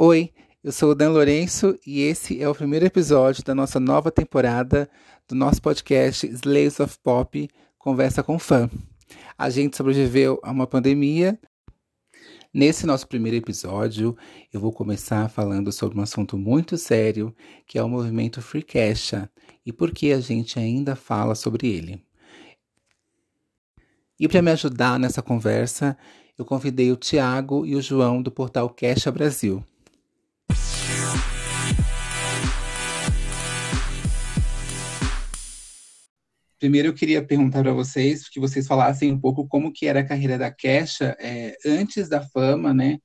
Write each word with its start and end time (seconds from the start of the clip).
Oi, 0.00 0.32
eu 0.62 0.70
sou 0.70 0.92
o 0.92 0.94
Dan 0.94 1.10
Lourenço 1.10 1.76
e 1.84 2.02
esse 2.02 2.40
é 2.40 2.48
o 2.48 2.54
primeiro 2.54 2.86
episódio 2.86 3.42
da 3.42 3.52
nossa 3.52 3.80
nova 3.80 4.12
temporada 4.12 4.88
do 5.26 5.34
nosso 5.34 5.60
podcast 5.60 6.24
Slaves 6.24 6.78
of 6.78 6.96
Pop 7.02 7.50
Conversa 7.76 8.22
com 8.22 8.38
Fã. 8.38 8.70
A 9.36 9.50
gente 9.50 9.76
sobreviveu 9.76 10.38
a 10.44 10.52
uma 10.52 10.68
pandemia. 10.68 11.36
Nesse 12.54 12.86
nosso 12.86 13.08
primeiro 13.08 13.38
episódio, 13.38 14.16
eu 14.52 14.60
vou 14.60 14.72
começar 14.72 15.28
falando 15.28 15.72
sobre 15.72 15.98
um 15.98 16.02
assunto 16.02 16.38
muito 16.38 16.78
sério, 16.78 17.34
que 17.66 17.76
é 17.76 17.82
o 17.82 17.88
movimento 17.88 18.40
Freecasha 18.40 19.28
e 19.66 19.72
por 19.72 19.90
que 19.90 20.12
a 20.12 20.20
gente 20.20 20.60
ainda 20.60 20.94
fala 20.94 21.34
sobre 21.34 21.66
ele. 21.66 22.00
E 24.16 24.28
para 24.28 24.42
me 24.42 24.52
ajudar 24.52 24.96
nessa 24.96 25.22
conversa, 25.22 25.98
eu 26.38 26.44
convidei 26.44 26.92
o 26.92 26.96
Tiago 26.96 27.66
e 27.66 27.74
o 27.74 27.82
João 27.82 28.22
do 28.22 28.30
portal 28.30 28.70
Cash 28.70 29.04
Brasil. 29.06 29.64
Primeiro 36.58 36.88
eu 36.88 36.94
queria 36.94 37.24
perguntar 37.24 37.62
para 37.62 37.72
vocês, 37.72 38.28
que 38.28 38.40
vocês 38.40 38.66
falassem 38.66 39.12
um 39.12 39.20
pouco 39.20 39.46
como 39.46 39.72
que 39.72 39.86
era 39.86 40.00
a 40.00 40.06
carreira 40.06 40.36
da 40.36 40.50
Kesha 40.50 41.16
é, 41.20 41.56
antes 41.64 42.08
da 42.08 42.20
fama, 42.20 42.74
né? 42.74 42.98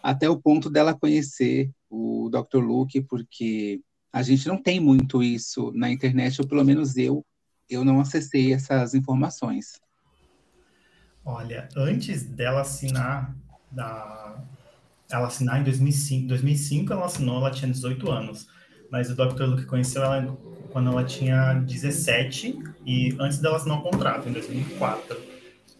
Até 0.00 0.30
o 0.30 0.40
ponto 0.40 0.70
dela 0.70 0.96
conhecer 0.96 1.70
o 1.90 2.30
Dr. 2.30 2.58
Luke, 2.58 3.00
porque 3.02 3.80
a 4.12 4.22
gente 4.22 4.46
não 4.46 4.62
tem 4.62 4.78
muito 4.78 5.22
isso 5.24 5.72
na 5.74 5.90
internet, 5.90 6.40
ou 6.40 6.46
pelo 6.46 6.64
menos 6.64 6.96
eu, 6.96 7.26
eu 7.68 7.84
não 7.84 8.00
acessei 8.00 8.52
essas 8.52 8.94
informações. 8.94 9.80
Olha, 11.24 11.68
antes 11.76 12.22
dela 12.22 12.60
assinar, 12.60 13.36
da... 13.70 14.40
ela 15.10 15.26
assinar 15.26 15.60
em 15.60 15.64
2005, 15.64 16.28
2005 16.28 16.92
ela 16.92 17.06
assinou, 17.06 17.38
ela 17.38 17.50
tinha 17.50 17.70
18 17.70 18.08
anos, 18.08 18.46
mas 18.90 19.10
o 19.10 19.16
Dr. 19.16 19.44
Luke 19.44 19.66
conheceu 19.66 20.02
ela 20.02 20.38
quando 20.70 20.90
ela 20.90 21.04
tinha 21.04 21.54
17 21.54 22.58
e 22.86 23.16
antes 23.18 23.38
dela 23.38 23.56
assinar 23.56 23.78
o 23.78 23.80
um 23.80 23.82
contrato, 23.82 24.28
em 24.28 24.32
2004. 24.32 25.16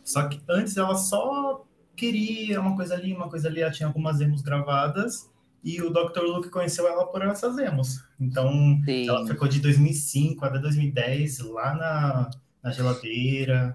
Só 0.05 0.29
que 0.29 0.41
antes 0.49 0.77
ela 0.77 0.95
só 0.95 1.65
queria 1.97 2.61
uma 2.61 2.75
coisa 2.77 2.95
ali, 2.95 3.15
uma 3.15 3.29
coisa 3.29 3.49
ali, 3.49 3.61
ela 3.61 3.71
tinha 3.71 3.87
algumas 3.87 4.19
demos 4.19 4.43
gravadas 4.43 5.31
e 5.63 5.81
o 5.83 5.91
Dr. 5.91 6.23
Luke 6.23 6.49
conheceu 6.49 6.89
ela 6.89 7.07
por 7.07 7.23
essas 7.23 7.57
demos. 7.57 8.03
Então, 8.19 8.51
Sim. 8.85 9.09
ela 9.09 9.27
ficou 9.27 9.47
de 9.47 9.61
2005 9.61 10.45
até 10.45 10.59
2010 10.59 11.41
lá 11.41 11.75
na 11.75 12.31
na 12.63 12.71
geladeira. 12.71 13.73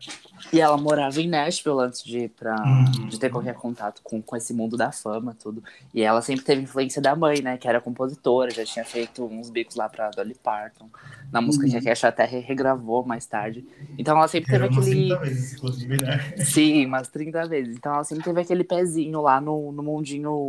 E 0.54 0.62
ela 0.62 0.78
morava 0.78 1.20
em 1.20 1.28
Nashville 1.28 1.80
antes 1.80 2.04
de 2.04 2.20
ir 2.20 2.30
pra, 2.30 2.56
uhum. 2.64 3.08
de 3.08 3.20
ter 3.20 3.30
qualquer 3.30 3.56
contato 3.56 4.02
com, 4.04 4.22
com 4.22 4.36
esse 4.36 4.54
mundo 4.54 4.78
da 4.78 4.92
fama, 4.92 5.36
tudo. 5.40 5.64
E 5.94 6.04
ela 6.04 6.22
sempre 6.22 6.46
teve 6.46 6.62
influência 6.62 7.02
da 7.02 7.16
mãe, 7.16 7.42
né? 7.42 7.58
Que 7.58 7.68
era 7.68 7.82
compositora, 7.82 8.52
já 8.52 8.64
tinha 8.64 8.86
feito 8.86 9.26
uns 9.26 9.50
bicos 9.50 9.76
lá 9.76 9.90
pra 9.90 10.12
Dolly 10.12 10.36
Parton. 10.36 10.88
Na 11.32 11.42
música 11.42 11.66
uhum. 11.66 11.82
que 11.82 11.90
a 11.90 12.08
até 12.08 12.26
regravou 12.26 13.04
mais 13.04 13.26
tarde. 13.26 13.66
Então 13.98 14.16
ela 14.16 14.28
sempre 14.28 14.52
teve 14.52 14.66
aquele. 14.66 15.12
Umas 15.12 15.18
30 15.18 15.20
vezes, 15.20 15.54
inclusive, 15.54 15.98
né? 16.04 16.36
Sim, 16.46 16.86
umas 16.86 17.08
30 17.08 17.48
vezes. 17.48 17.76
Então 17.76 17.94
ela 17.94 18.04
sempre 18.04 18.24
teve 18.24 18.42
aquele 18.42 18.64
pezinho 18.64 19.22
lá 19.22 19.42
no, 19.42 19.72
no 19.72 19.82
mundinho. 19.82 20.48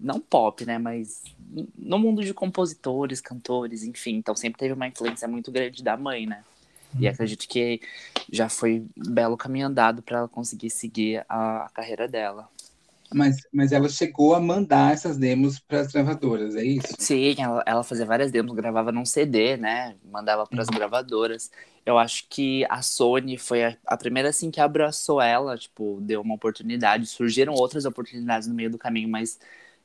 Não 0.00 0.20
pop, 0.20 0.64
né? 0.64 0.78
Mas 0.78 1.22
no 1.76 1.98
mundo 1.98 2.22
de 2.22 2.32
compositores, 2.32 3.20
cantores, 3.20 3.82
enfim. 3.82 4.16
Então 4.16 4.36
sempre 4.36 4.58
teve 4.58 4.74
uma 4.74 4.86
influência 4.86 5.26
muito 5.26 5.50
grande 5.50 5.82
da 5.82 5.96
mãe, 5.96 6.26
né? 6.26 6.42
E 6.98 7.06
uhum. 7.06 7.12
acredito 7.12 7.48
que 7.48 7.80
já 8.30 8.48
foi 8.48 8.86
um 8.96 9.12
belo 9.12 9.36
caminho 9.36 9.66
andado 9.66 10.02
para 10.02 10.18
ela 10.18 10.28
conseguir 10.28 10.70
seguir 10.70 11.24
a, 11.28 11.64
a, 11.64 11.68
carreira 11.70 12.06
dela. 12.08 12.48
Mas, 13.12 13.36
mas 13.52 13.70
ela 13.70 13.88
chegou 13.88 14.34
a 14.34 14.40
mandar 14.40 14.92
essas 14.92 15.16
demos 15.16 15.58
para 15.58 15.80
as 15.80 15.92
gravadoras, 15.92 16.56
é 16.56 16.64
isso? 16.64 16.94
Sim, 16.98 17.34
ela, 17.38 17.62
ela 17.66 17.84
fazia 17.84 18.06
várias 18.06 18.32
demos, 18.32 18.54
gravava 18.54 18.90
num 18.90 19.04
CD, 19.04 19.56
né? 19.56 19.94
Mandava 20.04 20.46
para 20.46 20.62
as 20.62 20.68
uhum. 20.68 20.74
gravadoras. 20.74 21.50
Eu 21.84 21.98
acho 21.98 22.26
que 22.28 22.64
a 22.68 22.80
Sony 22.80 23.36
foi 23.36 23.64
a, 23.64 23.76
a, 23.86 23.96
primeira 23.96 24.30
assim 24.30 24.50
que 24.50 24.60
abraçou 24.60 25.20
ela, 25.20 25.56
tipo, 25.56 26.00
deu 26.00 26.22
uma 26.22 26.34
oportunidade. 26.34 27.06
Surgiram 27.06 27.52
outras 27.52 27.84
oportunidades 27.84 28.48
no 28.48 28.54
meio 28.54 28.70
do 28.70 28.78
caminho, 28.78 29.08
mas 29.08 29.38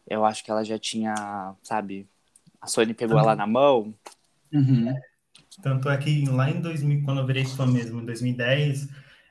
eu 0.08 0.26
acho 0.26 0.44
que 0.44 0.50
ela 0.50 0.64
já 0.64 0.80
tinha, 0.80 1.56
sabe? 1.62 2.08
A 2.62 2.68
Sony 2.68 2.94
pegou 2.94 3.18
uhum. 3.18 3.24
ela 3.24 3.36
na 3.36 3.46
mão. 3.46 3.94
Uhum. 4.52 4.96
Tanto 5.62 5.90
é 5.90 5.98
que 5.98 6.26
lá 6.26 6.50
em 6.50 6.62
2000, 6.62 7.04
quando 7.04 7.20
eu 7.20 7.26
virei 7.26 7.46
fã 7.46 7.66
mesmo, 7.66 8.02
em 8.02 8.06
2010, 8.06 8.90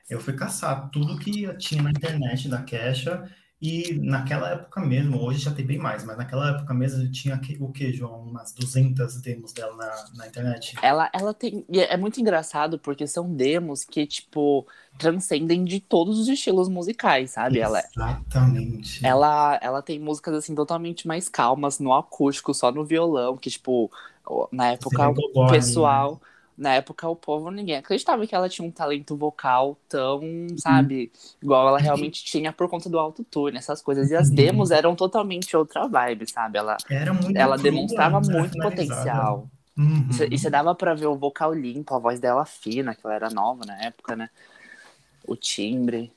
eu 0.09 0.19
fui 0.19 0.33
caçar 0.33 0.89
tudo 0.89 1.17
que 1.17 1.43
eu 1.43 1.57
tinha 1.57 1.81
na 1.81 1.91
internet 1.91 2.47
da 2.47 2.61
Kesha 2.61 3.29
e 3.61 3.99
naquela 4.01 4.51
época 4.51 4.79
mesmo, 4.79 5.21
hoje 5.21 5.39
já 5.39 5.51
tem 5.51 5.65
bem 5.65 5.77
mais, 5.77 6.05
mas 6.05 6.17
naquela 6.17 6.51
época 6.51 6.73
mesmo 6.73 7.11
tinha 7.11 7.39
o 7.59 7.71
que, 7.73 7.91
João? 7.91 8.21
Umas 8.21 8.53
200 8.53 9.21
demos 9.21 9.51
dela 9.51 9.75
na, 9.75 10.05
na 10.15 10.27
internet. 10.27 10.77
Ela, 10.81 11.09
ela 11.13 11.33
tem. 11.33 11.65
É 11.69 11.97
muito 11.97 12.21
engraçado 12.21 12.79
porque 12.79 13.05
são 13.05 13.35
demos 13.35 13.83
que, 13.83 14.07
tipo, 14.07 14.65
transcendem 14.97 15.65
de 15.65 15.81
todos 15.81 16.17
os 16.19 16.29
estilos 16.29 16.69
musicais, 16.69 17.31
sabe? 17.31 17.59
Exatamente. 17.59 19.05
Ela, 19.05 19.55
ela, 19.55 19.59
ela 19.61 19.81
tem 19.81 19.99
músicas, 19.99 20.35
assim, 20.35 20.55
totalmente 20.55 21.05
mais 21.05 21.27
calmas, 21.27 21.79
no 21.79 21.93
acústico, 21.93 22.53
só 22.53 22.71
no 22.71 22.85
violão, 22.85 23.35
que, 23.35 23.49
tipo, 23.49 23.91
na 24.51 24.71
época 24.71 25.09
o 25.09 25.47
pessoal. 25.49 26.13
Né? 26.13 26.19
Na 26.59 26.73
época, 26.73 27.07
o 27.07 27.15
povo, 27.15 27.49
ninguém 27.49 27.77
acreditava 27.77 28.27
que 28.27 28.35
ela 28.35 28.49
tinha 28.49 28.67
um 28.67 28.71
talento 28.71 29.15
vocal 29.15 29.77
tão, 29.87 30.21
sabe, 30.57 31.09
igual 31.41 31.69
ela 31.69 31.79
realmente 31.79 32.21
tinha 32.25 32.51
por 32.51 32.67
conta 32.67 32.89
do 32.89 32.99
autotune, 32.99 33.57
essas 33.57 33.81
coisas. 33.81 34.11
E 34.11 34.15
as 34.17 34.29
demos 34.29 34.69
eram 34.69 34.93
totalmente 34.93 35.55
outra 35.55 35.87
vibe, 35.87 36.29
sabe? 36.29 36.57
Ela, 36.57 36.75
ela 37.33 37.57
demonstrava 37.57 38.19
muito 38.19 38.57
potencial. 38.57 39.47
Uhum. 39.77 40.09
E 40.29 40.37
você 40.37 40.49
dava 40.49 40.75
pra 40.75 40.93
ver 40.93 41.07
o 41.07 41.15
vocal 41.15 41.53
limpo, 41.53 41.95
a 41.95 41.99
voz 41.99 42.19
dela 42.19 42.43
fina, 42.43 42.93
que 42.93 42.99
ela 43.05 43.15
era 43.15 43.29
nova 43.29 43.65
na 43.65 43.81
época, 43.81 44.17
né? 44.17 44.29
O 45.25 45.37
timbre. 45.37 46.11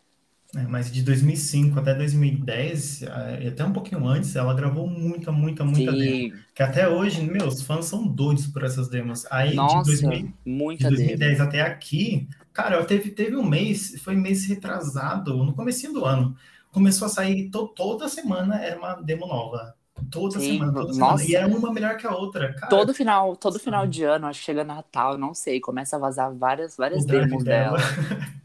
É, 0.54 0.62
mas 0.66 0.92
de 0.92 1.02
2005 1.02 1.78
até 1.78 1.94
2010, 1.94 3.02
é, 3.04 3.44
e 3.44 3.48
até 3.48 3.64
um 3.64 3.72
pouquinho 3.72 4.06
antes, 4.06 4.36
ela 4.36 4.52
gravou 4.52 4.86
muita, 4.86 5.32
muita, 5.32 5.64
muita 5.64 5.92
Sim. 5.92 5.98
demo. 5.98 6.34
Que 6.54 6.62
até 6.62 6.86
hoje, 6.86 7.22
meus 7.22 7.62
fãs 7.62 7.86
são 7.86 8.06
doidos 8.06 8.48
por 8.48 8.62
essas 8.62 8.90
demos. 8.90 9.24
Aí 9.30 9.54
Nossa, 9.54 9.90
de, 9.90 10.02
2000, 10.02 10.32
muita 10.44 10.90
de 10.90 10.96
2010 10.96 11.38
demo. 11.38 11.48
até 11.48 11.62
aqui, 11.62 12.28
cara, 12.52 12.84
teve, 12.84 13.10
teve 13.10 13.34
um 13.34 13.42
mês, 13.42 13.98
foi 14.02 14.14
mês 14.14 14.44
retrasado, 14.44 15.42
no 15.42 15.54
começo 15.54 15.90
do 15.90 16.04
ano, 16.04 16.36
começou 16.70 17.06
a 17.06 17.08
sair 17.08 17.48
to, 17.48 17.68
toda 17.68 18.06
semana 18.08 18.62
era 18.62 18.78
uma 18.78 18.94
demo 18.94 19.26
nova. 19.26 19.74
Toda 20.10 20.38
Sim, 20.38 20.54
semana, 20.54 20.72
toda 20.72 20.92
nossa. 20.98 21.22
semana. 21.22 21.24
E 21.24 21.34
era 21.34 21.46
uma 21.46 21.72
melhor 21.72 21.96
que 21.96 22.06
a 22.06 22.14
outra, 22.14 22.52
cara. 22.54 22.68
Todo 22.68 22.92
final, 22.92 23.36
todo 23.36 23.58
final 23.58 23.86
de 23.86 24.04
ano, 24.04 24.26
acho 24.26 24.40
que 24.40 24.46
chega 24.46 24.64
Natal, 24.64 25.16
não 25.16 25.32
sei, 25.32 25.60
começa 25.60 25.96
a 25.96 25.98
vazar 25.98 26.34
várias, 26.34 26.76
várias 26.76 27.06
demos 27.06 27.42
dela. 27.42 27.78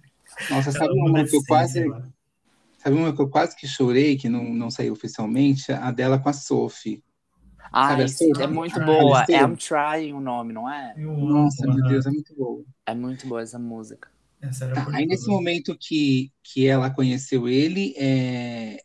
Nossa, 0.49 0.71
sabe 0.71 0.93
uma 0.93 1.23
que 1.25 1.35
eu 1.35 1.43
quase. 1.47 1.85
Sabe 2.77 2.95
uma 2.95 3.13
que 3.13 3.21
eu 3.21 3.29
quase 3.29 3.55
que 3.55 3.67
chorei, 3.67 4.17
que 4.17 4.29
não, 4.29 4.43
não 4.43 4.69
saiu 4.69 4.93
oficialmente? 4.93 5.71
A 5.71 5.91
dela 5.91 6.19
com 6.19 6.29
a 6.29 6.33
Sophie. 6.33 7.03
Ah, 7.71 7.97
é 8.39 8.47
muito 8.47 8.79
boa. 8.79 9.25
É 9.29 9.41
I'm 9.41 9.55
Trying 9.55 10.13
o 10.13 10.21
nome, 10.21 10.53
não 10.53 10.69
é? 10.69 10.93
Nossa, 10.97 11.67
meu 11.67 11.83
Deus, 11.87 12.05
é 12.05 12.09
muito 12.09 12.35
boa. 12.35 12.63
É 12.85 12.95
muito 12.95 13.27
boa 13.27 13.41
essa 13.41 13.59
música. 13.59 14.09
Tá, 14.39 14.87
aí 14.93 15.05
nesse 15.07 15.27
momento 15.27 15.75
que, 15.77 16.31
que 16.43 16.67
ela 16.67 16.91
conheceu 16.91 17.47
ele, 17.47 17.95
é, 17.97 18.77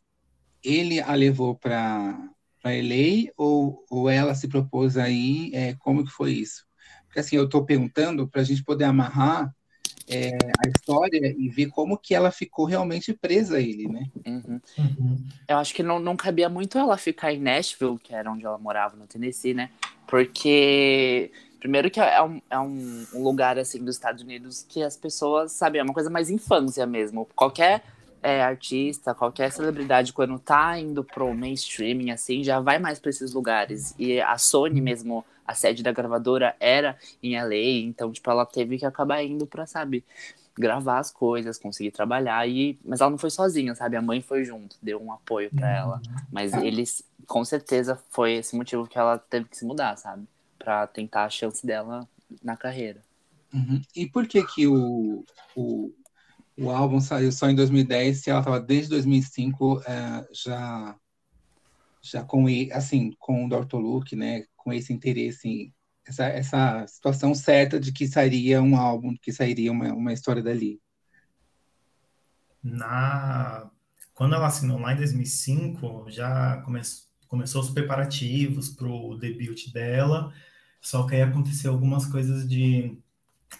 ele 0.64 0.98
a 0.98 1.14
levou 1.14 1.54
para 1.54 2.18
para 2.62 2.76
LA 2.76 3.32
ou, 3.36 3.84
ou 3.90 4.08
ela 4.08 4.34
se 4.34 4.46
propôs 4.46 4.96
aí? 4.96 5.50
É, 5.52 5.74
como 5.74 6.04
que 6.04 6.10
foi 6.10 6.32
isso? 6.32 6.64
Porque 7.06 7.18
assim, 7.18 7.36
eu 7.36 7.44
estou 7.44 7.64
perguntando 7.64 8.28
para 8.28 8.40
a 8.40 8.44
gente 8.44 8.64
poder 8.64 8.84
amarrar 8.84 9.52
é, 10.08 10.30
a 10.64 10.68
história 10.68 11.34
e 11.38 11.48
ver 11.48 11.68
como 11.68 11.96
que 11.96 12.14
ela 12.14 12.30
ficou 12.30 12.64
realmente 12.64 13.12
presa 13.12 13.56
a 13.56 13.60
ele, 13.60 13.88
né? 13.88 14.06
Uhum. 14.26 14.60
Uhum. 14.78 15.24
Eu 15.48 15.58
acho 15.58 15.74
que 15.74 15.82
não, 15.82 15.98
não 15.98 16.16
cabia 16.16 16.48
muito 16.48 16.78
ela 16.78 16.96
ficar 16.96 17.32
em 17.32 17.40
Nashville, 17.40 17.98
que 17.98 18.14
era 18.14 18.30
onde 18.30 18.44
ela 18.44 18.58
morava, 18.58 18.96
no 18.96 19.06
Tennessee, 19.06 19.54
né? 19.54 19.70
Porque, 20.06 21.30
primeiro 21.58 21.90
que 21.90 22.00
é 22.00 22.22
um, 22.22 22.40
é 22.50 22.58
um, 22.58 23.06
lugar, 23.14 23.58
assim, 23.58 23.82
dos 23.82 23.96
Estados 23.96 24.22
Unidos 24.22 24.64
que 24.68 24.82
as 24.82 24.96
pessoas, 24.96 25.52
sabe, 25.52 25.78
é 25.78 25.82
uma 25.82 25.94
coisa 25.94 26.10
mais 26.10 26.30
infância 26.30 26.84
mesmo. 26.86 27.26
Qualquer 27.34 27.82
é, 28.22 28.42
artista, 28.42 29.14
qualquer 29.14 29.50
celebridade, 29.50 30.12
quando 30.12 30.38
tá 30.38 30.78
indo 30.78 31.02
pro 31.02 31.34
mainstreaming, 31.34 32.10
assim, 32.10 32.44
já 32.44 32.60
vai 32.60 32.78
mais 32.78 33.00
para 33.00 33.10
esses 33.10 33.32
lugares. 33.32 33.94
E 33.98 34.20
a 34.20 34.36
Sony 34.38 34.80
mesmo 34.80 35.24
a 35.52 35.54
sede 35.54 35.82
da 35.82 35.92
gravadora 35.92 36.56
era 36.58 36.96
em 37.22 37.40
LA, 37.40 37.84
então, 37.84 38.10
tipo, 38.12 38.30
ela 38.30 38.44
teve 38.44 38.78
que 38.78 38.86
acabar 38.86 39.22
indo 39.22 39.46
pra, 39.46 39.66
sabe, 39.66 40.04
gravar 40.58 40.98
as 40.98 41.10
coisas, 41.10 41.58
conseguir 41.58 41.90
trabalhar, 41.90 42.46
e... 42.48 42.78
mas 42.84 43.00
ela 43.00 43.10
não 43.10 43.18
foi 43.18 43.30
sozinha, 43.30 43.74
sabe? 43.74 43.96
A 43.96 44.02
mãe 44.02 44.20
foi 44.20 44.44
junto, 44.44 44.76
deu 44.82 45.02
um 45.02 45.12
apoio 45.12 45.50
para 45.50 45.66
uhum. 45.66 45.74
ela. 45.74 46.02
Mas 46.30 46.52
eles, 46.52 47.02
com 47.26 47.44
certeza, 47.44 47.98
foi 48.10 48.34
esse 48.34 48.54
motivo 48.56 48.86
que 48.86 48.98
ela 48.98 49.18
teve 49.18 49.48
que 49.48 49.56
se 49.56 49.64
mudar, 49.64 49.96
sabe? 49.96 50.26
para 50.62 50.86
tentar 50.86 51.24
a 51.24 51.30
chance 51.30 51.66
dela 51.66 52.08
na 52.42 52.56
carreira. 52.56 53.02
Uhum. 53.52 53.82
E 53.94 54.06
por 54.06 54.26
que 54.26 54.42
que 54.44 54.66
o, 54.66 55.24
o, 55.54 55.92
o 56.58 56.70
álbum 56.70 57.00
saiu 57.00 57.32
só 57.32 57.50
em 57.50 57.54
2010 57.54 58.18
se 58.18 58.30
ela 58.30 58.40
estava 58.40 58.60
desde 58.60 58.90
2005 58.90 59.82
é, 59.84 60.28
já 60.32 60.96
já 62.02 62.24
com 62.24 62.46
assim 62.72 63.12
com 63.18 63.46
o 63.46 63.48
Dr. 63.48 63.76
Luke, 63.76 64.16
né, 64.16 64.44
com 64.56 64.72
esse 64.72 64.92
interesse, 64.92 65.72
essa, 66.04 66.24
essa 66.24 66.86
situação 66.86 67.34
certa 67.34 67.78
de 67.78 67.92
que 67.92 68.08
sairia 68.08 68.60
um 68.60 68.76
álbum, 68.76 69.14
que 69.20 69.32
sairia 69.32 69.70
uma, 69.70 69.92
uma 69.92 70.12
história 70.12 70.42
dali. 70.42 70.80
Na 72.62 73.70
quando 74.14 74.34
ela 74.34 74.46
assinou 74.46 74.78
lá 74.78 74.92
em 74.92 74.96
2005, 74.96 76.10
já 76.10 76.60
come... 76.62 76.80
começou 77.26 77.62
os 77.62 77.70
preparativos 77.70 78.68
para 78.68 78.86
o 78.86 79.16
debut 79.16 79.72
dela, 79.72 80.32
só 80.80 81.06
que 81.06 81.14
aí 81.14 81.22
aconteceu 81.22 81.72
algumas 81.72 82.06
coisas 82.06 82.48
de, 82.48 82.98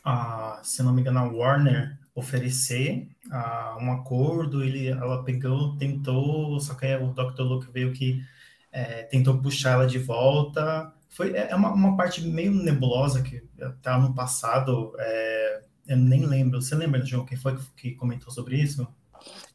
uh, 0.07 0.63
se 0.63 0.83
não 0.83 0.93
me 0.93 1.01
engano, 1.01 1.21
a 1.21 1.25
Warner 1.25 1.99
oferecer 2.15 3.09
uh, 3.27 3.83
um 3.83 3.93
acordo, 3.93 4.63
ele, 4.63 4.89
ela 4.89 5.23
pegou, 5.25 5.77
tentou, 5.77 6.61
só 6.61 6.75
que 6.75 6.95
o 6.97 7.13
Dr. 7.13 7.43
Luke 7.43 7.71
veio 7.73 7.93
que 7.93 8.23
é, 8.71 9.03
tentou 9.05 9.39
puxar 9.39 9.73
ela 9.73 9.87
de 9.87 9.99
volta. 9.99 10.93
Foi, 11.09 11.33
é, 11.33 11.51
é 11.51 11.55
uma, 11.57 11.73
uma 11.73 11.97
parte 11.97 12.23
meio 12.23 12.53
nebulosa 12.53 13.23
que 13.23 13.43
até 13.61 13.97
no 13.99 14.15
passado, 14.15 14.95
é, 14.99 15.63
eu 15.89 15.97
nem 15.97 16.27
lembro. 16.27 16.61
Você 16.61 16.75
lembra, 16.75 17.05
João, 17.05 17.25
quem 17.25 17.37
foi 17.37 17.57
que 17.77 17.93
comentou 17.93 18.31
sobre 18.31 18.57
isso? 18.57 18.87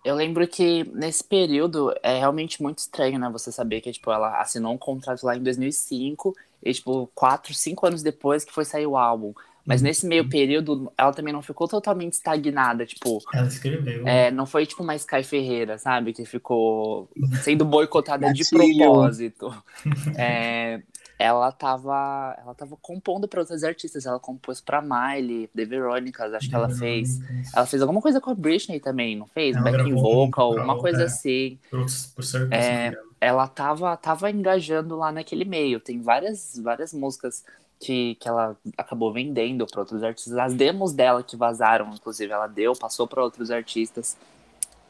Eu 0.04 0.16
lembro 0.16 0.48
que 0.48 0.86
nesse 0.94 1.24
período 1.24 1.94
é 2.02 2.20
realmente 2.20 2.62
muito 2.62 2.80
estranho, 2.80 3.20
né? 3.20 3.30
Você 3.32 3.52
saber 3.52 3.82
que 3.82 3.92
tipo, 3.92 4.10
ela 4.12 4.40
assinou 4.40 4.74
um 4.74 4.78
contrato 4.78 5.26
lá 5.26 5.36
em 5.36 5.44
2005 5.44 6.34
e, 6.64 6.74
tipo, 6.74 7.10
quatro, 7.14 7.54
cinco 7.54 7.86
anos 7.86 8.02
depois 8.02 8.46
que 8.46 8.54
foi 8.54 8.66
sair 8.66 8.88
o 8.88 8.98
álbum. 8.98 9.34
Mas 9.68 9.82
uhum. 9.82 9.88
nesse 9.88 10.08
meio 10.08 10.30
período, 10.30 10.90
ela 10.98 11.12
também 11.12 11.34
não 11.34 11.42
ficou 11.42 11.68
totalmente 11.68 12.14
estagnada, 12.14 12.86
tipo... 12.86 13.20
Ela 13.34 13.48
escreveu. 13.48 14.08
É, 14.08 14.32
não 14.32 14.46
foi 14.46 14.66
tipo 14.66 14.82
uma 14.82 14.96
Sky 14.96 15.22
Ferreira, 15.24 15.78
sabe? 15.78 16.14
Que 16.14 16.24
ficou 16.24 17.10
sendo 17.44 17.66
boicotada 17.66 18.32
de 18.34 18.50
propósito. 18.50 19.54
É, 20.18 20.82
ela 21.20 21.52
tava, 21.52 22.36
ela 22.40 22.54
tava 22.54 22.78
compondo 22.82 23.28
para 23.28 23.40
outras 23.40 23.64
artistas. 23.64 24.06
Ela 24.06 24.20
compôs 24.20 24.62
para 24.62 24.82
Miley, 24.82 25.50
The 25.56 25.66
Veronicas, 25.66 26.34
acho 26.34 26.50
que 26.50 26.56
ela 26.56 26.70
fez. 26.70 27.20
Ela 27.56 27.66
fez 27.66 27.82
alguma 27.82 28.02
coisa 28.02 28.22
com 28.22 28.30
a 28.30 28.36
Britney 28.36 28.80
também, 28.80 29.16
não 29.16 29.28
fez? 29.28 29.56
Ela 29.56 29.72
Backing 29.72 29.96
vocal, 29.96 30.56
uma 30.56 30.78
coisa 30.78 31.04
é, 31.04 31.06
assim. 31.06 31.60
Por, 31.70 31.86
por 32.16 32.54
é, 32.54 32.94
ela 33.20 33.48
tava, 33.48 33.96
tava 33.98 34.30
engajando 34.30 34.96
lá 34.96 35.12
naquele 35.12 35.46
meio. 35.46 35.80
Tem 35.80 36.00
várias, 36.02 36.60
várias 36.64 36.94
músicas 36.94 37.44
que, 37.80 38.16
que 38.16 38.28
ela 38.28 38.58
acabou 38.78 39.14
vendendo 39.14 39.66
para 39.68 39.82
outros 39.82 40.04
artistas. 40.04 40.38
As 40.38 40.54
demos 40.54 40.94
dela 40.94 41.24
que 41.24 41.36
vazaram, 41.36 41.94
inclusive, 41.94 42.32
ela 42.32 42.48
deu, 42.48 42.74
passou 42.74 43.08
para 43.08 43.24
outros 43.24 43.52
artistas. 43.52 44.18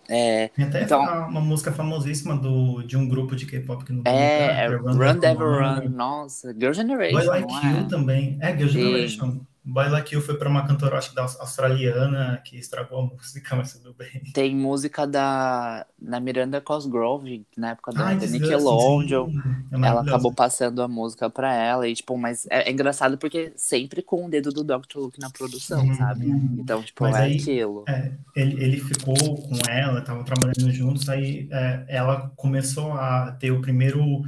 É, 0.10 0.48
Tem 0.50 0.66
até 0.66 0.84
então, 0.84 1.02
uma 1.28 1.42
música 1.42 1.72
famosíssima 1.72 2.36
do, 2.38 2.82
de 2.84 2.96
um 2.96 3.10
grupo 3.10 3.36
de 3.36 3.46
K-pop 3.46 3.84
que 3.84 3.92
não 3.92 4.04
É, 4.06 4.64
é 4.64 4.68
Run, 4.68 4.94
Run 4.94 5.20
Devil 5.20 5.60
Run, 5.60 5.90
nossa, 5.90 6.54
Girl 6.54 6.72
Generation. 6.72 7.18
Boy 7.18 7.26
Like 7.28 7.54
You 7.54 7.78
é? 7.78 7.84
também. 7.90 8.38
É, 8.40 8.56
Girl 8.56 8.70
Generation. 8.70 9.32
Sim. 9.32 9.42
Boy 9.68 9.90
Like 9.90 10.16
You 10.16 10.22
foi 10.22 10.38
para 10.38 10.48
uma 10.48 10.66
cantora, 10.66 10.98
acho 10.98 11.10
que 11.10 11.16
da 11.16 11.24
australiana, 11.24 12.42
que 12.46 12.58
estragou 12.58 13.00
a 13.00 13.02
música, 13.14 13.54
mas 13.54 13.74
tudo 13.74 13.94
bem. 13.94 14.22
Tem 14.34 14.56
música 14.56 15.06
da, 15.06 15.86
da 16.00 16.22
Miranda 16.22 16.62
Cosgrove, 16.62 17.46
na 17.58 17.72
época 17.72 17.92
da, 17.92 18.14
da 18.14 18.26
Nickelodeon. 18.26 19.30
É 19.74 19.88
ela 19.88 20.02
acabou 20.02 20.34
passando 20.34 20.82
a 20.82 20.88
música 20.88 21.30
para 21.30 21.54
ela, 21.54 21.86
e, 21.86 21.94
tipo, 21.94 22.18
mas 22.18 22.48
é, 22.50 22.70
é, 22.70 22.72
engraçado 22.72 23.18
porque 23.18 23.52
sempre 23.58 24.02
com 24.02 24.26
o 24.26 24.30
dedo 24.30 24.52
do 24.52 24.64
Dr. 24.64 25.00
Luke 25.00 25.20
na 25.20 25.30
produção, 25.30 25.86
uhum. 25.86 25.96
sabe? 25.96 26.28
Então, 26.58 26.82
tipo, 26.82 27.06
é 27.06 27.18
aí, 27.18 27.36
aquilo. 27.36 27.84
É, 27.90 28.14
ele, 28.38 28.64
ele 28.64 28.80
ficou 28.80 29.16
com 29.16 29.70
ela, 29.70 30.00
estavam 30.00 30.24
trabalhando 30.24 30.72
juntos, 30.72 31.10
aí 31.10 31.50
é, 31.52 31.84
ela 31.90 32.32
começou 32.38 32.94
a 32.94 33.34
ter 33.34 33.52
o 33.52 33.60
primeiro 33.60 34.22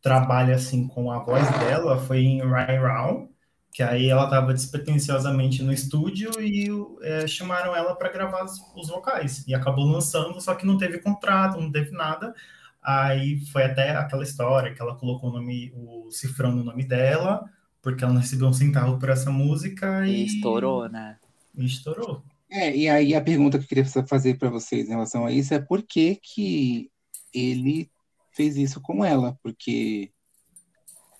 trabalho, 0.00 0.54
assim, 0.54 0.86
com 0.86 1.10
a 1.10 1.18
voz 1.18 1.44
dela, 1.58 1.98
foi 1.98 2.20
em 2.20 2.38
Ryan 2.38 2.80
Round 2.80 3.35
que 3.76 3.82
aí 3.82 4.08
ela 4.08 4.24
estava 4.24 4.54
despretensiosamente 4.54 5.62
no 5.62 5.70
estúdio 5.70 6.30
e 6.40 6.66
é, 7.02 7.26
chamaram 7.26 7.76
ela 7.76 7.94
para 7.94 8.10
gravar 8.10 8.42
os, 8.42 8.58
os, 8.74 8.88
vocais. 8.88 9.46
E 9.46 9.54
acabou 9.54 9.84
lançando, 9.84 10.40
só 10.40 10.54
que 10.54 10.64
não 10.64 10.78
teve 10.78 10.98
contrato, 10.98 11.60
não 11.60 11.70
teve 11.70 11.90
nada. 11.90 12.34
Aí 12.82 13.38
foi 13.52 13.64
até 13.64 13.90
aquela 13.90 14.22
história 14.22 14.72
que 14.72 14.80
ela 14.80 14.96
colocou 14.96 15.28
o 15.28 15.32
nome, 15.34 15.74
o 15.76 16.10
cifrão 16.10 16.52
no 16.52 16.64
nome 16.64 16.86
dela, 16.86 17.44
porque 17.82 18.02
ela 18.02 18.14
não 18.14 18.22
recebeu 18.22 18.48
um 18.48 18.52
centavo 18.54 18.98
por 18.98 19.10
essa 19.10 19.30
música 19.30 20.06
e. 20.06 20.22
e 20.22 20.24
estourou, 20.24 20.88
né? 20.88 21.18
E 21.54 21.66
estourou. 21.66 22.22
É, 22.48 22.74
e 22.74 22.88
aí 22.88 23.14
a 23.14 23.20
pergunta 23.20 23.58
que 23.58 23.64
eu 23.64 23.68
queria 23.68 23.84
fazer 24.06 24.38
para 24.38 24.48
vocês 24.48 24.86
em 24.86 24.92
relação 24.92 25.26
a 25.26 25.30
isso 25.30 25.52
é 25.52 25.58
por 25.58 25.82
que, 25.82 26.18
que 26.22 26.90
ele 27.30 27.90
fez 28.32 28.56
isso 28.56 28.80
com 28.80 29.04
ela? 29.04 29.38
Porque 29.42 30.10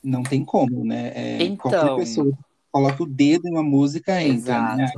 não 0.02 0.22
tem 0.22 0.42
como, 0.42 0.86
né? 0.86 1.12
É, 1.14 1.42
então, 1.42 1.70
qualquer 1.70 1.96
pessoa 1.96 2.45
coloca 2.76 3.02
o 3.02 3.06
dedo 3.06 3.48
em 3.48 3.52
uma 3.52 3.62
música 3.62 4.22
entra. 4.22 4.76
Né? 4.76 4.90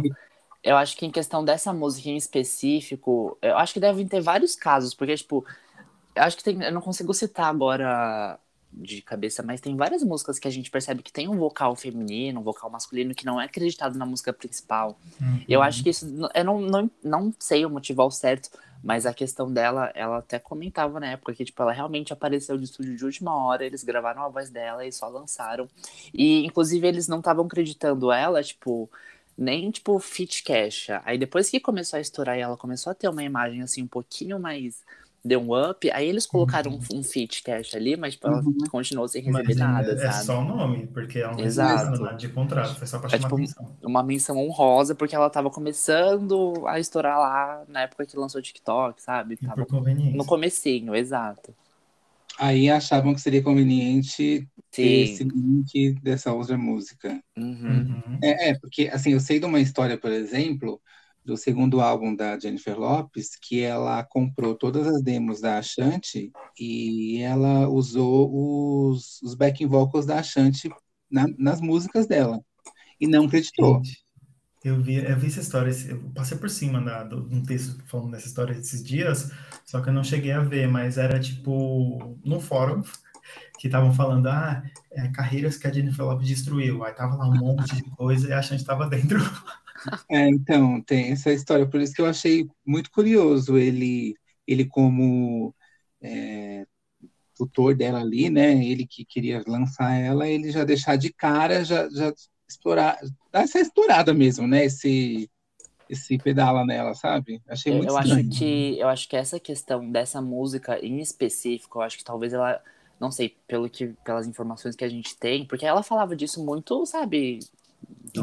Eu 0.63 0.77
acho 0.77 0.97
que 0.97 1.07
em 1.07 1.11
questão 1.11 1.45
dessa 1.45 1.73
música 1.73 2.09
em 2.09 2.17
específico, 2.17 3.39
eu 3.41 3.57
acho 3.57 3.73
que 3.73 3.81
devem 3.81 4.07
ter 4.07 4.21
vários 4.21 4.57
casos, 4.57 4.95
porque, 4.95 5.17
tipo, 5.17 5.45
eu 6.15 6.23
acho 6.23 6.37
que 6.37 6.43
tem. 6.43 6.61
Eu 6.63 6.73
não 6.73 6.81
consigo 6.81 7.15
citar 7.15 7.47
agora 7.47 8.39
de 8.73 9.03
cabeça, 9.03 9.43
mas 9.43 9.61
tem 9.61 9.77
várias 9.77 10.03
músicas 10.03 10.39
que 10.39 10.47
a 10.47 10.51
gente 10.51 10.71
percebe 10.71 11.03
que 11.03 11.13
tem 11.13 11.29
um 11.29 11.37
vocal 11.37 11.75
feminino, 11.75 12.41
um 12.41 12.43
vocal 12.43 12.71
masculino 12.71 13.15
que 13.15 13.25
não 13.25 13.41
é 13.41 13.47
acreditado 13.47 13.99
na 13.99 14.07
música 14.07 14.33
principal. 14.33 14.99
Uhum. 15.21 15.43
Eu 15.49 15.63
acho 15.63 15.83
que 15.83 15.91
isso. 15.91 16.07
Eu 16.35 16.45
não, 16.45 16.61
não, 16.61 16.91
não 17.03 17.35
sei 17.39 17.65
o 17.65 17.71
motivo 17.71 18.03
ao 18.03 18.11
certo, 18.11 18.51
mas 18.83 19.07
a 19.07 19.15
questão 19.15 19.53
dela, 19.53 19.91
ela 19.95 20.19
até 20.19 20.39
comentava 20.39 21.01
na 21.01 21.09
época 21.09 21.35
que, 21.35 21.45
tipo, 21.45 21.61
ela 21.63 21.73
realmente 21.73 22.13
apareceu 22.13 22.57
de 22.57 22.65
estúdio 22.65 22.97
de 22.97 23.05
última 23.05 23.35
hora, 23.35 23.65
eles 23.65 23.83
gravaram 23.83 24.23
a 24.23 24.29
voz 24.29 24.51
dela 24.51 24.87
e 24.87 24.93
só 24.93 25.09
lançaram. 25.09 25.69
E, 26.15 26.45
inclusive, 26.45 26.87
eles 26.87 27.09
não 27.09 27.19
estavam 27.19 27.47
acreditando 27.47 28.13
ela, 28.13 28.43
tipo, 28.43 28.89
nem, 29.37 29.71
tipo, 29.71 29.99
fit 29.99 30.43
cash. 30.43 30.89
Aí 31.05 31.19
depois 31.19 31.51
que 31.51 31.59
começou 31.59 31.97
a 31.97 32.01
estourar 32.01 32.39
e 32.39 32.41
ela 32.41 32.57
começou 32.57 32.91
a 32.91 32.95
ter 32.95 33.09
uma 33.09 33.23
imagem, 33.23 33.63
assim, 33.63 33.83
um 33.83 33.89
pouquinho 33.89 34.39
mais 34.39 34.83
deu 35.25 35.41
um 35.41 35.71
up, 35.71 35.91
aí 35.91 36.09
eles 36.09 36.27
colocaram 36.27 36.73
uhum. 36.73 36.81
um, 36.93 36.99
um 36.99 37.03
fit 37.03 37.43
cash 37.43 37.75
ali, 37.75 37.97
mas 37.97 38.15
tipo, 38.15 38.27
ela 38.29 38.43
uhum. 38.43 38.57
continuou 38.71 39.09
sem 39.09 39.23
receber 39.23 39.45
mas, 39.45 39.57
nada, 39.57 39.93
é, 39.93 39.97
sabe? 39.97 40.09
É 40.09 40.13
só 40.13 40.41
o 40.41 40.45
nome, 40.45 40.87
porque 40.87 41.19
ela 41.19 41.33
não 41.33 41.45
Exato. 41.45 42.01
nada 42.03 42.17
de 42.17 42.29
contrato, 42.29 42.77
foi 42.77 42.87
só 42.87 42.99
pra 42.99 43.09
é, 43.09 43.21
chamar 43.21 43.41
é, 43.41 43.47
tipo, 43.47 43.77
Uma 43.83 44.03
menção 44.03 44.39
honrosa, 44.39 44.95
porque 44.95 45.15
ela 45.15 45.29
tava 45.29 45.51
começando 45.51 46.67
a 46.67 46.79
estourar 46.79 47.19
lá 47.19 47.65
na 47.69 47.83
época 47.83 48.07
que 48.07 48.17
lançou 48.17 48.39
o 48.39 48.43
TikTok, 48.43 49.03
sabe? 49.03 49.37
Tava 49.37 49.67
no 50.15 50.25
comecinho, 50.25 50.95
exato. 50.95 51.55
Aí 52.39 52.71
achavam 52.71 53.13
que 53.15 53.21
seria 53.21 53.43
conveniente 53.43 54.49
ter 54.71 55.11
esse 55.11 55.25
link 55.25 55.99
dessa 56.01 56.33
outra 56.33 56.57
música. 56.57 57.21
Uhum. 57.37 58.19
É, 58.23 58.51
é, 58.51 58.59
porque 58.59 58.89
assim, 58.93 59.13
eu 59.13 59.21
sei 59.21 59.41
de 59.41 59.47
uma 59.47 59.59
história, 59.59 59.99
por 59.99 60.13
exemplo, 60.13 60.81
do 61.25 61.37
segundo 61.37 61.81
álbum 61.81 62.15
da 62.15 62.39
Jennifer 62.39 62.79
Lopes, 62.79 63.31
que 63.41 63.61
ela 63.61 64.03
comprou 64.05 64.55
todas 64.55 64.87
as 64.87 65.03
demos 65.03 65.41
da 65.41 65.59
Ashanti 65.59 66.33
e 66.59 67.19
ela 67.19 67.69
usou 67.69 68.89
os, 68.89 69.21
os 69.23 69.35
backing 69.35 69.67
vocals 69.67 70.07
da 70.07 70.21
Ashanti 70.21 70.71
na, 71.11 71.27
nas 71.37 71.61
músicas 71.61 72.07
dela 72.07 72.41
e 73.01 73.07
não 73.07 73.27
acreditou. 73.27 73.83
Eu 74.65 74.81
vi, 74.81 74.97
eu 74.97 75.17
vi 75.17 75.29
essa 75.29 75.41
história, 75.41 75.73
eu 75.89 75.99
passei 76.15 76.37
por 76.37 76.51
cima 76.51 76.81
da, 76.81 77.05
do, 77.05 77.29
de 77.29 77.35
um 77.35 77.43
texto 77.43 77.81
falando 77.87 78.11
dessa 78.11 78.27
história 78.27 78.53
esses 78.53 78.83
dias, 78.83 79.31
só 79.65 79.81
que 79.81 79.89
eu 79.89 79.93
não 79.93 80.03
cheguei 80.03 80.33
a 80.33 80.41
ver, 80.41 80.67
mas 80.67 80.99
era 80.99 81.21
tipo 81.21 82.19
no 82.25 82.41
fórum 82.41 82.83
que 83.59 83.67
estavam 83.67 83.93
falando, 83.93 84.29
ah, 84.29 84.63
é, 84.91 85.09
carreiras 85.09 85.57
que 85.57 85.67
a 85.67 85.73
Jennifer 85.73 86.05
Lopes 86.05 86.29
destruiu. 86.29 86.85
Aí 86.85 86.93
tava 86.93 87.17
lá 87.17 87.29
um 87.29 87.37
monte 87.37 87.77
de 87.77 87.91
coisa 87.91 88.29
e 88.29 88.33
a 88.33 88.39
Ashanti 88.39 88.63
estava 88.63 88.87
dentro. 88.87 89.19
É, 90.11 90.29
então, 90.29 90.81
tem 90.83 91.13
essa 91.13 91.33
história, 91.33 91.69
por 91.69 91.81
isso 91.81 91.95
que 91.95 92.01
eu 92.01 92.07
achei 92.07 92.47
muito 92.65 92.91
curioso 92.91 93.59
ele, 93.59 94.15
ele 94.47 94.65
como 94.67 95.55
é, 96.01 96.67
tutor 97.37 97.75
dela 97.75 98.01
ali, 98.01 98.31
né? 98.31 98.65
Ele 98.65 98.87
que 98.87 99.05
queria 99.05 99.43
lançar 99.47 99.93
ela, 99.95 100.27
ele 100.27 100.51
já 100.51 100.65
deixar 100.65 100.97
de 100.97 101.13
cara, 101.13 101.65
já, 101.65 101.89
já 101.91 102.13
explorar, 102.49 102.99
dar 103.33 103.43
essa 103.43 103.61
explorada 103.61 104.13
mesmo, 104.15 104.47
né? 104.47 104.65
Esse, 104.65 105.31
esse 105.89 106.19
pedala 106.19 106.65
nela, 106.65 106.95
sabe? 106.95 107.41
Achei 107.49 107.73
muito 107.73 107.91
eu 107.91 107.99
estranho. 107.99 108.29
acho 108.29 108.39
que 108.39 108.79
Eu 108.79 108.89
acho 108.89 109.09
que 109.09 109.17
essa 109.17 109.39
questão 109.39 109.91
dessa 109.91 110.21
música 110.21 110.79
em 110.85 111.01
específico, 111.01 111.79
eu 111.79 111.83
acho 111.83 111.99
que 111.99 112.05
talvez 112.05 112.33
ela 112.33 112.63
não 113.01 113.11
sei, 113.13 113.37
pelo 113.47 113.71
que, 113.71 113.89
pelas 114.05 114.27
informações 114.27 114.75
que 114.75 114.85
a 114.85 114.89
gente 114.89 115.17
tem, 115.17 115.47
porque 115.47 115.65
ela 115.65 115.83
falava 115.83 116.17
disso 116.17 116.45
muito, 116.45 116.85
sabe, 116.85 117.39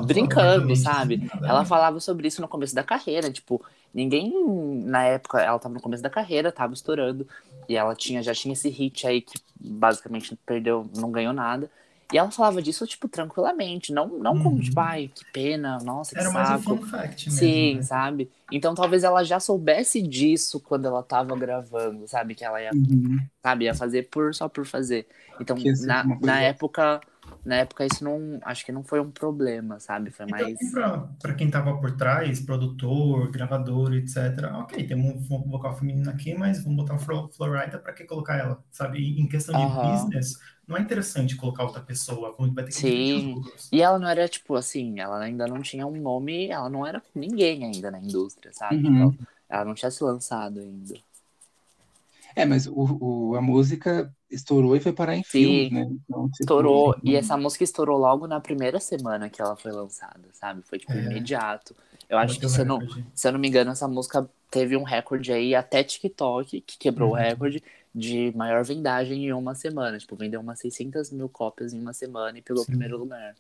brincando, 0.06 0.76
sabe? 0.76 1.30
Ela 1.44 1.66
falava 1.66 2.00
sobre 2.00 2.28
isso 2.28 2.42
no 2.42 2.48
começo 2.48 2.76
da 2.76 2.84
carreira, 2.84 3.32
tipo, 3.32 3.64
ninguém 3.94 4.34
na 4.84 5.04
época, 5.04 5.42
ela 5.42 5.60
tava 5.60 5.74
no 5.76 5.82
começo 5.82 6.04
da 6.04 6.10
carreira, 6.10 6.52
tava 6.52 6.74
estourando, 6.74 7.28
e 7.68 7.76
ela 7.76 7.96
tinha 7.96 8.22
já 8.22 8.34
tinha 8.34 8.54
esse 8.54 8.70
hit 8.70 9.08
aí 9.08 9.22
que 9.22 9.40
basicamente 9.60 10.36
perdeu, 10.46 10.90
não 10.96 11.12
ganhou 11.12 11.34
nada. 11.34 11.70
E 12.14 12.18
ela 12.20 12.30
falava 12.30 12.62
disso, 12.62 12.86
tipo, 12.86 13.08
tranquilamente. 13.10 13.92
Não, 13.92 14.08
não 14.08 14.38
como, 14.38 14.62
tipo, 14.62 14.80
uhum. 14.80 14.86
ai, 14.86 15.08
que 15.14 15.26
pena, 15.34 15.80
nossa, 15.80 16.14
que 16.14 16.20
Era 16.22 16.30
saco. 16.30 16.34
mais 16.50 16.60
um 16.60 16.62
fun 16.62 16.82
fact 16.84 17.32
mesmo, 17.32 17.40
Sim, 17.40 17.76
né? 17.78 17.82
sabe? 17.82 18.32
Então 18.52 18.76
talvez 18.76 19.04
ela 19.04 19.24
já 19.24 19.40
soubesse 19.40 20.02
disso 20.04 20.60
quando 20.60 20.86
ela 20.86 21.02
tava 21.02 21.36
gravando, 21.36 22.08
sabe? 22.08 22.36
Que 22.36 22.46
ela 22.46 22.62
ia, 22.62 22.70
Uhum. 22.74 23.18
sabe, 23.42 23.66
ia 23.66 23.74
fazer 23.74 24.04
por 24.10 24.36
só 24.36 24.48
por 24.48 24.66
fazer. 24.68 25.08
Então, 25.40 25.58
ser 25.58 25.76
na, 25.88 26.04
na 26.22 26.42
época, 26.42 27.02
na 27.46 27.58
época 27.58 27.86
isso 27.86 28.04
não, 28.04 28.40
acho 28.44 28.66
que 28.66 28.72
não 28.72 28.84
foi 28.84 29.00
um 29.00 29.12
problema, 29.12 29.80
sabe? 29.80 30.12
Foi 30.12 30.26
E 30.28 30.34
mais 30.34 30.60
pra, 30.72 30.98
pra 31.22 31.36
quem 31.36 31.52
tava 31.52 31.80
por 31.80 31.96
trás, 31.98 32.40
produtor, 32.42 33.30
gravador, 33.32 33.94
etc. 33.94 34.58
Ok, 34.60 34.88
tem 34.88 34.98
um 34.98 35.20
vo- 35.22 35.44
vocal 35.48 35.78
feminino 35.78 36.10
aqui, 36.10 36.34
mas 36.34 36.64
vamos 36.64 36.78
botar 36.78 36.96
o 36.96 37.00
Flo- 37.00 37.32
Florida 37.32 37.78
pra 37.80 37.94
que 37.94 38.06
colocar 38.06 38.38
ela? 38.38 38.64
Sabe? 38.72 39.00
E 39.00 39.22
em 39.22 39.28
questão 39.30 39.56
de 39.56 39.66
Aham. 39.66 39.68
business, 39.68 40.34
não 40.68 40.78
é 40.78 40.82
interessante 40.82 41.36
colocar 41.36 41.64
outra 41.64 41.82
pessoa, 41.84 42.36
vai 42.54 42.66
ter 42.66 42.74
que 42.74 42.82
Sim. 42.82 43.48
E 43.72 43.82
ela 43.82 43.98
não 44.00 44.08
era, 44.08 44.28
tipo, 44.28 44.56
assim, 44.56 45.00
ela 45.00 45.20
ainda 45.24 45.48
não 45.48 45.62
tinha 45.62 45.86
um 45.88 45.96
nome, 46.02 46.48
ela 46.50 46.70
não 46.70 46.86
era 46.86 47.02
ninguém 47.14 47.64
ainda 47.64 47.90
na 47.92 48.00
indústria, 48.00 48.52
sabe? 48.54 48.86
Uhum. 48.86 48.88
Então, 48.88 49.16
ela 49.50 49.66
não 49.66 49.74
tinha 49.74 49.92
se 49.92 50.04
lançado 50.04 50.60
ainda. 50.60 50.96
É, 52.36 52.46
mas 52.46 52.68
o, 52.68 52.74
o- 53.32 53.36
a 53.36 53.42
música 53.42 54.14
estourou 54.30 54.76
e 54.76 54.80
foi 54.80 54.94
parar 54.94 55.16
em 55.16 55.24
Sim. 55.24 55.32
filmes, 55.32 55.72
né? 55.72 55.82
Então, 55.82 56.30
tipo, 56.30 56.42
Estourou, 56.42 56.96
e 57.06 57.16
essa 57.16 57.38
música 57.38 57.64
estourou 57.64 57.98
logo 57.98 58.28
na 58.28 58.40
primeira 58.42 58.80
semana 58.80 59.30
que 59.30 59.42
ela 59.42 59.56
foi 59.56 59.72
lançada, 59.72 60.28
sabe? 60.34 60.62
Foi, 60.64 60.78
tipo, 60.78 60.92
É. 60.94 61.00
imediato. 61.00 61.74
Eu 62.10 62.18
acho 62.18 62.40
que, 62.40 62.48
se 62.50 62.62
eu, 62.62 62.66
não, 62.66 62.80
se 63.16 63.28
eu 63.28 63.32
não 63.32 63.40
me 63.40 63.48
engano, 63.48 63.72
essa 63.72 63.88
música 63.88 64.30
teve 64.52 64.76
um 64.76 64.84
recorde 64.84 65.32
aí, 65.32 65.56
até 65.56 65.84
TikTok, 65.84 66.62
que 66.62 66.78
quebrou 66.78 67.12
o 67.12 67.14
Uhum. 67.14 67.20
recorde 67.22 67.64
de 67.94 68.34
maior 68.36 68.64
vendagem 68.66 69.26
em 69.26 69.34
uma 69.34 69.56
semana. 69.56 69.98
Tipo, 69.98 70.16
vendeu 70.18 70.42
umas 70.42 70.60
600 70.60 71.10
mil 71.10 71.30
cópias 71.30 71.74
em 71.74 71.80
uma 71.80 71.94
semana 71.94 72.38
e 72.38 72.42
pegou 72.42 72.62
o 72.64 72.66
Sim. 72.66 72.72
primeiro 72.74 72.98
lugar. 72.98 73.34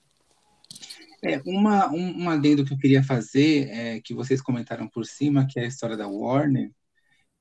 É, 1.23 1.41
uma, 1.45 1.91
um, 1.91 2.23
um 2.23 2.29
adendo 2.29 2.63
que 2.65 2.73
eu 2.73 2.77
queria 2.77 3.03
fazer, 3.03 3.69
é, 3.69 3.99
que 4.01 4.13
vocês 4.13 4.41
comentaram 4.41 4.87
por 4.87 5.05
cima, 5.05 5.45
que 5.47 5.59
é 5.59 5.63
a 5.63 5.67
história 5.67 5.97
da 5.97 6.07
Warner, 6.07 6.71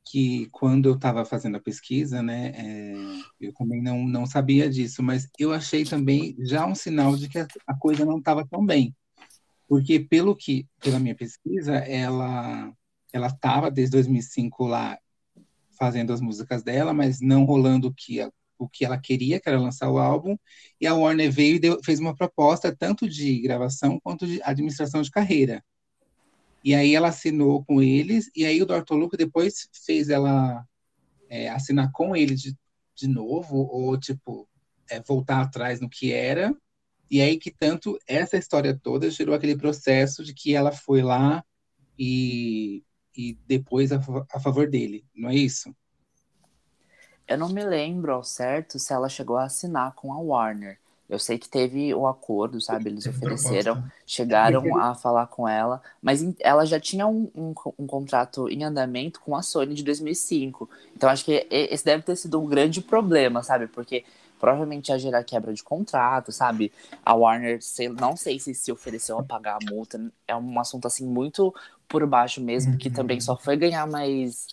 que 0.05 0.49
quando 0.53 0.89
eu 0.89 0.95
estava 0.95 1.25
fazendo 1.25 1.57
a 1.57 1.61
pesquisa, 1.61 2.23
né, 2.23 2.53
é, 2.55 2.95
eu 3.41 3.53
também 3.55 3.83
não, 3.83 4.07
não 4.07 4.27
sabia 4.27 4.69
disso, 4.69 5.03
mas 5.03 5.29
eu 5.39 5.53
achei 5.53 5.85
também 5.85 6.37
já 6.41 6.67
um 6.67 6.75
sinal 6.75 7.17
de 7.17 7.29
que 7.29 7.39
a, 7.39 7.47
a 7.67 7.75
coisa 7.75 8.05
não 8.05 8.19
estava 8.19 8.47
tão 8.47 8.65
bem. 8.65 8.95
Porque 9.67 9.99
pelo 9.99 10.37
que, 10.37 10.67
pela 10.81 11.01
minha 11.01 11.15
pesquisa, 11.15 11.75
ela 11.77 12.73
ela 13.13 13.29
estava 13.29 13.71
desde 13.71 13.93
2005 13.93 14.67
lá 14.67 14.99
fazendo 15.79 16.13
as 16.13 16.21
músicas 16.21 16.65
dela, 16.65 16.93
mas 16.93 17.21
não 17.21 17.45
rolando 17.45 17.89
o 17.89 17.95
que, 17.95 18.19
o 18.59 18.69
que 18.69 18.85
ela 18.85 18.99
queria, 18.99 19.41
que 19.41 19.49
era 19.49 19.59
lançar 19.61 19.89
o 19.89 19.99
álbum, 19.99 20.37
e 20.81 20.87
a 20.87 20.95
Warner 20.95 21.31
veio 21.31 21.57
e 21.57 21.59
deu- 21.61 21.81
fez 21.85 22.01
uma 22.01 22.15
proposta 22.15 22.75
tanto 22.77 23.09
de 23.09 23.41
gravação 23.41 24.01
quanto 24.03 24.27
de 24.27 24.41
administração 24.43 25.01
de 25.01 25.11
carreira. 25.13 25.65
E 26.65 26.75
aí 26.75 26.95
ela 26.95 27.09
assinou 27.09 27.63
com 27.63 27.83
eles, 27.83 28.31
e 28.35 28.47
aí 28.47 28.63
o 28.63 28.67
Dr. 28.67 28.95
Luke 28.95 29.19
depois 29.19 29.69
fez 29.85 30.09
ela 30.09 30.67
é, 31.29 31.51
assinar 31.51 31.93
com 31.93 32.17
ele 32.17 32.35
de, 32.35 32.57
de 32.95 33.07
novo, 33.07 33.59
ou 33.71 34.01
tipo, 34.01 34.49
é, 34.89 34.99
voltar 35.03 35.43
atrás 35.43 35.79
no 35.79 35.91
que 35.91 36.11
era. 36.11 36.57
E 37.11 37.21
aí 37.21 37.39
que 37.39 37.51
tanto 37.51 37.99
essa 38.07 38.39
história 38.39 38.79
toda 38.83 39.11
gerou 39.11 39.35
aquele 39.35 39.59
processo 39.59 40.25
de 40.25 40.33
que 40.33 40.55
ela 40.55 40.73
foi 40.73 41.03
lá 41.03 41.45
e, 41.99 42.83
e 43.15 43.39
depois 43.47 43.93
a, 43.93 44.01
a 44.33 44.41
favor 44.41 44.69
dele, 44.69 45.05
não 45.15 45.29
é 45.29 45.35
isso? 45.35 45.75
Eu 47.29 47.39
não 47.39 47.49
me 47.51 47.65
lembro 47.65 48.13
ao 48.13 48.25
certo 48.25 48.79
se 48.79 48.93
ela 48.93 49.09
chegou 49.09 49.37
a 49.37 49.45
assinar 49.45 49.95
com 49.95 50.13
a 50.13 50.19
Warner. 50.19 50.79
Eu 51.09 51.19
sei 51.19 51.39
que 51.39 51.49
teve 51.49 51.95
o 51.95 52.07
acordo, 52.07 52.61
sabe? 52.61 52.89
Eles 52.91 53.07
ofereceram, 53.07 53.79
proposta. 53.79 53.93
chegaram 54.07 54.75
a 54.77 54.95
falar 54.95 55.27
com 55.27 55.47
ela, 55.49 55.83
mas 56.03 56.23
ela 56.41 56.65
já 56.65 56.81
tinha 56.81 57.07
um, 57.07 57.31
um, 57.35 57.55
um 57.79 57.87
contrato 57.87 58.49
em 58.49 58.65
andamento 58.65 59.21
com 59.21 59.37
a 59.37 59.43
Sony 59.43 59.75
de 59.75 59.83
2005. 59.85 60.69
Então 60.97 61.09
acho 61.11 61.25
que 61.25 61.47
esse 61.51 61.85
deve 61.85 62.03
ter 62.03 62.17
sido 62.17 62.41
um 62.41 62.47
grande 62.47 62.81
problema, 62.81 63.43
sabe? 63.43 63.67
Porque 63.67 64.05
provavelmente 64.39 64.89
ia 64.91 64.99
gerar 64.99 65.25
quebra 65.25 65.53
de 65.53 65.63
contrato, 65.63 66.33
sabe? 66.33 66.73
A 67.05 67.15
Warner, 67.15 67.63
sei- 67.63 67.89
não 67.89 68.17
sei 68.17 68.39
se 68.39 68.55
se 68.55 68.73
ofereceu 68.73 69.19
a 69.19 69.23
pagar 69.23 69.57
a 69.57 69.61
multa. 69.61 70.01
É 70.27 70.35
um 70.37 70.59
assunto 70.61 70.87
assim 70.87 71.07
muito 71.07 71.55
por 71.89 72.07
baixo 72.07 72.41
mesmo, 72.41 72.77
que 72.77 72.89
Uhum. 72.89 72.95
também 72.95 73.21
só 73.21 73.37
foi 73.37 73.57
ganhar 73.57 73.87
mais 73.87 74.47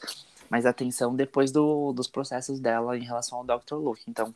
mais 0.50 0.65
atenção 0.65 1.15
depois 1.15 1.50
do, 1.51 1.93
dos 1.93 2.08
processos 2.10 2.60
dela 2.60 2.98
em 2.98 3.03
relação 3.03 3.38
ao 3.38 3.43
Dr. 3.46 3.79
Luke. 3.79 4.03
Então, 4.08 4.34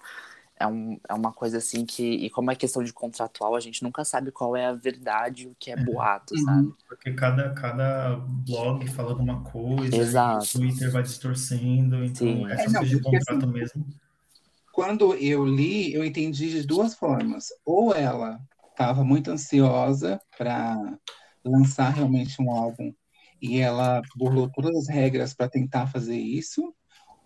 é, 0.60 0.68
um, 0.68 1.00
é 1.08 1.14
uma 1.14 1.34
coisa 1.34 1.58
assim 1.58 1.86
que. 1.86 2.04
E 2.04 2.30
como 2.30 2.52
é 2.52 2.56
questão 2.56 2.84
de 2.84 2.94
contratual, 2.94 3.56
a 3.56 3.60
gente 3.60 3.84
nunca 3.84 4.04
sabe 4.06 4.32
qual 4.32 4.56
é 4.56 4.66
a 4.68 4.74
verdade 4.74 5.44
e 5.44 5.48
o 5.48 5.56
que 5.60 5.72
é 5.72 5.76
boato, 5.76 6.34
Uhum. 6.36 6.46
sabe? 6.46 6.74
Porque 6.88 7.14
cada, 7.14 7.54
cada 7.54 8.16
blog 8.18 8.88
falando 8.88 9.20
uma 9.22 9.44
coisa, 9.44 9.98
Exato. 9.98 10.58
o 10.58 10.60
Twitter 10.60 10.92
vai 10.92 11.04
distorcendo, 11.04 12.04
então 12.04 12.28
Sim. 12.28 12.46
essas 12.48 12.66
É, 12.66 12.70
não, 12.70 12.80
coisas 12.80 12.90
de 12.90 13.04
porque 13.04 13.18
contrato 13.18 13.48
mesmo. 13.48 13.86
Quando 14.72 15.16
eu 15.16 15.46
li, 15.46 15.94
eu 15.94 16.04
entendi 16.04 16.50
de 16.52 16.64
duas 16.68 16.96
formas. 16.96 17.48
Ou 17.66 17.94
ela 17.94 18.40
estava 18.72 19.04
muito 19.04 19.32
ansiosa 19.32 20.20
para 20.38 20.76
lançar 21.44 21.90
realmente 21.92 22.42
um 22.42 22.52
álbum 22.52 22.94
e 23.42 23.60
ela 23.60 24.02
burlou 24.16 24.50
todas 24.52 24.76
as 24.76 24.90
regras 24.90 25.34
para 25.34 25.50
tentar 25.50 25.88
fazer 25.88 26.18
isso, 26.18 26.74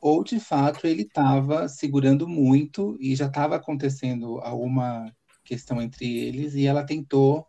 ou 0.01 0.23
de 0.23 0.39
fato 0.39 0.85
ele 0.87 1.03
estava 1.03 1.67
segurando 1.67 2.27
muito 2.27 2.97
e 2.99 3.15
já 3.15 3.27
estava 3.27 3.55
acontecendo 3.55 4.39
alguma 4.39 5.11
questão 5.43 5.81
entre 5.81 6.05
eles 6.19 6.53
e 6.55 6.65
ela 6.65 6.85
tentou 6.85 7.45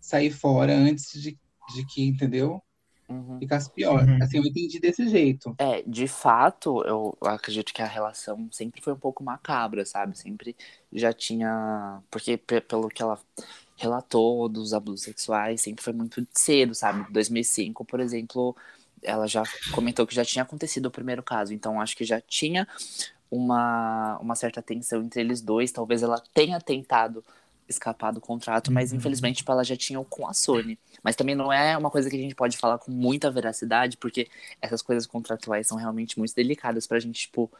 sair 0.00 0.30
fora 0.30 0.74
antes 0.74 1.20
de, 1.20 1.38
de 1.74 1.86
que, 1.86 2.02
entendeu? 2.04 2.62
Uhum. 3.08 3.38
Ficasse 3.38 3.72
pior. 3.72 4.06
Uhum. 4.08 4.18
Assim, 4.22 4.38
eu 4.38 4.44
entendi 4.44 4.78
desse 4.80 5.08
jeito. 5.08 5.56
É, 5.58 5.82
de 5.82 6.08
fato, 6.08 6.82
eu 6.84 7.16
acredito 7.22 7.72
que 7.72 7.82
a 7.82 7.86
relação 7.86 8.48
sempre 8.50 8.80
foi 8.80 8.92
um 8.94 8.98
pouco 8.98 9.22
macabra, 9.22 9.84
sabe? 9.84 10.16
Sempre 10.18 10.56
já 10.92 11.12
tinha. 11.12 12.02
Porque 12.10 12.36
pe- 12.36 12.60
pelo 12.60 12.88
que 12.88 13.02
ela 13.02 13.18
relatou 13.76 14.48
dos 14.48 14.72
abusos 14.72 15.02
sexuais, 15.02 15.60
sempre 15.60 15.82
foi 15.84 15.92
muito 15.92 16.26
cedo, 16.32 16.74
sabe? 16.74 17.12
2005, 17.12 17.84
por 17.84 18.00
exemplo, 18.00 18.56
ela 19.02 19.26
já 19.26 19.42
comentou 19.72 20.06
que 20.06 20.14
já 20.14 20.24
tinha 20.24 20.42
acontecido 20.42 20.86
o 20.86 20.90
primeiro 20.90 21.22
caso, 21.22 21.52
então 21.54 21.80
acho 21.80 21.96
que 21.96 22.04
já 22.04 22.20
tinha 22.20 22.66
uma, 23.30 24.18
uma 24.20 24.34
certa 24.36 24.62
tensão 24.62 25.02
entre 25.02 25.20
eles 25.20 25.40
dois. 25.40 25.72
Talvez 25.72 26.02
ela 26.02 26.22
tenha 26.34 26.60
tentado 26.60 27.24
escapar 27.68 28.12
do 28.12 28.20
contrato, 28.20 28.72
mas 28.72 28.92
Uhum. 28.92 28.92
infelizmente 28.92 29.38
tipo, 29.38 29.50
ela 29.52 29.64
já 29.64 29.76
tinha 29.76 29.98
o 30.00 30.04
com 30.04 30.26
a 30.26 30.34
Sony. 30.34 30.78
Mas 31.02 31.16
também 31.16 31.34
não 31.34 31.52
é 31.52 31.76
uma 31.76 31.90
coisa 31.90 32.10
que 32.10 32.16
a 32.16 32.18
gente 32.18 32.34
pode 32.34 32.56
falar 32.58 32.78
com 32.78 32.90
muita 32.92 33.30
veracidade, 33.30 33.96
porque 33.96 34.28
essas 34.60 34.82
coisas 34.82 35.06
contratuais 35.06 35.66
são 35.66 35.78
realmente 35.78 36.18
muito 36.18 36.34
delicadas 36.34 36.86
pra 36.86 37.00
gente, 37.00 37.22
tipo, 37.22 37.50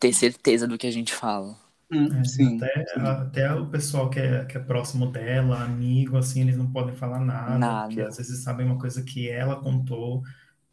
ter 0.00 0.12
certeza 0.12 0.66
do 0.68 0.78
que 0.78 0.86
a 0.86 0.92
gente 0.92 1.14
fala. 1.14 1.56
Hum, 1.90 2.08
É, 2.10 2.24
sim. 2.24 2.68
até, 2.68 2.84
sim. 2.84 3.18
até 3.22 3.54
o 3.54 3.70
pessoal 3.70 4.10
que 4.10 4.18
é, 4.18 4.44
que 4.46 4.56
é 4.56 4.60
próximo 4.60 5.10
dela, 5.12 5.62
amigo, 5.64 6.16
assim, 6.16 6.40
eles 6.42 6.56
não 6.56 6.70
podem 6.72 6.94
falar 6.96 7.20
nada, 7.20 7.76
Nada. 7.76 7.90
porque 7.90 8.00
às 8.00 8.16
vezes 8.16 8.42
sabem 8.42 8.66
uma 8.66 8.78
coisa 8.78 9.02
que 9.02 9.28
ela 9.30 9.60
contou. 9.62 10.22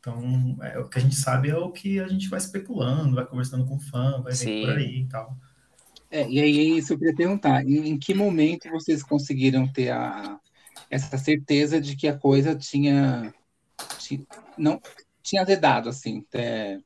Então, 0.01 0.57
é, 0.63 0.79
o 0.79 0.89
que 0.89 0.99
a 0.99 1.01
gente 1.03 1.15
sabe 1.15 1.49
é 1.51 1.57
o 1.57 1.71
que 1.71 1.99
a 2.01 2.09
gente 2.09 2.29
vai 2.29 2.39
especulando, 2.39 3.15
vai 3.15 3.27
conversando 3.27 3.65
com 3.67 3.77
o 3.77 3.81
fã, 3.81 4.21
vai 4.23 4.35
ver 4.35 4.49
por 4.59 4.69
Sim. 4.69 4.77
aí 4.77 5.01
e 5.03 5.09
tal. 5.09 5.37
É, 6.09 6.29
e 6.29 6.39
aí, 6.41 6.59
é 6.59 6.63
isso 6.77 6.93
eu 6.93 6.99
queria 6.99 7.15
perguntar, 7.15 7.63
em, 7.65 7.89
em 7.89 7.99
que 7.99 8.13
momento 8.13 8.69
vocês 8.69 9.01
conseguiram 9.03 9.67
ter 9.71 9.89
a, 9.91 10.39
essa 10.89 11.17
certeza 11.17 11.79
de 11.79 11.95
que 11.95 12.07
a 12.07 12.17
coisa 12.17 12.55
tinha, 12.55 13.33
ti- 13.97 14.27
não, 14.57 14.81
tinha 15.23 15.43
azedado, 15.43 15.89
assim, 15.89 16.25
é, 16.33 16.79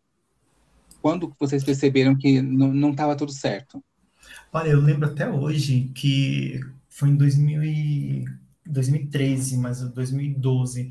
quando 1.02 1.34
vocês 1.40 1.64
perceberam 1.64 2.18
que 2.18 2.42
não 2.42 2.92
estava 2.92 3.16
tudo 3.16 3.32
certo? 3.32 3.82
Olha, 4.52 4.70
eu 4.70 4.82
lembro 4.82 5.08
até 5.08 5.30
hoje 5.30 5.92
que 5.96 6.60
foi 6.90 7.10
em 7.10 7.16
2000 7.16 7.64
e 7.64 8.26
2013, 8.66 9.58
mas 9.58 9.82
2012, 9.92 10.90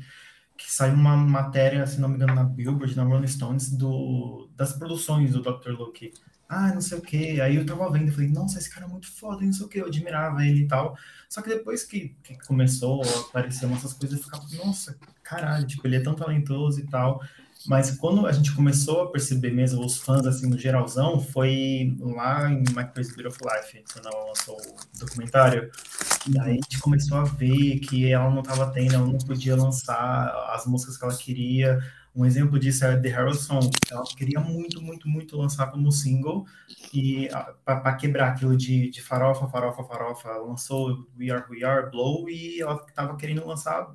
que 0.57 0.71
saiu 0.71 0.93
uma 0.93 1.17
matéria, 1.17 1.85
se 1.85 1.99
não 1.99 2.09
me 2.09 2.15
engano, 2.15 2.33
na 2.33 2.43
Billboard, 2.43 2.95
na 2.95 3.03
Rolling 3.03 3.27
Stones, 3.27 3.71
do, 3.71 4.49
das 4.55 4.73
produções 4.73 5.31
do 5.31 5.41
Dr. 5.41 5.71
Luke. 5.71 6.13
Ah, 6.47 6.73
não 6.73 6.81
sei 6.81 6.97
o 6.97 7.01
quê. 7.01 7.39
Aí 7.41 7.55
eu 7.55 7.65
tava 7.65 7.89
vendo 7.91 8.09
e 8.09 8.11
falei, 8.11 8.29
nossa, 8.29 8.59
esse 8.59 8.69
cara 8.69 8.85
é 8.85 8.89
muito 8.89 9.11
foda, 9.11 9.43
não 9.43 9.51
sei 9.51 9.65
o 9.65 9.69
quê. 9.69 9.81
Eu 9.81 9.87
admirava 9.87 10.45
ele 10.45 10.61
e 10.61 10.67
tal. 10.67 10.97
Só 11.27 11.41
que 11.41 11.49
depois 11.49 11.83
que, 11.83 12.15
que 12.23 12.37
começou 12.45 13.01
a 13.03 13.19
aparecer 13.21 13.69
essas 13.71 13.93
coisas, 13.93 14.17
eu 14.17 14.23
ficava, 14.23 14.43
nossa, 14.63 14.97
caralho, 15.23 15.65
tipo, 15.65 15.85
ele 15.87 15.97
é 15.97 16.01
tão 16.01 16.13
talentoso 16.13 16.79
e 16.79 16.85
tal. 16.85 17.21
Mas 17.67 17.97
quando 17.97 18.25
a 18.27 18.31
gente 18.31 18.53
começou 18.53 19.01
a 19.01 19.11
perceber 19.11 19.51
mesmo, 19.51 19.83
os 19.83 19.97
fãs, 19.97 20.25
assim, 20.25 20.47
no 20.47 20.57
geralzão, 20.57 21.19
foi 21.19 21.95
lá 21.99 22.51
em 22.51 22.59
My 22.59 22.85
Crazy 22.93 23.15
Beautiful 23.15 23.47
Life, 23.51 23.83
quando 23.91 24.07
ela 24.07 24.27
lançou 24.27 24.55
o 24.55 24.99
documentário. 24.99 25.71
E 26.29 26.39
aí 26.39 26.51
a 26.51 26.53
gente 26.55 26.79
começou 26.79 27.17
a 27.17 27.23
ver 27.23 27.79
que 27.79 28.11
ela 28.11 28.29
não 28.29 28.41
estava 28.41 28.71
tendo, 28.71 28.93
ela 28.95 29.05
não 29.05 29.17
podia 29.17 29.55
lançar 29.55 30.27
as 30.53 30.65
músicas 30.65 30.97
que 30.97 31.05
ela 31.05 31.15
queria. 31.15 31.79
Um 32.15 32.25
exemplo 32.25 32.57
disso 32.57 32.85
é 32.85 32.97
The 32.97 33.09
Harrison. 33.09 33.59
Ela 33.91 34.03
queria 34.15 34.39
muito, 34.39 34.81
muito, 34.81 35.07
muito 35.07 35.35
lançar 35.35 35.67
como 35.67 35.91
single 35.91 36.45
e 36.93 37.29
para 37.65 37.95
quebrar 37.95 38.29
aquilo 38.29 38.55
de, 38.55 38.89
de 38.89 39.01
farofa, 39.01 39.47
farofa, 39.47 39.83
farofa. 39.83 40.29
Ela 40.29 40.45
lançou 40.45 41.07
We 41.19 41.29
Are, 41.29 41.43
We 41.49 41.63
Are, 41.65 41.89
Blow 41.89 42.29
e 42.29 42.61
ela 42.61 42.81
estava 42.87 43.17
querendo 43.17 43.45
lançar 43.45 43.93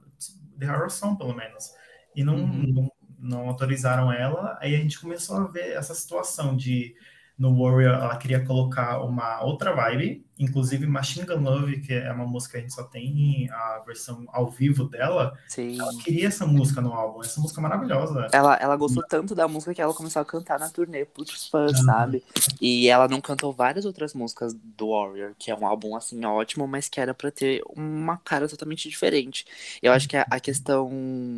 The 0.59 0.67
Harrison, 0.67 1.17
pelo 1.17 1.35
menos. 1.35 1.71
E 2.15 2.23
não, 2.23 2.35
uhum. 2.35 2.65
não, 2.69 2.93
não 3.21 3.49
autorizaram 3.49 4.13
ela. 4.13 4.59
Aí 4.61 4.75
a 4.75 4.79
gente 4.79 5.01
começou 5.01 5.37
a 5.37 5.47
ver 5.47 5.73
essa 5.73 5.95
situação 5.95 6.57
de 6.57 6.95
no 7.39 7.57
Warrior 7.57 7.95
ela 7.95 8.17
queria 8.17 8.45
colocar 8.45 9.01
uma 9.03 9.43
outra 9.43 9.73
vibe, 9.75 10.27
inclusive 10.41 10.87
Machine 10.87 11.25
Gun 11.25 11.41
Love, 11.41 11.81
que 11.81 11.93
é 11.93 12.11
uma 12.13 12.27
música 12.27 12.53
que 12.53 12.59
a 12.59 12.61
gente 12.61 12.75
só 12.75 12.83
tem 12.83 13.49
a 13.53 13.83
versão 13.87 14.25
ao 14.29 14.51
vivo 14.51 14.85
dela. 14.85 15.39
Sim. 15.47 15.79
Ela 15.81 15.95
queria 16.03 16.27
essa 16.27 16.47
música 16.47 16.81
no 16.81 16.93
álbum, 16.93 17.21
essa 17.21 17.41
música 17.41 17.61
é 17.61 17.63
maravilhosa. 17.63 18.29
Ela, 18.33 18.57
ela 18.57 18.77
gostou 18.77 19.05
tanto 19.09 19.35
da 19.35 19.47
música 19.47 19.73
que 19.73 19.81
ela 19.81 19.95
começou 19.95 20.21
a 20.21 20.25
cantar 20.25 20.59
na 20.59 20.69
turnê 20.69 21.05
pros 21.05 21.47
fãs, 21.49 21.79
uhum. 21.79 21.85
sabe? 21.85 22.25
E 22.61 22.89
ela 22.89 23.07
não 23.07 23.21
cantou 23.21 23.53
várias 23.53 23.85
outras 23.85 24.13
músicas 24.13 24.53
do 24.53 24.91
Warrior, 24.91 25.33
que 25.39 25.51
é 25.51 25.55
um 25.55 25.67
álbum 25.67 25.95
assim 25.95 26.25
ótimo, 26.25 26.67
mas 26.67 26.89
que 26.89 27.01
era 27.01 27.15
para 27.15 27.31
ter 27.31 27.63
uma 27.77 28.17
cara 28.17 28.49
totalmente 28.49 28.89
diferente. 28.89 29.47
Eu 29.81 29.93
acho 29.93 30.09
que 30.09 30.17
a, 30.17 30.27
a 30.31 30.41
questão 30.41 30.91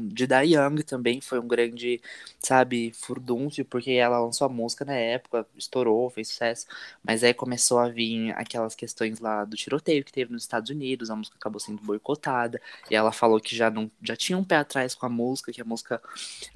de 0.09 0.27
Da 0.27 0.41
Young 0.41 0.83
também 0.83 1.21
foi 1.21 1.39
um 1.39 1.47
grande, 1.47 2.01
sabe, 2.41 2.93
furdúncio, 2.95 3.65
porque 3.65 3.93
ela 3.93 4.19
lançou 4.19 4.47
a 4.47 4.51
música 4.51 4.85
na 4.85 4.95
época, 4.95 5.47
estourou 5.57 5.83
estourou, 5.83 6.11
fez 6.11 6.29
sucesso, 6.29 6.67
mas 7.03 7.23
aí 7.25 7.35
começou 7.35 7.79
a 7.79 7.89
vir 7.89 8.33
aquelas 8.33 8.75
questões 8.75 8.92
lá 9.21 9.45
do 9.45 9.57
tiroteio 9.57 10.05
que 10.05 10.13
teve 10.13 10.33
nos 10.33 10.43
Estados 10.43 10.71
Unidos, 10.71 11.11
a 11.11 11.17
música 11.17 11.37
acabou 11.37 11.61
sendo 11.61 11.83
boicotada, 11.83 12.61
e 12.91 12.95
ela 12.95 13.13
falou 13.13 13.41
que 13.41 13.55
já 13.55 13.71
não 13.71 13.91
já 14.03 14.17
tinha 14.17 14.39
um 14.39 14.45
pé 14.45 14.57
atrás 14.57 14.95
com 14.95 15.07
a 15.07 15.09
música, 15.09 15.53
que 15.53 15.61
a 15.61 15.65
música 15.65 16.01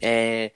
é, 0.01 0.53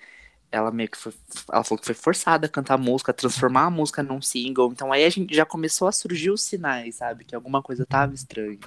ela 0.50 0.70
meio 0.70 0.90
que 0.90 0.98
foi, 0.98 1.12
ela 1.52 1.64
falou 1.64 1.78
que 1.78 1.86
foi 1.86 1.94
forçada 1.94 2.46
a 2.46 2.48
cantar 2.48 2.74
a 2.74 2.78
música, 2.78 3.12
a 3.12 3.14
transformar 3.14 3.66
a 3.66 3.70
música 3.70 4.02
num 4.02 4.20
single. 4.20 4.72
Então 4.72 4.92
aí 4.92 5.04
a 5.04 5.10
gente 5.10 5.34
já 5.34 5.46
começou 5.46 5.86
a 5.88 5.92
surgir 5.92 6.30
os 6.30 6.42
sinais, 6.42 6.96
sabe? 6.96 7.24
Que 7.24 7.34
alguma 7.34 7.62
coisa 7.62 7.86
tava 7.86 8.14
estranha. 8.14 8.58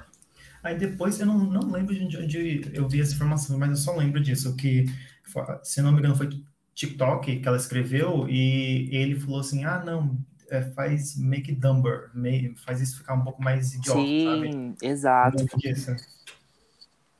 Aí 0.62 0.78
depois 0.78 1.20
eu 1.20 1.26
não, 1.26 1.38
não 1.38 1.70
lembro 1.70 1.94
de 1.94 2.16
onde 2.16 2.70
eu 2.72 2.88
vi 2.88 3.00
essa 3.00 3.14
informação, 3.14 3.58
mas 3.58 3.70
eu 3.70 3.76
só 3.76 3.94
lembro 3.94 4.20
disso, 4.20 4.56
que 4.56 4.86
se 5.62 5.82
não 5.82 5.92
me 5.92 5.98
engano 5.98 6.16
foi 6.16 6.30
TikTok 6.74 7.40
que 7.40 7.48
ela 7.48 7.56
escreveu 7.56 8.26
e 8.28 8.88
ele 8.90 9.20
falou 9.20 9.40
assim: 9.40 9.64
ah, 9.64 9.82
não, 9.84 10.18
é, 10.50 10.62
faz 10.62 11.16
make 11.16 11.52
dumber, 11.52 12.10
faz 12.64 12.80
isso 12.80 12.98
ficar 12.98 13.14
um 13.14 13.22
pouco 13.24 13.42
mais 13.42 13.74
idiota, 13.74 14.00
Sim, 14.00 14.24
sabe? 14.26 14.74
exato. 14.82 15.44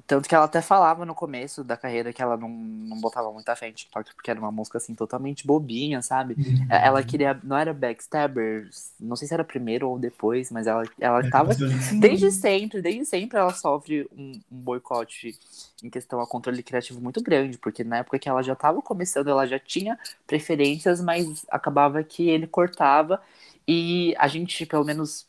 Tanto 0.06 0.28
que 0.28 0.34
ela 0.34 0.44
até 0.44 0.60
falava 0.60 1.06
no 1.06 1.14
começo 1.14 1.64
da 1.64 1.78
carreira 1.78 2.12
que 2.12 2.20
ela 2.20 2.36
não, 2.36 2.48
não 2.48 3.00
botava 3.00 3.32
muita 3.32 3.56
fé 3.56 3.68
em 3.68 3.72
TikTok, 3.72 4.14
porque 4.14 4.30
era 4.30 4.38
uma 4.38 4.52
música 4.52 4.76
assim 4.76 4.94
totalmente 4.94 5.46
bobinha, 5.46 6.02
sabe? 6.02 6.34
Uhum. 6.36 6.66
Ela 6.68 7.02
queria. 7.02 7.40
Não 7.42 7.56
era 7.56 7.72
Backstabber, 7.72 8.68
não 9.00 9.16
sei 9.16 9.26
se 9.26 9.32
era 9.32 9.42
primeiro 9.42 9.88
ou 9.88 9.98
depois, 9.98 10.50
mas 10.50 10.66
ela, 10.66 10.84
ela 11.00 11.20
é, 11.20 11.30
tava. 11.30 11.54
Desde 11.98 12.30
sempre, 12.30 12.82
desde 12.82 13.06
sempre 13.06 13.38
ela 13.38 13.54
sofre 13.54 14.06
um, 14.16 14.32
um 14.52 14.58
boicote 14.58 15.38
em 15.82 15.88
questão 15.88 16.20
a 16.20 16.26
controle 16.26 16.62
criativo 16.62 17.00
muito 17.00 17.22
grande, 17.22 17.56
porque 17.56 17.82
na 17.82 17.98
época 17.98 18.18
que 18.18 18.28
ela 18.28 18.42
já 18.42 18.54
tava 18.54 18.82
começando, 18.82 19.28
ela 19.28 19.46
já 19.46 19.58
tinha 19.58 19.98
preferências, 20.26 21.00
mas 21.00 21.46
acabava 21.50 22.02
que 22.02 22.28
ele 22.28 22.46
cortava. 22.46 23.22
E 23.66 24.14
a 24.18 24.28
gente, 24.28 24.66
pelo 24.66 24.84
menos 24.84 25.26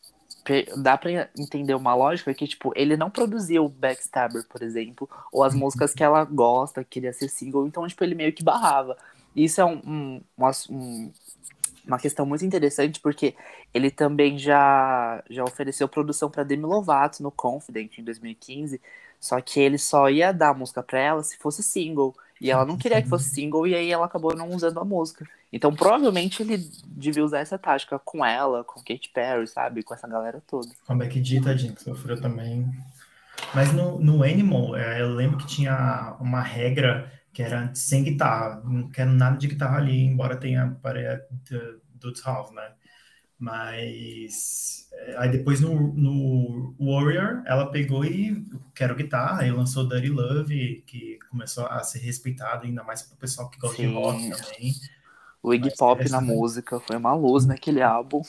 dá 0.78 0.98
pra 0.98 1.30
entender 1.38 1.74
uma 1.74 1.96
lógica 1.96 2.34
que, 2.34 2.48
tipo, 2.48 2.72
ele 2.76 2.96
não 2.96 3.10
produziu 3.10 3.68
Backstabber, 3.68 4.46
por 4.48 4.62
exemplo, 4.62 5.10
ou 5.32 5.44
as 5.44 5.56
músicas 5.56 5.94
que 5.94 6.04
ela 6.04 6.24
gosta, 6.24 6.84
queria 6.84 7.12
ser 7.14 7.30
single, 7.30 7.68
então, 7.68 7.88
tipo, 7.88 8.04
ele 8.04 8.16
meio 8.16 8.34
que 8.34 8.44
barrava. 8.44 8.98
Isso 9.36 9.60
é 9.60 9.66
um, 9.66 9.82
um, 9.86 10.22
uma, 10.38 10.52
um, 10.70 11.12
uma 11.86 12.00
questão 12.00 12.26
muito 12.26 12.46
interessante, 12.46 13.00
porque 13.00 13.36
ele 13.74 13.92
também 13.92 14.38
já, 14.38 15.24
já 15.30 15.44
ofereceu 15.44 15.88
produção 15.88 16.30
para 16.30 16.44
Demi 16.44 16.64
Lovato 16.64 17.22
no 17.22 17.32
Confident 17.32 17.98
em 17.98 18.04
2015, 18.04 18.80
só 19.20 19.42
que 19.42 19.60
ele 19.60 19.78
só 19.78 20.10
ia 20.10 20.32
dar 20.32 20.54
música 20.54 20.84
pra 20.84 21.00
ela 21.00 21.24
se 21.24 21.38
fosse 21.38 21.64
single. 21.64 22.16
E 22.40 22.52
ela 22.52 22.66
não 22.66 22.78
queria 22.78 23.02
que 23.02 23.08
fosse 23.08 23.30
single, 23.30 23.66
e 23.66 23.76
aí 23.76 23.92
ela 23.92 24.06
acabou 24.06 24.36
não 24.36 24.50
usando 24.50 24.80
a 24.80 24.86
música. 24.86 25.26
Então, 25.52 25.74
provavelmente, 25.74 26.44
ele 26.44 26.58
devia 26.86 27.24
usar 27.24 27.40
essa 27.40 27.58
tática 27.58 27.98
com 27.98 28.26
ela, 28.26 28.64
com 28.64 28.84
Katy 28.84 29.10
Perry, 29.14 29.48
sabe? 29.48 29.84
Com 29.84 29.94
essa 29.94 30.08
galera 30.08 30.42
toda. 30.46 30.68
Com 30.86 30.94
a 30.94 30.96
Becky 30.98 31.24
G, 31.24 31.40
tadinho, 31.40 31.74
sofreu 31.80 32.20
também. 32.20 32.70
Mas 33.54 33.72
no, 33.72 34.00
no 34.00 34.24
Animal, 34.24 34.76
é, 34.76 35.02
eu 35.02 35.10
lembro 35.10 35.38
que 35.38 35.48
tinha 35.48 36.18
uma 36.20 36.42
regra 36.42 37.12
que 37.34 37.42
era 37.42 37.70
sem 37.74 38.04
guitarra. 38.04 38.62
Não 38.66 38.90
quero 38.90 39.12
nada 39.12 39.38
de 39.38 39.48
guitarra 39.48 39.78
ali, 39.78 40.04
embora 40.04 40.38
tenha 40.38 40.78
para 40.82 41.26
Dudes 41.94 42.24
House, 42.24 42.52
né? 42.52 42.72
Mas 43.38 44.88
é, 44.94 45.18
aí 45.18 45.30
depois 45.30 45.60
no, 45.60 45.94
no 45.94 46.76
Warrior 46.80 47.44
ela 47.46 47.70
pegou 47.70 48.06
e 48.06 48.46
quero 48.74 48.96
guitarra, 48.96 49.46
e 49.46 49.52
lançou 49.52 49.88
Dirty 49.88 50.10
Love, 50.10 50.84
que 50.88 51.20
começou 51.30 51.66
a 51.66 51.84
ser 51.84 52.00
respeitado 52.00 52.66
ainda 52.66 52.84
mais 52.84 53.02
pro 53.02 53.18
pessoal 53.18 53.50
que 53.50 53.60
gosta 53.60 53.78
Sim. 53.78 53.90
de 53.90 53.94
rock 53.94 54.30
também. 54.30 54.74
O 55.44 55.54
Iggy 55.54 55.76
Pop 55.78 56.10
na 56.10 56.20
música 56.20 56.80
foi 56.80 56.96
uma 56.96 57.14
luz 57.14 57.46
naquele 57.46 57.82
álbum. 57.82 58.22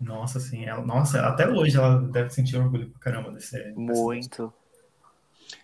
Nossa, 0.00 0.40
sim. 0.40 0.64
Ela, 0.64 0.84
nossa, 0.84 1.20
até 1.20 1.46
hoje 1.46 1.76
ela 1.76 2.00
deve 2.00 2.30
sentir 2.30 2.56
orgulho 2.56 2.88
pra 2.88 2.98
caramba 2.98 3.30
desse. 3.30 3.72
Muito. 3.72 4.50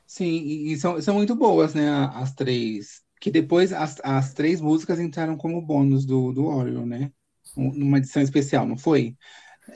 Sim, 0.06 0.26
e, 0.26 0.76
são, 0.76 1.00
são 1.00 1.14
muito 1.14 1.34
boas, 1.34 1.72
né? 1.72 1.88
As 2.14 2.34
três. 2.34 3.02
Que 3.18 3.30
depois 3.30 3.72
as, 3.72 3.98
as 4.04 4.34
três 4.34 4.60
músicas 4.60 5.00
entraram 5.00 5.36
como 5.36 5.62
bônus 5.62 6.04
do, 6.04 6.30
do 6.32 6.44
Orion, 6.44 6.84
né? 6.84 7.10
Numa 7.56 7.98
edição 7.98 8.22
especial, 8.22 8.66
não 8.66 8.76
foi? 8.76 9.16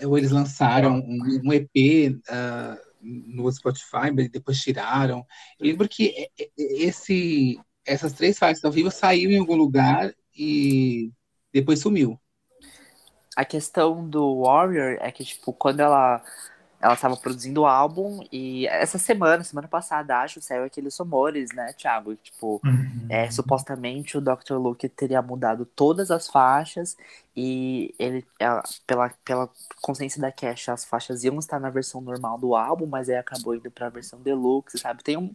Ou 0.03 0.19
eles 0.19 0.31
lançaram 0.31 0.99
um, 0.99 1.41
um 1.45 1.53
EP 1.53 2.13
uh, 2.13 2.21
ah, 2.29 2.79
no 3.03 3.51
Spotify, 3.53 4.11
mas 4.15 4.31
depois 4.31 4.61
tiraram. 4.61 5.25
Eu 5.59 5.67
lembro 5.67 5.89
que 5.89 6.29
esse, 6.57 7.59
essas 7.85 8.13
três 8.13 8.39
faixas 8.39 8.65
ao 8.65 8.73
vivo 8.73 8.91
saíram 8.91 9.33
em 9.33 9.39
algum 9.39 9.55
lugar 9.55 10.13
e 10.37 11.13
depois 11.53 11.81
sumiu. 11.81 12.21
A 13.37 13.45
questão 13.45 14.09
do 14.09 14.43
Warrior 14.43 14.97
é 15.01 15.13
que, 15.13 15.25
tipo, 15.25 15.53
quando 15.53 15.81
ela 15.81 16.23
ela 16.81 16.95
estava 16.95 17.17
produzindo 17.17 17.63
o 17.63 17.67
álbum 17.67 18.21
e 18.31 18.67
essa 18.67 18.99
semana, 18.99 19.43
semana 19.43 19.67
passada, 19.67 20.19
acho, 20.19 20.41
saiu 20.41 20.65
aqueles 20.65 20.97
rumores, 20.99 21.51
né, 21.55 21.73
Thiago? 21.73 22.15
Tipo, 22.17 22.61
uhum. 22.65 23.07
é, 23.09 23.31
supostamente 23.31 24.19
o 24.19 24.21
Dr. 24.21 24.55
Luke 24.55 24.89
teria 24.89 25.23
mudado 25.23 25.65
todas 25.65 26.11
as 26.11 26.29
faixas 26.29 26.97
e 27.35 27.95
ele, 27.99 28.27
ela, 28.39 28.63
pela, 28.87 29.11
pela 29.25 29.51
consciência 29.81 30.21
da 30.21 30.31
Cash, 30.31 30.69
as 30.69 30.85
faixas 30.85 31.25
iam 31.25 31.39
estar 31.39 31.59
na 31.59 31.71
versão 31.71 32.01
normal 32.01 32.39
do 32.39 32.55
álbum, 32.55 32.87
mas 32.87 33.09
aí 33.09 33.17
acabou 33.17 33.55
indo 33.55 33.71
para 33.71 33.87
a 33.87 33.91
versão 33.91 34.21
deluxe, 34.21 34.79
sabe? 34.79 35.03
Tem 35.03 35.17
um, 35.17 35.33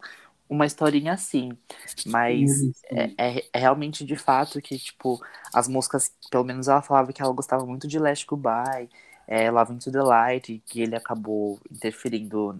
uma 0.47 0.65
historinha 0.65 1.13
assim. 1.13 1.57
Mas 2.05 2.51
é, 2.91 3.11
é, 3.17 3.45
é, 3.53 3.59
realmente 3.59 4.05
de 4.05 4.15
fato 4.15 4.61
que, 4.61 4.77
tipo, 4.77 5.19
as 5.53 5.67
músicas, 5.67 6.11
pelo 6.29 6.43
menos 6.43 6.67
ela 6.67 6.81
falava 6.81 7.11
que 7.11 7.21
ela 7.21 7.33
gostava 7.33 7.65
muito 7.65 7.87
de 7.87 7.97
Last 7.97 8.27
Goodbye 8.27 8.89
é, 9.31 9.49
Love 9.49 9.73
Into 9.73 9.89
the 9.89 10.01
Light, 10.01 10.61
que 10.65 10.81
ele 10.81 10.93
acabou 10.93 11.57
interferindo 11.71 12.59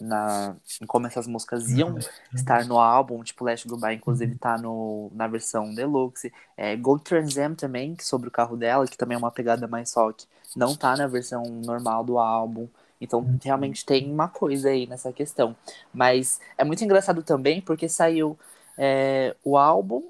na, 0.00 0.54
em 0.80 0.86
como 0.86 1.08
essas 1.08 1.26
músicas 1.26 1.68
iam 1.68 1.98
estar 2.32 2.64
no 2.64 2.78
álbum, 2.78 3.24
tipo 3.24 3.44
Last 3.44 3.66
Goodbye, 3.66 3.96
inclusive 3.96 4.36
tá 4.36 4.56
no, 4.56 5.10
na 5.12 5.26
versão 5.26 5.74
deluxe. 5.74 6.32
É, 6.56 6.76
Gold 6.76 7.02
Trans 7.02 7.36
Am 7.36 7.56
também, 7.56 7.96
sobre 8.00 8.28
o 8.28 8.30
carro 8.30 8.56
dela, 8.56 8.86
que 8.86 8.96
também 8.96 9.16
é 9.16 9.18
uma 9.18 9.32
pegada 9.32 9.66
mais 9.66 9.92
rock, 9.94 10.24
não 10.54 10.76
tá 10.76 10.96
na 10.96 11.08
versão 11.08 11.42
normal 11.42 12.04
do 12.04 12.16
álbum. 12.20 12.68
Então, 13.00 13.28
realmente 13.42 13.84
tem 13.84 14.08
uma 14.08 14.28
coisa 14.28 14.68
aí 14.68 14.86
nessa 14.86 15.12
questão. 15.12 15.56
Mas 15.92 16.38
é 16.56 16.62
muito 16.62 16.84
engraçado 16.84 17.20
também, 17.24 17.60
porque 17.60 17.88
saiu 17.88 18.38
é, 18.78 19.34
o 19.42 19.56
álbum 19.58 20.04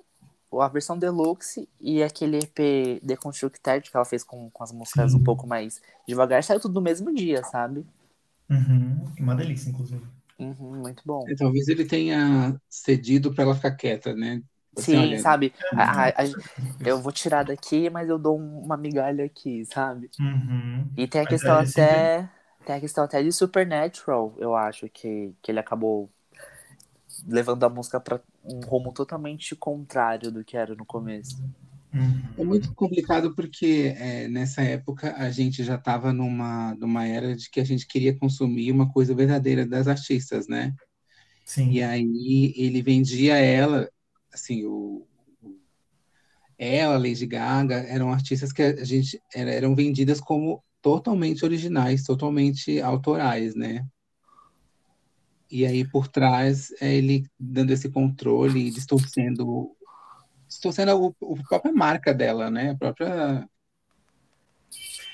a 0.61 0.69
versão 0.69 0.99
deluxe 0.99 1.69
e 1.81 2.03
aquele 2.03 2.39
EP 2.39 3.01
Deconstructed 3.03 3.91
que 3.91 3.97
ela 3.97 4.05
fez 4.05 4.23
com, 4.23 4.51
com 4.51 4.63
as 4.63 4.73
músicas 4.73 5.13
Sim. 5.13 5.19
um 5.19 5.25
pouco 5.25 5.47
mais 5.47 5.81
devagar, 6.07 6.43
saiu 6.45 6.61
tudo 6.61 6.75
no 6.75 6.81
mesmo 6.81 7.15
dia, 7.15 7.43
sabe? 7.45 7.87
Uhum. 8.51 9.13
Uma 9.19 9.35
delícia, 9.35 9.71
inclusive. 9.71 10.05
Uhum, 10.39 10.81
muito 10.81 11.03
bom. 11.07 11.25
É, 11.29 11.35
talvez 11.35 11.69
ele 11.69 11.85
tenha 11.85 12.61
cedido 12.69 13.33
para 13.33 13.45
ela 13.45 13.55
ficar 13.55 13.71
quieta, 13.73 14.15
né? 14.15 14.43
Assim, 14.77 14.93
Sim, 14.93 14.99
olha... 14.99 15.19
sabe? 15.21 15.53
A, 15.75 15.83
a, 15.83 16.09
a, 16.09 16.13
eu 16.85 17.01
vou 17.01 17.13
tirar 17.13 17.45
daqui, 17.45 17.89
mas 17.91 18.09
eu 18.09 18.19
dou 18.19 18.37
uma 18.37 18.77
migalha 18.77 19.25
aqui, 19.25 19.65
sabe? 19.67 20.11
Uhum. 20.19 20.91
E 20.97 21.07
tem 21.07 21.21
a 21.21 21.27
questão 21.27 21.55
até. 21.55 22.21
Sempre... 22.21 22.43
Tem 22.65 22.77
a 22.77 22.81
questão 22.81 23.05
até 23.05 23.23
de 23.23 23.33
Supernatural, 23.33 24.35
eu 24.39 24.55
acho, 24.55 24.89
que, 24.89 25.35
que 25.43 25.51
ele 25.51 25.59
acabou 25.59 26.09
levando 27.27 27.65
a 27.65 27.69
música 27.69 28.01
para 28.01 28.21
um 28.45 28.61
rumo 28.61 28.93
totalmente 28.93 29.55
contrário 29.55 30.31
do 30.31 30.45
que 30.45 30.57
era 30.57 30.75
no 30.75 30.85
começo. 30.85 31.43
Uhum. 31.93 32.23
É 32.39 32.45
muito 32.45 32.75
complicado 32.75 33.35
porque 33.35 33.95
é, 33.99 34.27
nessa 34.27 34.63
época 34.63 35.15
a 35.17 35.31
gente 35.31 35.63
já 35.63 35.75
estava 35.75 36.13
numa, 36.13 36.75
numa 36.75 37.07
era 37.07 37.37
de 37.37 37.51
que 37.51 37.61
a 37.61 37.65
gente 37.65 37.87
queria 37.87 38.17
consumir 38.17 38.73
uma 38.73 38.91
coisa 38.91 39.15
verdadeira 39.15 39.67
das 39.67 39.87
artistas, 39.87 40.49
né? 40.49 40.75
Sim. 41.45 41.71
E 41.71 41.83
aí 41.83 42.55
ele 42.57 42.81
vendia 42.83 43.37
ela, 43.37 43.91
assim, 44.33 44.65
o, 44.65 45.07
ela, 46.59 46.97
Lady 46.97 47.27
Gaga, 47.27 47.75
eram 47.75 48.13
artistas 48.13 48.53
que 48.53 48.63
a 48.63 48.85
gente 48.85 49.21
eram 49.35 49.75
vendidas 49.75 50.21
como 50.21 50.63
totalmente 50.81 51.45
originais, 51.45 52.05
totalmente 52.05 52.81
autorais, 52.81 53.55
né? 53.55 53.87
E 55.53 55.67
aí 55.67 55.87
por 55.87 56.09
trás 56.09 56.73
é 56.81 56.95
ele 56.95 57.27
dando 57.39 57.73
esse 57.73 57.91
controle, 57.91 58.71
distorcendo, 58.71 59.71
distorcendo 60.49 60.91
a, 60.91 60.95
a 60.95 61.49
própria 61.49 61.73
marca 61.73 62.15
dela, 62.15 62.51
né? 62.51 62.71
A 62.71 62.77
própria 62.77 63.47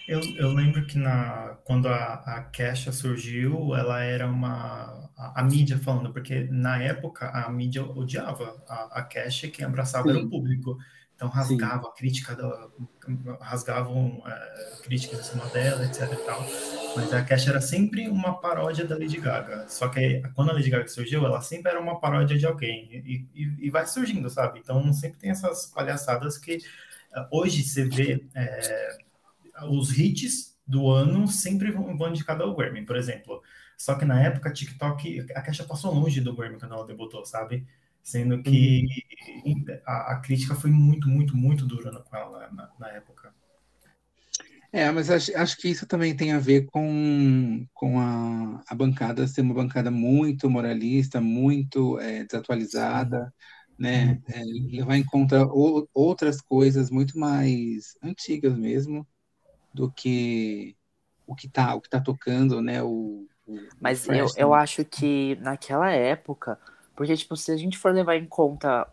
eu, 0.08 0.22
eu 0.36 0.54
lembro 0.54 0.86
que 0.86 0.96
na, 0.96 1.58
quando 1.64 1.86
a, 1.86 2.14
a 2.14 2.42
Kesha 2.44 2.90
surgiu, 2.90 3.74
ela 3.74 4.02
era 4.02 4.26
uma. 4.26 5.10
A, 5.14 5.42
a, 5.42 5.44
mídia 5.44 5.76
falando, 5.76 6.14
porque 6.14 6.48
na 6.50 6.82
época 6.82 7.28
a 7.28 7.50
mídia 7.50 7.84
odiava 7.84 8.56
a, 8.66 9.00
a 9.00 9.02
Kesha, 9.02 9.48
quem 9.48 9.66
abraçava 9.66 10.08
Sim. 10.08 10.16
era 10.16 10.24
o 10.24 10.30
público. 10.30 10.78
Então 11.18 11.28
rasgava 11.28 11.82
Sim. 11.82 11.88
a 11.88 11.92
crítica, 11.96 12.36
da, 12.36 12.68
rasgavam 13.40 14.22
é, 14.24 14.82
críticas 14.84 15.18
em 15.18 15.30
cima 15.32 15.46
dela, 15.46 15.84
etc 15.84 16.08
tal. 16.24 16.46
Mas 16.94 17.12
a 17.12 17.24
Kesha 17.24 17.50
era 17.50 17.60
sempre 17.60 18.08
uma 18.08 18.40
paródia 18.40 18.84
da 18.84 18.96
Lady 18.96 19.18
Gaga. 19.18 19.68
Só 19.68 19.88
que 19.88 20.22
quando 20.36 20.50
a 20.50 20.52
Lady 20.52 20.70
Gaga 20.70 20.86
surgiu, 20.86 21.26
ela 21.26 21.40
sempre 21.40 21.72
era 21.72 21.80
uma 21.80 21.98
paródia 21.98 22.38
de 22.38 22.46
alguém. 22.46 22.88
E, 23.04 23.26
e, 23.34 23.66
e 23.66 23.68
vai 23.68 23.84
surgindo, 23.84 24.30
sabe? 24.30 24.60
Então 24.60 24.92
sempre 24.92 25.18
tem 25.18 25.30
essas 25.30 25.66
palhaçadas 25.66 26.38
que 26.38 26.58
hoje 27.32 27.64
você 27.64 27.84
vê. 27.84 28.24
É, 28.32 28.98
os 29.68 29.98
hits 29.98 30.56
do 30.64 30.88
ano 30.88 31.26
sempre 31.26 31.72
vão, 31.72 32.10
indicar 32.10 32.40
ao 32.40 32.54
Grammy, 32.54 32.86
por 32.86 32.94
exemplo. 32.94 33.42
Só 33.76 33.96
que 33.96 34.04
na 34.04 34.22
época, 34.22 34.52
TikTok, 34.52 35.26
a 35.34 35.42
Kesha 35.42 35.64
passou 35.64 35.92
longe 35.92 36.20
do 36.20 36.36
Grammy 36.36 36.60
quando 36.60 36.74
ela 36.74 36.86
debutou, 36.86 37.24
sabe? 37.26 37.66
Sendo 38.08 38.42
que 38.42 38.86
uhum. 39.44 39.66
a, 39.86 40.12
a, 40.12 40.20
crítica 40.20 40.54
foi 40.54 40.70
muito, 40.70 41.06
muito, 41.10 41.36
muito 41.36 41.66
dura 41.66 41.90
com 42.00 42.16
ela 42.16 42.50
na, 42.50 42.70
na 42.80 42.88
época. 42.88 43.34
É, 44.72 44.90
mas 44.90 45.10
acho, 45.10 45.36
acho, 45.36 45.58
que 45.58 45.68
isso 45.68 45.86
também 45.86 46.16
tem 46.16 46.32
a 46.32 46.38
ver 46.38 46.64
com, 46.72 47.66
com 47.74 48.00
a, 48.00 48.64
a 48.66 48.74
bancada 48.74 49.26
ser 49.26 49.42
uma 49.42 49.52
bancada 49.52 49.90
muito 49.90 50.48
moralista, 50.48 51.20
muito 51.20 52.00
é, 52.00 52.24
desatualizada, 52.24 53.30
né? 53.78 54.18
Uhum. 54.26 54.34
É, 54.34 54.42
levar 54.78 54.96
em 54.96 55.04
conta 55.04 55.44
o, 55.44 55.86
outras 55.92 56.40
coisas 56.40 56.90
muito 56.90 57.18
mais 57.18 57.94
antigas 58.02 58.56
mesmo 58.56 59.06
do 59.74 59.92
que 59.92 60.74
o 61.26 61.34
que 61.34 61.46
tá, 61.46 61.74
o 61.74 61.80
que 61.82 61.90
tá 61.90 62.00
tocando, 62.00 62.62
né? 62.62 62.82
O, 62.82 63.26
o 63.46 63.58
Mas 63.78 64.08
eu, 64.08 64.28
eu 64.34 64.54
acho 64.54 64.82
que 64.82 65.36
naquela 65.42 65.90
época, 65.90 66.58
porque, 66.98 67.16
tipo, 67.16 67.36
se 67.36 67.52
a 67.52 67.56
gente 67.56 67.78
for 67.78 67.94
levar 67.94 68.16
em 68.16 68.26
conta 68.26 68.84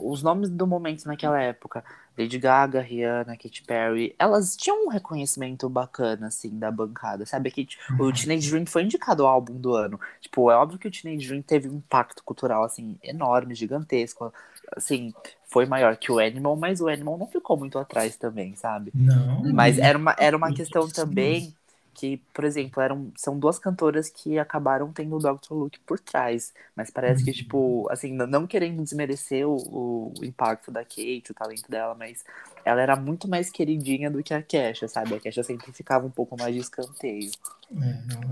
os 0.00 0.20
nomes 0.20 0.50
do 0.50 0.66
momento 0.66 1.06
naquela 1.06 1.40
época, 1.40 1.84
Lady 2.18 2.36
Gaga, 2.36 2.80
Rihanna, 2.80 3.36
Katy 3.36 3.62
Perry, 3.62 4.16
elas 4.18 4.56
tinham 4.56 4.86
um 4.86 4.88
reconhecimento 4.88 5.68
bacana, 5.68 6.26
assim, 6.26 6.58
da 6.58 6.72
bancada, 6.72 7.24
sabe? 7.24 7.52
Que 7.52 7.68
o 8.00 8.02
uhum. 8.02 8.12
Teenage 8.12 8.50
Dream 8.50 8.66
foi 8.66 8.82
indicado 8.82 9.24
ao 9.24 9.32
álbum 9.32 9.54
do 9.54 9.76
ano. 9.76 10.00
Tipo, 10.20 10.50
é 10.50 10.56
óbvio 10.56 10.76
que 10.76 10.88
o 10.88 10.90
Teenage 10.90 11.28
Dream 11.28 11.40
teve 11.40 11.68
um 11.68 11.76
impacto 11.76 12.24
cultural, 12.24 12.64
assim, 12.64 12.98
enorme, 13.00 13.54
gigantesco. 13.54 14.34
Assim, 14.76 15.14
foi 15.44 15.64
maior 15.64 15.96
que 15.96 16.10
o 16.10 16.18
Animal, 16.18 16.56
mas 16.56 16.80
o 16.80 16.88
Animal 16.88 17.16
não 17.16 17.28
ficou 17.28 17.56
muito 17.56 17.78
atrás 17.78 18.16
também, 18.16 18.56
sabe? 18.56 18.90
Não. 18.92 19.40
Mas 19.52 19.78
era 19.78 19.96
uma, 19.96 20.16
era 20.18 20.36
uma 20.36 20.52
questão 20.52 20.88
também 20.88 21.54
que, 21.94 22.18
por 22.32 22.44
exemplo, 22.44 22.82
eram, 22.82 23.12
são 23.16 23.38
duas 23.38 23.58
cantoras 23.58 24.08
que 24.08 24.38
acabaram 24.38 24.92
tendo 24.92 25.16
o 25.16 25.18
Dr. 25.18 25.52
Luke 25.52 25.80
por 25.80 25.98
trás. 26.00 26.52
Mas 26.74 26.90
parece 26.90 27.22
que, 27.24 27.30
uhum. 27.30 27.36
tipo, 27.36 27.88
assim, 27.90 28.12
não 28.12 28.46
querendo 28.46 28.82
desmerecer 28.82 29.46
o, 29.46 29.56
o, 29.56 30.24
impacto 30.24 30.70
da 30.70 30.84
Kate, 30.84 31.30
o 31.30 31.34
talento 31.34 31.70
dela, 31.70 31.94
mas 31.94 32.24
ela 32.64 32.80
era 32.80 32.96
muito 32.96 33.28
mais 33.28 33.50
queridinha 33.50 34.10
do 34.10 34.22
que 34.22 34.32
a 34.32 34.42
Kesha, 34.42 34.88
sabe? 34.88 35.14
A 35.14 35.20
Kesha 35.20 35.42
sempre 35.42 35.72
ficava 35.72 36.06
um 36.06 36.10
pouco 36.10 36.36
mais 36.38 36.54
de 36.54 36.60
escanteio. 36.60 37.30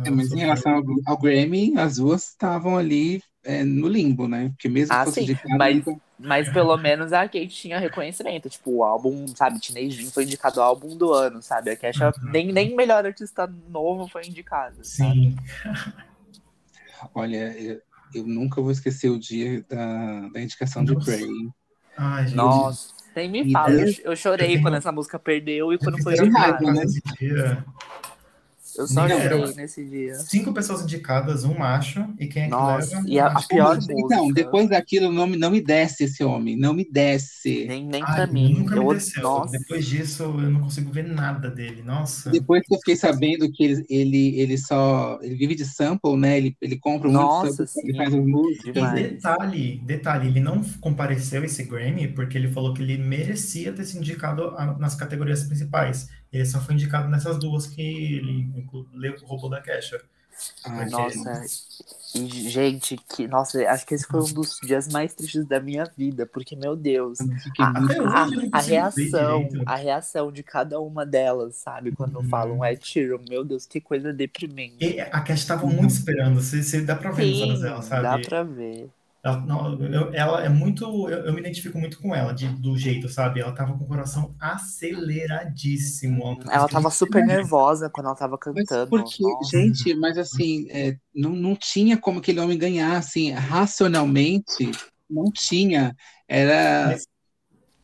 É, 0.04 0.08
é, 0.08 0.10
mas 0.10 0.32
em 0.32 0.38
relação 0.38 0.74
ao, 0.74 0.84
ao 1.06 1.18
Grammy, 1.18 1.76
as 1.76 1.96
duas 1.96 2.28
estavam 2.28 2.76
ali 2.76 3.22
é, 3.44 3.64
no 3.64 3.88
limbo, 3.88 4.28
né? 4.28 4.50
Porque 4.50 4.68
mesmo 4.68 4.94
ah, 4.94 5.04
fosse 5.04 5.20
sim, 5.20 5.22
indicado, 5.22 5.56
mas, 5.56 5.84
mas 6.18 6.52
pelo 6.52 6.76
menos 6.76 7.12
a 7.12 7.22
Kate 7.22 7.48
tinha 7.48 7.78
reconhecimento. 7.78 8.48
Tipo, 8.48 8.76
o 8.76 8.84
álbum, 8.84 9.26
sabe, 9.28 9.60
Teenage 9.60 9.96
Dream 9.96 10.10
foi 10.10 10.24
indicado 10.24 10.60
ao 10.60 10.68
álbum 10.68 10.96
do 10.96 11.12
ano, 11.12 11.42
sabe? 11.42 11.70
A 11.70 11.76
Kesha, 11.76 12.08
uhum. 12.08 12.30
nem, 12.30 12.52
nem 12.52 12.76
melhor 12.76 13.04
artista 13.04 13.50
novo 13.68 14.06
foi 14.08 14.26
indicado. 14.26 14.76
Sim. 14.82 15.36
Olha, 17.14 17.56
eu, 17.58 17.80
eu, 18.14 18.26
nunca 18.26 18.60
vou 18.60 18.70
esquecer 18.70 19.08
o 19.08 19.18
dia 19.18 19.64
da, 19.68 20.28
da 20.28 20.40
indicação 20.40 20.82
Nossa. 20.82 20.98
de 20.98 21.04
Prey. 21.04 21.28
Ai, 21.96 22.24
gente. 22.24 22.36
Nossa, 22.36 22.92
nem 23.16 23.30
me 23.30 23.50
fala. 23.50 23.72
Eu, 23.72 23.94
eu 24.04 24.16
chorei 24.16 24.60
quando 24.60 24.76
essa 24.76 24.92
música 24.92 25.18
perdeu 25.18 25.72
e 25.72 25.78
quando 25.78 26.02
foi 26.02 26.14
indicada. 26.14 26.72
Né? 26.72 26.84
Eu 28.80 28.86
só 28.86 29.06
chorei 29.06 29.54
nesse 29.54 29.84
dia. 29.84 30.14
Cinco 30.14 30.54
pessoas 30.54 30.82
indicadas, 30.82 31.44
um 31.44 31.56
macho, 31.58 32.06
e 32.18 32.26
quem 32.26 32.44
é 32.44 32.44
que 32.46 32.50
Nossa, 32.50 32.96
leva? 32.96 33.08
E 33.08 33.20
a, 33.20 33.26
a 33.26 33.42
pior 33.42 33.76
música. 33.76 33.94
Então, 33.94 34.32
depois 34.32 34.70
daquilo, 34.70 35.12
não 35.12 35.26
me, 35.26 35.36
não 35.36 35.50
me 35.50 35.60
desce 35.60 36.04
esse 36.04 36.24
homem, 36.24 36.56
não 36.56 36.72
me 36.72 36.88
desce. 36.90 37.66
Nem, 37.66 37.86
nem 37.86 38.02
Ai, 38.02 38.14
pra 38.14 38.26
mim. 38.26 38.54
Nunca 38.54 38.76
eu, 38.76 38.86
me 38.86 38.94
desceu. 38.94 39.22
Nossa. 39.22 39.58
Depois 39.58 39.84
disso, 39.84 40.22
eu 40.22 40.50
não 40.50 40.60
consigo 40.60 40.90
ver 40.90 41.04
nada 41.04 41.50
dele, 41.50 41.82
nossa. 41.82 42.30
Depois 42.30 42.62
que 42.66 42.74
eu 42.74 42.78
fiquei 42.78 42.96
sabendo 42.96 43.50
que 43.52 43.62
ele, 43.62 43.86
ele, 43.90 44.40
ele 44.40 44.58
só, 44.58 45.18
ele 45.20 45.34
vive 45.34 45.54
de 45.54 45.66
sample, 45.66 46.16
né, 46.16 46.38
ele, 46.38 46.56
ele 46.60 46.78
compra 46.78 47.08
um 47.08 47.12
nossa, 47.12 47.66
sample, 47.66 47.90
ele 47.90 47.96
faz 47.98 48.14
as 48.14 48.24
músicas. 48.24 48.98
E 48.98 49.02
detalhe, 49.02 49.82
detalhe, 49.84 50.28
ele 50.28 50.40
não 50.40 50.62
compareceu 50.80 51.44
esse 51.44 51.64
Grammy 51.64 52.08
porque 52.08 52.38
ele 52.38 52.48
falou 52.48 52.72
que 52.72 52.82
ele 52.82 52.96
merecia 52.96 53.72
ter 53.72 53.84
se 53.84 53.98
indicado 53.98 54.52
nas 54.78 54.94
categorias 54.94 55.44
principais. 55.44 56.08
Ele 56.32 56.46
só 56.46 56.60
foi 56.60 56.74
indicado 56.74 57.08
nessas 57.08 57.38
duas 57.38 57.66
que 57.66 57.82
ele 57.82 58.66
roubou 59.22 59.50
da 59.50 59.60
Kesha. 59.60 60.00
Ai, 60.64 60.88
nossa, 60.88 61.42
e, 62.14 62.48
gente, 62.48 62.96
que, 62.96 63.28
nossa, 63.28 63.62
acho 63.68 63.86
que 63.86 63.94
esse 63.94 64.06
foi 64.06 64.20
um 64.20 64.32
dos 64.32 64.58
dias 64.62 64.88
mais 64.88 65.14
tristes 65.14 65.44
da 65.46 65.60
minha 65.60 65.84
vida, 65.96 66.26
porque, 66.26 66.56
meu 66.56 66.74
Deus, 66.74 67.18
a, 67.58 67.68
a, 67.68 68.58
a 68.58 68.60
reação, 68.60 69.48
a 69.66 69.76
reação 69.76 70.32
de 70.32 70.42
cada 70.42 70.80
uma 70.80 71.06
delas, 71.06 71.56
sabe, 71.56 71.92
quando 71.92 72.16
uhum. 72.16 72.28
falam 72.28 72.64
é 72.64 72.74
tiro, 72.74 73.22
meu 73.28 73.44
Deus, 73.44 73.66
que 73.66 73.80
coisa 73.80 74.12
deprimente. 74.12 74.76
E 74.80 75.00
a 75.00 75.20
Cash 75.20 75.40
estava 75.40 75.66
muito 75.66 75.90
esperando, 75.90 76.40
você, 76.40 76.62
você 76.62 76.80
dá 76.80 76.96
pra 76.96 77.10
ver 77.12 77.22
Sim, 77.22 77.30
nos 77.30 77.42
olhos 77.42 77.60
dela, 77.60 77.82
sabe? 77.82 78.02
dá 78.02 78.18
pra 78.18 78.42
ver. 78.42 78.90
Ela, 79.22 79.38
não, 79.40 79.78
eu, 79.82 80.14
ela 80.14 80.42
é 80.42 80.48
muito. 80.48 80.84
Eu, 81.10 81.26
eu, 81.26 81.32
me 81.34 81.40
identifico 81.40 81.78
muito 81.78 82.00
com 82.00 82.14
ela, 82.14 82.32
de, 82.32 82.48
do 82.48 82.76
jeito, 82.78 83.06
sabe? 83.06 83.40
Ela 83.40 83.52
tava 83.52 83.76
com 83.76 83.84
o 83.84 83.86
coração 83.86 84.34
aceleradíssimo. 84.40 86.38
Ela 86.50 86.66
tava 86.66 86.90
super 86.90 87.26
nervosa 87.26 87.90
quando 87.90 88.06
ela 88.06 88.16
tava 88.16 88.38
cantando. 88.38 88.88
Mas 88.90 89.02
porque, 89.02 89.22
Nossa. 89.22 89.58
gente, 89.58 89.94
mas 89.94 90.16
assim, 90.16 90.66
é, 90.70 90.96
não, 91.14 91.30
não 91.30 91.54
tinha 91.54 91.98
como 91.98 92.20
aquele 92.20 92.40
homem 92.40 92.56
ganhar, 92.56 92.96
assim, 92.96 93.30
racionalmente, 93.32 94.70
não 95.08 95.30
tinha. 95.30 95.94
Era. 96.26 96.86
Mas 96.86 97.09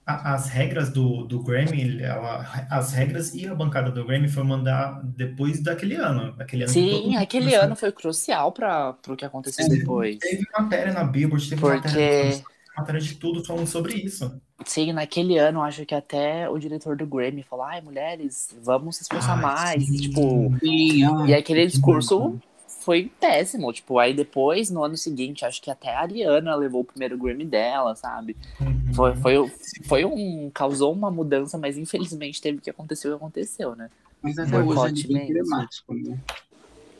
as 0.07 0.49
regras 0.49 0.91
do, 0.91 1.25
do 1.25 1.43
Grammy, 1.43 2.01
ela, 2.01 2.47
as 2.71 2.93
regras 2.93 3.35
e 3.35 3.45
a 3.45 3.55
bancada 3.55 3.91
do 3.91 4.05
Grammy 4.05 4.29
foi 4.29 4.45
mandar 4.45 5.03
depois 5.03 5.61
daquele 5.61 5.97
ano. 5.97 6.33
Aquele 6.39 6.63
ano 6.63 6.73
Sim, 6.73 7.17
aquele 7.17 7.55
ano 7.57 7.75
foi 7.75 7.91
crucial 7.91 8.53
para 8.53 8.97
o 9.09 9.17
que 9.17 9.25
aconteceu 9.25 9.67
é, 9.67 9.69
depois. 9.69 10.19
Teve 10.19 10.47
matéria 10.57 10.93
na 10.93 11.03
Billboard, 11.03 11.49
teve 11.49 11.61
Porque... 11.61 11.89
matéria, 11.89 12.45
matéria 12.79 13.01
de 13.01 13.15
tudo 13.17 13.45
falando 13.45 13.67
sobre 13.67 13.95
isso. 13.95 14.41
Sim, 14.65 14.93
naquele 14.93 15.39
ano, 15.39 15.61
acho 15.61 15.85
que 15.85 15.95
até 15.95 16.49
o 16.49 16.57
diretor 16.57 16.97
do 16.97 17.05
Grammy 17.05 17.43
falou: 17.43 17.65
ai, 17.65 17.81
mulheres, 17.81 18.57
vamos 18.63 18.97
se 18.97 19.03
esforçar 19.03 19.37
mais. 19.37 19.85
Sim, 19.85 19.95
e, 19.95 19.99
tipo, 19.99 20.57
sim, 20.61 21.05
ai, 21.05 21.31
e 21.31 21.35
aquele 21.35 21.67
discurso 21.67 22.41
foi 22.87 23.11
péssimo. 23.21 23.73
Tipo, 23.73 23.99
aí 23.99 24.15
depois, 24.15 24.71
no 24.71 24.85
ano 24.85 24.97
seguinte, 24.97 25.45
acho 25.45 25.61
que 25.61 25.73
até 25.73 25.93
a 25.93 26.03
Ariana 26.03 26.55
levou 26.55 26.83
o 26.83 26.85
primeiro 26.85 27.19
Grammy 27.19 27.45
dela, 27.45 27.97
sabe? 27.97 28.37
Uhum. 28.61 28.95
Foi, 28.95 29.17
foi, 29.17 29.53
foi 29.85 30.05
um. 30.05 30.49
causou 30.55 30.93
uma 30.93 31.11
mudança, 31.11 31.59
mas 31.59 31.77
infelizmente 31.77 32.41
teve 32.41 32.61
que 32.61 32.71
acontecer 32.71 33.09
o 33.09 33.11
que 33.11 33.17
aconteceu, 33.17 33.75
né? 33.75 33.91
Mas 34.23 34.39
até 34.39 34.57
hoje 34.57 35.05
é 35.05 35.13
bem 35.13 35.33
dramático, 35.33 35.93
né? 35.95 36.17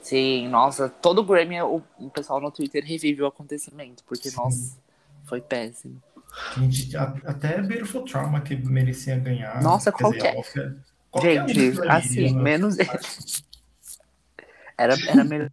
Sim, 0.03 0.49
nossa, 0.49 0.89
todo 0.89 1.23
Grammy, 1.23 1.63
o, 1.63 1.81
o 2.01 2.11
pessoal 2.11 2.41
no 2.41 2.51
Twitter 2.51 2.85
revive 2.85 3.23
o 3.23 3.27
acontecimento, 3.27 4.03
porque, 4.09 4.29
Sim. 4.29 4.37
nossa, 4.39 4.77
foi 5.25 5.41
péssimo. 5.41 6.03
Gente, 6.59 6.97
até 6.97 7.63
Beautiful 7.63 8.03
Trauma 8.03 8.41
que 8.41 8.57
merecia 8.57 9.17
ganhar. 9.17 9.63
Nossa, 9.63 9.93
qualquer. 9.93 10.35
Dizer, 10.35 10.77
qualquer 11.13 11.49
Gente, 11.49 11.89
assim, 11.89 12.35
né? 12.35 12.43
menos. 12.43 12.77
Era, 14.79 14.95
era 15.09 15.25
melhor 15.25 15.51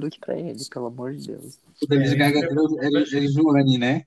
do 0.00 0.10
que 0.10 0.18
pra 0.18 0.38
ele, 0.38 0.58
pelo 0.70 0.86
amor 0.86 1.14
de 1.14 1.28
Deus. 1.28 1.58
O 1.82 1.86
David 1.86 2.16
Gaga 2.16 2.38
era, 2.38 2.50
era, 2.80 3.04
era 3.16 3.28
Joanne, 3.28 3.78
né? 3.78 4.04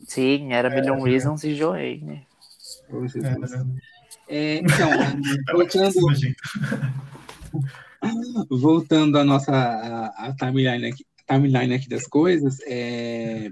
Sim, 0.00 0.52
era 0.52 0.70
Million 0.70 1.06
é, 1.06 1.10
Reasons 1.10 1.44
e 1.44 1.54
Joanne. 1.54 2.26
É, 4.28 4.56
é, 4.56 4.56
então, 4.58 4.90
voltando, 5.52 5.94
voltando 8.48 9.18
à 9.18 9.24
nossa 9.24 9.52
a, 9.52 10.28
a 10.28 10.34
timeline, 10.34 10.86
aqui, 10.86 11.04
timeline 11.26 11.74
aqui 11.74 11.88
das 11.88 12.06
coisas, 12.06 12.58
é, 12.66 13.50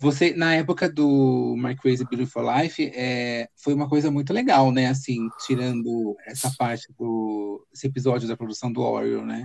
Você, 0.00 0.34
na 0.34 0.54
época 0.54 0.90
do 0.90 1.54
My 1.56 1.76
Crazy 1.76 2.04
Beautiful 2.04 2.42
Life, 2.42 2.90
é, 2.94 3.48
foi 3.56 3.74
uma 3.74 3.88
coisa 3.88 4.10
muito 4.10 4.32
legal, 4.32 4.70
né? 4.72 4.88
Assim, 4.88 5.28
tirando 5.46 6.16
essa 6.26 6.52
parte 6.58 6.86
do 6.98 7.66
esse 7.72 7.86
episódio 7.86 8.28
da 8.28 8.36
produção 8.36 8.72
do 8.72 8.82
Oreo, 8.82 9.24
né? 9.24 9.44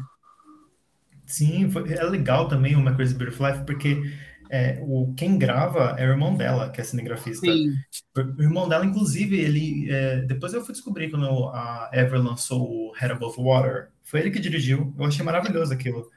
Sim, 1.25 1.69
foi, 1.69 1.91
é 1.93 2.03
legal 2.03 2.47
também 2.47 2.75
o 2.75 2.84
My 2.84 2.95
Crazy 2.95 3.15
Beautiful 3.15 3.47
Life, 3.47 3.65
porque 3.65 4.01
é, 4.49 4.79
o, 4.81 5.13
quem 5.15 5.38
grava 5.38 5.95
é 5.97 6.05
o 6.05 6.12
irmão 6.12 6.36
dela, 6.36 6.69
que 6.69 6.79
é 6.79 6.84
cinegrafista. 6.84 7.45
Sim. 7.45 7.73
O 8.15 8.41
irmão 8.41 8.69
dela, 8.69 8.86
inclusive, 8.86 9.39
ele. 9.39 9.91
É, 9.91 10.21
depois 10.21 10.53
eu 10.53 10.63
fui 10.63 10.73
descobrir 10.73 11.10
quando 11.10 11.49
a 11.49 11.89
Ever 11.93 12.21
lançou 12.21 12.62
o 12.62 12.93
Head 12.93 13.13
Above 13.13 13.41
Water. 13.41 13.89
Foi 14.03 14.19
ele 14.19 14.31
que 14.31 14.39
dirigiu. 14.39 14.93
Eu 14.97 15.05
achei 15.05 15.25
maravilhoso 15.25 15.73
aquilo. 15.73 16.10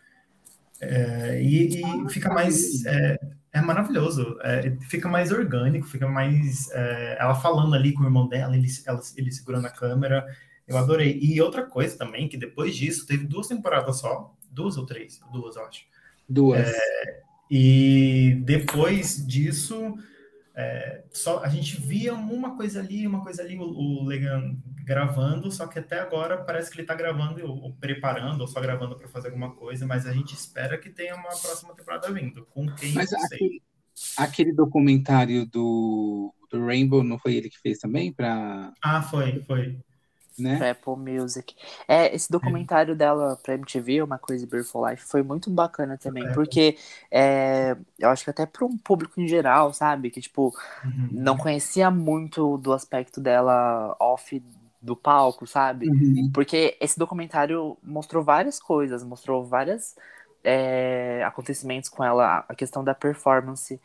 É, 0.81 1.43
e, 1.43 1.81
e, 1.81 2.09
fica 2.09 2.33
mais. 2.33 2.85
É, 2.87 3.19
é 3.53 3.61
maravilhoso. 3.61 4.39
É, 4.43 4.77
fica 4.89 5.09
mais 5.09 5.33
orgânico, 5.33 5.87
fica 5.87 6.09
mais. 6.09 6.71
É, 6.71 7.17
ela 7.21 7.35
falando 7.35 7.75
ali 7.75 7.93
com 7.93 8.03
o 8.03 8.07
irmão 8.07 8.29
dela, 8.29 8.57
ele, 8.57 8.69
ela, 8.87 9.01
ele 9.17 9.33
segurando 9.33 9.67
a 9.67 9.71
câmera. 9.71 10.27
Eu 10.67 10.77
adorei. 10.77 11.19
E 11.21 11.41
outra 11.41 11.65
coisa 11.65 11.97
também, 11.97 12.29
que 12.29 12.37
depois 12.37 12.77
disso, 12.77 13.07
teve 13.07 13.27
duas 13.27 13.47
temporadas 13.47 13.99
só. 13.99 14.35
Duas 14.51 14.77
ou 14.77 14.85
três? 14.85 15.21
Duas, 15.33 15.57
eu 15.57 15.65
acho. 15.65 15.85
Duas. 16.29 16.69
É, 16.69 17.23
e 17.51 18.41
depois 18.45 19.27
disso, 19.27 19.97
é, 20.61 21.05
só 21.13 21.45
a 21.45 21.49
gente 21.49 21.81
via 21.81 22.13
uma 22.13 22.57
coisa 22.57 22.81
ali, 22.81 23.07
uma 23.07 23.23
coisa 23.23 23.43
ali, 23.43 23.57
o, 23.57 23.63
o 23.63 24.05
Legan 24.05 24.57
gravando, 24.85 25.53
só 25.53 25.69
que 25.69 25.79
até 25.79 26.01
agora 26.01 26.37
parece 26.37 26.69
que 26.69 26.79
ele 26.79 26.83
está 26.83 26.97
gravando 26.97 27.47
ou, 27.47 27.63
ou, 27.63 27.73
preparando, 27.75 28.41
ou 28.41 28.49
só 28.49 28.61
gravando 28.61 28.97
para 28.97 29.07
fazer 29.07 29.29
alguma 29.29 29.55
coisa, 29.55 29.87
mas 29.87 30.05
a 30.05 30.13
gente 30.13 30.35
espera 30.35 30.77
que 30.77 30.91
tenha 30.91 31.15
uma 31.15 31.29
próxima 31.29 31.77
temporada 31.77 32.13
vindo. 32.13 32.45
Com 32.47 32.67
quem 32.75 32.93
mas 32.93 33.13
aquele, 33.13 33.63
aquele, 34.17 34.53
documentário 34.53 35.47
do, 35.47 36.35
do 36.51 36.67
Rainbow 36.67 37.05
não 37.05 37.21
foi 37.21 37.37
ele 37.37 37.49
que 37.49 37.61
fez 37.61 37.79
também? 37.79 38.13
Pra... 38.13 38.73
Ah, 38.83 39.01
foi, 39.01 39.41
foi 39.43 39.79
né? 40.43 40.71
Apple 40.71 40.97
Music. 40.97 41.55
É, 41.87 42.15
esse 42.15 42.31
documentário 42.31 42.93
é. 42.93 42.95
dela 42.95 43.39
pra 43.43 43.55
MTV, 43.55 44.03
Uma 44.03 44.19
Coisa 44.19 44.47
Beautiful 44.47 44.89
Life, 44.89 45.05
foi 45.05 45.23
muito 45.23 45.51
bacana 45.51 45.97
também, 45.97 46.27
é. 46.27 46.33
porque 46.33 46.77
é, 47.11 47.77
eu 47.99 48.11
acho 48.11 48.25
que 48.25 48.31
até 48.31 48.47
para 48.47 48.65
um 48.65 48.77
público 48.77 49.21
em 49.21 49.29
geral, 49.29 49.73
sabe? 49.73 50.11
Que, 50.11 50.21
tipo, 50.21 50.55
uhum. 50.85 51.09
não 51.13 51.37
conhecia 51.37 51.91
muito 51.91 52.59
do 52.59 52.73
aspecto 52.73 53.21
dela 53.21 53.97
off 54.01 54.43
do 54.81 54.95
palco, 54.95 55.47
sabe? 55.47 55.89
Uhum. 55.89 56.31
Porque 56.33 56.77
esse 56.81 56.99
documentário 56.99 57.77
mostrou 57.83 58.23
várias 58.23 58.61
coisas, 58.61 59.03
mostrou 59.03 59.45
vários 59.45 59.97
é, 60.45 61.23
acontecimentos 61.25 61.89
com 61.89 62.05
ela, 62.05 62.45
a 62.49 62.55
questão 62.55 62.85
da 62.85 62.95
performance 62.95 63.81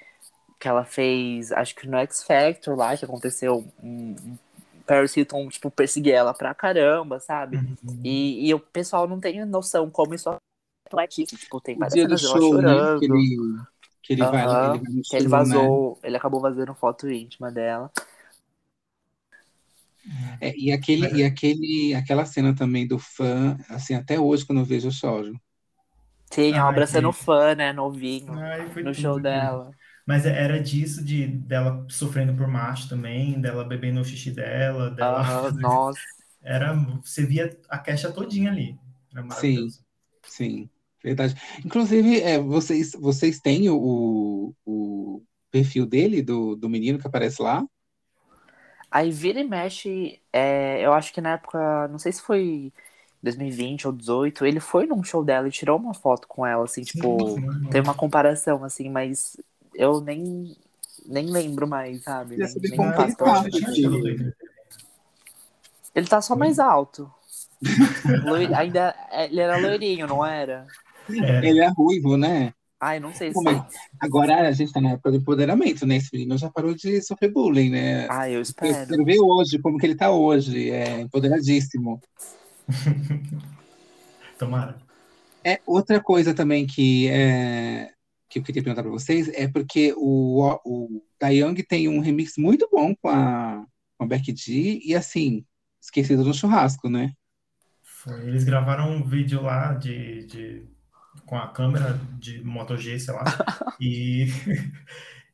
que 0.59 0.67
ela 0.67 0.85
fez, 0.85 1.51
acho 1.51 1.75
que 1.75 1.87
no 1.87 1.97
X 1.97 2.23
Factor 2.23 2.77
lá, 2.77 2.95
que 2.95 3.03
aconteceu 3.03 3.65
um, 3.83 4.15
um 4.23 4.37
Paris 4.93 5.17
Hilton, 5.17 5.49
tipo, 5.49 5.71
perseguir 5.71 6.13
ela 6.13 6.33
pra 6.33 6.53
caramba, 6.53 7.19
sabe? 7.19 7.57
Uhum. 7.57 8.01
E, 8.03 8.47
e 8.47 8.53
o 8.53 8.59
pessoal 8.59 9.07
não 9.07 9.19
tem 9.19 9.43
noção 9.45 9.89
como 9.89 10.13
isso 10.13 10.29
é 10.29 11.07
tipo, 11.07 11.59
tem 11.59 11.75
várias 11.75 11.93
cenas 11.93 12.21
dela 12.21 12.37
show, 12.37 12.53
né, 12.53 12.61
chorando. 12.61 12.93
Né? 12.93 12.99
Que 12.99 13.05
ele, 13.05 13.63
que 14.03 14.13
ele, 14.13 14.21
uhum, 14.21 14.31
vai, 14.31 14.43
ele, 14.43 14.53
vai 14.53 15.01
que 15.03 15.15
ele 15.15 15.27
vazou, 15.27 15.93
né? 15.93 16.07
ele 16.07 16.17
acabou 16.17 16.39
vazando 16.39 16.75
foto 16.75 17.09
íntima 17.09 17.51
dela. 17.51 17.91
É, 20.39 20.53
e 20.55 20.71
aquele, 20.71 21.07
é. 21.07 21.15
e 21.15 21.23
aquele, 21.23 21.95
aquela 21.95 22.25
cena 22.25 22.53
também 22.53 22.85
do 22.85 22.99
fã, 22.99 23.57
assim, 23.69 23.95
até 23.95 24.19
hoje, 24.19 24.45
quando 24.45 24.59
eu 24.59 24.65
vejo, 24.65 24.89
eu 24.89 24.91
choro. 24.91 25.33
Sim, 26.29 26.53
ela 26.53 26.69
abraçando 26.69 27.09
o 27.09 27.13
fã, 27.13 27.55
né, 27.55 27.73
novinho, 27.73 28.33
Ai, 28.33 28.67
no 28.83 28.93
show 28.93 29.19
dela. 29.19 29.71
Mas 30.05 30.25
era 30.25 30.61
disso 30.61 31.03
de 31.03 31.27
dela 31.27 31.85
sofrendo 31.89 32.35
por 32.35 32.47
macho 32.47 32.89
também, 32.89 33.39
dela 33.39 33.63
bebendo 33.63 34.01
o 34.01 34.05
xixi 34.05 34.31
dela, 34.31 34.91
dela. 34.91 35.21
Ah, 35.21 35.51
nossa. 35.53 36.07
Era, 36.41 36.73
você 37.03 37.25
via 37.25 37.57
a 37.69 37.79
queixa 37.79 38.11
todinha 38.11 38.51
ali. 38.51 38.77
sim, 39.29 39.67
sim, 40.25 40.69
verdade. 41.03 41.35
Inclusive, 41.65 42.21
é, 42.21 42.39
vocês, 42.39 42.91
vocês 42.93 43.39
têm 43.39 43.69
o, 43.69 44.53
o 44.65 45.23
perfil 45.51 45.85
dele, 45.85 46.21
do, 46.21 46.55
do 46.55 46.69
menino 46.69 46.99
que 46.99 47.07
aparece 47.07 47.41
lá? 47.41 47.63
Aí 48.91 49.11
vira 49.11 49.39
e 49.39 49.43
mexe, 49.43 50.21
é, 50.31 50.85
eu 50.85 50.93
acho 50.93 51.11
que 51.13 51.19
na 51.21 51.33
época, 51.33 51.87
não 51.87 51.97
sei 51.97 52.11
se 52.11 52.21
foi 52.21 52.71
2020 53.21 53.87
ou 53.87 53.93
2018, 53.93 54.45
ele 54.45 54.59
foi 54.59 54.85
num 54.85 55.03
show 55.03 55.23
dela 55.23 55.47
e 55.47 55.51
tirou 55.51 55.79
uma 55.79 55.93
foto 55.95 56.27
com 56.27 56.45
ela, 56.45 56.63
assim, 56.65 56.83
tipo, 56.83 57.43
tem 57.69 57.81
uma 57.81 57.95
comparação, 57.95 58.63
assim, 58.63 58.89
mas 58.89 59.35
eu 59.75 60.01
nem, 60.01 60.55
nem 61.05 61.25
lembro 61.27 61.67
mais, 61.67 62.03
sabe? 62.03 62.37
Nem, 62.37 62.53
nem 62.61 62.75
como 62.75 62.93
ele, 62.93 63.15
tá, 63.15 63.43
ele 65.95 66.07
tá 66.07 66.21
só 66.21 66.35
mais 66.35 66.59
alto. 66.59 67.11
Loir, 68.25 68.53
ainda 68.57 68.95
ele 69.11 69.39
era 69.39 69.57
loirinho, 69.57 70.07
não 70.07 70.25
era? 70.25 70.67
É. 71.09 71.47
Ele 71.47 71.59
é 71.59 71.67
ruivo, 71.67 72.17
né? 72.17 72.53
Ai, 72.83 72.99
não 72.99 73.13
sei 73.13 73.31
se. 73.31 73.49
É? 73.49 73.65
Agora 73.97 74.45
a 74.45 74.51
gente 74.51 74.73
tá 74.73 74.81
na 74.81 74.91
época 74.91 75.11
do 75.11 75.17
empoderamento, 75.17 75.85
né? 75.85 75.95
Esse 75.95 76.09
menino 76.11 76.37
já 76.37 76.49
parou 76.49 76.75
de 76.75 77.01
sofrer 77.01 77.31
bullying, 77.31 77.69
né? 77.69 78.07
Ah, 78.09 78.29
eu 78.29 78.41
espero. 78.41 78.75
Eu 78.75 78.87
quero 78.87 79.05
ver 79.05 79.19
hoje, 79.21 79.57
como 79.59 79.77
que 79.77 79.85
ele 79.85 79.95
tá 79.95 80.11
hoje. 80.11 80.69
É 80.69 80.99
empoderadíssimo. 80.99 82.01
Tomara. 84.37 84.75
É 85.45 85.61
outra 85.65 86.01
coisa 86.01 86.33
também 86.33 86.67
que 86.67 87.07
é, 87.07 87.92
que 88.33 88.39
eu 88.39 88.43
queria 88.43 88.63
perguntar 88.63 88.81
para 88.81 88.91
vocês 88.91 89.29
é 89.29 89.47
porque 89.47 89.93
o, 89.95 90.59
o 90.65 91.03
Young 91.23 91.55
tem 91.63 91.87
um 91.87 91.99
remix 91.99 92.33
muito 92.37 92.67
bom 92.71 92.95
com 92.95 93.09
a, 93.09 93.63
com 93.97 94.05
a 94.05 94.07
Becky 94.07 94.35
G 94.35 94.81
e 94.83 94.95
assim, 94.95 95.45
esquecido 95.81 96.23
no 96.23 96.33
churrasco, 96.33 96.89
né? 96.89 97.13
Foi, 97.81 98.27
eles 98.27 98.43
gravaram 98.43 98.91
um 98.91 99.03
vídeo 99.03 99.41
lá 99.41 99.73
de, 99.73 100.25
de 100.25 100.67
com 101.25 101.37
a 101.37 101.47
câmera 101.47 101.99
de 102.17 102.43
Moto 102.43 102.75
G, 102.75 102.99
sei 102.99 103.13
lá, 103.13 103.23
e, 103.79 104.27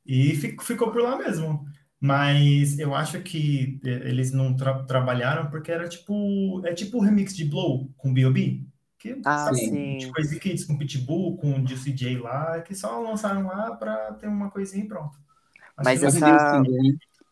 e 0.05 0.35
ficou 0.35 0.91
por 0.91 1.01
lá 1.01 1.17
mesmo. 1.17 1.65
Mas 2.01 2.79
eu 2.79 2.95
acho 2.95 3.21
que 3.21 3.79
eles 3.83 4.31
não 4.31 4.55
tra 4.55 4.83
trabalharam 4.83 5.49
porque 5.49 5.69
era 5.69 5.87
tipo. 5.89 6.65
É 6.65 6.73
tipo 6.73 6.97
o 6.97 7.01
remix 7.01 7.35
de 7.35 7.43
Blow 7.43 7.91
com 7.97 8.13
B.O.B. 8.13 8.63
Que, 8.99 9.19
ah, 9.23 9.45
sabe, 9.45 9.57
sim. 9.57 9.97
De 9.97 10.11
coisa 10.11 10.37
que 10.37 10.65
com 10.65 10.77
Pitbull, 10.77 11.37
com 11.37 11.65
Juicy 11.65 11.93
J 11.93 12.19
lá, 12.19 12.59
que 12.59 12.75
só 12.75 12.99
lançaram 12.99 13.47
lá 13.47 13.73
pra 13.75 14.11
ter 14.13 14.27
uma 14.27 14.51
coisinha 14.51 14.83
e 14.83 14.87
pronto. 14.87 15.17
Acho 15.77 15.85
Mas 15.85 16.03
essa... 16.03 16.61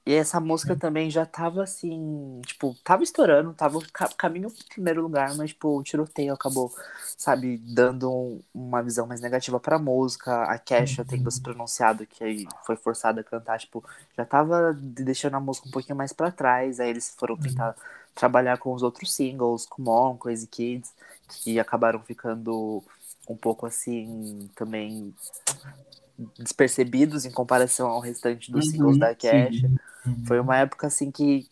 E 0.07 0.13
essa 0.13 0.39
música 0.39 0.71
é. 0.71 0.75
também 0.77 1.11
já 1.11 1.25
tava 1.25 1.63
assim, 1.63 2.41
tipo, 2.45 2.73
tava 2.81 3.03
estourando, 3.03 3.53
tava 3.53 3.77
caminho 4.17 4.49
pro 4.49 4.65
primeiro 4.69 5.01
lugar, 5.01 5.35
mas, 5.35 5.49
tipo, 5.49 5.77
o 5.77 5.83
tiroteio 5.83 6.33
acabou, 6.33 6.73
sabe, 7.17 7.57
dando 7.57 8.09
um, 8.09 8.41
uma 8.53 8.81
visão 8.81 9.05
mais 9.05 9.19
negativa 9.19 9.59
pra 9.59 9.77
música. 9.77 10.43
A 10.43 10.57
Kesha 10.57 11.01
uhum. 11.01 11.07
tendo 11.09 11.29
se 11.29 11.41
pronunciado 11.41 12.07
que 12.07 12.23
aí 12.23 12.47
foi 12.65 12.77
forçada 12.77 13.19
a 13.19 13.23
cantar, 13.23 13.59
tipo, 13.59 13.83
já 14.15 14.23
tava 14.23 14.73
deixando 14.79 15.35
a 15.35 15.41
música 15.41 15.67
um 15.67 15.71
pouquinho 15.71 15.97
mais 15.97 16.13
para 16.13 16.31
trás. 16.31 16.79
Aí 16.79 16.89
eles 16.89 17.13
foram 17.17 17.35
tentar 17.35 17.71
uhum. 17.71 17.83
trabalhar 18.15 18.57
com 18.59 18.73
os 18.73 18.83
outros 18.83 19.13
singles, 19.13 19.65
com 19.65 19.81
Mon, 19.81 20.15
Crazy 20.15 20.47
Kids 20.47 20.93
que 21.27 21.59
acabaram 21.59 21.99
ficando 21.99 22.81
um 23.27 23.35
pouco 23.35 23.65
assim 23.65 24.49
também 24.55 25.13
despercebidos 26.37 27.25
em 27.25 27.31
comparação 27.31 27.87
ao 27.87 27.99
restante 27.99 28.51
dos 28.51 28.65
uhum, 28.65 28.71
singles 28.71 28.97
da 28.97 29.13
Cash. 29.13 29.63
Uhum. 30.05 30.25
Foi 30.25 30.39
uma 30.39 30.57
época 30.57 30.87
assim 30.87 31.11
que 31.11 31.47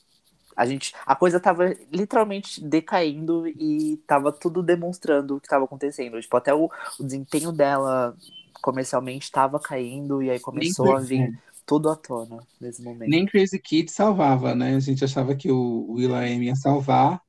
a 0.55 0.65
gente 0.65 0.93
a 1.05 1.15
coisa 1.15 1.39
tava 1.39 1.75
literalmente 1.91 2.63
decaindo 2.63 3.47
e 3.47 3.97
tava 4.07 4.31
tudo 4.31 4.63
demonstrando 4.63 5.35
o 5.35 5.39
que 5.39 5.47
estava 5.47 5.65
acontecendo. 5.65 6.19
Tipo, 6.19 6.37
até 6.37 6.53
o, 6.53 6.69
o 6.99 7.03
desempenho 7.03 7.51
dela 7.51 8.15
comercialmente 8.61 9.25
estava 9.25 9.59
caindo 9.59 10.23
e 10.23 10.29
aí 10.29 10.39
começou 10.39 10.95
a 10.95 10.99
vir 10.99 11.37
tudo 11.65 11.89
à 11.89 11.95
tona 11.95 12.39
nesse 12.59 12.81
momento. 12.81 13.09
Nem 13.09 13.25
Crazy 13.25 13.59
Kid 13.59 13.91
salvava, 13.91 14.55
né? 14.55 14.75
A 14.75 14.79
gente 14.79 15.03
achava 15.03 15.35
que 15.35 15.51
o 15.51 15.93
Will.i.am 15.93 16.43
ia 16.43 16.55
salvar 16.55 17.21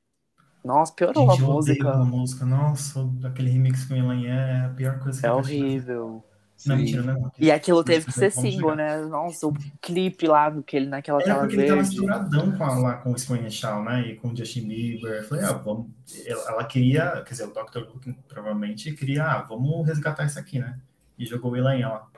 nossa, 0.67 0.93
piorou 0.93 1.31
Gente, 1.31 1.45
a 1.45 1.47
música. 1.47 1.91
A 1.93 2.05
música. 2.05 2.45
Nossa, 2.45 3.09
aquele 3.23 3.51
remix 3.51 3.85
com 3.85 3.95
Elan 3.95 4.27
é 4.27 4.65
a 4.65 4.69
pior 4.71 4.99
coisa 4.99 5.21
que 5.21 5.25
É 5.25 5.33
horrível. 5.33 6.25
Não, 6.65 6.77
mentira, 6.77 7.03
não. 7.03 7.31
E 7.39 7.51
aquilo 7.51 7.85
teve 7.85 8.07
que 8.07 8.13
ser 8.13 8.33
single, 8.33 8.75
né? 8.75 9.05
Nossa, 9.05 9.47
o 9.47 9.55
clipe 9.81 10.27
lá 10.27 10.49
do 10.49 10.63
que 10.63 10.77
ele 10.77 10.87
naquela 10.87 11.23
Era 11.23 11.41
porque 11.41 11.57
verde. 11.57 11.73
ele 11.73 11.83
tava 11.83 11.89
misturadão 11.89 12.53
com, 12.57 12.65
a, 12.65 12.79
lá 12.79 12.95
com 12.95 13.13
o 13.13 13.17
Spring 13.17 13.51
Shaw, 13.51 13.85
né? 13.85 14.09
E 14.09 14.17
com 14.17 14.29
o 14.29 14.37
Justin 14.37 14.67
Bieber. 14.67 15.27
Falei, 15.29 15.45
ah, 15.45 15.53
vamos. 15.53 15.91
Ela 16.25 16.65
queria, 16.65 17.23
quer 17.23 17.33
dizer, 17.33 17.45
o 17.45 17.53
Dr. 17.53 17.81
Luke 17.81 18.13
provavelmente 18.27 18.93
queria, 18.93 19.25
ah, 19.25 19.43
vamos 19.43 19.87
resgatar 19.87 20.25
isso 20.25 20.39
aqui, 20.39 20.59
né? 20.59 20.79
E 21.19 21.27
jogou 21.27 21.53
o 21.53 21.57
Elan 21.57 21.79
lá. 21.79 22.09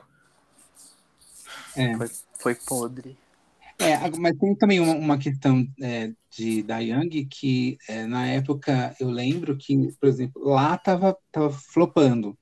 É. 1.75 1.95
Foi, 1.97 2.07
foi 2.39 2.55
podre. 2.55 3.17
É, 3.79 4.09
mas 4.17 4.37
tem 4.37 4.53
também 4.55 4.79
uma, 4.81 4.93
uma 4.93 5.17
questão 5.17 5.65
é, 5.81 6.11
de 6.29 6.61
da 6.63 6.79
Young 6.79 7.25
que 7.25 7.77
é, 7.87 8.05
na 8.05 8.27
época 8.27 8.93
eu 8.99 9.09
lembro 9.09 9.55
que, 9.57 9.93
por 9.99 10.09
exemplo, 10.09 10.43
lá 10.43 10.77
tava, 10.77 11.17
tava 11.31 11.49
flopando, 11.49 12.37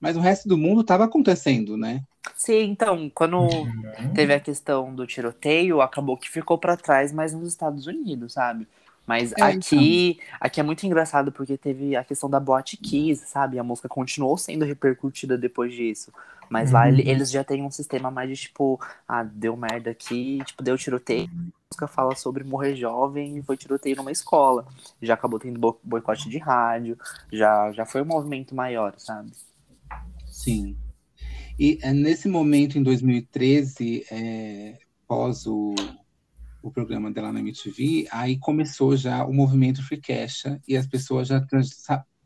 mas 0.00 0.16
o 0.16 0.20
resto 0.20 0.48
do 0.48 0.58
mundo 0.58 0.84
tava 0.84 1.04
acontecendo, 1.04 1.76
né? 1.76 2.02
Sim, 2.34 2.70
então, 2.70 3.10
quando 3.14 3.38
uhum. 3.38 4.12
teve 4.14 4.34
a 4.34 4.40
questão 4.40 4.94
do 4.94 5.06
tiroteio, 5.06 5.80
acabou 5.80 6.16
que 6.16 6.28
ficou 6.28 6.58
para 6.58 6.76
trás, 6.76 7.12
mas 7.12 7.32
nos 7.32 7.48
Estados 7.48 7.86
Unidos, 7.86 8.34
sabe? 8.34 8.66
Mas 9.06 9.32
é, 9.32 9.42
aqui, 9.42 10.10
então. 10.10 10.36
aqui 10.40 10.60
é 10.60 10.62
muito 10.62 10.84
engraçado 10.84 11.30
porque 11.30 11.56
teve 11.56 11.94
a 11.94 12.02
questão 12.02 12.28
da 12.28 12.40
boate 12.40 12.76
Kiss, 12.76 13.24
sabe? 13.26 13.58
A 13.58 13.62
música 13.62 13.88
continuou 13.88 14.36
sendo 14.36 14.64
repercutida 14.64 15.38
depois 15.38 15.72
disso. 15.72 16.12
Mas 16.48 16.70
uhum. 16.70 16.74
lá 16.74 16.88
eles 16.88 17.30
já 17.30 17.44
têm 17.44 17.62
um 17.62 17.70
sistema 17.70 18.10
mais 18.10 18.28
de 18.28 18.36
tipo, 18.36 18.80
ah, 19.06 19.22
deu 19.22 19.56
merda 19.56 19.90
aqui, 19.90 20.40
tipo, 20.44 20.62
deu 20.62 20.76
tiroteio. 20.76 21.28
A 21.28 21.68
música 21.70 21.86
fala 21.86 22.14
sobre 22.16 22.44
morrer 22.44 22.74
jovem 22.74 23.38
e 23.38 23.42
foi 23.42 23.56
tiroteio 23.56 23.96
numa 23.96 24.12
escola. 24.12 24.66
Já 25.00 25.14
acabou 25.14 25.38
tendo 25.38 25.78
boicote 25.82 26.28
de 26.28 26.38
rádio, 26.38 26.98
já, 27.32 27.70
já 27.72 27.86
foi 27.86 28.02
um 28.02 28.06
movimento 28.06 28.54
maior, 28.54 28.94
sabe? 28.98 29.30
Sim. 30.46 30.76
E 31.58 31.78
é, 31.82 31.92
nesse 31.92 32.28
momento, 32.28 32.78
em 32.78 32.82
2013, 32.82 34.06
é, 34.10 34.78
pós 35.06 35.46
o 35.46 35.74
o 36.66 36.70
programa 36.70 37.12
dela 37.12 37.32
na 37.32 37.38
MTV, 37.38 38.08
aí 38.10 38.36
começou 38.38 38.96
já 38.96 39.24
o 39.24 39.32
movimento 39.32 39.86
Free 39.86 40.00
Cash 40.00 40.44
e 40.66 40.76
as 40.76 40.84
pessoas 40.84 41.28
já 41.28 41.40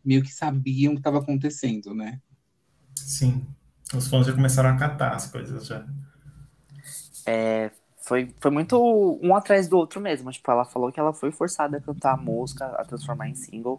meio 0.03 0.23
que 0.23 0.33
sabiam 0.33 0.93
o 0.93 0.95
que 0.95 1.01
estava 1.01 1.19
acontecendo, 1.19 1.95
né? 1.95 2.19
Sim. 2.97 3.47
Os 3.95 4.09
fãs 4.09 4.27
já 4.27 4.33
começaram 4.33 4.71
a 4.71 4.77
catar 4.79 5.15
as 5.15 5.31
coisas 5.31 5.67
já. 5.67 5.87
É, 7.27 7.71
foi, 8.01 8.35
foi 8.41 8.51
muito 8.51 9.21
um 9.23 9.35
atrás 9.35 9.69
do 9.69 9.77
outro 9.77 10.01
mesmo. 10.01 10.31
Tipo, 10.31 10.51
ela 10.51 10.65
falou 10.65 10.91
que 10.91 10.99
ela 10.99 11.13
foi 11.13 11.31
forçada 11.31 11.77
a 11.77 11.81
cantar 11.81 12.15
a 12.15 12.17
música, 12.17 12.65
a 12.65 12.85
transformar 12.85 13.29
em 13.29 13.35
single. 13.35 13.79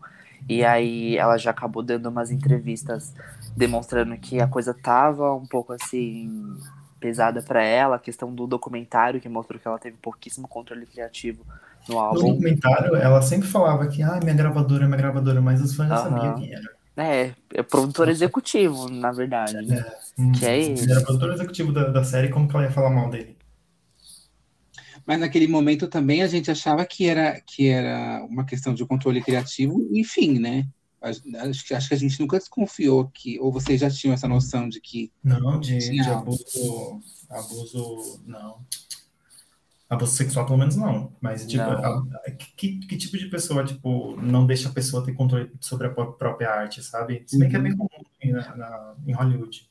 E 0.50 0.64
aí 0.64 1.18
ela 1.18 1.38
já 1.38 1.52
acabou 1.52 1.84
dando 1.84 2.08
umas 2.10 2.32
entrevistas 2.32 3.14
demonstrando 3.56 4.18
que 4.18 4.40
a 4.40 4.48
coisa 4.48 4.74
tava 4.74 5.34
um 5.34 5.46
pouco 5.46 5.74
assim 5.74 6.58
pesada 7.00 7.42
para 7.42 7.64
ela, 7.64 7.96
a 7.96 8.00
questão 8.00 8.34
do 8.34 8.46
documentário 8.46 9.20
que 9.20 9.28
mostrou 9.28 9.60
que 9.60 9.68
ela 9.68 9.80
teve 9.80 9.98
pouquíssimo 9.98 10.48
controle 10.48 10.86
criativo 10.86 11.44
no 11.90 12.00
álbum. 12.00 12.22
No 12.22 12.28
documentário, 12.30 12.96
ela 12.96 13.22
sempre 13.22 13.48
falava 13.48 13.88
que, 13.88 14.04
ah, 14.04 14.20
minha 14.22 14.36
gravadora, 14.36 14.86
minha 14.86 14.98
gravadora, 14.98 15.42
mas 15.42 15.62
os 15.62 15.76
fãs 15.76 15.90
já 15.90 15.98
sabiam 15.98 16.36
quem 16.36 16.54
era. 16.54 16.82
É, 16.98 17.32
é 17.56 17.64
produtor 17.64 18.10
executivo, 18.10 18.90
na 18.90 19.12
verdade. 19.12 19.74
É, 19.74 19.98
hum, 20.20 20.32
que 20.32 20.46
é 20.46 20.60
ele. 20.60 20.92
Era 20.92 21.02
produtor 21.02 21.34
executivo 21.34 21.72
da, 21.72 21.88
da 21.88 22.04
série, 22.04 22.30
como 22.30 22.48
que 22.48 22.56
ela 22.56 22.66
ia 22.66 22.72
falar 22.72 22.92
mal 22.92 23.10
dele? 23.10 23.36
Mas 25.06 25.20
naquele 25.20 25.48
momento 25.48 25.88
também 25.88 26.22
a 26.22 26.28
gente 26.28 26.52
achava 26.52 26.86
que 26.86 27.08
era, 27.08 27.42
que 27.42 27.68
era 27.68 28.24
uma 28.30 28.46
questão 28.46 28.74
de 28.74 28.86
controle 28.86 29.22
criativo, 29.22 29.88
enfim, 29.92 30.40
né? 30.40 30.68
Acho 31.02 31.66
que, 31.66 31.74
acho 31.74 31.88
que 31.88 31.96
a 31.96 31.98
gente 31.98 32.20
nunca 32.20 32.38
desconfiou 32.38 33.10
que, 33.12 33.40
ou 33.40 33.52
vocês 33.52 33.82
já 33.82 33.90
tinham 33.90 34.14
essa 34.14 34.28
noção 34.28 34.70
de 34.70 34.80
que. 34.80 35.12
Não, 35.24 35.60
de, 35.60 35.80
de 35.80 36.00
abuso. 36.02 37.02
Abuso. 37.28 38.22
Não. 38.24 38.64
Abuso 39.90 40.12
sexual, 40.12 40.46
pelo 40.46 40.60
menos 40.60 40.76
não. 40.76 41.12
Mas, 41.20 41.46
tipo, 41.48 41.64
não. 41.64 42.08
A, 42.14 42.32
que, 42.56 42.78
que 42.80 42.98
tipo 42.98 43.18
de 43.18 43.26
pessoa, 43.26 43.64
tipo, 43.64 44.16
não 44.22 44.46
deixa 44.46 44.70
a 44.70 44.72
pessoa 44.72 45.04
ter 45.04 45.14
controle 45.14 45.52
sobre 45.60 45.88
a 45.88 45.90
própria 45.90 46.52
arte, 46.52 46.84
sabe? 46.84 47.24
Se 47.26 47.38
bem 47.38 47.48
uhum. 47.48 47.52
que 47.52 47.58
é 47.58 47.60
bem 47.60 47.72
uhum. 47.72 47.78
comum 47.80 48.34
na, 48.34 48.56
na, 48.56 48.96
em 49.08 49.14
Hollywood. 49.14 49.68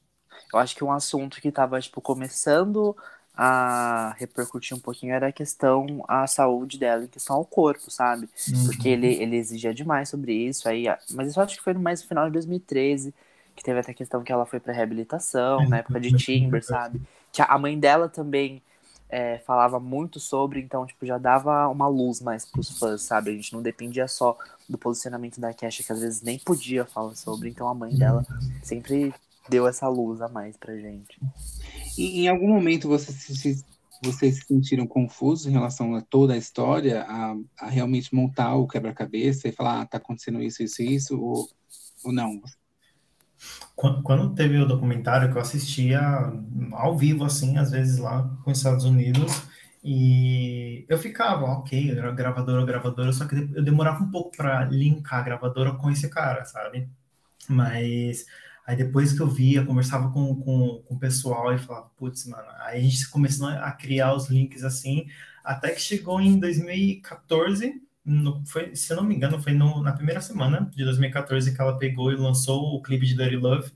Eu 0.52 0.58
acho 0.58 0.74
que 0.74 0.82
um 0.82 0.90
assunto 0.90 1.40
que 1.40 1.52
tava, 1.52 1.80
tipo, 1.80 2.00
começando 2.00 2.96
a 3.42 4.14
repercutir 4.18 4.76
um 4.76 4.80
pouquinho 4.80 5.14
era 5.14 5.28
a 5.28 5.32
questão 5.32 6.04
à 6.06 6.26
saúde 6.26 6.78
dela, 6.78 7.04
em 7.04 7.06
questão 7.06 7.36
ao 7.36 7.44
corpo, 7.46 7.90
sabe? 7.90 8.28
Uhum. 8.52 8.66
Porque 8.66 8.86
ele, 8.86 9.14
ele 9.14 9.34
exigia 9.36 9.72
demais 9.72 10.10
sobre 10.10 10.34
isso. 10.34 10.68
Aí, 10.68 10.84
mas 11.12 11.30
isso 11.30 11.40
acho 11.40 11.56
que 11.56 11.62
foi 11.62 11.72
mais 11.72 12.02
no 12.02 12.08
final 12.08 12.26
de 12.26 12.32
2013, 12.34 13.14
que 13.56 13.64
teve 13.64 13.80
até 13.80 13.92
a 13.92 13.94
questão 13.94 14.22
que 14.22 14.30
ela 14.30 14.44
foi 14.44 14.60
para 14.60 14.74
reabilitação, 14.74 15.62
é, 15.62 15.68
na 15.68 15.78
época 15.78 15.98
de 15.98 16.14
Timber, 16.18 16.62
sabe? 16.62 17.00
Que 17.32 17.40
a 17.40 17.56
mãe 17.56 17.80
dela 17.80 18.10
também 18.10 18.60
é, 19.08 19.38
falava 19.38 19.80
muito 19.80 20.20
sobre, 20.20 20.60
então, 20.60 20.84
tipo, 20.84 21.06
já 21.06 21.16
dava 21.16 21.66
uma 21.68 21.88
luz 21.88 22.20
mais 22.20 22.44
pros 22.44 22.78
fãs, 22.78 23.00
sabe? 23.00 23.30
A 23.30 23.32
gente 23.32 23.54
não 23.54 23.62
dependia 23.62 24.06
só 24.06 24.36
do 24.68 24.76
posicionamento 24.76 25.40
da 25.40 25.54
Kesha, 25.54 25.82
que 25.82 25.90
às 25.90 26.02
vezes 26.02 26.20
nem 26.20 26.38
podia 26.38 26.84
falar 26.84 27.16
sobre, 27.16 27.48
então 27.48 27.66
a 27.66 27.74
mãe 27.74 27.94
dela 27.94 28.22
sempre 28.62 29.14
deu 29.48 29.66
essa 29.66 29.88
luz 29.88 30.20
a 30.20 30.28
mais 30.28 30.56
pra 30.56 30.76
gente. 30.76 31.20
E 31.96 32.22
em 32.22 32.28
algum 32.28 32.48
momento 32.48 32.88
vocês 32.88 33.16
se, 33.16 33.64
vocês 34.02 34.36
se 34.36 34.46
sentiram 34.46 34.86
confusos 34.86 35.46
em 35.46 35.52
relação 35.52 35.94
a 35.94 36.00
toda 36.00 36.34
a 36.34 36.38
história, 36.38 37.02
a, 37.02 37.36
a 37.60 37.68
realmente 37.68 38.14
montar 38.14 38.54
o 38.54 38.66
quebra-cabeça 38.66 39.48
e 39.48 39.52
falar, 39.52 39.80
ah, 39.80 39.86
tá 39.86 39.98
acontecendo 39.98 40.42
isso, 40.42 40.62
isso, 40.62 40.82
isso, 40.82 41.20
ou, 41.20 41.48
ou 42.04 42.12
não? 42.12 42.40
Quando, 43.74 44.02
quando 44.02 44.34
teve 44.34 44.58
o 44.58 44.66
documentário 44.66 45.30
que 45.30 45.36
eu 45.36 45.42
assistia 45.42 46.00
ao 46.72 46.96
vivo, 46.96 47.24
assim, 47.24 47.56
às 47.56 47.70
vezes 47.70 47.98
lá 47.98 48.28
com 48.44 48.50
os 48.50 48.58
Estados 48.58 48.84
Unidos, 48.84 49.50
e 49.82 50.84
eu 50.88 50.98
ficava, 50.98 51.44
ok, 51.46 51.94
gravadora, 52.14 52.66
gravadora, 52.66 53.12
só 53.12 53.26
que 53.26 53.34
eu 53.34 53.64
demorava 53.64 54.04
um 54.04 54.10
pouco 54.10 54.36
para 54.36 54.64
linkar 54.66 55.20
a 55.20 55.22
gravadora 55.22 55.72
com 55.72 55.90
esse 55.90 56.08
cara, 56.10 56.44
sabe? 56.44 56.88
Mas 57.48 58.26
Aí 58.70 58.76
depois 58.76 59.12
que 59.12 59.20
eu 59.20 59.26
via, 59.26 59.66
conversava 59.66 60.12
com, 60.12 60.32
com, 60.36 60.80
com 60.86 60.94
o 60.94 60.98
pessoal 60.98 61.52
e 61.52 61.58
falava, 61.58 61.90
putz, 61.96 62.24
mano, 62.26 62.46
aí 62.60 62.78
a 62.78 62.80
gente 62.80 63.10
começou 63.10 63.48
a 63.48 63.72
criar 63.72 64.14
os 64.14 64.30
links 64.30 64.62
assim, 64.62 65.08
até 65.42 65.72
que 65.72 65.80
chegou 65.80 66.20
em 66.20 66.38
2014, 66.38 67.82
no, 68.04 68.46
foi, 68.46 68.76
se 68.76 68.92
eu 68.92 68.98
não 68.98 69.02
me 69.02 69.16
engano, 69.16 69.42
foi 69.42 69.54
no, 69.54 69.82
na 69.82 69.90
primeira 69.90 70.20
semana 70.20 70.70
de 70.72 70.84
2014 70.84 71.52
que 71.52 71.60
ela 71.60 71.76
pegou 71.78 72.12
e 72.12 72.16
lançou 72.16 72.76
o 72.76 72.80
clipe 72.80 73.04
de 73.06 73.16
Dirty 73.16 73.38
Love, 73.38 73.72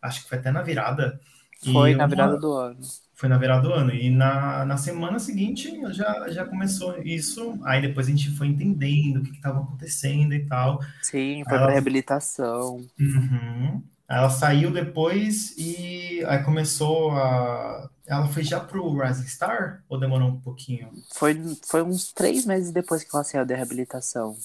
acho 0.00 0.22
que 0.22 0.30
foi 0.30 0.38
até 0.38 0.50
na 0.50 0.62
virada. 0.62 1.20
Foi 1.62 1.94
na 1.94 2.06
virada 2.06 2.38
do 2.38 2.50
ano. 2.54 2.80
Foi 3.12 3.28
na 3.28 3.36
virada 3.36 3.68
do 3.68 3.74
ano. 3.74 3.92
E 3.92 4.08
na, 4.08 4.64
na 4.64 4.78
semana 4.78 5.18
seguinte 5.18 5.70
já, 5.92 6.30
já 6.30 6.46
começou 6.46 6.96
isso. 7.02 7.58
Aí 7.64 7.82
depois 7.82 8.06
a 8.06 8.10
gente 8.10 8.30
foi 8.30 8.46
entendendo 8.46 9.18
o 9.18 9.22
que 9.22 9.32
estava 9.32 9.60
acontecendo 9.60 10.32
e 10.32 10.46
tal. 10.46 10.80
Sim, 11.02 11.44
foi 11.44 11.58
ela... 11.58 11.64
para 11.64 11.72
reabilitação. 11.72 12.82
Uhum. 12.98 13.82
Ela 14.10 14.28
saiu 14.28 14.72
depois 14.72 15.54
e 15.56 16.24
aí 16.26 16.42
começou 16.42 17.12
a. 17.12 17.88
Ela 18.04 18.26
foi 18.26 18.42
já 18.42 18.58
pro 18.58 18.98
Rising 18.98 19.28
Star 19.28 19.84
ou 19.88 20.00
demorou 20.00 20.30
um 20.30 20.40
pouquinho? 20.40 20.90
Foi, 21.14 21.40
foi 21.64 21.80
uns 21.84 22.12
três 22.12 22.44
meses 22.44 22.72
depois 22.72 23.04
que 23.04 23.10
ela 23.14 23.22
saiu 23.22 23.46
da 23.46 23.54
reabilitação. 23.54 24.36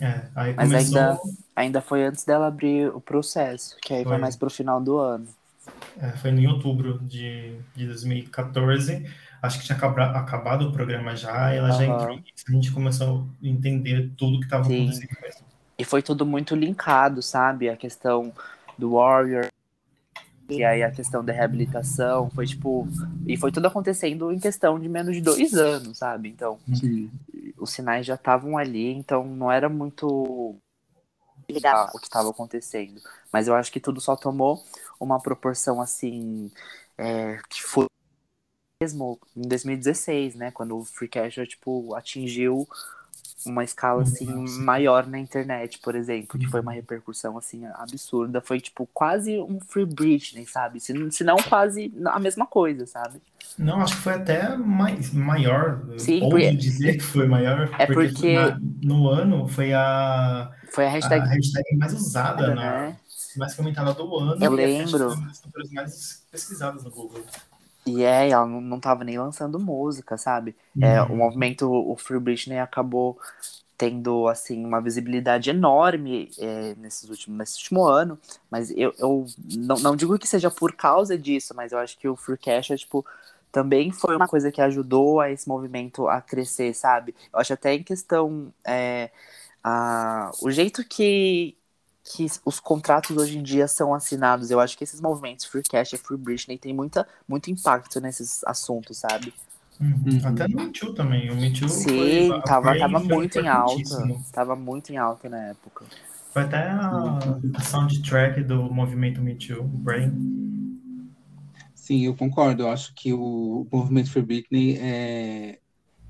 É, 0.00 0.22
aí 0.34 0.54
Mas 0.54 0.68
começou... 0.68 0.98
ainda, 0.98 1.20
ainda 1.54 1.80
foi 1.80 2.04
antes 2.04 2.24
dela 2.24 2.48
abrir 2.48 2.88
o 2.88 3.00
processo, 3.00 3.76
que 3.80 3.94
aí 3.94 4.02
foi, 4.02 4.14
foi 4.14 4.20
mais 4.20 4.34
pro 4.34 4.50
final 4.50 4.80
do 4.80 4.98
ano. 4.98 5.28
É, 6.00 6.10
foi 6.16 6.30
em 6.30 6.48
outubro 6.48 6.98
de, 6.98 7.56
de 7.76 7.86
2014. 7.86 9.08
Acho 9.40 9.60
que 9.60 9.64
tinha 9.64 9.78
acabado 9.78 10.68
o 10.68 10.72
programa 10.72 11.14
já, 11.14 11.54
e 11.54 11.58
ela 11.58 11.70
uhum. 11.70 11.76
já 11.76 11.84
entrou. 11.84 12.18
A 12.48 12.52
gente 12.52 12.72
começou 12.72 13.28
a 13.40 13.46
entender 13.46 14.10
tudo 14.16 14.40
que 14.40 14.46
estava 14.46 14.64
acontecendo. 14.64 15.08
E 15.78 15.84
foi 15.84 16.02
tudo 16.02 16.26
muito 16.26 16.56
linkado, 16.56 17.22
sabe? 17.22 17.68
A 17.68 17.76
questão 17.76 18.32
do 18.82 18.90
Warrior. 18.90 19.48
E 20.50 20.64
aí 20.64 20.82
a 20.82 20.90
questão 20.90 21.24
da 21.24 21.32
reabilitação 21.32 22.28
foi 22.30 22.46
tipo. 22.46 22.86
E 23.26 23.36
foi 23.36 23.52
tudo 23.52 23.66
acontecendo 23.66 24.32
em 24.32 24.40
questão 24.40 24.78
de 24.78 24.88
menos 24.88 25.14
de 25.14 25.22
dois 25.22 25.54
anos, 25.54 25.98
sabe? 25.98 26.28
Então, 26.28 26.58
Sim. 26.74 27.10
os 27.56 27.70
sinais 27.70 28.04
já 28.04 28.16
estavam 28.16 28.58
ali, 28.58 28.92
então 28.92 29.24
não 29.24 29.50
era 29.50 29.68
muito 29.68 30.06
o 30.08 30.58
que 31.48 31.58
estava 32.06 32.30
acontecendo. 32.30 33.00
Mas 33.32 33.46
eu 33.46 33.54
acho 33.54 33.70
que 33.70 33.80
tudo 33.80 34.00
só 34.00 34.16
tomou 34.16 34.62
uma 34.98 35.20
proporção 35.20 35.80
assim. 35.80 36.50
É, 36.98 37.38
que 37.48 37.62
foi 37.62 37.86
mesmo 38.82 39.18
em 39.36 39.42
2016, 39.42 40.34
né? 40.34 40.50
Quando 40.50 40.76
o 40.76 40.84
Free 40.84 41.08
Cash 41.08 41.36
tipo, 41.48 41.94
atingiu 41.94 42.68
uma 43.46 43.64
escala 43.64 44.02
assim 44.02 44.26
maior 44.60 45.06
na 45.06 45.18
internet, 45.18 45.78
por 45.78 45.94
exemplo, 45.94 46.38
que 46.38 46.46
foi 46.46 46.60
uma 46.60 46.72
repercussão 46.72 47.36
assim 47.38 47.64
absurda, 47.74 48.40
foi 48.40 48.60
tipo 48.60 48.88
quase 48.92 49.38
um 49.38 49.58
Free 49.60 49.86
Britney, 49.86 50.46
sabe? 50.46 50.80
Se, 50.80 50.94
se 51.10 51.24
não 51.24 51.36
quase 51.36 51.92
a 52.06 52.18
mesma 52.18 52.46
coisa, 52.46 52.86
sabe? 52.86 53.20
Não, 53.58 53.82
acho 53.82 53.96
que 53.96 54.02
foi 54.02 54.14
até 54.14 54.56
mais, 54.56 55.12
maior. 55.12 55.82
Sim, 55.98 56.22
ou 56.22 56.38
dizer 56.56 56.94
que 56.94 57.02
foi 57.02 57.26
maior. 57.26 57.68
É 57.78 57.86
porque, 57.86 58.12
porque... 58.12 58.34
Na, 58.34 58.58
no 58.82 59.08
ano 59.08 59.46
foi 59.46 59.72
a 59.72 60.50
foi 60.70 60.86
a 60.86 60.90
hashtag, 60.90 61.22
a 61.22 61.28
hashtag 61.34 61.76
mais 61.76 61.92
usada, 61.92 62.46
é, 62.46 62.54
né? 62.54 62.96
mais 63.36 63.54
comentada 63.54 63.92
do 63.92 64.18
ano. 64.18 64.42
Eu 64.42 64.52
lembro. 64.52 65.08
As 65.08 65.70
mais 65.70 66.26
pesquisadas 66.30 66.82
no 66.84 66.90
Google. 66.90 67.22
E 67.86 68.04
é, 68.04 68.30
ela 68.30 68.46
não, 68.46 68.60
não 68.60 68.80
tava 68.80 69.04
nem 69.04 69.18
lançando 69.18 69.58
música, 69.58 70.16
sabe? 70.16 70.54
Uhum. 70.76 70.84
É, 70.84 71.02
o 71.02 71.16
movimento, 71.16 71.68
o 71.70 71.96
Free 71.96 72.20
Britney 72.20 72.58
acabou 72.58 73.18
tendo, 73.76 74.28
assim, 74.28 74.64
uma 74.64 74.80
visibilidade 74.80 75.50
enorme 75.50 76.30
é, 76.38 76.74
nesses 76.76 77.08
últimos, 77.10 77.38
nesse 77.38 77.58
último 77.58 77.84
ano, 77.84 78.18
mas 78.48 78.70
eu, 78.70 78.94
eu 78.98 79.26
não, 79.56 79.76
não 79.80 79.96
digo 79.96 80.18
que 80.18 80.28
seja 80.28 80.50
por 80.50 80.72
causa 80.74 81.18
disso, 81.18 81.52
mas 81.56 81.72
eu 81.72 81.78
acho 81.78 81.98
que 81.98 82.08
o 82.08 82.14
Free 82.14 82.38
Cash 82.38 82.70
é, 82.70 82.76
tipo, 82.76 83.04
também 83.50 83.90
foi 83.90 84.14
uma 84.16 84.28
coisa 84.28 84.52
que 84.52 84.60
ajudou 84.60 85.20
a 85.20 85.30
esse 85.30 85.48
movimento 85.48 86.06
a 86.08 86.20
crescer, 86.20 86.74
sabe? 86.74 87.14
Eu 87.32 87.40
acho 87.40 87.52
até 87.52 87.74
em 87.74 87.82
questão, 87.82 88.54
é, 88.64 89.10
a, 89.64 90.30
o 90.42 90.50
jeito 90.50 90.84
que 90.84 91.56
que 92.04 92.26
os 92.44 92.58
contratos 92.58 93.16
hoje 93.16 93.38
em 93.38 93.42
dia 93.42 93.68
são 93.68 93.94
assinados. 93.94 94.50
Eu 94.50 94.60
acho 94.60 94.76
que 94.76 94.84
esses 94.84 95.00
movimentos 95.00 95.44
Free 95.46 95.62
Cash 95.62 95.92
e 95.92 95.98
Free 95.98 96.16
Britney 96.16 96.58
tem 96.58 96.74
muita, 96.74 97.06
muito 97.28 97.50
impacto 97.50 98.00
nesses 98.00 98.42
assuntos, 98.44 98.98
sabe? 98.98 99.32
Uhum. 99.80 100.20
Até 100.24 100.48
no 100.48 100.56
Me 100.56 100.72
Too 100.72 100.94
também. 100.94 101.30
O 101.30 101.36
Me 101.36 101.52
Too 101.52 101.68
Sim, 101.68 102.28
foi, 102.28 102.42
tava, 102.42 102.78
tava 102.78 103.00
muito 103.00 103.38
em 103.38 103.48
alta. 103.48 104.20
Tava 104.32 104.56
muito 104.56 104.92
em 104.92 104.96
alta 104.96 105.28
na 105.28 105.48
época. 105.48 105.84
Foi 106.32 106.42
até 106.42 106.70
a, 106.70 107.18
a 107.54 107.60
soundtrack 107.60 108.42
do 108.42 108.72
movimento 108.72 109.20
Me 109.20 109.34
Too, 109.34 109.62
Brain. 109.62 110.32
Sim, 111.74 112.06
eu 112.06 112.14
concordo. 112.14 112.62
Eu 112.62 112.70
acho 112.70 112.94
que 112.94 113.12
o 113.12 113.66
movimento 113.70 114.10
Free 114.10 114.22
Britney 114.22 114.78
é, 114.80 115.58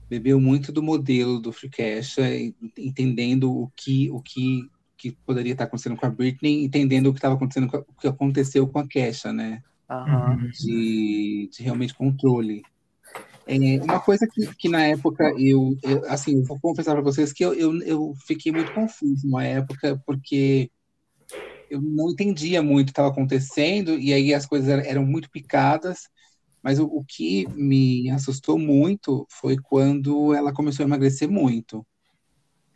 bebeu 0.09 0.39
muito 0.39 0.71
do 0.71 0.83
modelo 0.83 1.41
do 1.41 1.53
Free 1.53 1.71
Cash, 1.71 2.19
é, 2.19 2.53
entendendo 2.77 3.51
o 3.51 3.73
que, 3.75 4.11
o 4.11 4.21
que, 4.21 4.71
que 5.03 5.19
poderia 5.27 5.53
estar 5.53 5.65
acontecendo 5.65 5.97
com 5.97 6.07
a 6.07 6.11
Britney, 6.11 6.65
entendendo 6.65 7.09
o 7.09 7.13
que 7.13 7.19
estava 7.19 7.35
acontecendo, 7.35 7.69
o 7.89 8.01
que 8.01 8.07
aconteceu 8.07 8.69
com 8.69 8.79
a 8.79 8.87
Kesha, 8.87 9.33
né? 9.33 9.61
Uhum. 9.91 10.49
De, 10.49 11.51
de 11.53 11.63
realmente 11.63 11.93
controle. 11.93 12.63
É, 13.45 13.83
uma 13.83 13.99
coisa 13.99 14.27
que, 14.33 14.55
que 14.55 14.69
na 14.69 14.87
época 14.87 15.25
eu, 15.37 15.77
eu, 15.83 16.09
assim, 16.09 16.37
eu 16.37 16.45
vou 16.45 16.61
confessar 16.61 16.93
para 16.93 17.03
vocês 17.03 17.33
que 17.33 17.45
eu, 17.45 17.53
eu, 17.53 17.83
eu 17.83 18.15
fiquei 18.25 18.53
muito 18.53 18.73
confuso 18.73 19.29
na 19.29 19.43
época, 19.43 20.01
porque 20.07 20.71
eu 21.69 21.83
não 21.83 22.11
entendia 22.11 22.63
muito 22.63 22.83
o 22.83 22.87
que 22.87 22.93
estava 22.93 23.09
acontecendo, 23.09 23.99
e 23.99 24.13
aí 24.13 24.33
as 24.33 24.47
coisas 24.47 24.69
eram, 24.69 24.83
eram 24.85 25.05
muito 25.05 25.29
picadas, 25.29 26.09
mas 26.63 26.79
o, 26.79 26.85
o, 26.85 27.05
que 27.05 27.49
me 27.57 28.09
assustou 28.11 28.57
muito 28.57 29.27
foi 29.29 29.57
quando 29.57 30.33
ela 30.33 30.53
começou 30.53 30.85
a 30.85 30.87
emagrecer 30.87 31.29
muito. 31.29 31.85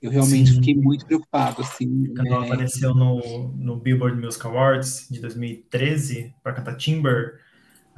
Eu 0.01 0.11
realmente 0.11 0.51
Sim. 0.51 0.57
fiquei 0.57 0.75
muito 0.75 1.07
preocupado, 1.07 1.63
assim. 1.63 2.07
Quando 2.15 2.27
é... 2.27 2.31
ela 2.31 2.45
apareceu 2.45 2.95
no, 2.95 3.49
no 3.57 3.77
Billboard 3.77 4.21
Music 4.21 4.47
Awards 4.47 5.09
de 5.11 5.21
2013 5.21 6.35
para 6.43 6.53
cantar 6.53 6.77
Timber, 6.77 7.41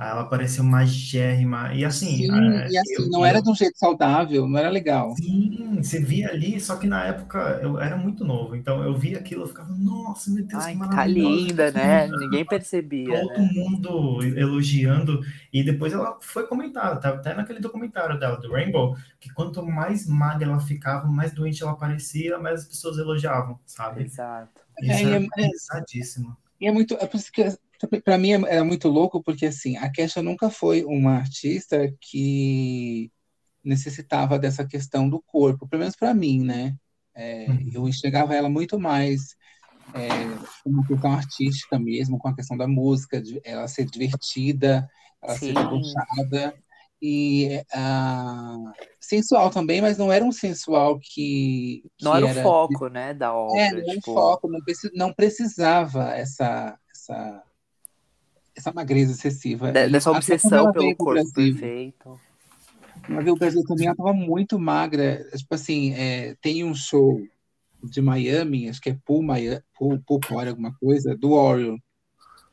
ela 0.07 0.24
pareceu 0.24 0.62
magérrima. 0.62 1.74
E 1.74 1.84
assim. 1.84 2.18
Sim, 2.18 2.30
é, 2.30 2.70
e 2.70 2.78
assim, 2.78 2.94
eu, 2.94 3.11
não 3.11 3.20
eu, 3.20 3.26
era 3.26 3.42
de 3.42 3.51
um 3.51 3.55
jeito 3.55 3.76
saudável, 3.76 4.46
não 4.46 4.57
era 4.57 4.68
legal. 4.68 5.14
Sim, 5.16 5.80
você 5.82 6.01
via 6.01 6.30
ali, 6.30 6.61
só 6.61 6.76
que 6.76 6.86
na 6.86 7.05
época 7.05 7.59
eu 7.62 7.80
era 7.80 7.96
muito 7.96 8.24
novo. 8.24 8.55
Então 8.55 8.82
eu 8.82 8.96
via 8.96 9.18
aquilo, 9.18 9.42
eu 9.42 9.49
ficava, 9.49 9.74
nossa, 9.76 10.30
meu 10.30 10.44
Deus, 10.44 10.64
Ai, 10.64 10.76
que 10.76 10.88
Tá 10.88 11.05
linda, 11.05 11.72
né? 11.72 12.07
Ninguém 12.07 12.44
percebia. 12.44 13.20
Todo 13.20 13.40
né? 13.40 13.51
mundo 13.53 14.22
elogiando. 14.22 15.20
E 15.53 15.64
depois 15.64 15.92
ela 15.92 16.16
foi 16.20 16.46
comentada, 16.46 16.96
tá 17.01 17.09
até 17.09 17.34
naquele 17.34 17.59
documentário 17.59 18.18
dela, 18.18 18.36
do 18.36 18.53
Rainbow, 18.53 18.96
que 19.18 19.32
quanto 19.32 19.64
mais 19.64 20.07
magra 20.07 20.46
ela 20.46 20.61
ficava, 20.61 21.09
mais 21.09 21.32
doente 21.32 21.62
ela 21.62 21.74
parecia, 21.74 22.38
mais 22.38 22.61
as 22.61 22.66
pessoas 22.66 22.99
elogiavam, 22.99 23.59
sabe? 23.66 24.05
Exato. 24.05 24.61
Isso 24.80 24.92
é, 24.92 25.12
é, 25.12 25.16
é 25.16 25.28
pesadíssimo. 25.34 26.36
E 26.61 26.66
é 26.66 26.72
muito. 26.72 26.94
É 26.94 27.07
por 27.07 27.16
isso 27.16 27.32
que 27.32 27.42
para 28.04 28.18
mim 28.18 28.32
é, 28.32 28.56
é, 28.56 28.62
muito 28.62 28.88
louco 28.88 29.22
porque 29.22 29.46
assim 29.46 29.76
a 29.76 29.90
Kesha 29.90 30.22
nunca 30.22 30.50
foi 30.50 30.84
uma 30.84 31.16
artista 31.16 31.92
que 32.00 33.10
necessitava 33.64 34.38
dessa 34.38 34.66
questão 34.66 35.08
do 35.08 35.22
corpo, 35.22 35.68
pelo 35.68 35.80
menos 35.80 35.96
para 35.96 36.14
mim, 36.14 36.42
né? 36.42 36.74
É, 37.14 37.46
uhum. 37.48 37.70
Eu 37.74 37.88
enxergava 37.88 38.34
ela 38.34 38.48
muito 38.48 38.78
mais 38.78 39.36
é, 39.94 40.08
uma 40.64 40.86
questão 40.86 41.12
artística 41.12 41.78
mesmo, 41.78 42.18
com 42.18 42.28
a 42.28 42.34
questão 42.34 42.56
da 42.56 42.66
música, 42.66 43.20
de 43.20 43.40
ela 43.44 43.66
ser 43.68 43.84
divertida, 43.84 44.88
ela 45.22 45.34
Sim. 45.36 45.46
ser 45.46 45.54
debochada 45.54 46.54
e 47.00 47.62
uh, 47.74 48.72
sensual 49.00 49.50
também, 49.50 49.80
mas 49.80 49.96
não 49.98 50.12
era 50.12 50.24
um 50.24 50.32
sensual 50.32 50.98
que, 50.98 51.82
que 51.96 52.04
não 52.04 52.16
era, 52.16 52.28
era 52.28 52.40
o 52.40 52.42
foco, 52.42 52.88
né, 52.88 53.14
da 53.14 53.32
obra. 53.32 53.60
É, 53.60 53.70
não 53.70 53.82
tipo... 53.82 54.10
um 54.10 54.14
foco, 54.14 54.48
não, 54.48 54.60
não 54.94 55.12
precisava 55.12 56.10
essa 56.14 56.78
essa 56.90 57.42
essa 58.59 58.72
magreza 58.72 59.12
excessiva. 59.12 59.72
De, 59.72 59.88
dessa 59.88 60.11
obsessão 60.11 60.72
pelo 60.72 60.94
corpo 60.96 61.14
Brasil, 61.14 61.54
perfeito. 61.54 62.20
Vez 63.09 63.28
o 63.28 63.36
Brasil 63.36 63.64
também 63.64 63.86
ela 63.86 63.94
estava 63.94 64.12
muito 64.12 64.59
magra. 64.59 65.24
Tipo 65.34 65.54
assim, 65.54 65.94
é, 65.94 66.36
tem 66.42 66.64
um 66.64 66.74
show 66.74 67.20
de 67.82 68.02
Miami, 68.02 68.68
acho 68.68 68.80
que 68.80 68.90
é 68.90 68.98
Pool, 69.04 69.22
Miami, 69.22 69.62
Pool, 69.78 70.00
Pool 70.06 70.20
alguma 70.40 70.74
coisa, 70.74 71.16
do 71.16 71.32
Orion. 71.32 71.78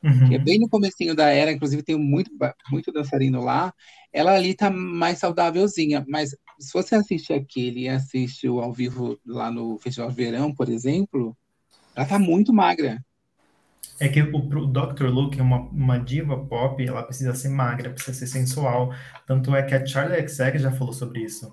Uhum. 0.02 0.28
Que 0.28 0.34
é 0.36 0.38
bem 0.38 0.58
no 0.60 0.68
comecinho 0.68 1.14
da 1.14 1.28
era, 1.28 1.50
inclusive 1.50 1.82
tem 1.82 1.96
muito, 1.96 2.30
muito 2.70 2.92
dançarino 2.92 3.42
lá. 3.42 3.74
Ela 4.12 4.34
ali 4.34 4.54
tá 4.54 4.70
mais 4.70 5.18
saudávelzinha, 5.18 6.04
mas 6.08 6.30
se 6.58 6.72
você 6.72 6.94
assiste 6.94 7.32
aquele 7.32 7.80
e 7.82 7.88
assiste 7.88 8.48
o 8.48 8.60
ao 8.60 8.72
vivo 8.72 9.18
lá 9.26 9.50
no 9.50 9.78
Festival 9.78 10.08
de 10.10 10.16
Verão, 10.16 10.54
por 10.54 10.68
exemplo, 10.68 11.36
ela 11.94 12.06
tá 12.06 12.18
muito 12.18 12.52
magra. 12.52 13.04
É 13.98 14.08
que 14.08 14.22
o, 14.22 14.36
o 14.36 14.66
Dr. 14.66 15.06
Luke 15.06 15.38
é 15.38 15.42
uma, 15.42 15.60
uma 15.60 15.98
diva 15.98 16.36
pop, 16.36 16.84
ela 16.86 17.02
precisa 17.02 17.34
ser 17.34 17.48
magra, 17.48 17.90
precisa 17.90 18.18
ser 18.18 18.26
sensual. 18.26 18.92
Tanto 19.26 19.54
é 19.54 19.62
que 19.62 19.74
a 19.74 19.84
Charlie 19.84 20.28
XX 20.28 20.60
já 20.60 20.70
falou 20.70 20.92
sobre 20.92 21.20
isso. 21.20 21.52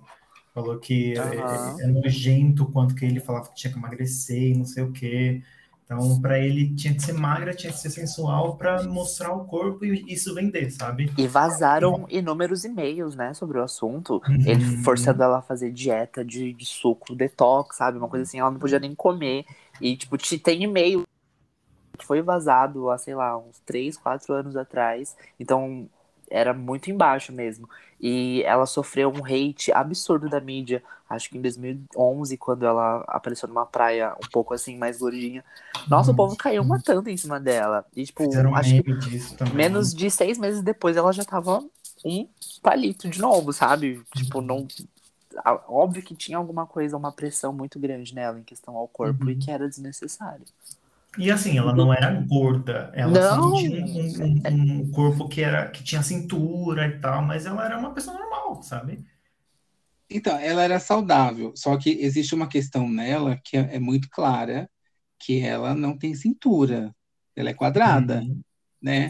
Falou 0.54 0.78
que 0.78 1.14
uhum. 1.18 1.80
é, 1.80 1.84
é, 1.84 1.88
nojento 1.88 2.66
quanto 2.68 2.94
que 2.94 3.06
ele 3.06 3.20
falava 3.20 3.50
que 3.50 3.56
tinha 3.56 3.74
que 3.74 3.80
emagrecer 3.80 4.52
e 4.52 4.58
não 4.58 4.66
sei 4.66 4.84
o 4.84 4.91
quê. 4.91 5.41
Então, 5.86 6.22
para 6.22 6.39
ele 6.39 6.74
tinha 6.76 6.94
que 6.94 7.02
ser 7.02 7.14
magra, 7.14 7.54
tinha 7.54 7.72
que 7.72 7.80
ser 7.80 7.89
sensual 7.89 8.56
para 8.56 8.84
mostrar 8.84 9.34
o 9.34 9.46
corpo 9.46 9.84
e 9.84 10.06
isso 10.08 10.34
vender, 10.34 10.72
sabe? 10.72 11.12
E 11.18 11.28
vazaram 11.28 12.06
inúmeros 12.10 12.64
e-mails, 12.64 13.16
né, 13.16 13.34
sobre 13.34 13.58
o 13.58 13.64
assunto. 13.64 14.22
Uhum. 14.28 14.44
Ele 14.46 14.78
forçando 14.84 15.22
ela 15.22 15.39
a 15.39 15.41
fazer 15.41 15.72
dieta 15.72 16.24
de, 16.24 16.54
de 16.54 16.66
suco, 16.66 17.16
detox, 17.16 17.78
sabe? 17.78 17.98
Uma 17.98 18.08
coisa 18.08 18.24
assim, 18.24 18.39
ela 18.39 18.52
não 18.52 18.60
podia 18.60 18.80
nem 18.80 18.96
comer. 18.96 19.46
E, 19.82 19.98
tipo, 19.98 20.18
tem 20.39 20.64
e-mail 20.64 21.04
foi 22.00 22.22
vazado 22.22 22.89
há, 22.89 22.98
sei 22.98 23.16
lá, 23.16 23.38
uns 23.38 23.60
3, 23.66 23.98
4 23.98 24.34
anos 24.34 24.56
atrás. 24.56 25.16
Então, 25.39 25.88
era 26.30 26.54
muito 26.54 26.89
embaixo 26.89 27.32
mesmo. 27.32 27.70
E 28.02 28.41
ela 28.44 28.66
sofreu 28.66 29.10
um 29.10 29.24
hate 29.24 29.72
absurdo 29.72 30.30
da 30.30 30.41
mídia. 30.41 30.84
Acho 31.10 31.30
que 31.30 31.38
em 31.38 31.41
2011, 31.41 32.38
quando 32.38 32.66
ela 32.66 33.04
apareceu 33.08 33.48
numa 33.48 33.66
praia 33.66 34.14
um 34.14 34.30
pouco 34.32 34.54
assim, 34.54 34.78
mais 34.78 34.98
gordinha. 34.98 35.44
Nossa, 35.88 36.12
o 36.12 36.16
povo 36.16 36.36
caiu 36.36 36.64
matando 36.64 37.10
em 37.10 37.16
cima 37.16 37.39
dela. 37.39 37.86
E, 37.96 38.04
tipo, 38.04 38.24
Fizeram 38.24 38.56
acho 38.56 38.82
que 38.82 39.54
menos 39.54 39.94
de 39.94 40.10
seis 40.10 40.38
meses 40.38 40.62
depois 40.62 40.98
ela 40.98 41.14
já 41.14 41.24
tava 41.24 41.64
um 42.04 42.28
palito 42.62 43.08
de 43.08 43.22
novo, 43.22 43.54
sabe? 43.54 44.02
Tipo, 44.16 44.41
não. 44.41 44.68
Óbvio 45.68 46.04
que 46.04 46.16
tinha 46.16 46.38
alguma 46.38 46.66
coisa, 46.66 46.98
uma 46.98 47.12
pressão 47.12 47.54
muito 47.54 47.80
grande 47.80 48.14
nela 48.14 48.39
em 48.39 48.44
questão 48.44 48.76
ao 48.76 48.88
corpo 48.88 49.26
uhum. 49.26 49.32
e 49.32 49.36
que 49.36 49.50
era 49.50 49.68
desnecessário. 49.68 50.46
E 51.18 51.30
assim, 51.30 51.57
ela 51.57 51.76
não 51.76 51.93
era 51.93 52.11
gorda, 52.11 52.91
ela 52.93 53.38
não. 53.38 53.53
tinha 53.53 53.86
um, 53.86 54.41
um, 54.49 54.82
um, 54.82 54.91
corpo 54.91 55.28
que 55.28 55.41
era 55.41 55.70
que 55.70 55.84
tinha 55.84 56.01
cintura 56.01 56.88
e 56.88 56.99
tal, 56.99 57.22
mas 57.22 57.45
ela 57.45 57.64
era 57.64 57.78
uma 57.78 57.93
pessoa 57.93 58.18
normal, 58.18 58.64
sabe? 58.64 59.05
Então, 60.09 60.38
ela 60.38 60.64
era 60.64 60.80
saudável, 60.80 61.53
só 61.55 61.78
que 61.78 61.89
existe 62.01 62.34
uma 62.34 62.47
questão 62.47 62.89
nela 62.89 63.39
que 63.43 63.57
é, 63.57 63.76
é 63.76 63.80
muito 63.80 64.09
clara, 64.09 64.70
que 65.20 65.39
ela 65.39 65.76
não 65.76 65.97
tem 65.97 66.16
cintura, 66.16 66.93
ela 67.36 67.49
é 67.49 67.53
quadrada, 67.53 68.22
uhum. 68.22 68.41
né? 68.82 69.09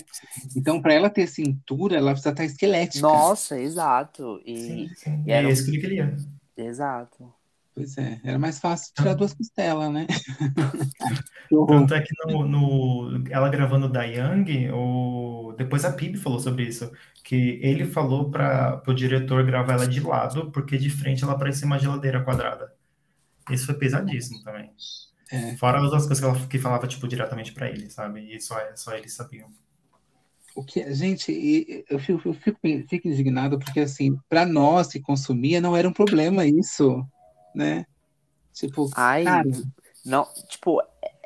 Então, 0.56 0.82
para 0.82 0.94
ela 0.94 1.10
ter 1.10 1.28
cintura, 1.28 1.98
ela 1.98 2.12
precisa 2.12 2.32
estar 2.32 2.46
esquelética. 2.46 3.02
Nossa, 3.02 3.60
exato. 3.60 4.42
E, 4.46 4.58
sim, 4.58 4.90
sim. 4.96 5.24
e 5.26 5.32
era... 5.32 5.48
é 5.48 5.52
isso 5.52 5.66
que 5.66 5.72
ele 5.72 5.82
queria. 5.82 6.16
Exato. 6.56 7.34
Pois 7.76 7.98
é, 7.98 8.22
era 8.24 8.38
mais 8.38 8.60
fácil 8.60 8.94
tirar 8.94 9.16
duas 9.16 9.34
costelas, 9.34 9.92
né? 9.92 10.06
Tanto 11.68 11.94
é 11.96 12.02
que 12.02 12.14
no, 12.28 12.48
no, 12.48 13.24
ela 13.32 13.50
gravando 13.50 13.90
da 13.90 14.04
Young, 14.04 14.70
o, 14.72 15.54
depois 15.58 15.84
a 15.84 15.92
Pib 15.92 16.16
falou 16.18 16.40
sobre 16.40 16.66
isso, 16.66 16.92
que 17.24 17.60
ele 17.64 17.86
falou 17.86 18.30
para 18.30 18.84
o 18.86 18.94
diretor 18.94 19.44
gravar 19.44 19.74
ela 19.74 19.88
de 19.88 20.00
lado, 20.00 20.52
porque 20.52 20.78
de 20.78 20.90
frente 20.90 21.24
ela 21.24 21.38
parecia 21.38 21.66
uma 21.66 21.80
geladeira 21.80 22.24
quadrada. 22.24 22.72
Isso 23.50 23.66
foi 23.66 23.76
pesadíssimo 23.76 24.44
também. 24.44 24.72
É. 25.32 25.58
Fora 25.58 25.80
as 25.80 25.86
outras 25.86 26.06
coisas 26.06 26.20
que 26.20 26.26
ela 26.26 26.48
que 26.48 26.60
falava, 26.60 26.88
tipo, 26.88 27.08
diretamente 27.08 27.54
para 27.54 27.70
ele, 27.70 27.90
sabe? 27.90 28.36
E 28.36 28.40
só, 28.40 28.56
só 28.76 28.96
eles 28.96 29.14
sabiam. 29.14 29.50
O 30.56 30.64
que, 30.64 30.94
gente, 30.94 31.84
eu 31.90 31.98
fico, 31.98 32.30
eu 32.30 32.34
fico, 32.36 32.60
fico 32.88 33.08
indignado 33.08 33.58
porque, 33.58 33.80
assim, 33.80 34.16
para 34.30 34.46
nós 34.46 34.90
que 34.90 35.00
consumia, 35.00 35.60
não 35.60 35.76
era 35.76 35.90
um 35.90 35.94
problema 35.94 36.46
isso 36.46 37.04
né? 37.56 37.86
Tipo, 38.54 38.90
Ai, 38.96 39.24
cara... 39.24 39.50
não, 40.06 40.28
tipo, 40.48 40.82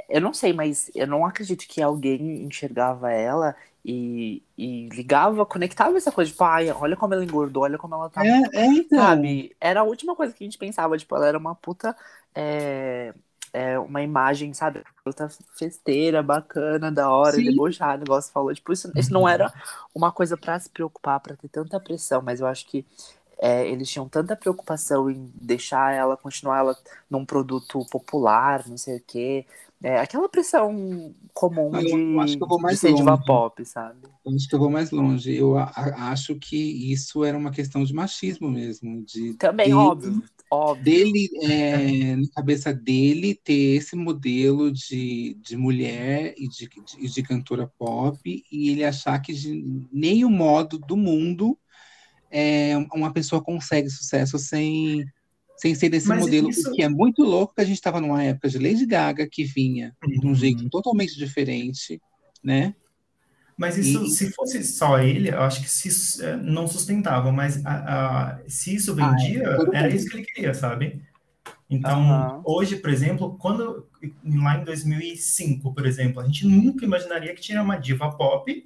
eu 0.10 0.22
não 0.22 0.34
sei, 0.34 0.54
mas 0.54 0.90
eu 0.96 1.06
não 1.06 1.26
acredito 1.26 1.68
que 1.68 1.82
alguém 1.82 2.44
enxergava 2.44 3.12
ela 3.12 3.56
e, 3.84 4.42
e 4.58 4.88
ligava, 4.90 5.46
conectava 5.46 5.98
essa 5.98 6.12
coisa, 6.12 6.32
tipo, 6.32 6.44
ai, 6.44 6.70
olha 6.72 6.96
como 6.96 7.14
ela 7.14 7.24
engordou, 7.24 7.64
olha 7.64 7.78
como 7.78 7.96
ela 7.96 8.10
tá. 8.10 8.26
É, 8.26 8.42
é, 8.54 8.66
então. 8.66 9.00
Sabe? 9.00 9.56
Era 9.60 9.82
a 9.82 9.84
última 9.84 10.16
coisa 10.16 10.34
que 10.34 10.44
a 10.44 10.48
gente 10.48 10.58
pensava, 10.58 10.98
tipo, 10.98 11.16
ela 11.16 11.28
era 11.28 11.38
uma 11.38 11.56
puta. 11.56 11.96
É, 12.34 13.14
é, 13.54 13.80
uma 13.80 14.02
imagem, 14.02 14.54
sabe? 14.54 14.84
Puta 15.04 15.30
festeira, 15.56 16.22
bacana, 16.22 16.92
da 16.92 17.10
hora, 17.10 17.38
Sim. 17.38 17.46
debochada, 17.46 18.04
negócio 18.04 18.32
falou. 18.32 18.54
Tipo, 18.54 18.74
isso, 18.74 18.92
isso 18.96 19.12
não 19.12 19.28
era 19.28 19.52
uma 19.96 20.12
coisa 20.12 20.38
para 20.38 20.60
se 20.60 20.70
preocupar, 20.70 21.20
para 21.20 21.36
ter 21.36 21.48
tanta 21.48 21.80
pressão, 21.80 22.22
mas 22.22 22.40
eu 22.40 22.48
acho 22.48 22.68
que 22.68 22.86
é, 23.40 23.68
eles 23.68 23.90
tinham 23.90 24.10
tanta 24.10 24.36
preocupação 24.36 25.10
em 25.10 25.32
deixar 25.36 25.94
ela, 25.94 26.18
continuar 26.18 26.60
ela 26.60 26.78
num 27.10 27.26
produto 27.26 27.86
popular, 27.92 28.68
não 28.68 28.78
sei 28.78 28.98
o 28.98 29.04
quê. 29.06 29.46
É, 29.84 30.00
aquela 30.00 30.28
pressão 30.28 31.14
comum 31.36 31.72
eu, 31.76 31.82
de, 31.82 32.20
acho 32.20 32.38
que 32.38 32.44
eu 32.44 32.48
vou 32.48 32.60
mais 32.60 32.82
de 32.82 32.94
diva 32.94 33.16
pop, 33.16 33.64
sabe? 33.64 34.00
Eu 34.26 34.36
acho 34.36 34.50
que 34.50 34.56
eu 34.56 34.60
vou 34.60 34.72
mais 34.72 34.90
longe. 34.90 35.36
Eu 35.36 35.56
a, 35.56 35.72
acho 36.12 36.36
que 36.36 36.92
isso 36.92 37.24
era 37.24 37.38
uma 37.38 37.52
questão 37.52 37.84
de 37.84 37.94
machismo 37.94 38.50
mesmo. 38.50 39.06
De 39.06 39.36
Também, 39.36 39.72
óbvio. 39.72 40.24
Óbvio. 40.50 40.84
Dele, 40.84 41.30
é, 41.44 42.16
na 42.16 42.28
cabeça 42.34 42.74
dele, 42.74 43.36
ter 43.36 43.76
esse 43.76 43.96
modelo 43.96 44.72
de, 44.72 45.38
de 45.42 45.56
mulher 45.56 46.34
e 46.38 46.48
de, 46.48 46.68
de, 46.68 47.14
de 47.14 47.24
cantora 47.24 47.72
pop, 47.78 48.20
e 48.52 48.70
ele 48.70 48.84
achar 48.84 49.20
que 49.20 49.34
de 49.34 49.86
nenhum 49.92 50.32
modo 50.32 50.80
do 50.80 50.98
mundo 50.98 51.56
é, 52.32 52.78
uma 52.94 53.12
pessoa 53.12 53.42
consegue 53.42 53.90
sucesso 53.90 54.38
sem, 54.38 55.06
sem 55.58 55.74
ser 55.76 55.90
desse 55.90 56.08
Mas 56.08 56.20
modelo, 56.20 56.50
isso... 56.50 56.72
que 56.72 56.82
é 56.82 56.90
muito 56.90 57.24
louco, 57.24 57.56
que 57.56 57.62
a 57.62 57.66
gente 57.66 57.78
estava 57.78 58.02
numa 58.02 58.24
época 58.24 58.50
de 58.50 58.58
Lady 58.58 58.86
Gaga, 58.86 59.28
que 59.30 59.44
vinha 59.44 59.96
uhum. 60.04 60.20
de 60.20 60.28
um 60.28 60.36
jeito 60.36 60.70
totalmente 60.70 61.16
diferente, 61.16 62.02
né? 62.44 62.74
Mas 63.58 63.76
isso, 63.76 64.04
e... 64.04 64.10
se 64.10 64.32
fosse 64.32 64.64
só 64.64 65.00
ele, 65.00 65.30
eu 65.30 65.42
acho 65.42 65.62
que 65.62 65.70
se, 65.70 66.24
é, 66.24 66.38
não 66.38 66.68
sustentava, 66.68 67.32
mas 67.32 67.66
a, 67.66 68.36
a, 68.36 68.40
se 68.48 68.76
isso 68.76 68.94
vendia, 68.94 69.50
ah, 69.50 69.66
é, 69.74 69.78
era 69.80 69.90
isso 69.90 70.08
que 70.08 70.18
ele 70.18 70.26
queria, 70.26 70.54
sabe? 70.54 71.02
Então, 71.70 72.02
uhum. 72.02 72.42
hoje, 72.46 72.78
por 72.78 72.90
exemplo, 72.90 73.36
quando 73.40 73.88
lá 74.24 74.60
em 74.60 74.64
2005, 74.64 75.74
por 75.74 75.86
exemplo, 75.86 76.22
a 76.22 76.26
gente 76.26 76.46
nunca 76.46 76.86
imaginaria 76.86 77.34
que 77.34 77.42
tinha 77.42 77.62
uma 77.62 77.78
diva 77.78 78.12
pop 78.12 78.66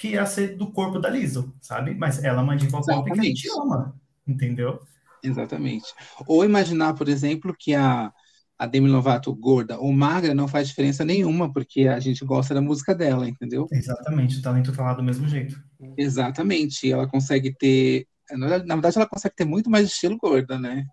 que 0.00 0.12
ia 0.12 0.24
ser 0.24 0.56
do 0.56 0.72
corpo 0.72 0.98
da 0.98 1.10
Liso, 1.10 1.54
sabe? 1.60 1.94
Mas 1.94 2.24
ela 2.24 2.40
é 2.40 2.42
uma 2.42 2.56
diva 2.56 2.80
pop 2.80 3.12
que 3.12 3.20
a 3.20 3.22
gente 3.22 3.46
ama, 3.50 3.94
entendeu? 4.26 4.80
Exatamente. 5.22 5.84
Ou 6.26 6.42
imaginar, 6.42 6.94
por 6.94 7.06
exemplo, 7.06 7.54
que 7.56 7.74
a 7.74 8.10
a 8.58 8.66
Demi 8.66 8.88
Lovato 8.88 9.34
gorda 9.34 9.78
ou 9.78 9.90
magra 9.90 10.34
não 10.34 10.46
faz 10.46 10.68
diferença 10.68 11.02
nenhuma, 11.02 11.50
porque 11.50 11.88
a 11.88 11.98
gente 11.98 12.22
gosta 12.26 12.52
da 12.52 12.60
música 12.60 12.94
dela, 12.94 13.26
entendeu? 13.26 13.66
Exatamente, 13.72 14.38
o 14.38 14.42
talento 14.42 14.70
tá 14.70 14.82
lá 14.82 14.92
do 14.92 15.02
mesmo 15.02 15.26
jeito. 15.26 15.58
Exatamente, 15.96 16.90
ela 16.90 17.08
consegue 17.08 17.54
ter. 17.54 18.06
Na 18.32 18.48
verdade, 18.74 18.98
ela 18.98 19.08
consegue 19.08 19.34
ter 19.34 19.46
muito 19.46 19.70
mais 19.70 19.86
estilo 19.86 20.18
gorda, 20.18 20.58
né? 20.58 20.84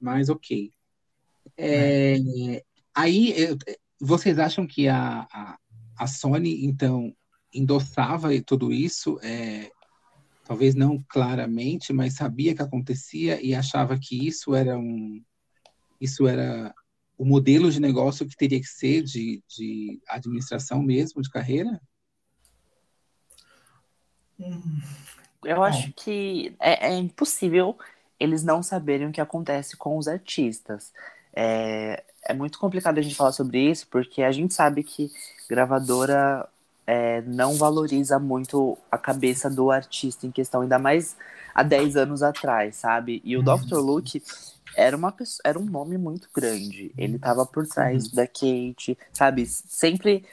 Mas 0.00 0.28
ok. 0.28 0.70
É, 1.56 2.16
é. 2.16 2.62
Aí, 2.92 3.56
vocês 4.00 4.38
acham 4.40 4.66
que 4.66 4.88
a, 4.88 5.26
a, 5.32 5.58
a, 5.96 6.06
Sony, 6.08 6.64
então, 6.64 7.14
endossava 7.52 8.28
tudo 8.44 8.72
isso? 8.72 9.18
É, 9.22 9.70
talvez 10.44 10.74
não 10.74 10.98
claramente, 11.08 11.92
mas 11.92 12.14
sabia 12.14 12.54
que 12.54 12.62
acontecia 12.62 13.40
e 13.44 13.54
achava 13.54 13.98
que 13.98 14.26
isso 14.26 14.54
era 14.54 14.76
um. 14.78 15.22
Isso 16.00 16.26
era 16.26 16.74
o 17.16 17.24
modelo 17.24 17.70
de 17.70 17.80
negócio 17.80 18.26
que 18.26 18.36
teria 18.36 18.60
que 18.60 18.66
ser 18.66 19.02
de, 19.02 19.42
de 19.48 20.00
administração 20.08 20.82
mesmo, 20.82 21.22
de 21.22 21.30
carreira? 21.30 21.80
Eu 25.44 25.62
acho 25.62 25.92
que 25.92 26.54
é, 26.58 26.88
é, 26.88 26.96
impossível 26.96 27.78
eles 28.18 28.42
não 28.42 28.62
saberem 28.62 29.06
o 29.06 29.12
que 29.12 29.20
acontece 29.20 29.76
com 29.76 29.96
os 29.96 30.08
artistas. 30.08 30.92
É, 31.34 32.04
é 32.24 32.34
muito 32.34 32.58
complicado 32.58 32.98
a 32.98 33.02
gente 33.02 33.14
falar 33.14 33.32
sobre 33.32 33.70
isso, 33.70 33.86
porque 33.88 34.22
a 34.22 34.32
gente 34.32 34.54
sabe 34.54 34.82
que 34.82 35.10
gravadora 35.48 36.48
é, 36.86 37.22
não 37.22 37.54
valoriza 37.54 38.18
muito 38.18 38.76
a 38.90 38.98
cabeça 38.98 39.48
do 39.48 39.70
artista 39.70 40.26
em 40.26 40.30
questão, 40.30 40.62
ainda 40.62 40.78
mais 40.78 41.16
há 41.54 41.62
10 41.62 41.96
anos 41.96 42.22
atrás, 42.22 42.76
sabe? 42.76 43.20
E 43.24 43.36
o 43.36 43.40
uhum. 43.40 43.56
Dr. 43.56 43.76
Luke, 43.76 44.22
era 44.76 44.96
uma 44.96 45.12
pessoa, 45.12 45.40
era 45.44 45.58
um 45.58 45.64
nome 45.64 45.98
muito 45.98 46.28
grande. 46.34 46.92
Ele 46.96 47.18
tava 47.18 47.44
por 47.46 47.66
trás 47.66 48.06
uhum. 48.06 48.14
da 48.14 48.26
Kate, 48.26 48.98
sabe? 49.12 49.46
Sempre 49.46 50.24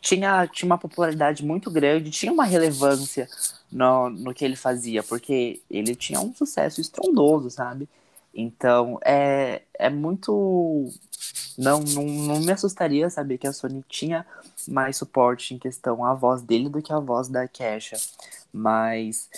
tinha, 0.00 0.46
tinha 0.48 0.66
uma 0.66 0.78
popularidade 0.78 1.44
muito 1.44 1.70
grande, 1.70 2.10
tinha 2.10 2.32
uma 2.32 2.44
relevância 2.44 3.28
no, 3.70 4.10
no 4.10 4.34
que 4.34 4.44
ele 4.44 4.56
fazia, 4.56 5.02
porque 5.02 5.60
ele 5.70 5.94
tinha 5.94 6.20
um 6.20 6.34
sucesso 6.34 6.80
estrondoso, 6.80 7.50
sabe? 7.50 7.88
Então, 8.34 8.98
é, 9.04 9.62
é 9.78 9.88
muito. 9.88 10.90
Não, 11.56 11.80
não, 11.80 12.04
não 12.04 12.40
me 12.40 12.52
assustaria 12.52 13.08
saber 13.08 13.38
que 13.38 13.46
a 13.46 13.52
Sony 13.52 13.84
tinha 13.88 14.26
mais 14.68 14.96
suporte 14.96 15.54
em 15.54 15.58
questão 15.58 16.04
à 16.04 16.14
voz 16.14 16.42
dele 16.42 16.68
do 16.68 16.82
que 16.82 16.92
a 16.92 17.00
voz 17.00 17.28
da 17.28 17.48
Kesha. 17.48 17.96
Mas 18.52 19.28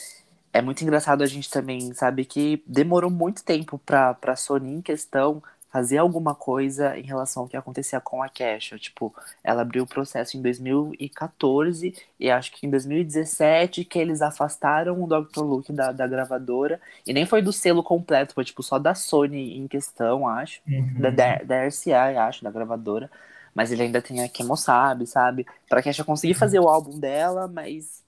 é 0.52 0.60
muito 0.60 0.82
engraçado 0.82 1.22
a 1.22 1.26
gente 1.26 1.50
também 1.50 1.92
sabe 1.94 2.24
que 2.24 2.62
demorou 2.66 3.10
muito 3.10 3.44
tempo 3.44 3.78
para 3.78 4.16
a 4.20 4.36
Sony 4.36 4.74
em 4.74 4.82
questão 4.82 5.42
fazer 5.70 5.98
alguma 5.98 6.34
coisa 6.34 6.98
em 6.98 7.02
relação 7.02 7.42
ao 7.42 7.48
que 7.48 7.56
acontecia 7.56 8.00
com 8.00 8.22
a 8.22 8.28
Kesha. 8.28 8.78
Tipo, 8.78 9.14
ela 9.44 9.62
abriu 9.62 9.84
o 9.84 9.86
processo 9.86 10.36
em 10.36 10.42
2014 10.42 11.94
e 12.18 12.30
acho 12.30 12.52
que 12.52 12.66
em 12.66 12.70
2017 12.70 13.84
que 13.84 13.98
eles 13.98 14.22
afastaram 14.22 15.02
o 15.02 15.06
Dr. 15.06 15.40
Luke 15.40 15.72
da, 15.72 15.92
da 15.92 16.06
gravadora. 16.06 16.80
E 17.06 17.12
nem 17.12 17.26
foi 17.26 17.42
do 17.42 17.52
selo 17.52 17.82
completo, 17.82 18.34
foi 18.34 18.44
tipo 18.44 18.62
só 18.62 18.78
da 18.78 18.94
Sony 18.94 19.58
em 19.58 19.68
questão, 19.68 20.26
acho. 20.26 20.60
Uhum. 20.66 21.00
Da, 21.00 21.10
da, 21.10 21.66
RCA, 21.66 22.26
acho, 22.26 22.42
da 22.42 22.50
gravadora. 22.50 23.10
Mas 23.54 23.70
ele 23.72 23.82
ainda 23.82 24.00
tem 24.00 24.22
a 24.22 24.28
Kemosabe, 24.28 25.06
sabe? 25.06 25.46
Pra 25.68 25.82
Kesha 25.82 26.04
conseguir 26.04 26.34
fazer 26.34 26.60
o 26.60 26.68
álbum 26.68 26.98
dela, 26.98 27.48
mas 27.48 28.02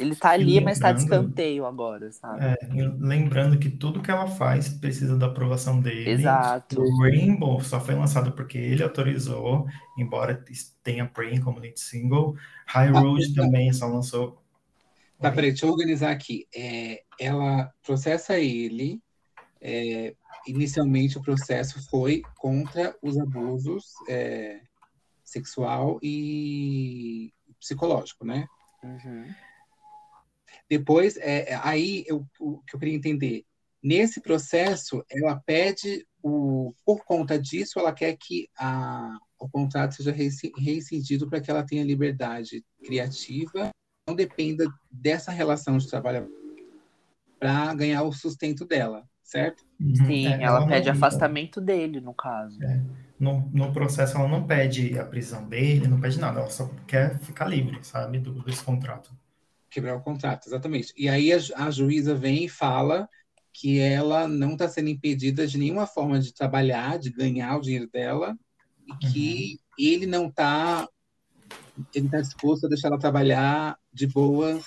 ele 0.00 0.16
tá 0.16 0.30
ali, 0.30 0.60
mas 0.60 0.78
tá 0.78 0.92
de 0.92 1.02
escanteio 1.02 1.66
agora, 1.66 2.10
sabe? 2.10 2.44
É, 2.44 2.56
lembrando 2.98 3.58
que 3.58 3.68
tudo 3.68 4.00
que 4.00 4.10
ela 4.10 4.26
faz 4.26 4.68
precisa 4.68 5.16
da 5.16 5.26
aprovação 5.26 5.80
dele. 5.80 6.10
Exato. 6.10 6.80
O 6.80 7.02
Rainbow 7.02 7.60
só 7.60 7.80
foi 7.80 7.94
lançado 7.94 8.32
porque 8.32 8.58
ele 8.58 8.82
autorizou, 8.82 9.66
embora 9.98 10.42
tenha 10.82 11.06
Praying 11.06 11.40
como 11.40 11.60
lead 11.60 11.78
single. 11.78 12.34
High 12.66 12.88
ah, 12.88 13.00
Road 13.00 13.24
ah, 13.24 13.42
também 13.42 13.72
só 13.72 13.86
lançou. 13.86 14.42
Tá, 15.20 15.30
peraí, 15.30 15.50
deixa 15.50 15.66
eu 15.66 15.70
organizar 15.70 16.10
aqui. 16.10 16.46
É, 16.54 17.02
ela 17.18 17.70
processa 17.84 18.38
ele. 18.38 19.00
É, 19.60 20.14
inicialmente 20.46 21.18
o 21.18 21.22
processo 21.22 21.86
foi 21.90 22.22
contra 22.38 22.96
os 23.02 23.18
abusos 23.18 23.92
é, 24.08 24.60
sexual 25.22 25.98
e 26.02 27.32
psicológico, 27.58 28.24
né? 28.24 28.46
Uhum. 28.82 29.26
Depois, 30.70 31.16
é, 31.16 31.50
é, 31.50 31.60
aí 31.64 32.04
eu, 32.06 32.24
o 32.38 32.58
que 32.58 32.76
eu 32.76 32.78
queria 32.78 32.94
entender, 32.94 33.44
nesse 33.82 34.20
processo, 34.20 35.04
ela 35.10 35.34
pede, 35.44 36.06
o, 36.22 36.72
por 36.86 37.04
conta 37.04 37.36
disso, 37.36 37.80
ela 37.80 37.92
quer 37.92 38.16
que 38.16 38.48
a, 38.56 39.18
o 39.36 39.48
contrato 39.48 39.96
seja 39.96 40.12
reincidido 40.12 41.28
para 41.28 41.40
que 41.40 41.50
ela 41.50 41.66
tenha 41.66 41.82
liberdade 41.82 42.64
criativa, 42.84 43.70
não 44.08 44.14
dependa 44.14 44.64
dessa 44.88 45.32
relação 45.32 45.76
de 45.76 45.88
trabalho 45.88 46.30
para 47.40 47.74
ganhar 47.74 48.04
o 48.04 48.12
sustento 48.12 48.64
dela, 48.64 49.02
certo? 49.24 49.64
Sim, 50.06 50.28
é, 50.28 50.42
ela, 50.42 50.58
ela, 50.58 50.68
pede 50.68 50.86
não, 50.86 50.94
afastamento 50.94 51.60
dele, 51.60 52.00
no 52.00 52.14
caso. 52.14 52.62
É, 52.62 52.80
no, 53.18 53.40
no 53.52 53.72
processo, 53.72 54.16
ela 54.16 54.28
não 54.28 54.46
pede 54.46 54.96
a 54.98 55.04
prisão 55.04 55.48
dele, 55.48 55.88
não 55.88 56.00
pede 56.00 56.20
nada, 56.20 56.40
ela 56.40 56.50
só 56.50 56.70
quer 56.86 57.18
ficar 57.18 57.46
livre, 57.46 57.78
sabe, 57.82 58.20
do, 58.20 58.44
desse 58.44 58.62
contrato. 58.62 59.10
Quebrar 59.70 59.96
o 59.96 60.02
contrato, 60.02 60.46
exatamente. 60.46 60.92
E 60.96 61.08
aí 61.08 61.32
a, 61.32 61.38
a 61.56 61.70
juíza 61.70 62.14
vem 62.14 62.44
e 62.44 62.48
fala 62.48 63.08
que 63.52 63.78
ela 63.78 64.26
não 64.26 64.52
está 64.52 64.68
sendo 64.68 64.88
impedida 64.88 65.46
de 65.46 65.58
nenhuma 65.58 65.86
forma 65.86 66.18
de 66.18 66.32
trabalhar, 66.32 66.98
de 66.98 67.10
ganhar 67.10 67.56
o 67.56 67.60
dinheiro 67.60 67.88
dela, 67.88 68.36
e 68.86 69.06
que 69.06 69.60
uhum. 69.78 69.86
ele 69.86 70.06
não 70.06 70.26
está 70.26 70.88
ele 71.94 72.06
está 72.06 72.20
disposto 72.20 72.66
a 72.66 72.68
deixar 72.68 72.88
ela 72.88 72.98
trabalhar 72.98 73.78
de 73.92 74.06
boa, 74.06 74.60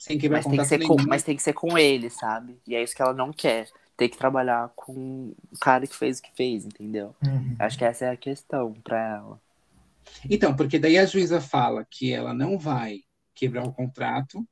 sem 0.00 0.18
quebrar 0.18 0.38
mas 0.38 0.44
contrato 0.46 0.68
tem 0.68 0.78
que 0.78 0.84
ser 0.84 0.88
com, 0.88 1.08
Mas 1.08 1.22
tem 1.22 1.36
que 1.36 1.42
ser 1.42 1.52
com 1.52 1.78
ele, 1.78 2.10
sabe? 2.10 2.58
E 2.66 2.74
é 2.74 2.82
isso 2.82 2.94
que 2.94 3.02
ela 3.02 3.12
não 3.12 3.32
quer. 3.32 3.68
Ter 3.96 4.08
que 4.08 4.16
trabalhar 4.16 4.70
com 4.74 5.34
o 5.52 5.58
cara 5.60 5.86
que 5.86 5.94
fez 5.94 6.18
o 6.18 6.22
que 6.22 6.34
fez, 6.34 6.64
entendeu? 6.64 7.14
Uhum. 7.22 7.54
Acho 7.58 7.76
que 7.76 7.84
essa 7.84 8.06
é 8.06 8.10
a 8.10 8.16
questão 8.16 8.72
para 8.82 8.98
ela. 8.98 9.40
Então, 10.28 10.56
porque 10.56 10.78
daí 10.78 10.96
a 10.96 11.04
juíza 11.04 11.38
fala 11.38 11.86
que 11.88 12.10
ela 12.10 12.32
não 12.32 12.58
vai 12.58 13.02
quebrar 13.40 13.66
o 13.66 13.72
contrato, 13.72 14.46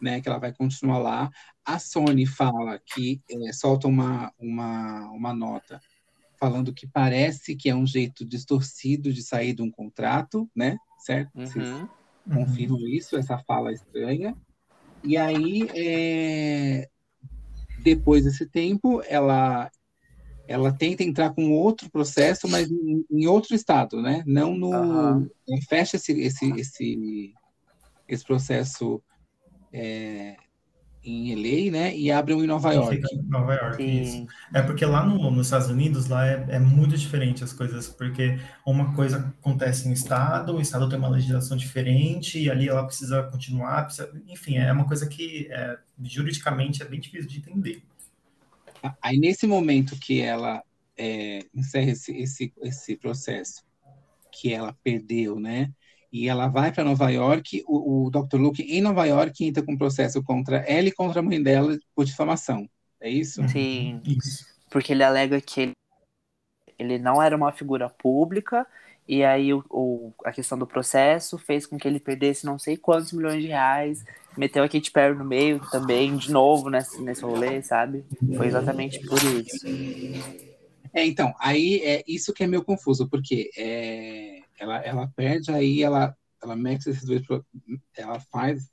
né, 0.00 0.20
que 0.20 0.28
ela 0.28 0.38
vai 0.38 0.52
continuar 0.52 0.98
lá. 0.98 1.30
A 1.64 1.78
Sony 1.80 2.24
fala 2.24 2.80
que 2.86 3.20
é, 3.28 3.52
solta 3.52 3.88
uma, 3.88 4.32
uma, 4.38 5.10
uma 5.10 5.34
nota 5.34 5.80
falando 6.38 6.72
que 6.72 6.86
parece 6.86 7.56
que 7.56 7.68
é 7.68 7.74
um 7.74 7.84
jeito 7.84 8.24
distorcido 8.24 9.12
de 9.12 9.22
sair 9.22 9.52
de 9.52 9.60
um 9.60 9.70
contrato, 9.70 10.48
né? 10.54 10.78
Certo? 11.00 11.34
Uhum. 11.34 11.46
Vocês 11.46 11.86
confirmam 12.32 12.86
isso, 12.86 13.16
essa 13.16 13.38
fala 13.38 13.72
estranha. 13.72 14.36
E 15.02 15.16
aí, 15.16 15.68
é... 15.74 16.88
depois 17.82 18.22
desse 18.22 18.46
tempo, 18.46 19.02
ela 19.08 19.68
ela 20.46 20.72
tenta 20.72 21.02
entrar 21.02 21.34
com 21.34 21.52
outro 21.52 21.90
processo, 21.90 22.48
mas 22.48 22.70
em, 22.70 23.04
em 23.10 23.26
outro 23.26 23.54
estado, 23.54 24.00
né? 24.00 24.22
Não 24.26 24.56
no 24.56 24.70
uhum. 24.70 25.28
fecha 25.68 25.96
esse, 25.96 26.12
esse, 26.12 26.50
esse 26.52 27.34
esse 28.08 28.24
processo 28.24 29.02
é, 29.72 30.36
em 31.02 31.34
LA, 31.34 31.70
né? 31.70 31.96
E 31.96 32.10
abre 32.10 32.34
um 32.34 32.42
em 32.42 32.46
Nova 32.46 32.72
York. 32.72 33.00
Nova 33.28 33.54
York, 33.54 33.82
isso. 33.82 34.26
É 34.52 34.62
porque 34.62 34.84
lá 34.84 35.04
no, 35.04 35.30
nos 35.30 35.46
Estados 35.46 35.68
Unidos, 35.68 36.08
lá 36.08 36.26
é, 36.26 36.46
é, 36.50 36.58
muito 36.58 36.96
diferente 36.96 37.44
as 37.44 37.52
coisas, 37.52 37.88
porque 37.88 38.38
uma 38.66 38.94
coisa 38.94 39.34
acontece 39.38 39.86
em 39.86 39.90
um 39.90 39.94
estado, 39.94 40.56
o 40.56 40.60
estado 40.60 40.88
tem 40.88 40.98
uma 40.98 41.08
legislação 41.08 41.56
diferente, 41.56 42.38
e 42.38 42.50
ali 42.50 42.68
ela 42.68 42.84
precisa 42.84 43.22
continuar, 43.24 43.84
precisa, 43.84 44.10
enfim, 44.26 44.56
é 44.56 44.72
uma 44.72 44.86
coisa 44.86 45.06
que 45.06 45.48
é, 45.50 45.78
juridicamente 46.02 46.82
é 46.82 46.86
bem 46.86 47.00
difícil 47.00 47.28
de 47.28 47.38
entender. 47.38 47.82
Aí 49.02 49.18
nesse 49.18 49.46
momento 49.46 49.96
que 49.98 50.20
ela 50.20 50.62
é, 50.96 51.44
encerra 51.54 51.90
esse, 51.90 52.12
esse, 52.16 52.52
esse 52.62 52.96
processo, 52.96 53.62
que 54.30 54.52
ela 54.52 54.76
perdeu, 54.84 55.40
né? 55.40 55.72
E 56.12 56.28
ela 56.28 56.48
vai 56.48 56.72
para 56.72 56.84
Nova 56.84 57.10
York, 57.10 57.62
o, 57.66 58.06
o 58.06 58.10
Dr. 58.10 58.36
Luke 58.36 58.62
em 58.62 58.80
Nova 58.80 59.04
York 59.04 59.44
entra 59.44 59.62
com 59.62 59.72
um 59.72 59.78
processo 59.78 60.22
contra 60.22 60.58
ela 60.58 60.88
e 60.88 60.92
contra 60.92 61.20
a 61.20 61.22
mãe 61.22 61.42
dela 61.42 61.78
por 61.94 62.04
difamação. 62.04 62.68
É 63.00 63.10
isso? 63.10 63.46
Sim. 63.48 64.00
Isso. 64.04 64.46
Porque 64.70 64.92
ele 64.92 65.04
alega 65.04 65.40
que 65.40 65.60
ele, 65.60 65.72
ele 66.78 66.98
não 66.98 67.22
era 67.22 67.36
uma 67.36 67.52
figura 67.52 67.88
pública 67.90 68.66
e 69.08 69.24
aí 69.24 69.54
o, 69.54 69.64
o, 69.70 70.12
a 70.22 70.30
questão 70.30 70.58
do 70.58 70.66
processo 70.66 71.38
fez 71.38 71.64
com 71.64 71.78
que 71.78 71.88
ele 71.88 71.98
perdesse 71.98 72.44
não 72.44 72.58
sei 72.58 72.76
quantos 72.76 73.10
milhões 73.12 73.40
de 73.40 73.48
reais, 73.48 74.04
meteu 74.36 74.62
a 74.62 74.68
Katy 74.68 74.90
Perry 74.90 75.16
no 75.16 75.24
meio 75.24 75.60
também, 75.70 76.14
de 76.14 76.30
novo 76.30 76.68
nesse, 76.68 77.00
nesse 77.00 77.22
rolê, 77.22 77.62
sabe? 77.62 78.04
Foi 78.36 78.46
exatamente 78.46 79.00
por 79.00 79.18
isso. 79.22 79.66
É, 80.92 81.06
então, 81.06 81.34
aí 81.40 81.80
é 81.82 82.04
isso 82.06 82.34
que 82.34 82.44
é 82.44 82.46
meio 82.46 82.62
confuso, 82.62 83.08
porque 83.08 83.50
é, 83.56 84.37
ela, 84.58 84.78
ela 84.78 85.12
perde, 85.14 85.52
aí 85.52 85.82
ela, 85.82 86.16
ela 86.42 86.56
mexe 86.56 86.90
esses 86.90 87.04
dois, 87.04 87.22
ela 87.96 88.20
faz, 88.20 88.68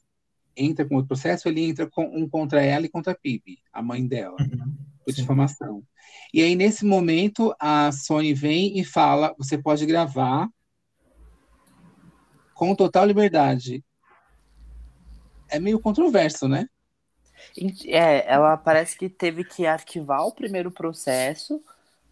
entra 0.55 0.85
com 0.85 0.97
o 0.97 1.05
processo, 1.05 1.47
ele 1.47 1.65
entra 1.65 1.87
com 1.87 2.05
um 2.05 2.27
contra 2.27 2.63
ela 2.63 2.85
e 2.85 2.89
contra 2.89 3.13
a 3.13 3.15
Pipe, 3.15 3.59
a 3.71 3.81
mãe 3.81 4.05
dela, 4.05 4.35
uhum. 4.39 4.75
por 5.03 5.13
difamação. 5.13 5.83
E 6.33 6.41
aí, 6.41 6.55
nesse 6.55 6.85
momento, 6.85 7.55
a 7.59 7.91
Sony 7.91 8.33
vem 8.33 8.77
e 8.79 8.83
fala: 8.83 9.33
você 9.37 9.57
pode 9.57 9.85
gravar 9.85 10.49
com 12.53 12.75
total 12.75 13.05
liberdade. 13.05 13.83
É 15.49 15.59
meio 15.59 15.79
controverso, 15.79 16.47
né? 16.47 16.67
É, 17.85 18.31
ela 18.31 18.57
parece 18.57 18.97
que 18.97 19.09
teve 19.09 19.43
que 19.43 19.65
arquivar 19.65 20.25
o 20.25 20.33
primeiro 20.33 20.71
processo 20.71 21.63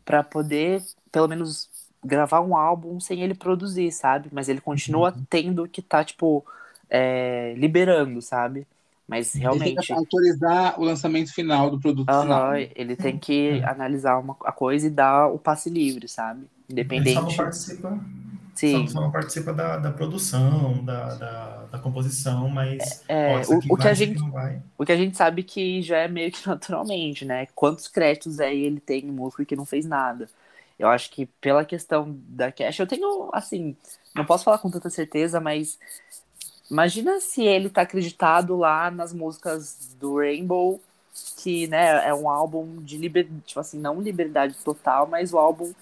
para 0.06 0.22
poder, 0.24 0.84
pelo 1.12 1.28
menos, 1.28 1.70
gravar 2.04 2.41
um 2.41 2.56
álbum 2.56 2.99
sem 2.99 3.22
ele 3.22 3.34
produzir, 3.34 3.91
sabe? 3.91 4.30
Mas 4.32 4.49
ele 4.49 4.62
continua 4.62 5.14
uhum. 5.16 5.26
tendo 5.30 5.68
que 5.68 5.80
estar, 5.80 5.99
tá, 5.99 6.04
tipo, 6.04 6.45
é, 6.89 7.54
liberando, 7.58 8.22
sabe? 8.22 8.68
Mas 9.08 9.34
realmente. 9.34 9.70
Ele 9.70 9.76
tem 9.76 9.86
que 9.86 9.93
autorizar 9.93 10.80
o 10.80 10.84
lançamento 10.84 11.34
final 11.34 11.70
do 11.70 11.80
produto 11.80 12.10
uhum, 12.10 12.22
final. 12.22 12.56
Ele 12.56 12.95
tem 12.95 13.18
que 13.18 13.60
uhum. 13.60 13.68
analisar 13.68 14.18
uma, 14.18 14.36
a 14.43 14.51
coisa 14.51 14.88
e 14.88 14.89
dar 14.89 15.28
o 15.28 15.38
passe 15.38 15.70
livre, 15.70 16.08
sabe? 16.08 16.45
Independente. 16.70 17.18
Ele 17.18 17.20
só 17.20 17.22
não 17.22 17.36
participa, 17.36 17.99
Sim. 18.56 18.88
Só, 18.88 18.93
só 18.93 19.01
não 19.01 19.12
participa 19.12 19.51
da, 19.51 19.78
da 19.78 19.91
produção, 19.91 20.84
da, 20.84 21.16
da, 21.16 21.66
da, 21.72 21.80
composição, 21.80 22.47
mas. 22.49 23.04
É, 23.08 23.36
ó, 23.36 23.56
o, 23.56 23.74
o 23.74 23.78
que 23.78 23.88
a 23.88 23.93
gente, 23.93 24.22
o 24.78 24.86
que 24.86 24.91
a 24.91 24.97
gente 24.97 25.18
sabe 25.18 25.43
que 25.43 25.82
já 25.82 25.97
é 25.97 26.08
meio 26.08 26.32
que 26.32 26.45
naturalmente, 26.47 27.26
né? 27.26 27.47
Quantos 27.56 27.88
créditos 27.88 28.39
aí 28.39 28.64
ele 28.64 28.80
tem 28.80 29.06
em 29.06 29.12
música 29.12 29.43
que 29.43 29.56
não 29.56 29.66
fez 29.66 29.86
nada? 29.86 30.30
Eu 30.84 30.90
acho 30.90 31.10
que 31.12 31.26
pela 31.40 31.64
questão 31.64 32.20
da 32.28 32.52
cash, 32.52 32.78
eu 32.78 32.86
tenho, 32.86 33.30
assim, 33.32 33.74
não 34.14 34.26
posso 34.26 34.44
falar 34.44 34.58
com 34.58 34.70
tanta 34.70 34.90
certeza, 34.90 35.40
mas 35.40 35.80
imagina 36.70 37.22
se 37.22 37.42
ele 37.42 37.70
tá 37.70 37.84
acreditado 37.84 38.58
lá 38.58 38.92
nas 38.92 39.14
músicas 39.14 39.96
do 39.98 40.18
Rainbow, 40.18 40.82
que, 41.38 41.68
né, 41.68 42.06
é 42.06 42.14
um 42.14 42.30
álbum 42.30 42.82
de 42.84 42.98
liberdade, 42.98 43.42
tipo 43.46 43.62
assim, 43.62 43.80
não 43.80 44.02
liberdade 44.02 44.56
total, 44.62 45.08
mas 45.08 45.32
o 45.32 45.38
álbum 45.38 45.74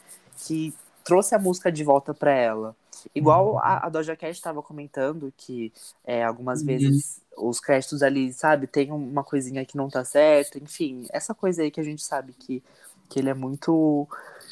que 0.46 0.72
trouxe 1.04 1.34
a 1.34 1.40
música 1.40 1.72
de 1.72 1.84
volta 1.84 2.14
para 2.14 2.32
ela. 2.32 2.76
Igual 3.16 3.58
a, 3.58 3.88
a 3.88 3.90
Doja 3.90 4.16
Cat 4.16 4.32
estava 4.32 4.62
comentando 4.62 5.34
que 5.36 5.74
é, 6.06 6.24
algumas 6.24 6.60
uhum. 6.60 6.68
vezes 6.68 7.20
os 7.36 7.60
créditos 7.60 8.04
ali, 8.04 8.32
sabe, 8.34 8.68
tem 8.68 8.92
uma 8.92 9.24
coisinha 9.24 9.66
que 9.66 9.76
não 9.76 9.90
tá 9.90 10.06
certo, 10.06 10.60
enfim, 10.60 11.08
essa 11.10 11.34
coisa 11.34 11.64
aí 11.64 11.72
que 11.72 11.80
a 11.80 11.84
gente 11.84 12.04
sabe 12.04 12.34
que, 12.34 12.62
que 13.10 13.18
ele 13.18 13.30
é 13.30 13.34
muito 13.34 14.08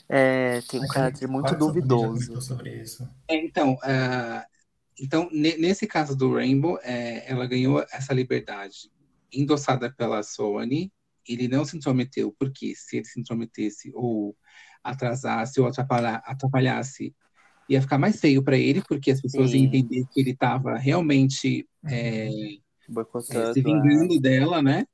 é, 0.10 0.62
tem 0.62 0.84
um 0.84 0.88
caráter 0.88 1.28
muito 1.28 1.56
duvidoso. 1.56 2.42
Sobre 2.42 2.82
isso. 2.82 3.08
É, 3.28 3.36
então, 3.36 3.74
uh, 3.74 4.44
então 5.00 5.30
nesse 5.32 5.86
caso 5.86 6.16
do 6.16 6.34
Rainbow, 6.34 6.80
é, 6.82 7.32
ela 7.32 7.46
ganhou 7.46 7.86
essa 7.92 8.12
liberdade 8.12 8.92
endossada 9.32 9.92
pela 9.92 10.24
Sony. 10.24 10.92
Ele 11.28 11.48
não 11.48 11.64
se 11.64 11.78
intrometeu, 11.78 12.36
porque 12.40 12.74
se 12.76 12.98
ele 12.98 13.06
se 13.06 13.20
intrometesse 13.20 13.92
ou 13.94 14.36
atrasasse 14.84 15.62
ou 15.62 15.68
atrapalha, 15.68 16.16
atrapalhasse, 16.26 17.14
ia 17.70 17.80
ficar 17.80 18.00
mais 18.00 18.20
feio 18.20 18.42
para 18.44 18.58
ele, 18.58 18.82
porque 18.88 19.12
as 19.12 19.22
pessoas 19.22 19.52
Sim. 19.52 19.58
iam 19.58 19.66
entender 19.68 20.04
que 20.12 20.20
ele 20.20 20.32
estava 20.32 20.76
realmente 20.76 21.70
é, 21.86 22.30
é, 22.30 23.54
se 23.54 23.62
vingando 23.62 24.20
dela, 24.20 24.60
né? 24.60 24.88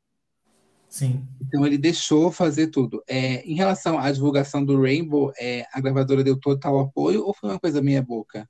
Sim. 0.89 1.27
Então 1.41 1.65
ele 1.65 1.77
deixou 1.77 2.31
fazer 2.31 2.67
tudo. 2.67 3.03
É, 3.07 3.41
em 3.41 3.55
relação 3.55 3.99
à 3.99 4.11
divulgação 4.11 4.63
do 4.63 4.81
Rainbow, 4.81 5.31
é, 5.37 5.65
a 5.73 5.81
gravadora 5.81 6.23
deu 6.23 6.39
total 6.39 6.79
apoio 6.79 7.25
ou 7.25 7.33
foi 7.33 7.49
uma 7.49 7.59
coisa 7.59 7.81
meia 7.81 8.01
boca? 8.01 8.47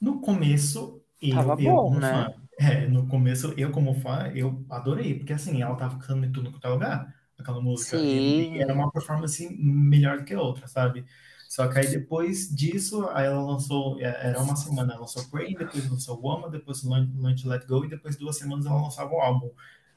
No 0.00 0.20
começo, 0.20 1.00
eu, 1.20 1.34
Tava 1.34 1.52
eu 1.62 1.72
bom, 1.72 1.94
né? 1.94 2.10
Fã, 2.10 2.34
é, 2.58 2.86
no 2.88 3.06
começo, 3.06 3.54
eu 3.56 3.70
como 3.70 3.94
fã, 3.94 4.30
eu 4.34 4.64
adorei, 4.68 5.14
porque 5.14 5.32
assim, 5.32 5.62
ela 5.62 5.76
tava 5.76 5.98
cantando 5.98 6.26
em 6.26 6.32
tudo 6.32 6.50
qualquer 6.50 6.68
lugar, 6.68 7.14
aquela 7.38 7.60
música. 7.60 7.98
Sim. 7.98 8.54
E, 8.54 8.58
era 8.60 8.72
uma 8.72 8.90
performance 8.90 9.48
melhor 9.58 10.18
do 10.18 10.24
que 10.24 10.34
a 10.34 10.40
outra, 10.40 10.66
sabe? 10.66 11.04
Só 11.48 11.68
que 11.68 11.78
aí 11.78 11.86
depois 11.86 12.48
disso, 12.48 13.06
aí 13.10 13.26
ela 13.26 13.42
lançou, 13.42 14.00
é, 14.00 14.28
era 14.28 14.40
uma 14.40 14.56
semana, 14.56 14.92
ela 14.92 15.02
lançou 15.02 15.24
Pray, 15.26 15.54
depois 15.54 15.88
lançou 15.90 16.20
Woman, 16.20 16.50
depois 16.50 16.82
Lunch 16.82 17.46
Let 17.46 17.66
Go, 17.66 17.84
e 17.84 17.90
depois 17.90 18.16
duas 18.16 18.38
semanas 18.38 18.64
ela 18.64 18.80
lançava 18.80 19.12
o 19.12 19.20
álbum. 19.20 19.50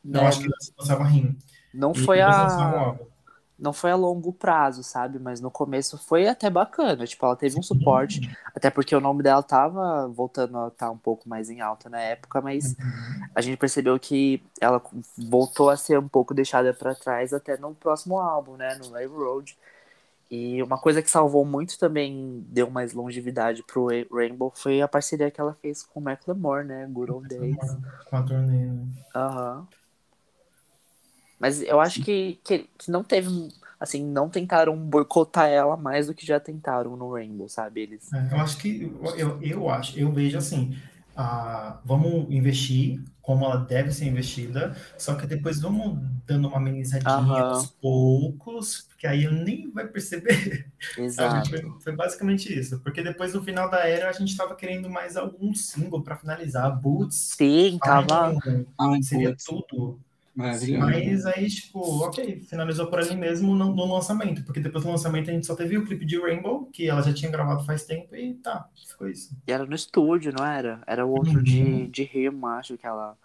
Não, 0.05 0.21
eu 0.21 0.27
acho 0.27 0.39
que 0.39 1.03
Rim. 1.03 1.37
Não 1.73 1.93
foi 1.93 2.21
a. 2.21 2.95
Não 3.57 3.71
foi 3.71 3.89
a 3.89 3.95
longo 3.95 4.33
prazo, 4.33 4.83
sabe? 4.83 5.17
Mas 5.17 5.39
no 5.39 5.49
começo 5.49 5.97
foi 5.97 6.27
até 6.27 6.49
bacana. 6.49 7.07
Tipo, 7.07 7.25
ela 7.25 7.37
teve 7.37 7.57
um 7.57 7.63
suporte. 7.63 8.19
Uhum. 8.19 8.35
Até 8.53 8.69
porque 8.69 8.93
o 8.93 8.99
nome 8.99 9.23
dela 9.23 9.41
tava 9.41 10.09
voltando 10.09 10.57
a 10.57 10.67
estar 10.67 10.87
tá 10.87 10.91
um 10.91 10.97
pouco 10.97 11.27
mais 11.29 11.49
em 11.49 11.61
alta 11.61 11.89
na 11.89 12.01
época, 12.01 12.41
mas 12.41 12.75
uhum. 12.77 13.27
a 13.33 13.39
gente 13.39 13.55
percebeu 13.55 13.97
que 13.97 14.43
ela 14.59 14.81
voltou 15.17 15.69
a 15.69 15.77
ser 15.77 15.97
um 15.97 16.07
pouco 16.07 16.33
deixada 16.33 16.73
para 16.73 16.93
trás 16.93 17.33
até 17.33 17.57
no 17.57 17.73
próximo 17.73 18.19
álbum, 18.19 18.57
né? 18.57 18.75
No 18.75 18.89
Live 18.89 19.15
Road. 19.15 19.57
E 20.29 20.61
uma 20.61 20.77
coisa 20.77 21.01
que 21.01 21.09
salvou 21.09 21.45
muito 21.45 21.79
também, 21.79 22.45
deu 22.49 22.69
mais 22.69 22.93
longevidade 22.93 23.63
pro 23.63 23.87
Rainbow, 24.11 24.51
foi 24.53 24.81
a 24.81 24.87
parceria 24.87 25.31
que 25.31 25.39
ela 25.39 25.53
fez 25.61 25.81
com 25.83 26.01
o 26.01 26.03
Macklemore, 26.03 26.65
né? 26.65 26.85
Good 26.91 27.11
Old 27.11 27.29
Days. 27.29 27.55
Com 28.09 28.17
a 28.17 28.23
turnê, 28.23 28.65
né? 28.65 28.85
Aham. 29.15 29.59
Uhum. 29.59 29.84
Mas 31.39 31.61
eu 31.61 31.79
acho 31.79 32.03
que, 32.03 32.39
que, 32.43 32.69
que, 32.77 32.91
não 32.91 33.03
teve. 33.03 33.29
Assim, 33.79 34.03
não 34.03 34.29
tentaram 34.29 34.75
boicotar 34.77 35.49
ela 35.49 35.75
mais 35.75 36.07
do 36.07 36.13
que 36.13 36.25
já 36.25 36.39
tentaram 36.39 36.95
no 36.95 37.13
Rainbow, 37.13 37.49
sabe? 37.49 37.81
Eles. 37.81 38.11
É, 38.13 38.29
eu 38.31 38.37
acho 38.37 38.57
que. 38.57 38.91
Eu, 39.17 39.41
eu 39.41 39.69
acho, 39.69 39.99
eu 39.99 40.11
vejo 40.11 40.37
assim. 40.37 40.77
Uh, 41.17 41.77
vamos 41.85 42.29
investir 42.29 43.01
como 43.25 43.43
ela 43.45 43.57
deve 43.57 43.91
ser 43.91 44.05
investida, 44.05 44.75
só 44.97 45.15
que 45.15 45.25
depois 45.25 45.59
vamos 45.59 45.97
dando 46.27 46.47
uma 46.47 46.57
amenizadinha 46.57 47.17
uhum. 47.17 47.33
aos 47.33 47.67
poucos, 47.67 48.85
porque 48.89 49.07
aí 49.07 49.23
eu 49.23 49.31
nem 49.31 49.71
vai 49.71 49.87
perceber. 49.87 50.69
Exato. 50.95 51.49
Foi, 51.49 51.79
foi, 51.79 51.95
basicamente 51.95 52.53
isso, 52.53 52.79
porque 52.81 53.01
depois 53.01 53.33
no 53.33 53.41
final 53.41 53.67
da 53.67 53.87
era 53.87 54.09
a 54.09 54.11
gente 54.11 54.29
estava 54.29 54.55
querendo 54.55 54.89
mais 54.89 55.17
algum 55.17 55.55
single 55.55 56.03
para 56.03 56.15
finalizar, 56.15 56.79
Boots. 56.79 57.33
Sim, 57.35 57.79
tava. 57.81 58.35
seria 59.01 59.29
Boots. 59.29 59.45
tudo. 59.45 59.99
Mas 60.35 61.25
aí, 61.25 61.47
tipo, 61.47 61.79
ok, 62.03 62.41
finalizou 62.41 62.87
por 62.87 62.99
ali 62.99 63.15
mesmo 63.15 63.55
no, 63.55 63.73
no, 63.73 63.93
lançamento, 63.93 64.43
porque 64.43 64.59
depois 64.59 64.83
do 64.83 64.91
lançamento 64.91 65.29
a 65.29 65.33
gente 65.33 65.45
só 65.45 65.55
teve 65.55 65.77
o 65.77 65.85
clipe 65.85 66.05
de 66.05 66.19
Rainbow, 66.19 66.65
que 66.73 66.89
ela 66.89 67.01
já 67.01 67.13
tinha 67.13 67.31
gravado 67.31 67.63
faz 67.63 67.85
tempo, 67.85 68.13
e 68.13 68.33
tá, 68.33 68.69
ficou 68.85 69.07
isso. 69.07 69.33
E 69.47 69.51
era 69.51 69.65
no 69.65 69.73
estúdio, 69.73 70.33
não 70.37 70.45
era? 70.45 70.81
Era 70.85 71.05
o 71.05 71.11
outro 71.11 71.37
uhum. 71.37 71.43
de, 71.43 71.87
de 71.87 72.03
Rio, 72.03 72.45
acho 72.47 72.77
que 72.77 72.85
ela, 72.85 73.17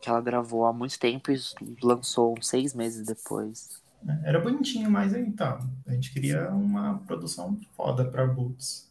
que 0.00 0.08
ela 0.08 0.22
gravou 0.22 0.64
há 0.64 0.72
muito 0.72 0.98
tempo 0.98 1.30
e 1.30 1.38
lançou 1.82 2.34
seis 2.40 2.74
meses 2.74 3.06
depois. 3.06 3.82
É, 4.08 4.30
era 4.30 4.40
bonitinho, 4.40 4.90
mas 4.90 5.12
aí 5.12 5.30
tá. 5.32 5.60
A 5.86 5.92
gente 5.92 6.12
queria 6.12 6.48
uma 6.48 6.98
produção 7.06 7.58
foda 7.76 8.04
pra 8.04 8.26
Boots. 8.26 8.90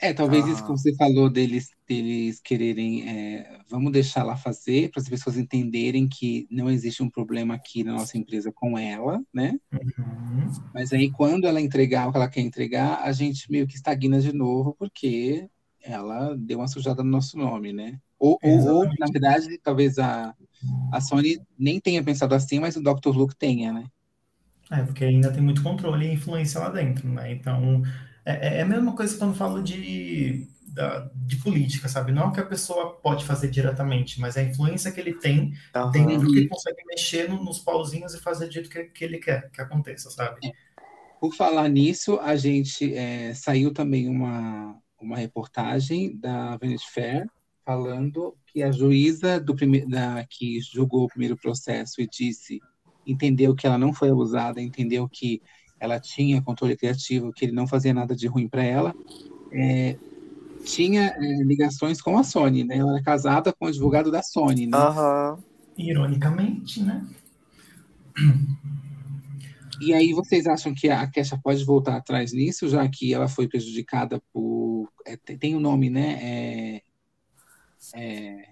É, 0.00 0.12
talvez 0.12 0.44
ah. 0.44 0.50
isso 0.50 0.62
que 0.62 0.70
você 0.70 0.94
falou 0.94 1.28
deles, 1.28 1.70
deles 1.86 2.40
quererem, 2.40 3.08
é, 3.08 3.58
vamos 3.68 3.90
deixar 3.90 4.22
lá 4.22 4.36
fazer, 4.36 4.90
para 4.90 5.02
as 5.02 5.08
pessoas 5.08 5.36
entenderem 5.36 6.08
que 6.08 6.46
não 6.48 6.70
existe 6.70 7.02
um 7.02 7.10
problema 7.10 7.54
aqui 7.54 7.82
na 7.82 7.94
nossa 7.94 8.16
empresa 8.16 8.52
com 8.52 8.78
ela, 8.78 9.20
né? 9.34 9.58
Uhum. 9.72 10.52
Mas 10.72 10.92
aí, 10.92 11.10
quando 11.10 11.46
ela 11.46 11.60
entregar 11.60 12.06
o 12.06 12.12
que 12.12 12.16
ela 12.16 12.28
quer 12.28 12.42
entregar, 12.42 13.02
a 13.02 13.10
gente 13.10 13.50
meio 13.50 13.66
que 13.66 13.74
estagna 13.74 14.20
de 14.20 14.32
novo, 14.32 14.76
porque 14.78 15.48
ela 15.82 16.36
deu 16.36 16.58
uma 16.58 16.68
sujada 16.68 17.02
no 17.02 17.10
nosso 17.10 17.36
nome, 17.36 17.72
né? 17.72 17.98
Ou, 18.20 18.38
ou, 18.40 18.66
ou 18.68 18.84
na 18.98 19.06
verdade, 19.06 19.58
talvez 19.58 19.98
a, 19.98 20.32
a 20.92 21.00
Sony 21.00 21.40
nem 21.58 21.80
tenha 21.80 22.02
pensado 22.04 22.34
assim, 22.34 22.60
mas 22.60 22.76
o 22.76 22.82
Dr. 22.82 23.10
Luke 23.10 23.34
tenha, 23.36 23.72
né? 23.72 23.84
É, 24.70 24.82
porque 24.82 25.04
ainda 25.04 25.32
tem 25.32 25.42
muito 25.42 25.62
controle 25.62 26.06
e 26.06 26.12
influência 26.12 26.60
lá 26.60 26.68
dentro, 26.68 27.08
né? 27.08 27.32
Então, 27.32 27.82
é, 28.28 28.58
é 28.58 28.62
a 28.62 28.66
mesma 28.66 28.94
coisa 28.94 29.16
quando 29.16 29.34
falo 29.34 29.62
de, 29.62 30.46
da, 30.66 31.10
de 31.14 31.36
política, 31.36 31.88
sabe? 31.88 32.12
Não 32.12 32.24
é 32.24 32.26
o 32.26 32.32
que 32.32 32.40
a 32.40 32.46
pessoa 32.46 32.94
pode 32.96 33.24
fazer 33.24 33.48
diretamente, 33.48 34.20
mas 34.20 34.36
a 34.36 34.42
influência 34.42 34.92
que 34.92 35.00
ele 35.00 35.14
tem 35.14 35.54
uhum. 35.74 35.90
dentro 35.90 36.30
que 36.30 36.46
consegue 36.46 36.84
mexer 36.86 37.28
no, 37.28 37.42
nos 37.42 37.58
pauzinhos 37.58 38.14
e 38.14 38.20
fazer 38.20 38.46
do 38.46 38.52
jeito 38.52 38.68
que, 38.68 38.84
que 38.84 39.04
ele 39.04 39.18
quer 39.18 39.50
que 39.50 39.62
aconteça, 39.62 40.10
sabe? 40.10 40.46
É. 40.46 40.52
Por 41.18 41.34
falar 41.34 41.68
nisso, 41.68 42.18
a 42.20 42.36
gente 42.36 42.94
é, 42.94 43.32
saiu 43.34 43.72
também 43.72 44.08
uma, 44.08 44.78
uma 45.00 45.16
reportagem 45.16 46.16
da 46.16 46.56
Vanity 46.58 46.88
Fair 46.92 47.26
falando 47.64 48.36
que 48.46 48.62
a 48.62 48.70
juíza 48.70 49.40
do 49.40 49.54
primeiro, 49.54 49.88
da, 49.88 50.24
que 50.28 50.60
julgou 50.60 51.04
o 51.04 51.08
primeiro 51.08 51.36
processo 51.36 52.00
e 52.00 52.06
disse 52.06 52.60
entendeu 53.06 53.54
que 53.54 53.66
ela 53.66 53.78
não 53.78 53.92
foi 53.92 54.10
abusada, 54.10 54.60
entendeu 54.60 55.08
que 55.08 55.40
ela 55.80 56.00
tinha 56.00 56.42
controle 56.42 56.76
criativo, 56.76 57.32
que 57.32 57.44
ele 57.44 57.52
não 57.52 57.66
fazia 57.66 57.94
nada 57.94 58.14
de 58.14 58.26
ruim 58.26 58.48
para 58.48 58.62
ela, 58.62 58.94
é, 59.52 59.96
tinha 60.64 61.14
é, 61.16 61.42
ligações 61.42 62.00
com 62.00 62.18
a 62.18 62.24
Sony, 62.24 62.64
né? 62.64 62.76
Ela 62.76 62.92
era 62.94 63.02
casada 63.02 63.52
com 63.52 63.64
o 63.64 63.68
advogado 63.68 64.10
da 64.10 64.22
Sony, 64.22 64.66
né? 64.66 64.76
Uhum. 64.76 65.42
Ironicamente, 65.76 66.82
né? 66.82 67.06
E 69.80 69.94
aí 69.94 70.12
vocês 70.12 70.46
acham 70.46 70.74
que 70.74 70.90
a 70.90 71.06
Kesha 71.06 71.38
pode 71.42 71.64
voltar 71.64 71.96
atrás 71.96 72.32
nisso, 72.32 72.68
já 72.68 72.86
que 72.88 73.14
ela 73.14 73.28
foi 73.28 73.46
prejudicada 73.48 74.20
por... 74.32 74.88
É, 75.06 75.16
tem 75.16 75.54
o 75.54 75.58
um 75.58 75.60
nome, 75.60 75.88
né? 75.88 76.18
É, 76.20 76.82
é, 77.94 78.48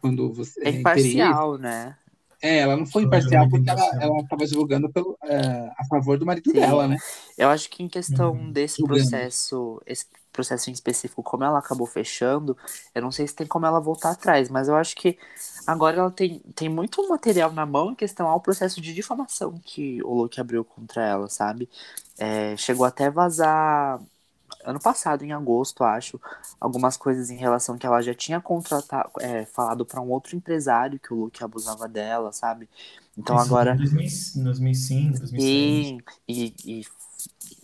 quando 0.00 0.32
você... 0.32 0.66
É 0.66 0.70
imparcial, 0.70 1.58
né? 1.58 1.96
É, 2.40 2.58
ela 2.58 2.76
não 2.76 2.86
foi 2.86 3.02
imparcial 3.02 3.48
porque 3.48 3.68
ela 3.68 4.20
estava 4.20 4.46
divulgando 4.46 4.88
pelo, 4.90 5.18
é, 5.24 5.70
a 5.76 5.84
favor 5.88 6.18
do 6.18 6.24
marido 6.24 6.50
Sim. 6.50 6.60
dela, 6.60 6.86
né? 6.86 6.96
Eu 7.36 7.48
acho 7.48 7.68
que 7.68 7.82
em 7.82 7.88
questão 7.88 8.32
uhum. 8.32 8.52
desse 8.52 8.82
processo, 8.84 9.82
esse 9.84 10.06
processo 10.32 10.70
em 10.70 10.72
específico, 10.72 11.20
como 11.20 11.42
ela 11.42 11.58
acabou 11.58 11.86
fechando, 11.86 12.56
eu 12.94 13.02
não 13.02 13.10
sei 13.10 13.26
se 13.26 13.34
tem 13.34 13.46
como 13.46 13.66
ela 13.66 13.80
voltar 13.80 14.12
atrás, 14.12 14.48
mas 14.48 14.68
eu 14.68 14.76
acho 14.76 14.94
que 14.94 15.18
agora 15.66 15.98
ela 15.98 16.10
tem, 16.12 16.38
tem 16.54 16.68
muito 16.68 17.06
material 17.08 17.52
na 17.52 17.66
mão 17.66 17.90
em 17.90 17.94
questão 17.96 18.28
ao 18.28 18.40
processo 18.40 18.80
de 18.80 18.94
difamação 18.94 19.60
que 19.64 20.00
o 20.04 20.14
Luke 20.14 20.40
abriu 20.40 20.64
contra 20.64 21.04
ela, 21.04 21.28
sabe? 21.28 21.68
É, 22.16 22.56
chegou 22.56 22.86
até 22.86 23.10
vazar 23.10 24.00
ano 24.68 24.78
passado, 24.78 25.24
em 25.24 25.32
agosto, 25.32 25.82
acho, 25.82 26.20
algumas 26.60 26.96
coisas 26.96 27.30
em 27.30 27.36
relação 27.36 27.78
que 27.78 27.86
ela 27.86 28.02
já 28.02 28.12
tinha 28.12 28.38
contratado, 28.40 29.10
é, 29.20 29.46
falado 29.46 29.84
para 29.86 30.00
um 30.00 30.10
outro 30.10 30.36
empresário 30.36 31.00
que 31.00 31.12
o 31.12 31.16
Luke 31.16 31.42
abusava 31.42 31.88
dela, 31.88 32.32
sabe? 32.32 32.68
Então 33.16 33.34
Isso 33.36 33.44
agora. 33.46 33.74
Em 33.74 34.44
2005, 34.44 35.18
2006. 35.20 35.32
E, 35.32 35.98
e, 36.28 36.54
e, 36.66 36.86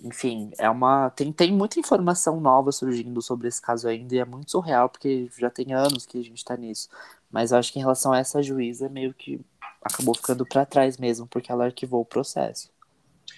enfim, 0.02 0.50
é 0.58 0.68
uma. 0.70 1.10
Tem, 1.10 1.30
tem 1.30 1.52
muita 1.52 1.78
informação 1.78 2.40
nova 2.40 2.72
surgindo 2.72 3.20
sobre 3.20 3.48
esse 3.48 3.60
caso 3.60 3.86
ainda 3.86 4.14
e 4.14 4.18
é 4.18 4.24
muito 4.24 4.50
surreal, 4.50 4.88
porque 4.88 5.28
já 5.38 5.50
tem 5.50 5.74
anos 5.74 6.06
que 6.06 6.18
a 6.18 6.24
gente 6.24 6.42
tá 6.42 6.56
nisso. 6.56 6.88
Mas 7.30 7.52
eu 7.52 7.58
acho 7.58 7.72
que 7.72 7.78
em 7.78 7.82
relação 7.82 8.12
a 8.12 8.18
essa 8.18 8.42
juíza, 8.42 8.88
meio 8.88 9.12
que 9.12 9.40
acabou 9.82 10.14
ficando 10.14 10.46
para 10.46 10.64
trás 10.64 10.96
mesmo, 10.96 11.26
porque 11.26 11.52
ela 11.52 11.66
arquivou 11.66 12.00
o 12.00 12.06
processo. 12.06 12.70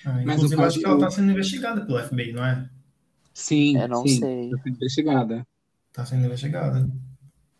Ah, 0.05 0.23
inclusive, 0.23 0.55
eu 0.55 0.65
acho 0.65 0.79
que 0.79 0.87
ela 0.87 0.99
tá 0.99 1.11
sendo 1.11 1.33
investigada 1.33 1.85
pelo 1.85 1.99
FBI, 1.99 2.33
não 2.33 2.45
é? 2.45 2.69
Sim, 3.37 3.77
eu 3.77 3.87
não 3.87 4.07
sim, 4.07 4.19
sei. 4.19 4.45
Está 4.47 4.63
sendo 4.63 4.77
investigada. 4.77 5.47
Está 5.91 6.07
sendo 6.07 6.25
investigada. 6.25 6.91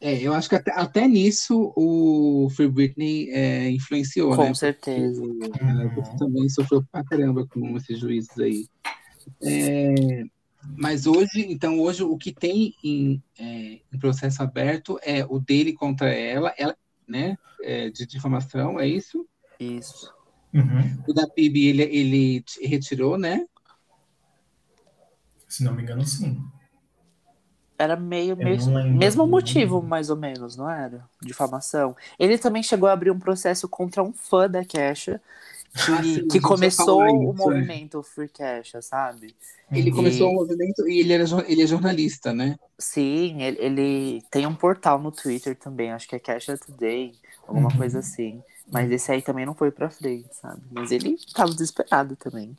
É, 0.01 0.15
eu 0.23 0.33
acho 0.33 0.49
que 0.49 0.55
até, 0.55 0.73
até 0.73 1.07
nisso 1.07 1.71
o 1.77 2.49
Free 2.57 2.69
Britney 2.69 3.29
é, 3.31 3.71
influenciou, 3.71 4.35
com 4.35 4.43
né? 4.43 4.49
Com 4.49 4.55
certeza. 4.55 5.21
Porque, 5.21 5.63
uhum. 5.63 5.95
Você 5.95 6.17
também 6.17 6.49
sofreu 6.49 6.83
pra 6.91 7.05
caramba 7.05 7.47
com 7.47 7.77
esses 7.77 7.99
juízes 7.99 8.39
aí. 8.39 8.67
É, 9.43 10.25
mas 10.79 11.07
hoje, 11.07 11.45
então, 11.47 11.79
hoje 11.79 12.03
o 12.03 12.17
que 12.17 12.33
tem 12.33 12.75
em, 12.83 13.23
é, 13.39 13.81
em, 13.93 13.99
processo 13.99 14.43
aberto 14.43 14.99
é 15.03 15.27
o 15.27 15.39
dele 15.39 15.75
contra 15.75 16.09
ela, 16.11 16.55
ela 16.57 16.75
né? 17.07 17.37
É, 17.63 17.91
de 17.91 18.07
difamação, 18.07 18.81
é 18.81 18.89
isso? 18.89 19.27
Isso. 19.61 20.11
Uhum. 20.55 21.03
O 21.07 21.13
da 21.13 21.29
PIB 21.29 21.67
ele, 21.67 21.83
ele 21.83 22.45
retirou, 22.63 23.19
né? 23.19 23.45
Se 25.57 25.65
não 25.65 25.73
me 25.73 25.83
engano, 25.83 26.05
sim. 26.05 26.39
Era 27.79 27.97
meio, 27.97 28.37
meio 28.37 28.59
mesmo 28.95 29.27
motivo, 29.27 29.81
mais 29.81 30.11
ou 30.11 30.17
menos, 30.17 30.55
não 30.55 30.69
era? 30.69 31.03
Difamação. 31.23 31.97
Ele 32.19 32.37
também 32.37 32.63
chegou 32.63 32.87
a 32.87 32.93
abrir 32.93 33.11
um 33.11 33.19
processo 33.19 33.67
contra 33.67 34.03
um 34.03 34.13
fã 34.13 34.51
da 34.51 34.63
Kesha, 34.63 35.19
que, 35.73 35.93
ah, 35.93 36.03
sim, 36.03 36.29
que 36.29 36.41
começou 36.41 36.99
o 36.99 37.07
é. 37.07 37.13
movimento 37.33 38.03
Free 38.03 38.29
Kesha, 38.29 38.83
sabe? 38.83 39.35
Ele 39.73 39.89
e... 39.89 39.93
começou 39.93 40.31
o 40.31 40.35
movimento 40.35 40.87
e 40.87 41.01
ele, 41.01 41.15
era, 41.15 41.25
ele 41.49 41.63
é 41.63 41.67
jornalista, 41.67 42.35
né? 42.35 42.59
Sim, 42.79 43.43
ele, 43.43 43.59
ele 43.59 44.23
tem 44.31 44.47
um 44.47 44.55
portal 44.55 44.99
no 44.99 45.11
Twitter 45.11 45.57
também, 45.57 45.91
acho 45.91 46.07
que 46.07 46.17
é 46.17 46.19
Kesha 46.19 46.59
Today, 46.59 47.15
alguma 47.49 47.71
uhum. 47.71 47.79
coisa 47.79 48.01
assim. 48.01 48.43
Mas 48.71 48.91
esse 48.91 49.11
aí 49.11 49.23
também 49.23 49.47
não 49.47 49.55
foi 49.55 49.71
pra 49.71 49.89
frente, 49.89 50.29
sabe? 50.33 50.61
Mas 50.71 50.93
ele 50.93 51.17
tava 51.35 51.51
desesperado 51.51 52.15
também. 52.15 52.55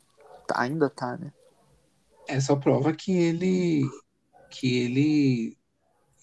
Tá, 0.48 0.60
ainda 0.60 0.90
tá, 0.90 1.16
né? 1.16 1.30
É 2.28 2.40
só 2.40 2.54
prova 2.56 2.92
que 2.92 3.12
ele 3.12 3.82
que 4.50 4.78
ele 4.78 5.58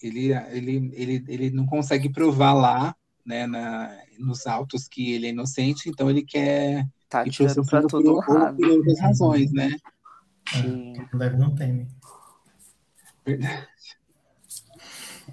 ele, 0.02 0.32
ele, 0.32 0.90
ele, 0.94 1.24
ele 1.26 1.50
não 1.50 1.66
consegue 1.66 2.08
provar 2.10 2.52
lá, 2.52 2.94
né, 3.24 3.46
na, 3.46 3.96
nos 4.18 4.46
autos 4.46 4.86
que 4.86 5.12
ele 5.12 5.26
é 5.26 5.30
inocente, 5.30 5.88
então 5.88 6.08
ele 6.08 6.22
quer 6.22 6.86
tá 7.08 7.24
tirando 7.24 7.64
para 7.66 7.82
todo 7.82 8.20
por, 8.22 8.38
lado. 8.38 8.56
por 8.56 8.68
outras 8.68 9.00
razões, 9.00 9.52
né? 9.52 9.70
Sim. 10.48 10.92
É, 10.96 11.16
deve 11.16 11.36
não 11.36 11.54
teme. 11.54 11.88
Verdade. 13.24 13.66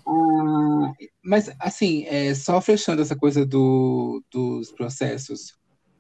Ah, 0.06 0.94
mas, 1.24 1.52
assim, 1.60 2.06
é, 2.06 2.34
só 2.34 2.60
fechando 2.60 3.02
essa 3.02 3.16
coisa 3.16 3.46
do, 3.46 4.24
dos 4.32 4.72
processos, 4.72 5.56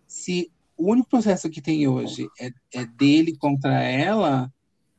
se 0.08 0.52
o 0.76 0.92
único 0.92 1.10
processo 1.10 1.50
que 1.50 1.62
tem 1.62 1.88
hoje 1.88 2.28
é, 2.40 2.50
é 2.74 2.86
dele 2.86 3.38
contra 3.38 3.82
ela, 3.82 4.52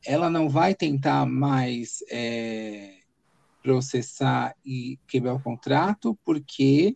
ela 0.05 0.29
não 0.29 0.47
vai 0.49 0.73
tentar 0.75 1.25
mais 1.25 2.03
é, 2.09 2.95
processar 3.61 4.55
e 4.65 4.99
quebrar 5.07 5.33
o 5.33 5.41
contrato, 5.41 6.17
porque 6.23 6.95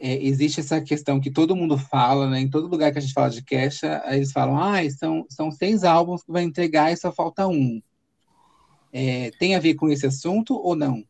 é, 0.00 0.22
existe 0.22 0.60
essa 0.60 0.80
questão 0.80 1.20
que 1.20 1.30
todo 1.30 1.56
mundo 1.56 1.78
fala, 1.78 2.28
né? 2.28 2.40
Em 2.40 2.50
todo 2.50 2.68
lugar 2.68 2.92
que 2.92 2.98
a 2.98 3.00
gente 3.00 3.14
fala 3.14 3.30
de 3.30 3.42
Kesha, 3.42 4.02
eles 4.06 4.32
falam, 4.32 4.58
ah, 4.58 4.78
são, 4.90 5.24
são 5.30 5.50
seis 5.50 5.84
álbuns 5.84 6.22
que 6.22 6.32
vai 6.32 6.42
entregar 6.42 6.92
e 6.92 6.96
só 6.96 7.12
falta 7.12 7.46
um. 7.46 7.80
É, 8.92 9.30
tem 9.38 9.54
a 9.54 9.60
ver 9.60 9.74
com 9.74 9.88
esse 9.88 10.06
assunto 10.06 10.54
ou 10.54 10.76
não? 10.76 11.04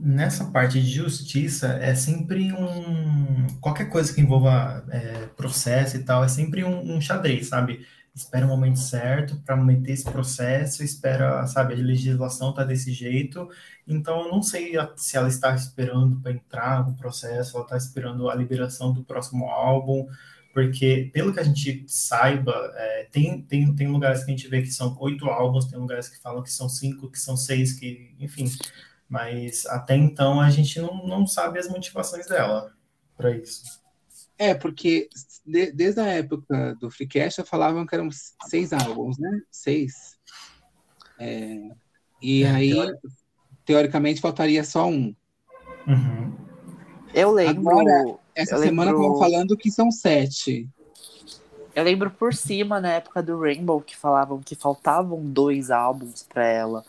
Nessa 0.00 0.44
parte 0.44 0.80
de 0.80 0.88
justiça, 0.88 1.78
é 1.82 1.94
sempre 1.94 2.52
um. 2.52 3.46
Qualquer 3.60 3.86
coisa 3.86 4.14
que 4.14 4.20
envolva 4.20 4.84
é, 4.90 5.26
processo 5.36 5.96
e 5.96 6.04
tal, 6.04 6.22
é 6.22 6.28
sempre 6.28 6.62
um, 6.62 6.96
um 6.96 7.00
xadrez, 7.00 7.48
sabe? 7.48 7.84
Espera 8.18 8.44
o 8.44 8.48
momento 8.48 8.78
certo 8.78 9.36
para 9.44 9.56
meter 9.56 9.92
esse 9.92 10.04
processo, 10.04 10.82
espera, 10.82 11.46
sabe, 11.46 11.74
a 11.74 11.76
legislação 11.76 12.52
tá 12.52 12.64
desse 12.64 12.92
jeito, 12.92 13.48
então 13.86 14.24
eu 14.24 14.30
não 14.30 14.42
sei 14.42 14.72
se 14.96 15.16
ela 15.16 15.28
está 15.28 15.54
esperando 15.54 16.20
para 16.20 16.32
entrar 16.32 16.86
no 16.86 16.94
processo, 16.96 17.56
ela 17.56 17.64
está 17.64 17.76
esperando 17.76 18.28
a 18.28 18.34
liberação 18.34 18.92
do 18.92 19.04
próximo 19.04 19.48
álbum, 19.48 20.08
porque 20.52 21.10
pelo 21.12 21.32
que 21.32 21.40
a 21.40 21.44
gente 21.44 21.84
saiba, 21.86 22.72
é, 22.74 23.08
tem, 23.12 23.40
tem, 23.42 23.74
tem 23.74 23.86
lugares 23.86 24.24
que 24.24 24.32
a 24.32 24.36
gente 24.36 24.48
vê 24.48 24.62
que 24.62 24.72
são 24.72 24.96
oito 25.00 25.26
álbuns, 25.26 25.66
tem 25.66 25.78
lugares 25.78 26.08
que 26.08 26.18
falam 26.18 26.42
que 26.42 26.50
são 26.50 26.68
cinco, 26.68 27.10
que 27.10 27.18
são 27.18 27.36
seis, 27.36 27.72
que, 27.74 28.14
enfim, 28.18 28.50
mas 29.08 29.64
até 29.66 29.94
então 29.96 30.40
a 30.40 30.50
gente 30.50 30.80
não, 30.80 31.06
não 31.06 31.26
sabe 31.26 31.58
as 31.58 31.68
motivações 31.68 32.26
dela 32.26 32.72
para 33.16 33.30
isso. 33.30 33.80
É, 34.38 34.54
porque 34.54 35.08
de, 35.44 35.72
desde 35.72 36.00
a 36.00 36.06
época 36.06 36.76
do 36.80 36.90
Freecast 36.90 37.42
falavam 37.44 37.84
que 37.84 37.94
eram 37.94 38.08
seis 38.46 38.72
álbuns, 38.72 39.18
né? 39.18 39.40
Seis. 39.50 40.16
É, 41.18 41.70
e 42.22 42.44
é, 42.44 42.50
aí, 42.50 42.74
teoricamente, 43.64 44.20
faltaria 44.20 44.62
só 44.62 44.86
um. 44.86 45.14
Uhum. 45.86 46.36
Eu 47.12 47.32
lembro. 47.32 47.68
Agora, 47.68 48.18
essa 48.34 48.54
eu 48.56 48.62
semana 48.62 48.92
lembro... 48.92 49.06
estavam 49.06 49.18
falando 49.18 49.56
que 49.56 49.70
são 49.70 49.90
sete. 49.90 50.68
Eu 51.74 51.84
lembro 51.84 52.10
por 52.10 52.34
cima, 52.34 52.80
na 52.80 52.94
época 52.94 53.22
do 53.22 53.40
Rainbow, 53.40 53.80
que 53.80 53.96
falavam 53.96 54.40
que 54.40 54.54
faltavam 54.54 55.24
dois 55.24 55.70
álbuns 55.70 56.22
para 56.22 56.44
ela. 56.44 56.84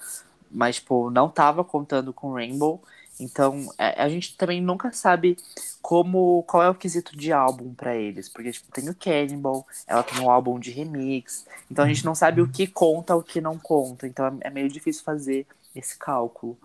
Mas, 0.52 0.76
tipo, 0.76 1.10
não 1.10 1.30
tava 1.30 1.64
contando 1.64 2.12
com 2.12 2.34
Rainbow. 2.34 2.82
Então, 3.20 3.70
é, 3.78 4.02
a 4.02 4.08
gente 4.08 4.38
também 4.38 4.62
nunca 4.62 4.92
sabe 4.94 5.36
como 5.82 6.44
qual 6.44 6.64
é 6.64 6.70
o 6.70 6.76
quesito 6.76 7.18
de 7.18 7.32
álbum 7.34 7.74
para 7.74 7.96
eles, 7.96 8.30
porque 8.30 8.52
tipo, 8.52 8.72
tem 8.72 8.90
o 8.90 8.96
Cannibal, 8.96 9.68
ela 9.88 10.04
tem 10.04 10.20
um 10.20 10.30
álbum 10.30 10.60
de 10.60 10.72
remix, 10.72 11.46
então 11.70 11.84
a 11.84 11.88
gente 11.88 12.06
não 12.06 12.16
sabe 12.16 12.42
o 12.42 12.48
que 12.48 12.68
conta, 12.68 13.16
o 13.16 13.24
que 13.24 13.42
não 13.42 13.58
conta, 13.58 14.08
então 14.08 14.26
é, 14.26 14.48
é 14.48 14.50
meio 14.50 14.70
difícil 14.70 15.04
fazer 15.04 15.46
esse 15.76 15.98
cálculo. 15.98 16.58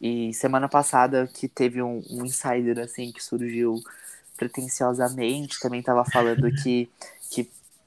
E 0.00 0.34
semana 0.34 0.68
passada 0.68 1.28
que 1.32 1.46
teve 1.46 1.80
um, 1.80 2.02
um 2.10 2.24
insider 2.24 2.80
assim 2.80 3.12
que 3.12 3.22
surgiu 3.22 3.80
pretensiosamente, 4.36 5.60
também 5.60 5.80
estava 5.80 6.04
falando 6.04 6.50
que, 6.62 6.90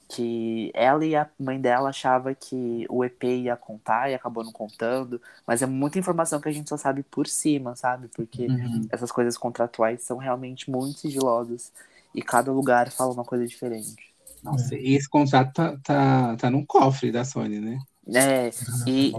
que, 0.08 0.72
ela 0.74 1.06
e 1.06 1.16
a 1.16 1.28
mãe 1.40 1.60
dela 1.60 1.90
achava 1.90 2.34
que 2.34 2.86
o 2.90 3.04
EP 3.04 3.24
ia 3.24 3.56
contar 3.56 4.10
e 4.10 4.14
acabou 4.14 4.44
não 4.44 4.52
contando, 4.52 5.22
mas 5.46 5.62
é 5.62 5.66
muita 5.66 6.00
informação 6.00 6.40
que 6.40 6.50
a 6.50 6.52
gente 6.52 6.70
só 6.70 6.78
sabe 6.78 7.04
por 7.04 7.28
cima, 7.28 7.76
sabe? 7.76 8.08
Porque 8.16 8.48
uhum. 8.48 8.88
essas 8.92 9.12
coisas 9.12 9.38
contratuais 9.38 10.04
são 10.04 10.18
realmente 10.18 10.70
muito 10.70 11.00
sigilosas 11.00 11.72
e 12.14 12.22
cada 12.22 12.52
lugar 12.52 12.92
fala 12.92 13.14
uma 13.14 13.24
coisa 13.24 13.46
diferente. 13.48 13.96
Nossa, 14.44 14.76
é. 14.76 14.80
e 14.80 14.96
esse 14.96 15.10
contrato 15.10 15.54
tá, 15.54 15.78
tá, 15.84 16.36
tá 16.38 16.50
no 16.50 16.66
cofre 16.66 17.12
da 17.12 17.26
Sony, 17.26 17.60
né? 17.60 17.80
É, 18.14 18.52
e, 18.86 19.12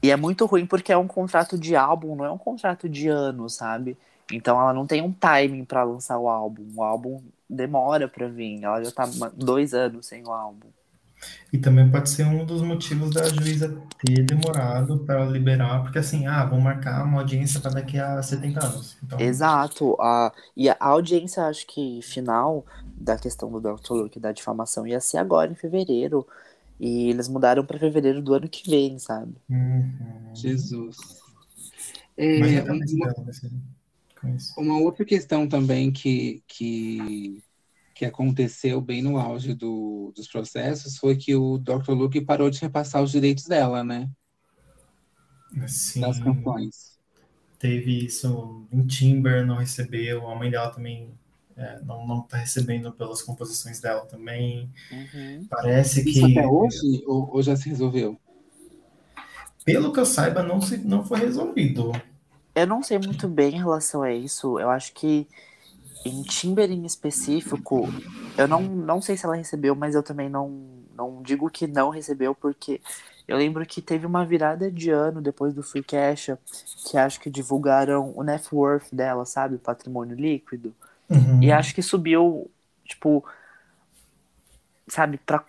e 0.00 0.10
é 0.10 0.16
muito 0.16 0.46
ruim 0.46 0.64
porque 0.64 0.92
é 0.92 0.96
um 0.96 1.08
contrato 1.08 1.58
de 1.58 1.74
álbum, 1.74 2.14
não 2.14 2.24
é 2.24 2.30
um 2.30 2.38
contrato 2.38 2.88
de 2.88 3.08
ano, 3.08 3.50
sabe? 3.50 3.98
Então 4.32 4.58
ela 4.60 4.72
não 4.72 4.86
tem 4.86 5.02
um 5.02 5.12
timing 5.12 5.64
para 5.64 5.82
lançar 5.82 6.18
o 6.18 6.28
álbum. 6.28 6.64
O 6.76 6.82
álbum 6.82 7.20
demora 7.52 8.08
para 8.08 8.28
vir. 8.28 8.62
Ela 8.62 8.82
já 8.82 8.90
tá 8.90 9.08
dois 9.34 9.74
anos 9.74 10.06
sem 10.06 10.22
o 10.24 10.30
álbum. 10.30 10.68
E 11.52 11.58
também 11.58 11.88
pode 11.90 12.10
ser 12.10 12.24
um 12.24 12.44
dos 12.44 12.62
motivos 12.62 13.10
da 13.10 13.28
juíza 13.28 13.76
ter 14.04 14.24
demorado 14.24 14.98
para 15.00 15.24
liberar, 15.24 15.82
porque 15.82 15.98
assim, 15.98 16.26
ah, 16.26 16.44
vão 16.44 16.60
marcar 16.60 17.04
uma 17.04 17.20
audiência 17.20 17.60
para 17.60 17.72
daqui 17.72 17.98
a 17.98 18.20
70 18.22 18.66
anos. 18.66 18.96
Então... 19.02 19.20
Exato. 19.20 19.96
A, 20.00 20.32
e 20.56 20.68
a 20.68 20.76
audiência, 20.80 21.44
acho 21.44 21.66
que 21.66 22.00
final 22.02 22.64
da 22.96 23.16
questão 23.16 23.50
do 23.52 23.60
Dr. 23.60 23.92
Luke 23.92 24.18
da 24.18 24.32
difamação 24.32 24.86
ia 24.86 25.00
ser 25.00 25.18
agora, 25.18 25.52
em 25.52 25.54
fevereiro. 25.54 26.26
E 26.80 27.10
eles 27.10 27.28
mudaram 27.28 27.64
para 27.64 27.78
fevereiro 27.78 28.20
do 28.20 28.34
ano 28.34 28.48
que 28.48 28.68
vem, 28.68 28.98
sabe? 28.98 29.36
Uhum. 29.48 30.34
Jesus. 30.34 30.96
É, 32.16 32.62
uma, 32.62 33.12
uma, 34.56 34.78
outra 34.78 35.04
questão 35.04 35.48
também 35.48 35.90
que, 35.90 36.42
que, 36.46 37.42
que 37.94 38.04
aconteceu 38.04 38.80
bem 38.80 39.02
no 39.02 39.18
auge 39.18 39.54
do, 39.54 40.12
dos 40.14 40.28
processos 40.28 40.96
foi 40.96 41.16
que 41.16 41.34
o 41.34 41.58
Dr. 41.58 41.90
Luke 41.90 42.20
parou 42.20 42.50
de 42.50 42.60
repassar 42.60 43.02
os 43.02 43.10
direitos 43.10 43.44
dela, 43.44 43.82
né? 43.82 44.08
Sim. 45.66 46.00
Das 46.00 46.18
canções. 46.18 46.98
Teve 47.58 48.06
isso 48.06 48.66
em 48.72 48.86
Timber, 48.86 49.46
não 49.46 49.56
recebeu, 49.56 50.28
a 50.28 50.34
mãe 50.34 50.50
dela 50.50 50.70
também 50.70 51.12
é, 51.56 51.80
não, 51.84 52.06
não 52.06 52.22
tá 52.22 52.38
recebendo 52.38 52.92
pelas 52.92 53.22
composições 53.22 53.80
dela 53.80 54.06
também. 54.06 54.70
Uhum. 54.90 55.46
Parece 55.48 56.08
Isso 56.08 56.26
que. 56.26 56.38
até 56.38 56.46
hoje 56.46 57.04
ou, 57.06 57.30
ou, 57.34 57.42
já 57.42 57.54
se 57.56 57.68
resolveu? 57.68 58.18
Pelo 59.64 59.92
que 59.92 60.00
eu 60.00 60.06
saiba, 60.06 60.42
não, 60.42 60.60
se, 60.60 60.78
não 60.78 61.04
foi 61.04 61.20
resolvido. 61.20 61.92
Eu 62.54 62.66
não 62.66 62.82
sei 62.82 62.98
muito 62.98 63.28
bem 63.28 63.54
em 63.54 63.58
relação 63.58 64.02
a 64.02 64.12
isso. 64.12 64.58
Eu 64.58 64.70
acho 64.70 64.92
que 64.92 65.26
em 66.04 66.22
Timber 66.22 66.70
em 66.70 66.84
específico, 66.84 67.88
eu 68.36 68.48
não, 68.48 68.62
não 68.62 69.00
sei 69.00 69.16
se 69.16 69.24
ela 69.24 69.36
recebeu, 69.36 69.74
mas 69.74 69.94
eu 69.94 70.02
também 70.02 70.28
não, 70.28 70.50
não 70.94 71.22
digo 71.22 71.48
que 71.48 71.66
não 71.66 71.90
recebeu, 71.90 72.34
porque 72.34 72.80
eu 73.26 73.36
lembro 73.36 73.64
que 73.64 73.80
teve 73.80 74.04
uma 74.04 74.24
virada 74.26 74.70
de 74.70 74.90
ano 74.90 75.20
depois 75.20 75.54
do 75.54 75.62
Free 75.62 75.82
Cash, 75.82 76.30
que 76.88 76.96
acho 76.98 77.20
que 77.20 77.30
divulgaram 77.30 78.12
o 78.16 78.22
net 78.22 78.52
worth 78.52 78.92
dela, 78.92 79.24
sabe? 79.24 79.54
O 79.54 79.60
patrimônio 79.60 80.16
líquido. 80.16 80.74
Uhum. 81.08 81.42
E 81.42 81.52
acho 81.52 81.74
que 81.74 81.82
subiu, 81.82 82.50
tipo, 82.84 83.24
sabe, 84.88 85.18
para 85.18 85.44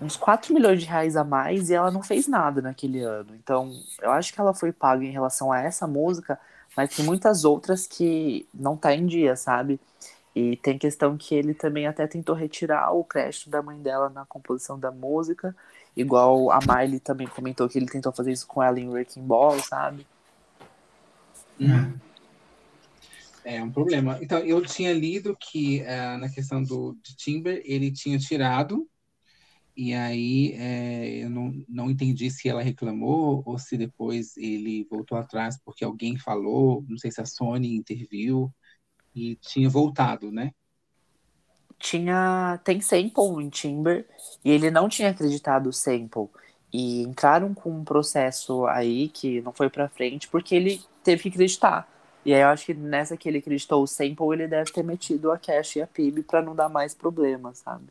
uns 0.00 0.16
4 0.16 0.52
milhões 0.52 0.80
de 0.80 0.86
reais 0.86 1.16
a 1.16 1.24
mais 1.24 1.70
e 1.70 1.74
ela 1.74 1.90
não 1.90 2.02
fez 2.02 2.26
nada 2.26 2.60
naquele 2.60 3.00
ano. 3.00 3.34
Então, 3.34 3.72
eu 4.00 4.10
acho 4.10 4.32
que 4.32 4.40
ela 4.40 4.54
foi 4.54 4.72
paga 4.72 5.04
em 5.04 5.10
relação 5.10 5.50
a 5.52 5.60
essa 5.60 5.86
música, 5.86 6.38
mas 6.76 6.94
tem 6.94 7.04
muitas 7.04 7.44
outras 7.44 7.86
que 7.86 8.46
não 8.52 8.76
tá 8.76 8.94
em 8.94 9.06
dia, 9.06 9.36
sabe? 9.36 9.80
E 10.34 10.56
tem 10.56 10.76
questão 10.76 11.16
que 11.16 11.34
ele 11.34 11.54
também 11.54 11.86
até 11.86 12.06
tentou 12.06 12.34
retirar 12.34 12.92
o 12.92 13.02
crédito 13.02 13.48
da 13.48 13.62
mãe 13.62 13.80
dela 13.80 14.10
na 14.10 14.26
composição 14.26 14.78
da 14.78 14.90
música, 14.90 15.56
igual 15.96 16.50
a 16.50 16.58
Miley 16.60 17.00
também 17.00 17.26
comentou 17.26 17.68
que 17.68 17.78
ele 17.78 17.86
tentou 17.86 18.12
fazer 18.12 18.32
isso 18.32 18.46
com 18.46 18.62
ela 18.62 18.78
em 18.78 18.88
Wrecking 18.88 19.22
Ball, 19.22 19.58
sabe? 19.60 20.06
Uhum. 21.58 21.94
É 23.42 23.62
um 23.62 23.70
problema. 23.70 24.18
Então, 24.20 24.40
eu 24.40 24.60
tinha 24.60 24.92
lido 24.92 25.34
que 25.40 25.80
uh, 25.82 26.18
na 26.18 26.28
questão 26.28 26.62
do 26.62 26.98
de 27.02 27.16
Timber, 27.16 27.62
ele 27.64 27.90
tinha 27.90 28.18
tirado, 28.18 28.86
e 29.76 29.92
aí 29.94 30.52
é, 30.54 31.24
eu 31.24 31.30
não, 31.30 31.52
não 31.68 31.90
entendi 31.90 32.30
se 32.30 32.48
ela 32.48 32.62
reclamou 32.62 33.42
ou 33.46 33.58
se 33.58 33.76
depois 33.76 34.36
ele 34.36 34.86
voltou 34.90 35.18
atrás 35.18 35.58
porque 35.64 35.84
alguém 35.84 36.18
falou, 36.18 36.84
não 36.88 36.98
sei 36.98 37.10
se 37.12 37.20
a 37.20 37.26
Sony 37.26 37.76
interviu, 37.76 38.52
e 39.14 39.36
tinha 39.36 39.68
voltado, 39.70 40.30
né? 40.30 40.52
Tinha. 41.78 42.58
Tem 42.64 42.80
sample 42.80 43.44
em 43.44 43.50
Timber, 43.50 44.06
e 44.44 44.50
ele 44.50 44.70
não 44.70 44.88
tinha 44.88 45.10
acreditado 45.10 45.68
o 45.68 45.72
sample. 45.72 46.28
E 46.72 47.02
entraram 47.02 47.54
com 47.54 47.70
um 47.70 47.84
processo 47.84 48.66
aí 48.66 49.08
que 49.08 49.40
não 49.42 49.52
foi 49.52 49.70
para 49.70 49.88
frente 49.88 50.28
porque 50.28 50.54
ele 50.54 50.82
teve 51.04 51.22
que 51.22 51.28
acreditar. 51.30 51.88
E 52.24 52.34
aí 52.34 52.40
eu 52.42 52.48
acho 52.48 52.66
que 52.66 52.74
nessa 52.74 53.16
que 53.16 53.28
ele 53.28 53.38
acreditou 53.38 53.82
o 53.82 53.86
sample, 53.86 54.32
ele 54.32 54.48
deve 54.48 54.72
ter 54.72 54.82
metido 54.82 55.30
a 55.30 55.38
cache 55.38 55.78
e 55.78 55.82
a 55.82 55.86
PIB 55.86 56.22
para 56.24 56.42
não 56.42 56.54
dar 56.56 56.68
mais 56.68 56.94
problemas, 56.94 57.58
sabe? 57.58 57.86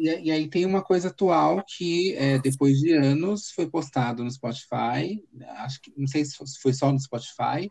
E, 0.00 0.28
e, 0.28 0.30
aí 0.30 0.48
tem 0.48 0.64
uma 0.64 0.80
coisa 0.82 1.08
atual 1.08 1.62
que 1.62 2.14
é, 2.16 2.38
depois 2.38 2.78
de 2.78 2.94
anos 2.94 3.50
foi 3.50 3.68
postado 3.68 4.24
no 4.24 4.30
Spotify, 4.30 5.22
acho 5.58 5.82
que 5.82 5.92
não 5.94 6.06
sei 6.06 6.24
se 6.24 6.38
foi 6.62 6.72
só 6.72 6.90
no 6.90 6.98
Spotify, 6.98 7.70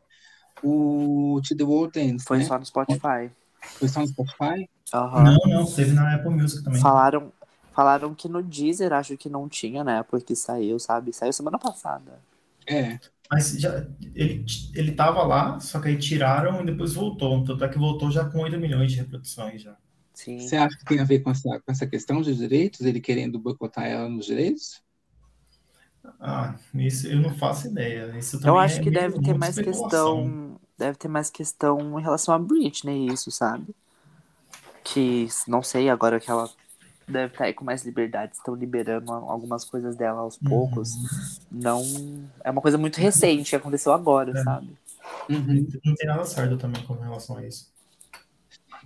o 0.63 1.41
To 1.47 1.57
The 1.57 1.63
World 1.63 1.99
Dance, 1.99 2.25
Foi 2.25 2.37
né? 2.37 2.45
só 2.45 2.59
no 2.59 2.65
Spotify. 2.65 3.31
Foi 3.79 3.87
só 3.87 4.01
no 4.01 4.07
Spotify? 4.07 4.69
Uhum. 4.93 5.23
Não, 5.23 5.37
não, 5.47 5.65
teve 5.65 5.93
na 5.93 6.13
Apple 6.13 6.29
Music 6.29 6.63
também. 6.63 6.79
Falaram, 6.79 7.33
falaram 7.73 8.13
que 8.13 8.29
no 8.29 8.43
Deezer 8.43 8.93
acho 8.93 9.17
que 9.17 9.27
não 9.27 9.49
tinha, 9.49 9.83
né? 9.83 10.03
Porque 10.03 10.35
saiu, 10.35 10.79
sabe? 10.79 11.11
Saiu 11.13 11.33
semana 11.33 11.57
passada. 11.57 12.19
É. 12.67 12.99
Mas 13.31 13.59
já, 13.59 13.85
ele, 14.15 14.45
ele 14.75 14.91
tava 14.91 15.23
lá, 15.23 15.59
só 15.59 15.79
que 15.79 15.87
aí 15.87 15.97
tiraram 15.97 16.61
e 16.61 16.65
depois 16.65 16.93
voltou. 16.93 17.43
Tanto 17.43 17.63
é 17.63 17.69
que 17.69 17.77
voltou 17.77 18.11
já 18.11 18.25
com 18.25 18.39
8 18.39 18.59
milhões 18.59 18.91
de 18.91 18.97
reproduções 18.97 19.61
já. 19.61 19.75
Sim. 20.19 20.37
Você 20.37 20.57
acha 20.57 20.77
que 20.77 20.83
tem 20.83 20.99
a 20.99 21.05
ver 21.05 21.19
com 21.19 21.31
essa, 21.31 21.61
com 21.61 21.71
essa 21.71 21.87
questão 21.87 22.21
de 22.21 22.35
direitos? 22.35 22.81
Ele 22.81 22.99
querendo 22.99 23.39
boicotar 23.39 23.85
ela 23.85 24.09
nos 24.09 24.25
direitos? 24.25 24.83
Ah, 26.19 26.55
isso 26.75 27.07
eu 27.07 27.21
não 27.21 27.33
faço 27.37 27.67
ideia. 27.67 28.13
Isso 28.17 28.37
eu 28.45 28.57
acho 28.57 28.81
é 28.81 28.83
que 28.83 28.91
deve 28.91 29.21
ter 29.21 29.33
mais 29.33 29.55
questão. 29.55 30.59
Deve 30.77 30.97
ter 30.97 31.07
mais 31.07 31.29
questão 31.29 31.97
em 31.97 32.03
relação 32.03 32.35
a 32.35 32.39
Britney, 32.39 33.07
isso, 33.07 33.31
sabe? 33.31 33.73
Que 34.83 35.29
não 35.47 35.63
sei 35.63 35.89
agora 35.89 36.19
que 36.19 36.29
ela 36.29 36.49
deve 37.07 37.33
estar 37.33 37.45
aí 37.45 37.53
com 37.53 37.63
mais 37.63 37.85
liberdade, 37.85 38.35
estão 38.35 38.55
liberando 38.55 39.13
algumas 39.13 39.63
coisas 39.63 39.95
dela 39.95 40.19
aos 40.19 40.37
poucos. 40.37 40.93
Uhum. 40.95 41.47
Não. 41.49 42.29
É 42.43 42.51
uma 42.51 42.61
coisa 42.61 42.77
muito 42.77 42.97
recente 42.97 43.51
que 43.51 43.55
aconteceu 43.55 43.93
agora, 43.93 44.37
é. 44.37 44.43
sabe? 44.43 44.77
Uhum. 45.29 45.65
Não 45.85 45.95
tem 45.95 46.07
nada 46.07 46.25
certo 46.25 46.57
também 46.57 46.83
com 46.83 46.95
relação 46.95 47.37
a 47.37 47.47
isso. 47.47 47.71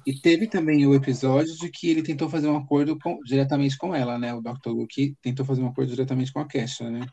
E 0.05 0.13
teve 0.13 0.47
também 0.47 0.85
o 0.85 0.93
episódio 0.93 1.55
de 1.57 1.69
que 1.69 1.89
ele 1.89 2.03
tentou 2.03 2.29
fazer 2.29 2.47
um 2.47 2.57
acordo 2.57 2.97
com, 2.99 3.19
diretamente 3.23 3.77
com 3.77 3.95
ela, 3.95 4.17
né? 4.19 4.33
O 4.33 4.41
Dr. 4.41 4.69
Luke 4.69 5.15
tentou 5.21 5.45
fazer 5.45 5.61
um 5.61 5.67
acordo 5.67 5.89
diretamente 5.89 6.31
com 6.31 6.39
a 6.39 6.47
Kesha, 6.47 6.89
né? 6.89 7.05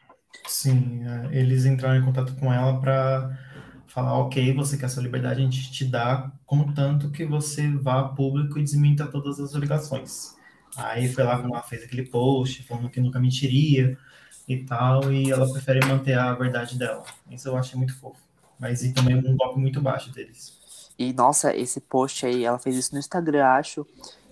Sim, 0.47 1.03
é, 1.05 1.39
eles 1.39 1.65
entraram 1.65 2.01
em 2.01 2.05
contato 2.05 2.35
com 2.37 2.53
ela 2.53 2.81
para 2.81 3.39
falar, 3.87 4.17
ok, 4.19 4.53
você 4.55 4.77
quer 4.77 4.89
sua 4.89 5.03
liberdade, 5.03 5.41
a 5.41 5.45
gente 5.45 5.73
te 5.73 5.85
dá, 5.85 6.33
contanto 6.47 7.11
que 7.11 7.25
você 7.25 7.69
vá 7.77 8.01
a 8.01 8.09
público 8.09 8.59
e 8.59 8.63
desminta 8.63 9.07
todas 9.07 9.41
as 9.41 9.55
obrigações. 9.55 10.35
Aí 10.77 11.09
foi 11.09 11.25
lá 11.25 11.35
ela 11.35 11.63
fez 11.63 11.83
aquele 11.83 12.07
post 12.09 12.63
falando 12.63 12.89
que 12.89 13.01
nunca 13.01 13.19
mentiria 13.19 13.99
e 14.49 14.59
tal, 14.65 15.13
e 15.13 15.31
ela 15.31 15.51
prefere 15.53 15.85
manter 15.87 16.17
a 16.17 16.33
verdade 16.35 16.79
dela. 16.79 17.05
Isso 17.31 17.49
eu 17.49 17.57
achei 17.57 17.77
muito 17.77 17.99
fofo. 17.99 18.21
Mas 18.59 18.83
e 18.85 18.93
também 18.93 19.17
um 19.17 19.37
golpe 19.37 19.59
muito 19.59 19.81
baixo 19.81 20.13
deles. 20.13 20.60
E 21.01 21.15
nossa, 21.15 21.57
esse 21.57 21.81
post 21.81 22.27
aí, 22.27 22.45
ela 22.45 22.59
fez 22.59 22.77
isso 22.77 22.93
no 22.93 22.99
Instagram, 22.99 23.43
acho. 23.47 23.87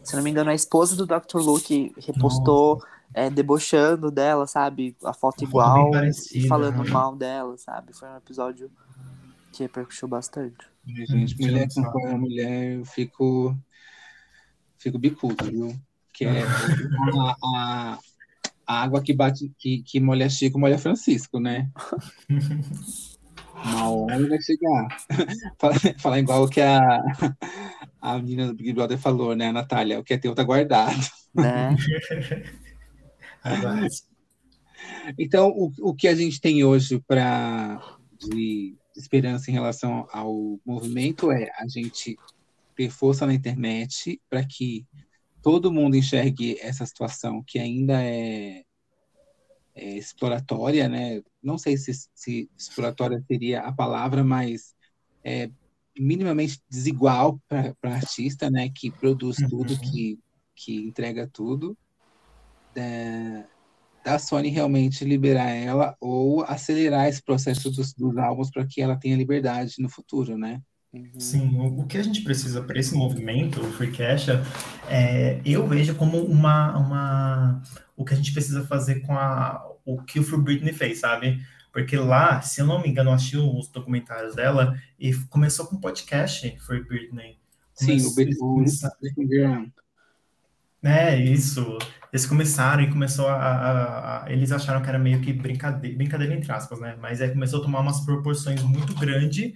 Se 0.04 0.14
não 0.14 0.22
me 0.22 0.28
engano, 0.28 0.50
a 0.50 0.54
esposa 0.54 0.94
do 0.94 1.06
Dr. 1.06 1.38
Luke 1.38 1.94
repostou 1.96 2.82
é, 3.14 3.30
debochando 3.30 4.10
dela, 4.10 4.46
sabe? 4.46 4.94
A 5.02 5.14
foto 5.14 5.40
Uma 5.40 5.48
igual 5.48 5.90
parecida, 5.90 6.44
e 6.44 6.46
falando 6.46 6.84
né? 6.84 6.90
mal 6.90 7.16
dela, 7.16 7.56
sabe? 7.56 7.94
Foi 7.94 8.06
um 8.06 8.18
episódio 8.18 8.70
que 9.50 9.62
repercutiu 9.62 10.06
bastante. 10.06 10.58
Gente, 10.86 11.40
mulher 11.40 11.68
com 11.90 12.06
a 12.06 12.18
mulher, 12.18 12.74
eu 12.74 12.84
fico, 12.84 13.56
fico 14.76 14.98
bicudo, 14.98 15.46
viu? 15.46 15.80
que 16.12 16.26
é 16.26 16.42
a, 16.42 17.36
a, 17.42 17.98
a, 18.66 18.82
água 18.82 19.00
que 19.00 19.14
bate, 19.14 19.50
que, 19.56 19.82
que 19.82 20.00
molha 20.00 20.28
Chico, 20.28 20.58
molha 20.58 20.76
Francisco, 20.76 21.40
né? 21.40 21.70
Uma 23.64 23.90
hora 23.90 24.28
vai 24.28 24.40
chegar. 24.40 24.88
Falar 25.98 26.18
igual 26.18 26.48
que 26.48 26.60
a, 26.60 27.02
a 28.00 28.18
menina 28.18 28.48
do 28.48 28.54
Big 28.54 28.72
Brother 28.72 28.98
falou, 28.98 29.34
né, 29.34 29.52
Natália? 29.52 29.98
O 29.98 30.04
que 30.04 30.14
é 30.14 30.18
teu 30.18 30.34
tá 30.34 30.42
guardado. 30.42 30.98
Né? 31.34 31.76
então, 35.18 35.48
o, 35.48 35.72
o 35.80 35.94
que 35.94 36.08
a 36.08 36.14
gente 36.14 36.40
tem 36.40 36.64
hoje 36.64 37.02
para 37.06 37.80
de, 38.18 38.76
esperança 38.98 39.50
em 39.50 39.54
relação 39.54 40.06
ao 40.12 40.58
movimento 40.64 41.30
é 41.30 41.50
a 41.56 41.66
gente 41.68 42.16
ter 42.76 42.90
força 42.90 43.26
na 43.26 43.34
internet 43.34 44.20
para 44.28 44.44
que 44.44 44.86
todo 45.42 45.72
mundo 45.72 45.96
enxergue 45.96 46.58
essa 46.60 46.84
situação 46.84 47.42
que 47.46 47.58
ainda 47.58 48.02
é, 48.02 48.64
é 49.78 49.96
exploratória, 49.96 50.88
né? 50.88 51.22
Não 51.42 51.56
sei 51.56 51.76
se, 51.76 51.92
se, 52.14 52.50
exploratória 52.58 53.22
seria 53.26 53.60
a 53.60 53.72
palavra, 53.72 54.24
mas 54.24 54.74
é 55.24 55.50
minimamente 55.98 56.60
desigual 56.68 57.40
para 57.48 57.94
artista, 57.94 58.50
né? 58.50 58.68
Que 58.74 58.90
produz 58.90 59.36
tudo, 59.48 59.74
uhum. 59.74 59.80
que, 59.80 60.18
que 60.54 60.76
entrega 60.76 61.28
tudo. 61.32 61.76
Da, 62.74 63.46
da 64.04 64.18
Sony 64.18 64.48
realmente 64.48 65.04
liberar 65.04 65.50
ela 65.50 65.96
ou 66.00 66.42
acelerar 66.42 67.08
esse 67.08 67.22
processo 67.22 67.70
dos, 67.70 67.92
dos 67.94 68.16
álbuns 68.16 68.50
para 68.50 68.66
que 68.66 68.80
ela 68.80 68.96
tenha 68.96 69.16
liberdade 69.16 69.76
no 69.78 69.88
futuro, 69.88 70.36
né? 70.36 70.60
Uhum. 70.92 71.20
Sim, 71.20 71.58
o, 71.58 71.80
o, 71.80 71.86
que 71.86 71.98
a 71.98 72.02
gente 72.02 72.22
precisa 72.22 72.62
para 72.62 72.78
esse 72.78 72.94
movimento, 72.94 73.60
o 73.60 73.72
Free 73.72 73.92
Cash, 73.92 74.28
é, 74.88 75.40
eu 75.44 75.66
vejo 75.68 75.94
como 75.94 76.18
uma, 76.24 76.78
uma 76.78 77.62
o 77.98 78.04
que 78.04 78.14
a 78.14 78.16
gente 78.16 78.32
precisa 78.32 78.64
fazer 78.64 79.00
com 79.00 79.12
a, 79.18 79.60
o 79.84 80.00
que 80.00 80.20
o 80.20 80.22
Free 80.22 80.40
Britney 80.40 80.72
fez, 80.72 81.00
sabe? 81.00 81.44
Porque 81.72 81.96
lá, 81.96 82.40
se 82.40 82.60
eu 82.60 82.66
não 82.66 82.80
me 82.80 82.88
engano, 82.88 83.10
eu 83.10 83.14
achei 83.14 83.38
os 83.38 83.68
documentários 83.68 84.36
dela 84.36 84.80
e 84.98 85.12
começou 85.28 85.66
com 85.66 85.80
podcast 85.80 86.56
Free 86.60 86.84
Britney. 86.84 87.38
Sim, 87.74 88.00
o, 88.00 88.44
o, 88.44 88.60
o 88.60 88.64
É, 90.82 91.16
isso. 91.20 91.76
Eles 92.12 92.24
começaram 92.24 92.84
e 92.84 92.90
começou 92.90 93.26
a, 93.26 93.34
a, 93.34 94.24
a, 94.24 94.32
Eles 94.32 94.52
acharam 94.52 94.80
que 94.80 94.88
era 94.88 94.98
meio 94.98 95.20
que 95.20 95.32
brincadeira, 95.32 95.96
brincadeira 95.96 96.34
entre 96.34 96.52
aspas, 96.52 96.80
né? 96.80 96.96
Mas 97.00 97.20
aí 97.20 97.30
começou 97.30 97.58
a 97.60 97.62
tomar 97.62 97.80
umas 97.80 98.00
proporções 98.00 98.62
muito 98.62 98.94
grandes 98.94 99.54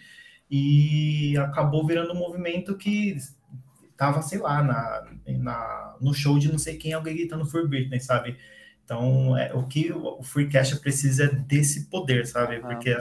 e 0.50 1.36
acabou 1.38 1.86
virando 1.86 2.12
um 2.12 2.18
movimento 2.18 2.76
que 2.76 3.16
tava, 4.02 4.20
sei 4.20 4.40
lá, 4.40 4.60
na, 4.64 5.04
na, 5.38 5.96
no 6.00 6.12
show 6.12 6.36
de 6.36 6.50
não 6.50 6.58
sei 6.58 6.76
quem, 6.76 6.92
alguém 6.92 7.14
gritando 7.14 7.46
For 7.46 7.68
Britney, 7.68 8.00
sabe? 8.00 8.36
Então, 8.84 9.36
é, 9.38 9.54
o 9.54 9.62
que 9.62 9.92
o 9.92 10.24
Free 10.24 10.48
Cash 10.48 10.74
precisa 10.80 11.24
é 11.24 11.28
desse 11.28 11.88
poder, 11.88 12.26
sabe? 12.26 12.58
Porque... 12.58 12.96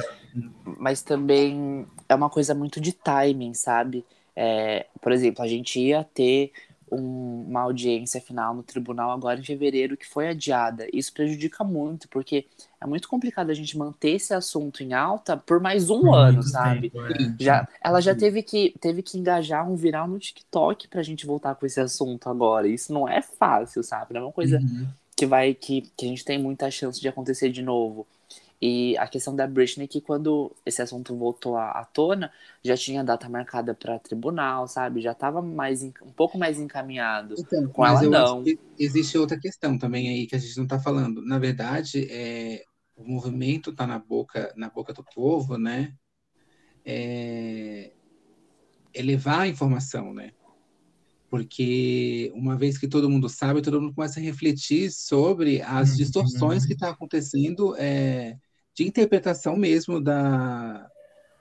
Mas 0.78 1.02
também 1.02 1.88
é 2.08 2.14
uma 2.14 2.30
coisa 2.30 2.54
muito 2.54 2.80
de 2.80 2.94
timing, 2.94 3.56
sabe? 3.56 4.06
É, 4.36 4.86
por 5.02 5.12
exemplo, 5.12 5.44
a 5.44 5.48
gente 5.48 5.80
ia 5.80 6.04
ter 6.04 6.52
um, 6.92 7.46
uma 7.48 7.62
audiência 7.62 8.20
final 8.20 8.54
no 8.54 8.64
tribunal 8.64 9.12
agora 9.12 9.40
em 9.40 9.44
fevereiro 9.44 9.96
que 9.96 10.08
foi 10.08 10.28
adiada. 10.28 10.88
Isso 10.92 11.14
prejudica 11.14 11.64
muito, 11.64 12.10
porque 12.10 12.46
é 12.80 12.86
muito 12.86 13.08
complicado 13.08 13.50
a 13.50 13.54
gente 13.54 13.78
manter 13.78 14.12
esse 14.12 14.34
assunto 14.34 14.84
em 14.84 14.94
alta 14.94 15.38
por 15.38 15.60
mais 15.60 15.90
um 15.90 16.14
ano, 16.14 16.44
sabe? 16.44 16.90
Tempo, 16.90 17.06
é. 17.08 17.36
já, 17.40 17.68
ela 17.82 18.02
já 18.02 18.14
teve 18.14 18.44
que, 18.44 18.74
teve 18.80 19.02
que 19.02 19.18
engajar 19.18 19.70
um 19.70 19.76
viral 19.76 20.08
no 20.08 20.20
TikTok 20.20 20.88
pra 20.88 21.02
gente 21.02 21.26
voltar 21.26 21.56
com 21.56 21.66
esse 21.66 21.80
assunto 21.80 22.30
agora. 22.30 22.68
Isso 22.68 22.92
não 22.92 23.08
é 23.08 23.22
fácil, 23.22 23.84
sabe? 23.84 24.14
Não 24.14 24.22
é 24.22 24.24
uma 24.26 24.34
coisa 24.34 24.58
uhum. 24.60 24.88
que 25.16 25.26
vai 25.26 25.54
que, 25.54 25.82
que 25.96 26.06
a 26.06 26.10
gente 26.10 26.26
tem 26.26 26.38
muita 26.38 26.70
chance 26.70 27.00
de 27.00 27.08
acontecer 27.08 27.50
de 27.50 27.62
novo. 27.62 28.06
E 28.62 28.96
a 28.98 29.08
questão 29.08 29.36
da 29.36 29.48
Britney, 29.48 29.88
que 29.88 30.00
quando 30.00 30.56
esse 30.64 30.84
assunto 30.84 31.16
voltou 31.18 31.58
à, 31.58 31.72
à 31.72 31.84
tona, 31.84 32.32
já 32.64 32.78
tinha 32.78 33.04
data 33.04 33.28
marcada 33.28 33.74
para 33.74 33.98
tribunal, 33.98 34.68
sabe? 34.68 35.02
Já 35.02 35.14
estava 35.14 35.42
mais 35.42 35.82
um 35.82 36.12
pouco 36.16 36.38
mais 36.38 36.60
encaminhado. 36.60 37.34
Então, 37.40 37.68
Com 37.70 37.84
ela 37.84 38.04
não. 38.04 38.44
existe 38.78 39.18
outra 39.18 39.40
questão 39.40 39.80
também 39.80 40.10
aí 40.10 40.28
que 40.28 40.36
a 40.36 40.40
gente 40.40 40.56
não 40.58 40.66
está 40.66 40.80
falando. 40.80 41.26
Na 41.26 41.40
verdade, 41.40 42.08
é, 42.12 42.64
o 42.96 43.04
movimento 43.04 43.72
está 43.72 43.88
na 43.88 43.98
boca 43.98 44.54
na 44.56 44.70
boca 44.70 44.94
do 44.94 45.04
povo, 45.04 45.58
né? 45.58 45.96
É, 46.86 47.92
é 48.94 49.02
levar 49.02 49.42
a 49.42 49.48
informação, 49.48 50.14
né? 50.14 50.34
Porque 51.32 52.32
uma 52.36 52.56
vez 52.56 52.78
que 52.78 52.88
todo 52.88 53.10
mundo 53.10 53.28
sabe, 53.28 53.62
todo 53.64 53.82
mundo 53.82 53.96
começa 53.96 54.20
a 54.20 54.24
refletir 54.24 54.92
sobre 54.92 55.64
as 55.64 55.92
uhum. 55.92 55.96
distorções 55.96 56.64
que 56.64 56.74
estão 56.74 56.90
tá 56.90 56.94
acontecendo 56.94 57.76
é, 57.78 58.38
de 58.76 58.88
interpretação 58.88 59.56
mesmo 59.56 60.02
da, 60.02 60.88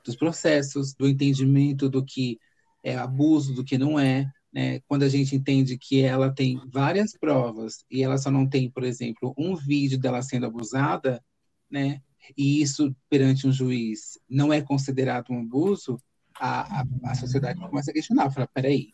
dos 0.05 0.17
processos, 0.17 0.95
do 0.95 1.09
entendimento 1.09 1.89
do 1.89 2.05
que 2.05 2.39
é 2.83 2.97
abuso, 2.97 3.55
do 3.55 3.65
que 3.65 3.79
não 3.79 3.99
é. 3.99 4.31
Né? 4.53 4.81
Quando 4.89 5.05
a 5.05 5.09
gente 5.09 5.37
entende 5.37 5.79
que 5.79 6.03
ela 6.03 6.33
tem 6.35 6.61
várias 6.73 7.13
provas 7.13 7.85
e 7.91 8.03
ela 8.03 8.19
só 8.19 8.31
não 8.31 8.49
tem, 8.49 8.71
por 8.71 8.83
exemplo, 8.83 9.35
um 9.39 9.55
vídeo 9.55 9.99
dela 9.99 10.23
sendo 10.23 10.47
abusada, 10.47 11.23
né? 11.71 12.01
e 12.37 12.61
isso 12.61 12.95
perante 13.09 13.47
um 13.47 13.53
juiz 13.53 14.19
não 14.29 14.53
é 14.53 14.61
considerado 14.61 15.31
um 15.31 15.41
abuso, 15.41 16.01
a, 16.39 16.81
a, 16.81 16.85
a 17.05 17.15
sociedade 17.15 17.61
começa 17.61 17.91
a 17.91 17.95
questionar, 17.95 18.31
fala, 18.31 18.49
peraí, 18.49 18.93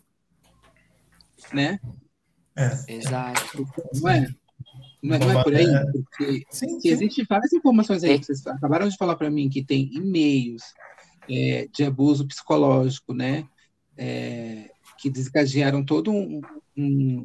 né? 1.52 1.78
É. 2.56 2.94
Exato. 2.94 3.66
Não 3.94 4.08
é? 4.08 4.26
Não 5.06 5.14
é, 5.14 5.18
não 5.18 5.40
é 5.40 5.44
por 5.44 5.54
aí? 5.54 5.66
É. 5.66 5.84
Porque 5.92 6.42
sim, 6.50 6.80
sim. 6.80 6.88
existem 6.88 7.24
várias 7.28 7.52
informações 7.52 8.02
aí. 8.02 8.18
Vocês 8.18 8.46
acabaram 8.46 8.88
de 8.88 8.96
falar 8.96 9.16
para 9.16 9.30
mim 9.30 9.48
que 9.48 9.64
tem 9.64 9.90
e-mails 9.92 10.62
é, 11.30 11.68
de 11.72 11.84
abuso 11.84 12.26
psicológico, 12.26 13.14
né? 13.14 13.46
É, 13.96 14.70
que 14.98 15.08
desencadearam 15.08 15.84
todo 15.84 16.10
um, 16.10 16.40
um, 16.76 17.24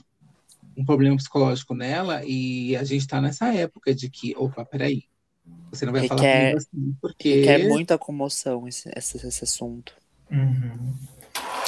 um, 0.78 0.86
problema 0.86 1.16
psicológico 1.18 1.74
nela 1.74 2.24
e 2.26 2.76
a 2.76 2.84
gente 2.84 3.02
está 3.02 3.20
nessa 3.20 3.54
época 3.54 3.94
de 3.94 4.10
que, 4.10 4.36
opa, 4.38 4.66
peraí, 4.66 5.04
você 5.70 5.86
não 5.86 5.92
vai 5.92 6.04
requer, 6.04 6.18
falar 6.18 6.40
comigo 6.40 6.58
assim, 6.58 6.96
porque... 7.02 7.42
Requer 7.42 7.68
muita 7.68 7.98
comoção 7.98 8.68
esse, 8.68 8.90
esse, 8.96 9.26
esse 9.26 9.44
assunto. 9.44 9.94
Uhum. 10.30 10.94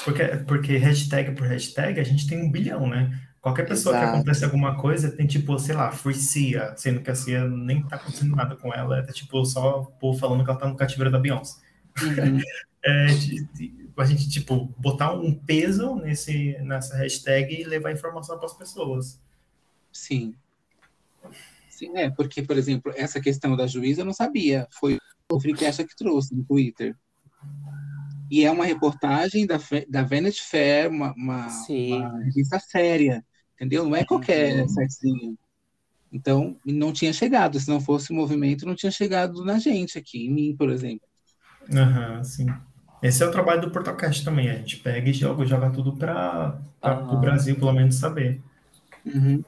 Porque, 0.03 0.23
porque 0.47 0.77
hashtag 0.77 1.33
por 1.33 1.47
hashtag 1.47 1.99
a 1.99 2.03
gente 2.03 2.27
tem 2.27 2.41
um 2.41 2.51
bilhão, 2.51 2.87
né? 2.87 3.17
Qualquer 3.43 3.67
pessoa 3.67 3.93
Exato. 3.93 4.09
que 4.09 4.15
acontece 4.15 4.45
alguma 4.45 4.77
coisa 4.77 5.11
tem, 5.11 5.27
tipo, 5.27 5.59
sei 5.59 5.75
lá, 5.75 5.91
Free 5.91 6.15
Cia, 6.15 6.73
sendo 6.77 7.01
que 7.01 7.11
a 7.11 7.15
Cia 7.15 7.45
nem 7.45 7.85
tá 7.85 7.97
acontecendo 7.97 8.33
nada 8.33 8.55
com 8.55 8.73
ela, 8.73 8.99
é 8.99 9.11
tipo 9.11 9.43
só 9.43 9.81
o 9.81 9.85
povo 9.85 10.17
falando 10.17 10.45
que 10.45 10.49
ela 10.49 10.57
tá 10.57 10.65
no 10.65 10.77
cativeiro 10.77 11.11
da 11.11 11.19
Beyoncé. 11.19 11.59
Uhum. 12.01 12.39
é, 12.85 13.05
de, 13.07 13.43
de, 13.47 13.89
a 13.97 14.05
gente, 14.05 14.29
tipo, 14.29 14.73
botar 14.77 15.11
um 15.11 15.35
peso 15.35 15.93
nesse, 15.95 16.57
nessa 16.61 16.95
hashtag 16.95 17.53
e 17.53 17.65
levar 17.65 17.91
informação 17.91 18.37
para 18.37 18.45
as 18.45 18.53
pessoas. 18.53 19.19
Sim. 19.91 20.33
Sim, 21.69 21.97
é, 21.97 22.09
porque, 22.09 22.43
por 22.43 22.57
exemplo, 22.57 22.93
essa 22.95 23.19
questão 23.19 23.57
da 23.57 23.67
juíza 23.67 24.03
eu 24.03 24.05
não 24.05 24.13
sabia. 24.13 24.69
Foi 24.71 24.97
o 25.29 25.37
Freecast 25.41 25.83
que 25.83 25.97
trouxe 25.97 26.33
no 26.33 26.45
Twitter. 26.45 26.95
E 28.31 28.45
é 28.45 28.49
uma 28.49 28.63
reportagem 28.63 29.45
da, 29.45 29.59
da 29.89 30.01
Vanity 30.01 30.41
Fair, 30.43 30.89
uma, 30.89 31.13
uma, 31.13 31.47
uma 31.67 32.19
revista 32.19 32.57
séria 32.57 33.21
entendeu? 33.55 33.85
Não 33.85 33.95
é 33.95 34.03
qualquer 34.05 34.67
sitezinho. 34.67 35.37
Então, 36.11 36.55
não 36.63 36.93
tinha 36.93 37.11
chegado. 37.11 37.59
Se 37.59 37.67
não 37.67 37.81
fosse 37.81 38.11
o 38.11 38.15
movimento, 38.15 38.65
não 38.65 38.75
tinha 38.75 38.91
chegado 38.91 39.43
na 39.43 39.57
gente 39.57 39.97
aqui, 39.97 40.27
em 40.27 40.31
mim, 40.31 40.55
por 40.55 40.69
exemplo. 40.69 41.07
Aham, 41.71 42.17
uhum, 42.17 42.23
sim. 42.23 42.45
Esse 43.01 43.21
é 43.21 43.25
o 43.25 43.31
trabalho 43.31 43.61
do 43.61 43.71
Portocast 43.71 44.23
também. 44.23 44.49
A 44.49 44.55
gente 44.55 44.77
pega 44.77 45.09
e 45.09 45.13
joga, 45.13 45.45
joga 45.45 45.69
tudo 45.71 45.97
para 45.97 46.61
uhum. 46.83 47.15
o 47.15 47.19
Brasil, 47.19 47.55
pelo 47.55 47.73
menos, 47.73 47.95
saber. 47.95 48.41
Uhum. 49.05 49.43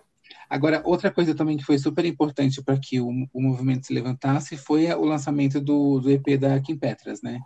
Agora, 0.49 0.81
outra 0.83 1.09
coisa 1.11 1.33
também 1.33 1.57
que 1.57 1.63
foi 1.63 1.77
super 1.77 2.03
importante 2.03 2.61
para 2.61 2.77
que 2.77 2.99
o, 2.99 3.09
o 3.33 3.41
movimento 3.41 3.85
se 3.85 3.93
levantasse 3.93 4.57
foi 4.57 4.91
o 4.93 5.05
lançamento 5.05 5.61
do, 5.61 5.99
do 5.99 6.11
EP 6.11 6.37
da 6.39 6.59
Kim 6.59 6.77
Petras, 6.77 7.21
né? 7.21 7.39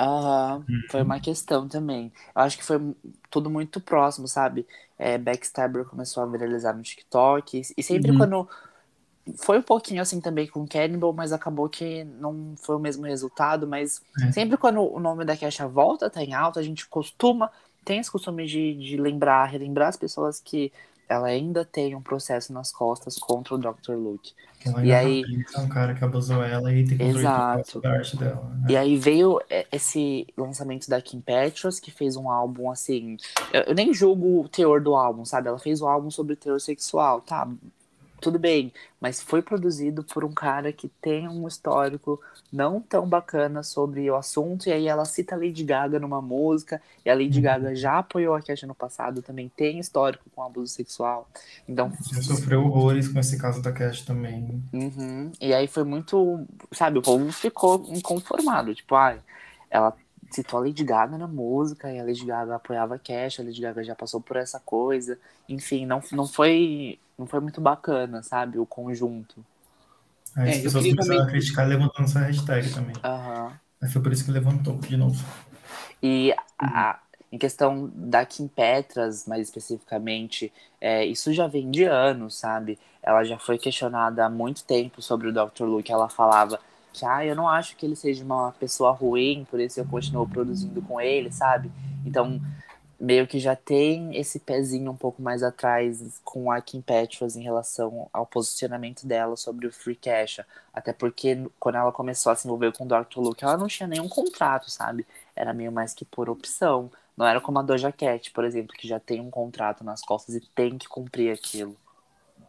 Aham, 0.00 0.64
foi 0.88 1.02
uma 1.02 1.20
questão 1.20 1.68
também. 1.68 2.10
Eu 2.34 2.42
acho 2.42 2.56
que 2.56 2.64
foi 2.64 2.78
tudo 3.28 3.50
muito 3.50 3.80
próximo, 3.82 4.26
sabe? 4.26 4.66
É, 4.98 5.18
Backstabber 5.18 5.84
começou 5.84 6.22
a 6.22 6.26
viralizar 6.26 6.72
no 6.72 6.82
TikTok. 6.82 7.62
E 7.76 7.82
sempre 7.82 8.10
uhum. 8.10 8.16
quando. 8.16 8.48
Foi 9.36 9.58
um 9.58 9.62
pouquinho 9.62 10.00
assim 10.00 10.18
também 10.18 10.46
com 10.48 10.66
Cannibal, 10.66 11.12
mas 11.12 11.32
acabou 11.32 11.68
que 11.68 12.02
não 12.04 12.54
foi 12.56 12.76
o 12.76 12.80
mesmo 12.80 13.04
resultado. 13.04 13.66
Mas 13.66 14.00
é. 14.22 14.32
sempre 14.32 14.56
quando 14.56 14.80
o 14.80 14.98
nome 14.98 15.26
da 15.26 15.36
Kesha 15.36 15.68
volta, 15.68 16.08
tá 16.08 16.24
em 16.24 16.32
alta, 16.32 16.60
a 16.60 16.62
gente 16.62 16.88
costuma. 16.88 17.50
Tem 17.84 17.98
esse 17.98 18.10
costume 18.10 18.46
de, 18.46 18.74
de 18.74 18.96
lembrar, 18.96 19.44
relembrar 19.44 19.88
as 19.88 19.96
pessoas 19.98 20.40
que 20.40 20.72
ela 21.10 21.26
ainda 21.26 21.64
tem 21.64 21.96
um 21.96 22.00
processo 22.00 22.52
nas 22.52 22.70
costas 22.70 23.18
contra 23.18 23.56
o 23.56 23.58
Dr. 23.58 23.94
Luke. 23.94 24.32
e 24.80 24.92
aí 24.92 25.24
é 25.56 25.60
um 25.60 25.68
cara 25.68 25.92
que 25.92 26.04
abusou 26.04 26.40
ela 26.40 26.72
e 26.72 26.84
tem 26.84 26.96
que 26.96 27.02
Exato. 27.02 27.80
da 27.80 27.90
arte 27.90 28.16
dela. 28.16 28.48
Né? 28.60 28.66
E 28.68 28.76
aí 28.76 28.96
veio 28.96 29.40
é, 29.50 29.66
esse 29.72 30.24
lançamento 30.36 30.88
da 30.88 31.02
Kim 31.02 31.20
Petras, 31.20 31.80
que 31.80 31.90
fez 31.90 32.16
um 32.16 32.30
álbum 32.30 32.70
assim. 32.70 33.16
Eu, 33.52 33.62
eu, 33.62 33.74
nem 33.74 33.92
julgo 33.92 34.42
o 34.42 34.48
teor 34.48 34.80
do 34.80 34.94
álbum, 34.94 35.24
sabe? 35.24 35.48
Ela 35.48 35.58
fez 35.58 35.82
um 35.82 35.88
álbum 35.88 36.12
sobre 36.12 36.36
teor 36.36 36.60
sexual, 36.60 37.20
tá? 37.20 37.48
Tudo 38.20 38.38
bem, 38.38 38.72
mas 39.00 39.20
foi 39.20 39.42
produzido 39.42 40.04
por 40.04 40.24
um 40.24 40.32
cara 40.32 40.72
que 40.72 40.88
tem 40.88 41.28
um 41.28 41.48
histórico 41.48 42.20
não 42.52 42.80
tão 42.80 43.08
bacana 43.08 43.62
sobre 43.62 44.10
o 44.10 44.16
assunto, 44.16 44.68
e 44.68 44.72
aí 44.72 44.86
ela 44.86 45.04
cita 45.04 45.34
a 45.34 45.38
Lady 45.38 45.64
Gaga 45.64 45.98
numa 45.98 46.20
música, 46.20 46.80
e 47.04 47.10
a 47.10 47.14
Lady 47.14 47.38
uhum. 47.38 47.44
Gaga 47.44 47.74
já 47.74 47.98
apoiou 47.98 48.34
a 48.34 48.42
Cash 48.42 48.62
no 48.64 48.74
passado, 48.74 49.22
também 49.22 49.50
tem 49.56 49.78
histórico 49.78 50.24
com 50.34 50.42
abuso 50.42 50.72
sexual. 50.72 51.28
Então. 51.68 51.92
Já 52.12 52.22
sofreu 52.22 52.64
horrores 52.64 53.08
com 53.08 53.18
esse 53.18 53.38
caso 53.38 53.62
da 53.62 53.72
Cash 53.72 54.02
também. 54.02 54.62
Uhum. 54.72 55.32
E 55.40 55.54
aí 55.54 55.66
foi 55.66 55.84
muito. 55.84 56.44
Sabe, 56.72 56.98
o 56.98 57.02
povo 57.02 57.30
ficou 57.32 57.84
inconformado. 57.88 58.74
Tipo, 58.74 58.94
ai, 58.96 59.18
ah, 59.18 59.22
ela 59.70 59.96
citou 60.30 60.60
a 60.60 60.62
Lady 60.62 60.84
Gaga 60.84 61.18
na 61.18 61.26
música, 61.26 61.92
e 61.92 61.98
a 61.98 62.04
Lady 62.04 62.24
Gaga 62.24 62.56
apoiava 62.56 62.94
a 62.96 62.98
Cash, 62.98 63.40
a 63.40 63.42
Lady 63.42 63.60
Gaga 63.60 63.82
já 63.82 63.94
passou 63.94 64.20
por 64.20 64.36
essa 64.36 64.60
coisa. 64.60 65.18
Enfim, 65.48 65.86
não, 65.86 66.02
não 66.12 66.26
foi 66.26 66.98
não 67.20 67.26
foi 67.26 67.38
muito 67.38 67.60
bacana, 67.60 68.22
sabe? 68.22 68.58
O 68.58 68.64
conjunto. 68.64 69.44
Aí 70.34 70.50
as 70.50 70.56
é, 70.56 70.62
pessoas 70.62 70.84
começaram 70.86 71.18
também... 71.18 71.28
a 71.28 71.30
criticar 71.30 71.68
levantando 71.68 72.04
essa 72.04 72.20
hashtag 72.20 72.72
também. 72.72 72.96
Uhum. 72.96 73.52
Aí 73.82 73.90
foi 73.90 74.02
por 74.02 74.10
isso 74.10 74.24
que 74.24 74.30
levantou 74.30 74.78
de 74.78 74.96
novo. 74.96 75.22
E 76.02 76.34
a, 76.58 76.98
em 77.30 77.36
questão 77.36 77.92
da 77.94 78.24
Kim 78.24 78.48
Petras, 78.48 79.26
mais 79.26 79.42
especificamente, 79.42 80.50
é, 80.80 81.04
isso 81.04 81.30
já 81.34 81.46
vem 81.46 81.70
de 81.70 81.84
anos, 81.84 82.38
sabe? 82.38 82.78
Ela 83.02 83.22
já 83.22 83.38
foi 83.38 83.58
questionada 83.58 84.24
há 84.24 84.30
muito 84.30 84.64
tempo 84.64 85.02
sobre 85.02 85.28
o 85.28 85.32
Dr. 85.32 85.64
Luke. 85.64 85.92
Ela 85.92 86.08
falava 86.08 86.58
que, 86.90 87.04
ah, 87.04 87.24
eu 87.24 87.36
não 87.36 87.46
acho 87.46 87.76
que 87.76 87.84
ele 87.84 87.96
seja 87.96 88.24
uma 88.24 88.52
pessoa 88.52 88.92
ruim, 88.92 89.46
por 89.50 89.60
isso 89.60 89.78
eu 89.78 89.84
continuo 89.84 90.26
produzindo 90.26 90.80
com 90.80 90.98
ele, 90.98 91.30
sabe? 91.30 91.70
Então, 92.04 92.40
meio 93.00 93.26
que 93.26 93.38
já 93.38 93.56
tem 93.56 94.14
esse 94.14 94.38
pezinho 94.38 94.90
um 94.90 94.96
pouco 94.96 95.22
mais 95.22 95.42
atrás 95.42 96.20
com 96.22 96.52
a 96.52 96.60
Kim 96.60 96.82
Petras 96.82 97.34
em 97.34 97.42
relação 97.42 98.08
ao 98.12 98.26
posicionamento 98.26 99.06
dela 99.06 99.36
sobre 99.36 99.66
o 99.66 99.72
Free 99.72 99.96
Cash. 99.96 100.40
Até 100.72 100.92
porque 100.92 101.46
quando 101.58 101.76
ela 101.76 101.90
começou 101.90 102.30
a 102.30 102.36
se 102.36 102.46
envolver 102.46 102.72
com 102.72 102.84
o 102.84 102.86
Dr. 102.86 103.18
Luke, 103.18 103.42
ela 103.42 103.56
não 103.56 103.66
tinha 103.66 103.86
nenhum 103.86 104.08
contrato, 104.08 104.70
sabe? 104.70 105.06
Era 105.34 105.54
meio 105.54 105.72
mais 105.72 105.94
que 105.94 106.04
por 106.04 106.28
opção. 106.28 106.90
Não 107.16 107.26
era 107.26 107.40
como 107.40 107.58
a 107.58 107.62
Doja 107.62 107.90
Cat, 107.90 108.30
por 108.32 108.44
exemplo, 108.44 108.76
que 108.76 108.86
já 108.86 109.00
tem 109.00 109.20
um 109.20 109.30
contrato 109.30 109.82
nas 109.82 110.02
costas 110.02 110.34
e 110.34 110.40
tem 110.54 110.76
que 110.76 110.86
cumprir 110.86 111.32
aquilo. 111.32 111.74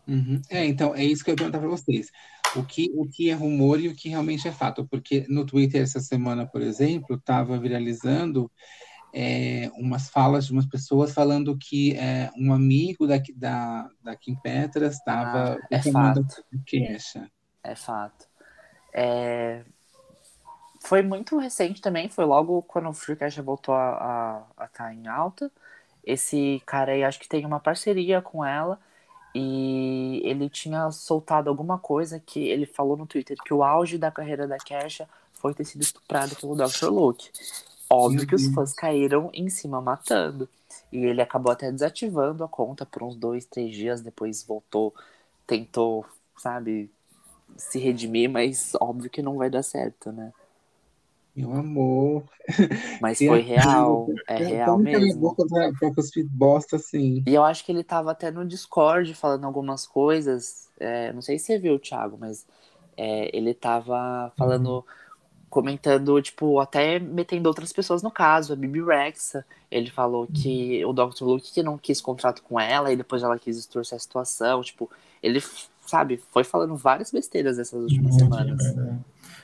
Uhum. 0.06 0.42
É, 0.50 0.66
então, 0.66 0.94
é 0.94 1.04
isso 1.04 1.24
que 1.24 1.30
eu 1.30 1.34
ia 1.34 1.38
perguntar 1.38 1.60
para 1.60 1.70
vocês. 1.70 2.10
O 2.58 2.64
que, 2.64 2.92
o 2.96 3.08
que 3.08 3.30
é 3.30 3.34
rumor 3.34 3.80
e 3.80 3.88
o 3.88 3.96
que 3.96 4.10
realmente 4.10 4.48
é 4.48 4.52
fato? 4.52 4.86
Porque 4.86 5.26
no 5.30 5.46
Twitter 5.46 5.82
essa 5.82 6.02
semana, 6.02 6.46
por 6.46 6.62
exemplo, 6.62 7.16
estava 7.16 7.58
viralizando 7.58 8.52
é, 9.14 9.70
umas 9.76 10.10
falas 10.10 10.46
de 10.46 10.54
umas 10.54 10.66
pessoas 10.66 11.14
falando 11.14 11.58
que 11.58 11.96
é, 11.98 12.32
um 12.38 12.54
amigo 12.54 13.06
da, 13.06 13.22
da, 13.36 13.90
da 14.02 14.16
Kim 14.16 14.36
Petras 14.36 14.96
estava 14.96 15.56
ah, 15.56 15.68
é 15.70 15.82
fato. 15.82 16.26
queixa. 16.66 17.30
É 17.64 17.76
fato. 17.76 18.28
É... 18.94 19.64
Foi 20.80 21.02
muito 21.02 21.38
recente 21.38 21.80
também, 21.80 22.10
foi 22.10 22.26
logo 22.26 22.64
quando 22.64 22.90
o 22.90 22.94
Freecast 22.94 23.40
voltou 23.42 23.76
a 23.76 24.44
estar 24.64 24.86
tá 24.86 24.94
em 24.94 25.08
alta. 25.08 25.52
Esse 26.04 26.62
cara 26.66 26.94
aí 26.94 27.04
acho 27.04 27.20
que 27.20 27.30
tem 27.30 27.46
uma 27.46 27.60
parceria 27.60 28.22
com 28.22 28.44
ela 28.44 28.80
e 29.36 30.22
ele 30.26 30.50
tinha 30.50 30.90
soltado 30.90 31.50
alguma 31.50 31.78
coisa 31.78 32.20
que 32.20 32.40
ele 32.40 32.66
falou 32.66 32.98
no 32.98 33.06
Twitter 33.06 33.38
que 33.46 33.54
o 33.54 33.64
auge 33.64 33.98
da 33.98 34.10
carreira 34.10 34.48
da 34.48 34.58
Kesha 34.58 35.08
foi 35.34 35.54
ter 35.54 35.66
sido 35.66 35.82
estuprado 35.82 36.36
pelo 36.36 36.56
Dr. 36.56 36.90
Luke. 36.90 37.30
Óbvio 37.92 38.28
que 38.28 38.36
os 38.36 38.48
fãs 38.48 38.74
caíram 38.74 39.30
em 39.34 39.50
cima 39.50 39.82
matando. 39.82 40.48
E 40.92 40.98
ele 40.98 41.22
acabou 41.22 41.52
até 41.52 41.72
desativando 41.72 42.44
a 42.44 42.48
conta 42.48 42.86
por 42.86 43.04
uns 43.04 43.16
dois, 43.16 43.46
três 43.46 43.76
dias, 43.76 44.02
depois 44.02 44.44
voltou, 44.44 44.94
tentou, 45.46 46.06
sabe, 46.38 46.90
se 47.58 47.80
redimir, 47.80 48.30
mas 48.30 48.74
óbvio 48.80 49.10
que 49.10 49.22
não 49.22 49.38
vai 49.38 49.50
dar 49.50 49.64
certo, 49.64 50.12
né? 50.12 50.32
Meu 51.34 51.54
amor. 51.54 52.24
Mas 53.00 53.20
foi 53.20 53.40
real, 53.40 54.06
é 54.28 54.38
real 54.38 54.78
mesmo. 54.78 55.34
bosta 56.30 56.76
assim. 56.76 57.24
E 57.26 57.34
eu 57.34 57.42
acho 57.42 57.64
que 57.64 57.72
ele 57.72 57.86
tava 57.86 58.12
até 58.12 58.30
no 58.30 58.46
Discord 58.46 59.14
falando 59.14 59.46
algumas 59.46 59.88
coisas. 59.88 60.68
É, 60.78 61.14
não 61.14 61.22
sei 61.22 61.40
se 61.40 61.46
você 61.46 61.58
viu, 61.58 61.80
Thiago, 61.80 62.18
mas 62.20 62.46
é, 62.98 63.36
ele 63.36 63.54
tava 63.54 64.34
falando 64.36 64.80
uhum 64.80 64.84
comentando, 65.52 66.20
tipo, 66.22 66.60
até 66.62 66.98
metendo 66.98 67.50
outras 67.50 67.74
pessoas 67.74 68.02
no 68.02 68.10
caso, 68.10 68.54
a 68.54 68.56
Bibi 68.56 68.82
Rexa. 68.82 69.46
Ele 69.70 69.92
falou 69.92 70.26
que 70.26 70.84
o 70.86 70.94
Dr. 70.94 71.24
Luke 71.24 71.54
que 71.54 71.62
não 71.62 71.78
quis 71.78 72.00
contrato 72.00 72.42
com 72.42 72.58
ela 72.58 72.92
e 72.92 72.96
depois 72.96 73.22
ela 73.22 73.38
quis 73.38 73.58
distorcer 73.58 73.98
a 73.98 74.00
situação. 74.00 74.64
Tipo, 74.64 74.90
ele, 75.22 75.44
sabe, 75.86 76.22
foi 76.32 76.46
falando 76.46 76.76
várias 76.78 77.12
besteiras 77.12 77.60
essas 77.60 77.84
últimas 77.84 78.16
Muito 78.16 78.34
semanas. 78.34 78.66
É 78.66 78.96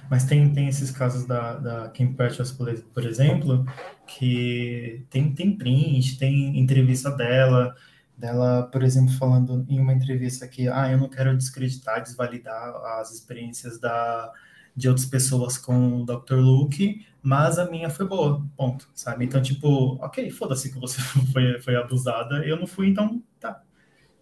Mas 0.10 0.24
tem, 0.24 0.50
tem 0.54 0.70
esses 0.70 0.92
casos 0.92 1.26
da, 1.26 1.58
da 1.58 1.90
Kim 1.90 2.14
Petras, 2.14 2.54
por, 2.54 2.74
por 2.94 3.06
exemplo, 3.06 3.66
que 4.08 5.04
tem, 5.10 5.34
tem 5.34 5.58
print, 5.58 6.18
tem 6.18 6.58
entrevista 6.58 7.12
dela, 7.12 7.76
dela, 8.18 8.64
por 8.64 8.82
exemplo, 8.82 9.12
falando 9.14 9.66
em 9.68 9.78
uma 9.78 9.94
entrevista 9.94 10.48
que, 10.48 10.70
ah, 10.70 10.90
eu 10.90 10.98
não 10.98 11.10
quero 11.10 11.36
descreditar, 11.36 12.02
desvalidar 12.02 12.76
as 13.00 13.12
experiências 13.12 13.78
da 13.78 14.32
de 14.78 14.88
outras 14.88 15.08
pessoas 15.08 15.58
com 15.58 16.04
o 16.04 16.06
Dr. 16.06 16.36
Luke, 16.36 17.04
mas 17.20 17.58
a 17.58 17.70
minha 17.70 17.90
foi 17.90 18.08
boa, 18.08 18.46
ponto, 18.56 18.88
sabe? 18.94 19.26
Então, 19.26 19.42
tipo, 19.42 19.96
ok, 19.96 20.30
foda-se 20.30 20.72
que 20.72 20.80
você 20.80 21.02
foi, 21.34 21.60
foi 21.60 21.76
abusada, 21.76 22.46
eu 22.46 22.56
não 22.56 22.68
fui, 22.68 22.88
então 22.88 23.22
tá. 23.40 23.64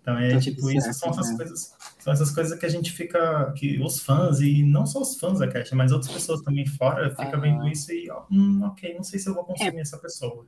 Então 0.02 0.18
é 0.18 0.34
tá 0.34 0.40
tipo, 0.40 0.72
isso 0.72 0.94
são 0.94 1.10
essas 1.10 1.32
né? 1.32 1.38
coisas, 1.38 1.74
são 2.00 2.14
essas 2.14 2.32
coisas 2.32 2.58
que 2.58 2.66
a 2.66 2.70
gente 2.70 2.92
fica, 2.92 3.52
que 3.58 3.82
os 3.82 4.00
fãs, 4.00 4.40
e 4.40 4.64
não 4.64 4.86
só 4.86 5.02
os 5.02 5.20
fãs 5.20 5.40
da 5.40 5.48
Cat, 5.48 5.76
mas 5.76 5.92
outras 5.92 6.14
pessoas 6.14 6.42
também 6.42 6.66
fora, 6.66 7.10
fica 7.10 7.38
vendo 7.38 7.68
isso 7.68 7.92
e, 7.92 8.10
hum, 8.32 8.62
ok, 8.64 8.94
não 8.96 9.04
sei 9.04 9.20
se 9.20 9.28
eu 9.28 9.34
vou 9.34 9.44
consumir 9.44 9.78
é. 9.78 9.82
essa 9.82 9.98
pessoa. 9.98 10.46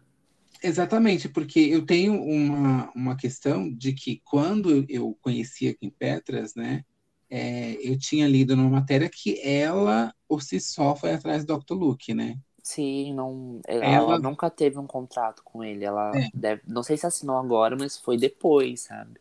Exatamente, 0.63 1.27
porque 1.27 1.59
eu 1.59 1.85
tenho 1.85 2.21
uma, 2.23 2.89
uma 2.95 3.17
questão 3.17 3.71
de 3.73 3.91
que 3.93 4.21
quando 4.23 4.85
eu 4.87 5.17
conhecia 5.21 5.75
Kim 5.75 5.89
Petras, 5.89 6.55
né, 6.55 6.83
é, 7.29 7.77
eu 7.81 7.97
tinha 7.97 8.27
lido 8.27 8.55
numa 8.55 8.69
matéria 8.69 9.09
que 9.09 9.39
ela, 9.41 10.13
por 10.27 10.41
si 10.41 10.59
só, 10.59 10.95
foi 10.95 11.13
atrás 11.13 11.43
do 11.45 11.57
Dr. 11.57 11.73
Luke, 11.73 12.13
né? 12.13 12.37
Sim, 12.63 13.13
não, 13.13 13.61
ela, 13.65 13.85
ela 13.85 14.19
nunca 14.19 14.49
teve 14.49 14.77
um 14.77 14.87
contrato 14.87 15.41
com 15.43 15.63
ele. 15.63 15.85
Ela 15.85 16.11
é. 16.17 16.29
deve, 16.33 16.61
não 16.67 16.83
sei 16.83 16.97
se 16.97 17.05
assinou 17.05 17.37
agora, 17.37 17.77
mas 17.77 17.97
foi 17.97 18.17
depois, 18.17 18.81
sabe? 18.81 19.19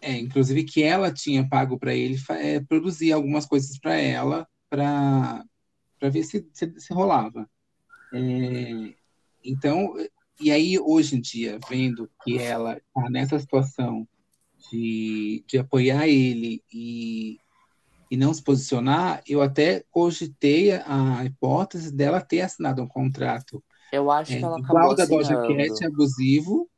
É, 0.00 0.16
inclusive 0.16 0.64
que 0.64 0.82
ela 0.82 1.12
tinha 1.12 1.48
pago 1.48 1.78
para 1.78 1.94
ele 1.94 2.16
é, 2.30 2.60
produzir 2.60 3.12
algumas 3.12 3.46
coisas 3.46 3.78
para 3.78 3.94
ela, 3.94 4.46
para 4.68 5.42
ver 6.02 6.22
se, 6.22 6.46
se, 6.52 6.72
se 6.78 6.92
rolava. 6.92 7.48
É, 8.12 8.94
então, 9.42 9.94
e 10.40 10.50
aí 10.50 10.78
hoje 10.78 11.16
em 11.16 11.20
dia, 11.20 11.58
vendo 11.68 12.10
que 12.22 12.38
ela 12.38 12.76
está 12.76 13.10
nessa 13.10 13.38
situação 13.38 14.06
de, 14.70 15.44
de 15.46 15.58
apoiar 15.58 16.06
ele 16.06 16.62
e, 16.72 17.38
e 18.10 18.16
não 18.16 18.32
se 18.32 18.42
posicionar, 18.42 19.22
eu 19.26 19.42
até 19.42 19.84
cogitei 19.90 20.72
a 20.72 21.24
hipótese 21.24 21.92
dela 21.94 22.20
ter 22.20 22.42
assinado 22.42 22.82
um 22.82 22.88
contrato. 22.88 23.62
Eu 23.92 24.10
acho 24.10 24.32
é, 24.32 24.38
que 24.38 24.44
ela 24.44 24.58
igual 24.58 24.76
acabou 24.76 24.96
da 24.96 25.04
Doja 25.04 25.36
Cat, 25.46 25.84
abusivo, 25.86 26.68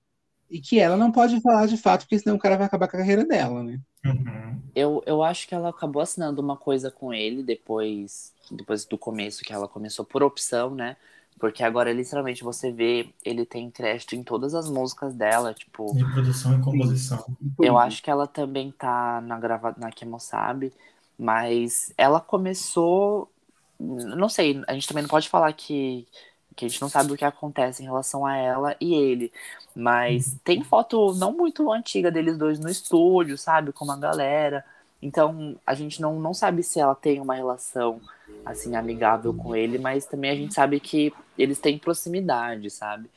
e 0.51 0.61
que 0.61 0.79
ela 0.79 0.97
não 0.97 1.11
pode 1.11 1.41
falar 1.41 1.67
de 1.67 1.77
fato, 1.77 2.03
porque 2.03 2.19
senão 2.19 2.37
o 2.37 2.39
cara 2.39 2.57
vai 2.57 2.67
acabar 2.67 2.89
com 2.89 2.97
a 2.97 3.01
carreira 3.01 3.25
dela, 3.25 3.63
né? 3.63 3.81
Uhum. 4.05 4.63
Eu, 4.75 5.03
eu 5.07 5.23
acho 5.23 5.49
que 5.49 5.55
ela 5.55 5.71
acabou 5.71 6.01
assinando 6.01 6.41
uma 6.41 6.57
coisa 6.57 6.91
com 6.91 7.13
ele 7.13 7.43
depois, 7.43 8.33
depois 8.51 8.85
do 8.85 8.97
começo, 8.97 9.43
que 9.43 9.53
ela 9.53 9.67
começou 9.67 10.05
por 10.05 10.23
opção, 10.23 10.75
né? 10.75 10.97
Porque 11.39 11.63
agora, 11.63 11.93
literalmente, 11.93 12.43
você 12.43 12.73
vê, 12.73 13.09
ele 13.23 13.45
tem 13.45 13.71
crédito 13.71 14.15
em 14.15 14.23
todas 14.23 14.55
as 14.55 14.71
músicas 14.71 15.15
dela, 15.15 15.53
tipo... 15.53 15.95
De 15.95 16.05
produção 16.13 16.59
e 16.59 16.63
composição. 16.63 17.27
Eu 17.61 17.77
acho 17.77 18.03
que 18.03 18.11
ela 18.11 18.27
também 18.27 18.71
tá 18.71 19.21
na, 19.21 19.39
grava... 19.39 19.75
na 19.77 19.91
Kemo 19.91 20.19
Sabe, 20.19 20.73
mas 21.19 21.93
ela 21.97 22.21
começou. 22.21 23.31
Não 23.79 24.29
sei, 24.29 24.63
a 24.67 24.75
gente 24.75 24.89
também 24.89 25.03
não 25.03 25.11
pode 25.11 25.29
falar 25.29 25.53
que, 25.53 26.07
que 26.55 26.65
a 26.65 26.69
gente 26.69 26.81
não 26.81 26.89
sabe 26.89 27.13
o 27.13 27.17
que 27.17 27.25
acontece 27.25 27.83
em 27.83 27.87
relação 27.87 28.25
a 28.25 28.37
ela 28.37 28.77
e 28.81 28.95
ele. 28.95 29.33
Mas 29.75 30.29
uhum. 30.29 30.39
tem 30.45 30.65
foto 30.65 31.15
não 31.15 31.33
muito 31.33 31.71
antiga 31.71 32.11
deles 32.11 32.39
dois 32.39 32.59
no 32.59 32.71
estúdio, 32.71 33.37
sabe? 33.37 33.73
Com 33.73 33.85
uma 33.85 33.99
galera. 33.99 34.65
Então 35.01 35.57
a 35.67 35.75
gente 35.75 36.01
não, 36.01 36.19
não 36.19 36.33
sabe 36.33 36.63
se 36.63 36.81
ela 36.81 36.95
tem 36.95 37.21
uma 37.21 37.35
relação 37.35 38.01
assim 38.45 38.75
amigável 38.75 39.35
com 39.35 39.55
ele, 39.55 39.79
mas 39.79 40.07
também 40.07 40.31
a 40.31 40.35
gente 40.35 40.55
sabe 40.55 40.81
que 40.81 41.13
eles 41.37 41.59
têm 41.59 41.79
proximidade, 41.79 42.71
sabe? 42.71 43.11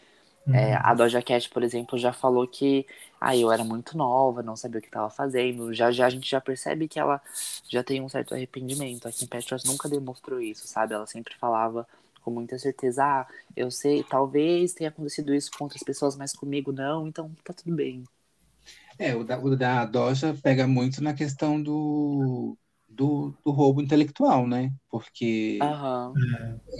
Uhum. 0.45 0.55
É, 0.55 0.79
a 0.83 0.93
Doja 0.93 1.21
Cat, 1.21 1.49
por 1.49 1.63
exemplo, 1.63 1.97
já 1.97 2.11
falou 2.11 2.47
que 2.47 2.85
ah, 3.19 3.35
eu 3.35 3.51
era 3.51 3.63
muito 3.63 3.97
nova, 3.97 4.41
não 4.41 4.55
sabia 4.55 4.79
o 4.79 4.81
que 4.81 4.87
estava 4.87 5.09
fazendo. 5.09 5.73
Já 5.73 5.91
já 5.91 6.07
a 6.07 6.09
gente 6.09 6.29
já 6.29 6.41
percebe 6.41 6.87
que 6.87 6.99
ela 6.99 7.21
já 7.69 7.83
tem 7.83 8.01
um 8.01 8.09
certo 8.09 8.33
arrependimento. 8.33 9.07
A 9.07 9.11
Kim 9.11 9.27
Petras 9.27 9.63
nunca 9.63 9.89
demonstrou 9.89 10.39
isso, 10.41 10.67
sabe? 10.67 10.93
Ela 10.93 11.05
sempre 11.07 11.35
falava 11.35 11.87
com 12.21 12.31
muita 12.31 12.59
certeza, 12.59 13.03
ah, 13.03 13.27
eu 13.55 13.71
sei, 13.71 14.03
talvez 14.03 14.73
tenha 14.73 14.89
acontecido 14.89 15.33
isso 15.33 15.51
com 15.57 15.63
outras 15.63 15.81
pessoas, 15.83 16.15
mas 16.15 16.33
comigo 16.33 16.71
não, 16.71 17.07
então 17.07 17.31
tá 17.43 17.53
tudo 17.53 17.75
bem. 17.75 18.03
É, 18.97 19.15
o 19.15 19.23
da, 19.23 19.39
o 19.39 19.55
da 19.55 19.85
Doja 19.85 20.35
pega 20.43 20.67
muito 20.67 21.01
na 21.01 21.13
questão 21.13 21.61
do, 21.61 22.57
do, 22.87 23.33
do 23.43 23.51
roubo 23.51 23.81
intelectual, 23.81 24.45
né? 24.45 24.73
Porque 24.89 25.59
Aham. 25.61 26.15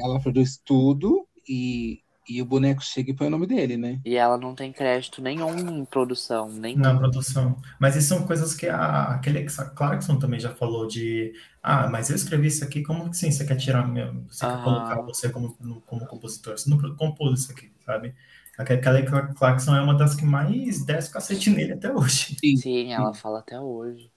ela 0.04 0.20
produz 0.20 0.60
tudo 0.64 1.28
e, 1.48 2.02
e 2.30 2.42
o 2.42 2.46
boneco 2.46 2.82
chega 2.84 3.12
e 3.12 3.16
põe 3.16 3.28
o 3.28 3.30
nome 3.30 3.48
dele, 3.48 3.78
né? 3.78 4.02
E 4.04 4.16
ela 4.18 4.38
não 4.38 4.54
tem 4.54 4.74
crédito 4.74 5.22
nenhum 5.22 5.70
em 5.80 5.86
produção, 5.86 6.50
nem 6.50 6.76
na 6.76 6.96
produção. 6.98 7.60
Mas 7.80 7.96
isso 7.96 8.10
são 8.10 8.26
coisas 8.28 8.54
que 8.54 8.68
a, 8.68 9.16
aquele 9.16 9.46
Clarkson 9.76 10.20
também 10.20 10.40
já 10.40 10.54
falou 10.56 10.88
de 10.88 11.34
ah, 11.64 11.88
mas 11.90 12.10
eu 12.10 12.16
escrevi 12.16 12.48
isso 12.48 12.64
aqui, 12.64 12.84
como 12.84 13.10
que 13.10 13.18
sim, 13.18 13.32
você 13.32 13.46
quer 13.46 13.58
tirar 13.58 13.88
meu, 13.88 14.24
você 14.28 14.48
quer 14.48 14.60
Aham. 14.60 14.62
colocar 14.62 15.02
você 15.02 15.30
como, 15.30 15.58
no- 15.60 15.82
como 15.82 16.06
compositor? 16.08 16.58
Você 16.58 16.70
não 16.70 16.78
compôs 16.96 17.42
isso 17.42 17.52
aqui, 17.52 17.72
sabe? 17.86 18.16
Aquela 18.58 18.82
Kelly 18.82 19.06
Clarkson 19.36 19.76
é 19.76 19.82
uma 19.82 19.96
das 19.98 20.16
que 20.16 20.26
mais 20.26 20.86
desce 20.86 21.10
o 21.10 21.14
cacete 21.14 21.50
nele 21.50 21.74
até 21.74 21.92
hoje. 21.92 22.36
Sim, 22.54 22.92
ela 22.94 23.12
fala 23.14 23.40
até 23.40 23.60
hoje. 23.60 24.12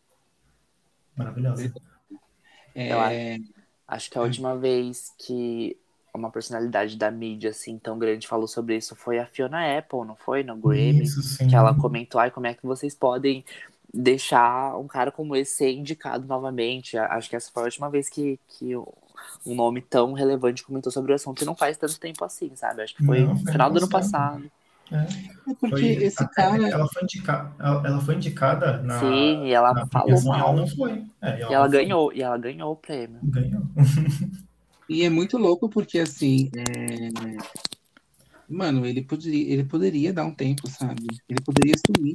Maravilhosa. 1.16 1.72
Eu 2.86 3.00
É, 3.00 3.38
Acho 3.88 4.10
que 4.10 4.18
a 4.18 4.22
última 4.22 4.58
vez 4.58 5.10
que 5.20 5.78
uma 6.14 6.30
personalidade 6.30 6.96
da 6.96 7.10
mídia 7.10 7.50
assim 7.50 7.78
tão 7.78 7.98
grande 7.98 8.28
falou 8.28 8.46
sobre 8.46 8.76
isso 8.76 8.94
foi 8.94 9.18
a 9.18 9.26
Fiona 9.26 9.78
Apple, 9.78 10.00
não 10.06 10.16
foi? 10.16 10.42
No 10.42 10.56
Grammy. 10.56 11.02
Isso, 11.02 11.22
sim. 11.22 11.48
Que 11.48 11.56
ela 11.56 11.74
comentou, 11.74 12.20
ai, 12.20 12.30
como 12.30 12.46
é 12.46 12.54
que 12.54 12.64
vocês 12.66 12.94
podem 12.94 13.44
deixar 13.92 14.76
um 14.78 14.86
cara 14.86 15.10
como 15.10 15.34
esse 15.36 15.56
ser 15.56 15.70
indicado 15.72 16.26
novamente? 16.26 16.96
Acho 16.98 17.28
que 17.30 17.36
essa 17.36 17.50
foi 17.52 17.62
a 17.62 17.66
última 17.66 17.90
vez 17.90 18.08
que, 18.08 18.38
que 18.48 18.76
um 18.76 19.54
nome 19.54 19.80
tão 19.80 20.12
relevante 20.12 20.62
comentou 20.62 20.92
sobre 20.92 21.12
o 21.12 21.14
assunto 21.14 21.42
e 21.42 21.46
não 21.46 21.54
faz 21.54 21.76
tanto 21.76 21.98
tempo 21.98 22.24
assim, 22.24 22.54
sabe? 22.56 22.82
Acho 22.82 22.94
que 22.94 23.04
foi 23.04 23.20
Não, 23.20 23.34
no 23.34 23.46
final 23.46 23.70
do 23.70 23.78
ano 23.78 23.88
passado. 23.88 24.50
É, 24.90 24.96
é 24.96 25.54
porque 25.60 25.68
foi- 25.70 25.80
esse 26.04 26.28
cara. 26.28 26.68
Ela 26.68 26.86
foi, 26.88 27.02
indica, 27.02 27.52
ela, 27.58 27.86
ela 27.86 28.00
foi 28.00 28.14
indicada 28.16 28.82
na, 28.82 29.00
Sim, 29.00 29.46
e 29.46 29.52
ela 29.52 29.72
na 29.72 29.86
falou 29.86 30.06
premiação 30.08 30.34
e 30.34 30.38
ela 30.38 30.46
mal. 30.48 30.56
não 30.56 30.66
foi. 30.66 31.06
É, 31.22 31.38
E 31.38 31.42
ela 31.42 31.64
não 31.64 31.70
foi. 31.70 31.84
ganhou, 31.84 32.12
e 32.12 32.22
ela 32.22 32.36
ganhou 32.38 32.72
o 32.72 32.76
prêmio. 32.76 33.20
Ganhou. 33.22 33.62
E 34.88 35.02
é 35.02 35.10
muito 35.10 35.38
louco 35.38 35.68
porque, 35.68 35.98
assim, 35.98 36.50
é, 36.56 37.08
mano, 38.48 38.84
ele 38.84 39.02
poderia, 39.02 39.52
ele 39.52 39.64
poderia 39.64 40.12
dar 40.12 40.24
um 40.24 40.34
tempo, 40.34 40.68
sabe? 40.68 41.06
Ele 41.28 41.40
poderia 41.40 41.74
sumir. 41.86 42.14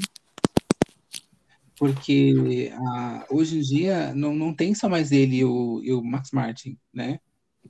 Porque 1.79 2.71
ah, 2.75 3.25
hoje 3.29 3.59
em 3.59 3.61
dia 3.61 4.13
não, 4.13 4.33
não 4.33 4.53
tem 4.53 4.73
só 4.73 4.89
mais 4.89 5.11
ele 5.11 5.37
e 5.37 5.45
o, 5.45 5.81
e 5.83 5.93
o 5.93 6.03
Max 6.03 6.31
Martin, 6.31 6.77
né? 6.93 7.19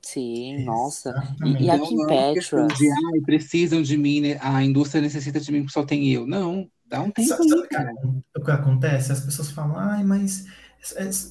Sim, 0.02 0.64
nossa. 0.64 1.10
Exatamente. 1.10 1.62
E, 1.62 1.66
e 1.66 1.70
a 1.70 1.74
Então 1.74 1.86
Kim 1.86 2.02
é 2.02 2.06
Petras? 2.06 2.78
de, 2.78 2.90
ai, 2.90 3.20
precisam 3.26 3.82
de 3.82 3.96
mim, 3.96 4.20
né? 4.20 4.38
a 4.40 4.62
indústria 4.62 5.02
necessita 5.02 5.40
de 5.40 5.52
mim 5.52 5.60
porque 5.60 5.72
só 5.72 5.84
tem 5.84 6.08
eu. 6.10 6.26
Não, 6.26 6.70
dá 6.86 7.02
um 7.02 7.10
tempo 7.10 7.28
Sabe, 7.28 7.42
aí, 7.42 7.48
sabe 7.48 7.60
o 7.60 7.68
que 7.68 7.74
cara. 7.76 7.90
acon- 7.90 8.22
o 8.36 8.44
que 8.44 8.50
acontece? 8.50 9.12
As 9.12 9.20
pessoas 9.20 9.50
falam, 9.50 9.76
ai, 9.76 10.04
mas 10.04 10.46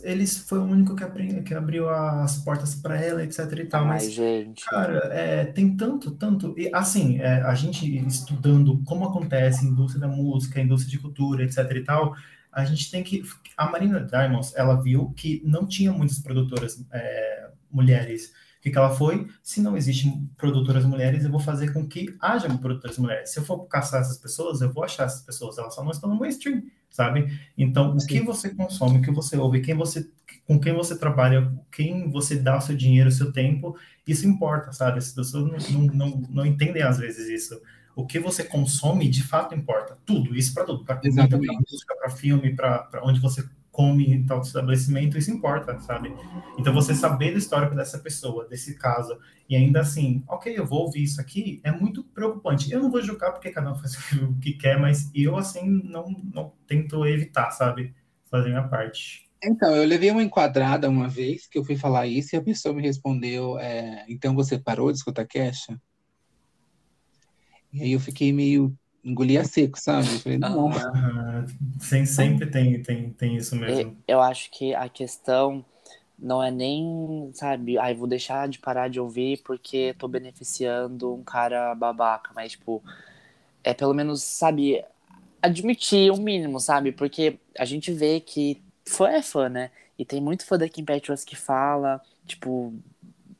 eles 0.03 0.37
foi 0.37 0.59
o 0.59 0.63
único 0.63 0.95
que, 0.95 1.03
abri- 1.03 1.41
que 1.43 1.53
abriu 1.53 1.89
as 1.89 2.37
portas 2.39 2.75
para 2.75 2.97
ela, 3.01 3.23
etc 3.23 3.51
e 3.59 3.65
tal. 3.65 3.83
Ai, 3.83 3.89
Mas, 3.89 4.11
gente. 4.11 4.65
cara, 4.65 4.99
é, 5.13 5.45
tem 5.45 5.75
tanto, 5.75 6.11
tanto. 6.11 6.53
E 6.57 6.69
assim, 6.73 7.19
é, 7.19 7.41
a 7.41 7.55
gente 7.55 7.85
estudando 8.07 8.81
como 8.83 9.05
acontece 9.05 9.65
a 9.65 9.69
indústria 9.69 10.01
da 10.01 10.07
música, 10.07 10.59
a 10.59 10.63
indústria 10.63 10.91
de 10.91 10.99
cultura, 10.99 11.43
etc 11.43 11.59
e 11.71 11.83
tal, 11.83 12.15
a 12.51 12.65
gente 12.65 12.91
tem 12.91 13.03
que. 13.03 13.23
A 13.55 13.69
Marina 13.69 13.99
Diamonds, 14.01 14.53
ela 14.55 14.81
viu 14.81 15.11
que 15.15 15.41
não 15.45 15.65
tinha 15.65 15.91
muitas 15.91 16.19
produtoras 16.19 16.83
é, 16.91 17.49
mulheres. 17.71 18.33
Que, 18.67 18.71
que 18.71 18.77
ela 18.77 18.89
foi? 18.89 19.27
Se 19.41 19.61
não 19.61 19.77
existem 19.77 20.29
produtoras 20.35 20.85
mulheres, 20.85 21.23
eu 21.23 21.31
vou 21.31 21.39
fazer 21.39 21.71
com 21.71 21.87
que 21.87 22.15
haja 22.19 22.49
produtoras 22.57 22.97
mulheres. 22.97 23.29
Se 23.29 23.39
eu 23.39 23.45
for 23.45 23.65
caçar 23.65 24.01
essas 24.01 24.17
pessoas, 24.17 24.61
eu 24.61 24.71
vou 24.71 24.83
achar 24.83 25.05
essas 25.05 25.21
pessoas. 25.21 25.57
Elas 25.57 25.73
só 25.73 25.83
não 25.83 25.91
estão 25.91 26.09
no 26.09 26.19
mainstream, 26.19 26.63
sabe? 26.89 27.39
Então, 27.57 27.95
o 27.95 28.05
que 28.05 28.19
você 28.19 28.53
consome, 28.53 28.99
o 28.99 29.01
que 29.01 29.11
você 29.11 29.37
ouve, 29.37 29.61
quem 29.61 29.73
você, 29.73 30.09
com 30.45 30.59
quem 30.59 30.73
você 30.73 30.97
trabalha, 30.97 31.51
quem 31.71 32.11
você 32.11 32.35
dá 32.35 32.57
o 32.57 32.61
seu 32.61 32.75
dinheiro, 32.75 33.09
o 33.09 33.11
seu 33.11 33.31
tempo, 33.31 33.77
isso 34.05 34.27
importa, 34.27 34.73
sabe? 34.73 34.97
As 34.97 35.13
pessoas 35.13 35.45
não, 35.71 35.79
não, 35.79 35.87
não, 35.93 36.21
não 36.29 36.45
entendem 36.45 36.83
às 36.83 36.97
vezes 36.97 37.29
isso. 37.29 37.59
O 37.95 38.05
que 38.05 38.19
você 38.19 38.43
consome, 38.43 39.09
de 39.09 39.23
fato, 39.23 39.55
importa. 39.55 39.97
Tudo, 40.05 40.35
isso 40.35 40.53
para 40.53 40.65
tudo. 40.65 40.83
Para 40.83 40.97
comida, 40.97 41.27
para 41.27 41.53
música, 41.69 41.95
para 41.95 42.09
filme, 42.09 42.53
para 42.53 43.01
onde 43.01 43.19
você 43.19 43.43
come 43.77 44.11
em 44.11 44.25
tal 44.25 44.41
estabelecimento, 44.41 45.19
isso 45.19 45.29
importa, 45.29 45.79
sabe? 45.81 46.11
Então, 46.57 46.73
você 46.73 46.95
saber 46.95 47.31
do 47.31 47.37
histórico 47.37 47.75
dessa 47.75 47.99
pessoa, 47.99 48.47
desse 48.47 48.73
caso, 48.73 49.19
e 49.47 49.55
ainda 49.55 49.81
assim, 49.81 50.23
ok, 50.27 50.51
eu 50.57 50.65
vou 50.65 50.79
ouvir 50.79 51.03
isso 51.03 51.21
aqui, 51.21 51.61
é 51.63 51.71
muito 51.71 52.03
preocupante. 52.03 52.71
Eu 52.71 52.81
não 52.81 52.89
vou 52.89 53.03
julgar 53.03 53.31
porque 53.31 53.51
cada 53.51 53.71
um 53.71 53.75
faz 53.75 53.93
o 54.19 54.33
que 54.39 54.53
quer, 54.53 54.79
mas 54.79 55.11
eu, 55.13 55.37
assim, 55.37 55.69
não, 55.83 56.07
não 56.33 56.53
tento 56.65 57.05
evitar, 57.05 57.51
sabe? 57.51 57.93
Fazer 58.31 58.49
minha 58.49 58.67
parte. 58.67 59.29
Então, 59.43 59.75
eu 59.75 59.87
levei 59.87 60.09
uma 60.09 60.23
enquadrada 60.23 60.89
uma 60.89 61.07
vez 61.07 61.45
que 61.45 61.59
eu 61.59 61.63
fui 61.63 61.75
falar 61.77 62.07
isso 62.07 62.35
e 62.35 62.37
a 62.37 62.41
pessoa 62.41 62.73
me 62.73 62.81
respondeu, 62.81 63.59
é, 63.59 64.03
então 64.09 64.33
você 64.33 64.57
parou 64.57 64.91
de 64.91 64.97
escutar 64.97 65.27
Kesha? 65.27 65.79
E 67.71 67.83
aí 67.83 67.91
eu 67.91 67.99
fiquei 67.99 68.33
meio 68.33 68.75
engoli 69.07 69.37
a 69.37 69.43
seco, 69.43 69.79
sabe? 69.79 70.07
Eu 70.07 70.19
falei, 70.19 70.37
não. 70.37 70.69
Ah, 70.69 71.45
sem, 71.79 72.05
sempre 72.05 72.45
tem, 72.47 72.81
tem, 72.81 73.09
tem 73.11 73.35
isso 73.37 73.55
mesmo. 73.55 73.97
Eu 74.07 74.21
acho 74.21 74.51
que 74.51 74.75
a 74.75 74.89
questão 74.89 75.63
não 76.17 76.41
é 76.43 76.49
nem, 76.49 77.29
sabe, 77.33 77.77
ai, 77.77 77.93
vou 77.93 78.07
deixar 78.07 78.47
de 78.47 78.59
parar 78.59 78.89
de 78.89 78.99
ouvir 78.99 79.41
porque 79.43 79.95
tô 79.97 80.07
beneficiando 80.07 81.13
um 81.13 81.23
cara 81.23 81.73
babaca, 81.75 82.31
mas, 82.35 82.53
tipo, 82.53 82.83
é 83.63 83.73
pelo 83.73 83.93
menos, 83.93 84.23
sabe, 84.23 84.83
admitir 85.41 86.11
o 86.11 86.17
mínimo, 86.17 86.59
sabe? 86.59 86.91
Porque 86.91 87.39
a 87.57 87.65
gente 87.65 87.91
vê 87.91 88.19
que 88.19 88.61
fã 88.85 89.09
é 89.09 89.21
fã, 89.21 89.47
né? 89.47 89.71
E 89.97 90.05
tem 90.05 90.21
muito 90.21 90.45
fã 90.45 90.57
da 90.57 90.69
Kim 90.69 90.83
Petras 90.83 91.23
que 91.23 91.35
fala, 91.35 92.01
tipo, 92.25 92.73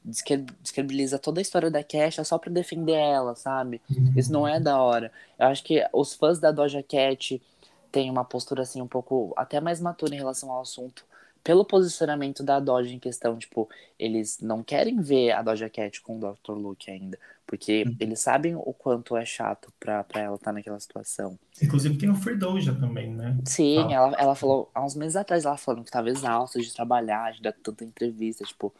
descredibiliza 0.07 1.19
toda 1.19 1.39
a 1.39 1.43
história 1.43 1.69
da 1.69 1.83
Kesha 1.83 2.23
só 2.23 2.37
pra 2.37 2.51
defender 2.51 2.93
ela, 2.93 3.35
sabe? 3.35 3.81
Isso 4.15 4.31
não 4.31 4.47
é 4.47 4.59
da 4.59 4.81
hora. 4.81 5.11
Eu 5.37 5.47
acho 5.47 5.63
que 5.63 5.83
os 5.93 6.13
fãs 6.13 6.39
da 6.39 6.51
Doja 6.51 6.81
Cat 6.81 7.41
têm 7.91 8.09
uma 8.09 8.23
postura 8.25 8.61
assim 8.63 8.81
um 8.81 8.87
pouco 8.87 9.33
até 9.35 9.59
mais 9.59 9.79
matura 9.81 10.13
em 10.13 10.17
relação 10.17 10.51
ao 10.51 10.61
assunto, 10.61 11.05
pelo 11.43 11.63
posicionamento 11.63 12.43
da 12.43 12.59
Doja 12.59 12.93
em 12.93 12.99
questão, 12.99 13.37
tipo, 13.37 13.69
eles 13.97 14.39
não 14.41 14.61
querem 14.61 14.99
ver 15.01 15.31
a 15.31 15.41
Doja 15.41 15.69
Cat 15.69 16.01
com 16.01 16.17
o 16.17 16.19
Dr. 16.19 16.51
Luke 16.51 16.91
ainda, 16.91 17.17
porque 17.45 17.83
Uhum. 17.87 17.95
eles 18.01 18.19
sabem 18.19 18.53
o 18.55 18.73
quanto 18.73 19.15
é 19.15 19.23
chato 19.25 19.71
pra, 19.79 20.03
pra 20.03 20.21
ela 20.21 20.35
estar 20.35 20.51
naquela 20.51 20.79
situação. 20.79 21.39
Inclusive 21.61 21.97
tem 21.97 22.09
o 22.09 22.15
Free 22.15 22.35
Doja 22.35 22.73
também, 22.73 23.09
né? 23.13 23.37
Sim, 23.45 23.93
Ah. 23.93 23.93
ela, 23.93 24.15
ela 24.17 24.35
falou 24.35 24.69
há 24.75 24.83
uns 24.83 24.93
meses 24.95 25.15
atrás, 25.15 25.45
ela 25.45 25.55
falando 25.55 25.85
que 25.85 25.91
tava 25.91 26.09
exausta 26.09 26.59
de 26.59 26.73
trabalhar, 26.73 27.31
de 27.31 27.41
dar 27.41 27.53
tanta 27.53 27.85
entrevista, 27.85 28.43
tipo, 28.43 28.73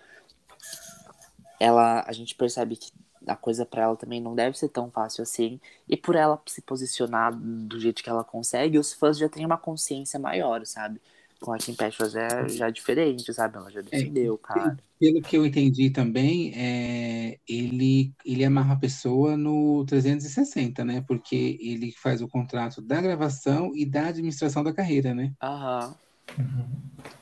ela, 1.60 2.04
a 2.08 2.12
gente 2.12 2.36
percebe 2.36 2.76
que 2.76 2.92
a 3.26 3.36
coisa 3.36 3.66
pra 3.66 3.84
ela 3.84 3.96
também 3.96 4.22
não 4.22 4.36
deve 4.36 4.58
ser 4.58 4.70
tão 4.70 4.90
fácil 4.90 5.22
assim, 5.22 5.60
e 5.88 5.98
por 5.98 6.16
ela 6.16 6.42
se 6.46 6.62
posicionar 6.62 7.36
do 7.36 7.80
jeito 7.80 8.02
que 8.02 8.10
ela 8.10 8.24
consegue, 8.24 8.80
os 8.80 8.94
fãs 8.94 9.18
já 9.18 9.28
têm 9.28 9.46
uma 9.46 9.58
consciência 9.58 10.20
maior, 10.20 10.66
sabe? 10.66 11.02
Com 11.40 11.54
a 11.54 11.58
Kim 11.58 11.76
Petras 11.76 12.16
é 12.16 12.50
já 12.50 12.70
diferente, 12.70 13.32
sabe? 13.32 13.58
Ela 13.58 13.70
já 13.70 13.82
defendeu, 13.82 14.38
cara. 14.38 14.78
Pelo 15.00 15.22
que 15.22 15.38
eu 15.38 15.46
entendi 15.46 15.92
também, 15.92 16.52
é, 16.56 17.38
ele, 17.48 18.12
ele 18.26 18.44
amarra 18.44 18.74
a 18.74 18.80
pessoa 18.80 19.38
no 19.38 19.86
360, 19.86 20.84
né? 20.84 21.04
Porque 21.08 21.60
ele 21.62 21.92
faz 21.92 22.22
o 22.24 22.28
contrato 22.28 22.82
da 22.82 23.00
gravação 23.00 23.72
e 23.76 23.86
da 23.86 24.08
administração 24.08 24.64
da 24.64 24.74
carreira, 24.74 25.14
né? 25.14 25.32
Aham. 25.42 25.96
Uhum. 26.40 26.66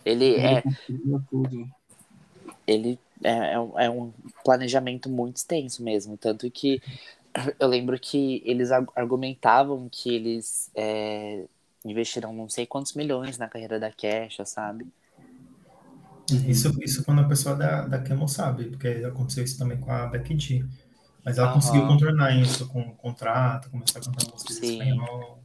Ele 0.05 0.35
é, 0.35 0.61
configura 0.61 1.21
tudo. 1.29 1.67
Ele 2.67 2.99
é, 3.23 3.53
é 3.53 3.59
um- 3.59 3.79
é 3.79 3.89
um 3.89 4.13
planejamento 4.43 5.09
muito 5.09 5.37
extenso 5.37 5.83
mesmo. 5.83 6.17
Tanto 6.17 6.49
que 6.51 6.81
eu 7.59 7.67
lembro 7.67 7.99
que 7.99 8.41
eles 8.45 8.71
ar- 8.71 8.85
argumentavam 8.95 9.89
que 9.91 10.09
eles 10.15 10.71
é, 10.75 11.45
investiram 11.85 12.33
não 12.33 12.49
sei 12.49 12.65
quantos 12.67 12.93
milhões 12.93 13.37
na 13.37 13.49
carreira 13.49 13.79
da 13.79 13.91
Kesha, 13.91 14.45
sabe? 14.45 14.87
Isso, 16.47 16.71
isso 16.83 17.03
quando 17.05 17.21
a 17.21 17.27
pessoa 17.27 17.55
da, 17.55 17.87
da 17.87 18.01
Camel 18.01 18.27
sabe, 18.27 18.65
porque 18.69 18.87
aconteceu 19.05 19.43
isso 19.43 19.57
também 19.59 19.79
com 19.79 19.91
a 19.91 20.07
Becky 20.07 20.37
G. 20.39 20.65
Mas 21.25 21.37
ela 21.39 21.51
Aham. 21.51 21.53
conseguiu 21.53 21.87
contornar 21.87 22.35
isso 22.39 22.67
com 22.69 22.81
o 22.81 22.95
contrato, 22.95 23.69
começar 23.71 23.99
a 23.99 24.03
cantar 24.03 24.25
músicas 24.25 24.59
em 24.59 24.63
espanhol. 24.63 25.44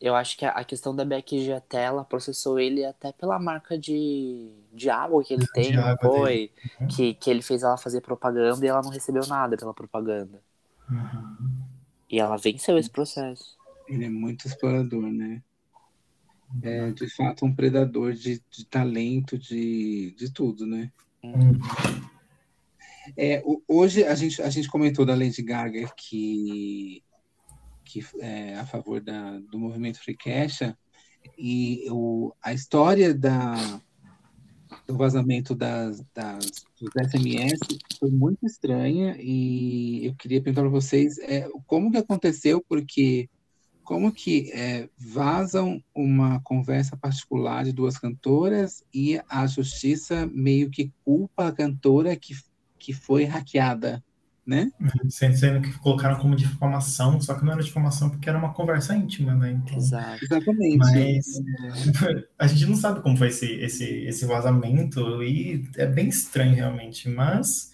Eu 0.00 0.14
acho 0.14 0.36
que 0.38 0.46
a, 0.46 0.64
questão 0.64 0.96
da 0.96 1.04
Becky 1.04 1.44
G 1.44 1.52
até 1.52 1.82
ela 1.82 2.02
processou 2.04 2.58
ele 2.58 2.84
até 2.84 3.12
pela 3.12 3.38
marca 3.38 3.78
de, 3.78 4.50
de 4.72 4.88
água 4.88 5.22
que 5.22 5.34
ele 5.34 5.46
tem, 5.48 5.70
De 5.70 5.76
não 5.76 5.84
água 5.84 6.10
foi? 6.10 6.50
Uhum. 6.80 6.88
Que, 6.88 7.14
que 7.14 7.28
ele 7.28 7.42
fez 7.42 7.62
ela 7.62 7.76
fazer 7.76 8.00
propaganda 8.00 8.64
e 8.64 8.68
ela 8.68 8.80
não 8.80 8.90
recebeu 8.90 9.26
nada 9.26 9.58
pela 9.58 9.74
propaganda. 9.74 10.42
Uhum. 10.90 11.36
E 12.10 12.18
ela 12.18 12.38
venceu 12.38 12.78
esse 12.78 12.88
processo. 12.88 13.58
Ele 13.86 14.06
é 14.06 14.08
muito 14.08 14.46
explorador, 14.46 15.02
né? 15.02 15.42
É, 16.62 16.90
de 16.90 17.08
fato, 17.14 17.44
um 17.44 17.54
predador 17.54 18.12
de, 18.14 18.42
de 18.50 18.64
talento, 18.64 19.38
de, 19.38 20.14
de 20.16 20.32
tudo, 20.32 20.66
né? 20.66 20.90
Uhum. 21.22 21.58
É, 23.16 23.42
hoje 23.68 24.04
a 24.04 24.14
gente, 24.14 24.40
a 24.42 24.50
gente 24.50 24.68
comentou 24.68 25.04
da 25.04 25.14
Lady 25.14 25.42
Gaga 25.42 25.90
que, 25.96 27.02
que 27.90 28.04
é 28.20 28.54
a 28.54 28.64
favor 28.64 29.00
da, 29.00 29.38
do 29.40 29.58
movimento 29.58 29.98
Free 29.98 30.16
Kesha, 30.16 30.78
E 31.36 31.84
o, 31.90 32.32
a 32.40 32.52
história 32.52 33.12
da, 33.12 33.80
do 34.86 34.96
vazamento 34.96 35.54
das, 35.56 36.00
das, 36.14 36.64
dos 36.80 36.90
SMS 37.10 37.58
foi 37.98 38.10
muito 38.10 38.46
estranha 38.46 39.16
e 39.18 40.06
eu 40.06 40.14
queria 40.14 40.40
perguntar 40.40 40.62
para 40.62 40.70
vocês 40.70 41.18
é, 41.18 41.48
como 41.66 41.90
que 41.90 41.98
aconteceu, 41.98 42.64
porque 42.68 43.28
como 43.82 44.12
que 44.12 44.52
é, 44.52 44.88
vazam 44.96 45.82
uma 45.92 46.40
conversa 46.42 46.96
particular 46.96 47.64
de 47.64 47.72
duas 47.72 47.98
cantoras 47.98 48.84
e 48.94 49.20
a 49.28 49.48
justiça 49.48 50.30
meio 50.32 50.70
que 50.70 50.92
culpa 51.04 51.48
a 51.48 51.52
cantora 51.52 52.14
que, 52.14 52.34
que 52.78 52.92
foi 52.92 53.24
hackeada 53.24 54.02
né? 54.46 54.70
Sendo 55.08 55.60
que 55.60 55.72
colocaram 55.78 56.16
como 56.18 56.34
difamação, 56.34 57.20
só 57.20 57.34
que 57.34 57.44
não 57.44 57.52
era 57.52 57.62
difamação 57.62 58.10
porque 58.10 58.28
era 58.28 58.38
uma 58.38 58.52
conversa 58.52 58.94
íntima, 58.94 59.34
né? 59.34 59.52
Então, 59.52 59.76
Exato. 59.76 60.24
Exatamente. 60.24 60.76
Mas 60.76 61.26
a 62.38 62.46
gente 62.46 62.66
não 62.66 62.76
sabe 62.76 63.00
como 63.00 63.16
foi 63.16 63.28
esse, 63.28 63.46
esse, 63.46 63.84
esse 63.84 64.24
vazamento 64.26 65.22
e 65.22 65.68
é 65.76 65.86
bem 65.86 66.08
estranho 66.08 66.54
realmente, 66.54 67.08
mas 67.08 67.70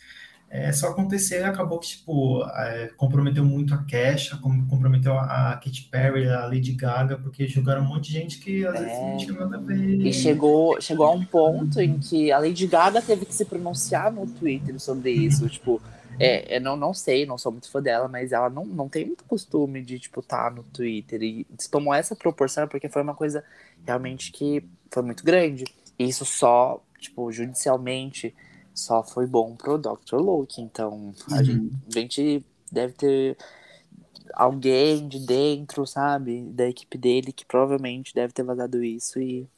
é, 0.49 0.73
só 0.73 0.89
aconteceu 0.89 1.41
e 1.41 1.45
acabou 1.45 1.79
que, 1.79 1.89
tipo, 1.89 2.45
é, 2.45 2.91
comprometeu 2.97 3.45
muito 3.45 3.75
a 3.75 3.79
Kesha, 3.79 4.37
comprometeu 4.37 5.13
a, 5.15 5.53
a 5.53 5.57
Katy 5.57 5.89
Perry, 5.91 6.29
a 6.29 6.47
Lady 6.47 6.73
Gaga, 6.73 7.19
porque 7.19 7.49
jogaram 7.49 7.83
um 7.83 7.87
monte 7.87 8.07
de 8.07 8.13
gente 8.13 8.39
que 8.39 8.65
às 8.65 8.77
é... 8.77 8.85
vezes 8.85 8.99
não 8.99 9.17
tinha 9.17 9.33
nada 9.41 9.57
a 9.57 9.61
ver. 9.61 10.07
E 10.07 10.13
chegou, 10.13 10.81
chegou 10.81 11.07
a 11.07 11.11
um 11.11 11.25
ponto 11.25 11.81
em 11.81 11.99
que 11.99 12.31
a 12.31 12.39
Lady 12.39 12.67
Gaga 12.67 13.03
teve 13.03 13.27
que 13.27 13.35
se 13.35 13.45
pronunciar 13.45 14.13
no 14.13 14.27
Twitter 14.27 14.79
sobre 14.79 15.11
isso, 15.11 15.49
tipo 15.49 15.81
é, 16.19 16.57
eu 16.57 16.61
não, 16.61 16.77
não 16.77 16.95
sei, 16.95 17.27
não 17.27 17.37
sou 17.37 17.53
muito 17.53 17.71
fã 17.71 17.83
dela, 17.83 18.09
mas 18.09 18.33
ela 18.33 18.49
não, 18.49 18.65
não 18.65 18.89
tem 18.89 19.05
muito 19.05 19.25
costume 19.25 19.83
de, 19.83 19.99
tipo, 19.99 20.21
estar 20.21 20.45
tá 20.45 20.51
no 20.51 20.63
Twitter. 20.63 21.23
E 21.23 21.47
tomou 21.71 21.93
essa 21.93 22.17
proporção 22.17 22.67
porque 22.69 22.89
foi 22.89 23.03
uma 23.03 23.15
coisa 23.15 23.45
realmente 23.85 24.33
que 24.33 24.65
foi 24.91 25.03
muito 25.03 25.25
grande. 25.25 25.65
E 25.99 26.09
isso 26.09 26.25
só, 26.25 26.83
tipo, 26.99 27.31
judicialmente, 27.31 28.35
só 28.75 29.03
foi 29.03 29.27
bom 29.27 29.55
pro 29.57 29.79
Dr. 29.79 30.17
Luke. 30.17 30.61
Então, 30.61 31.15
a, 31.31 31.37
uhum. 31.37 31.45
gente, 31.45 31.71
a 31.95 32.01
gente 32.01 32.45
deve 32.71 32.93
ter 32.95 33.37
alguém 34.35 35.09
de 35.09 35.25
dentro, 35.25 35.87
sabe, 35.87 36.43
da 36.51 36.69
equipe 36.69 36.99
dele 36.99 37.33
que 37.33 37.45
provavelmente 37.45 38.15
deve 38.15 38.33
ter 38.33 38.43
vazado 38.43 38.83
isso 38.83 39.21
e. 39.21 39.49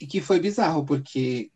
E 0.00 0.06
que 0.06 0.20
foi 0.20 0.40
bizarro, 0.40 0.84
porque 0.84 1.50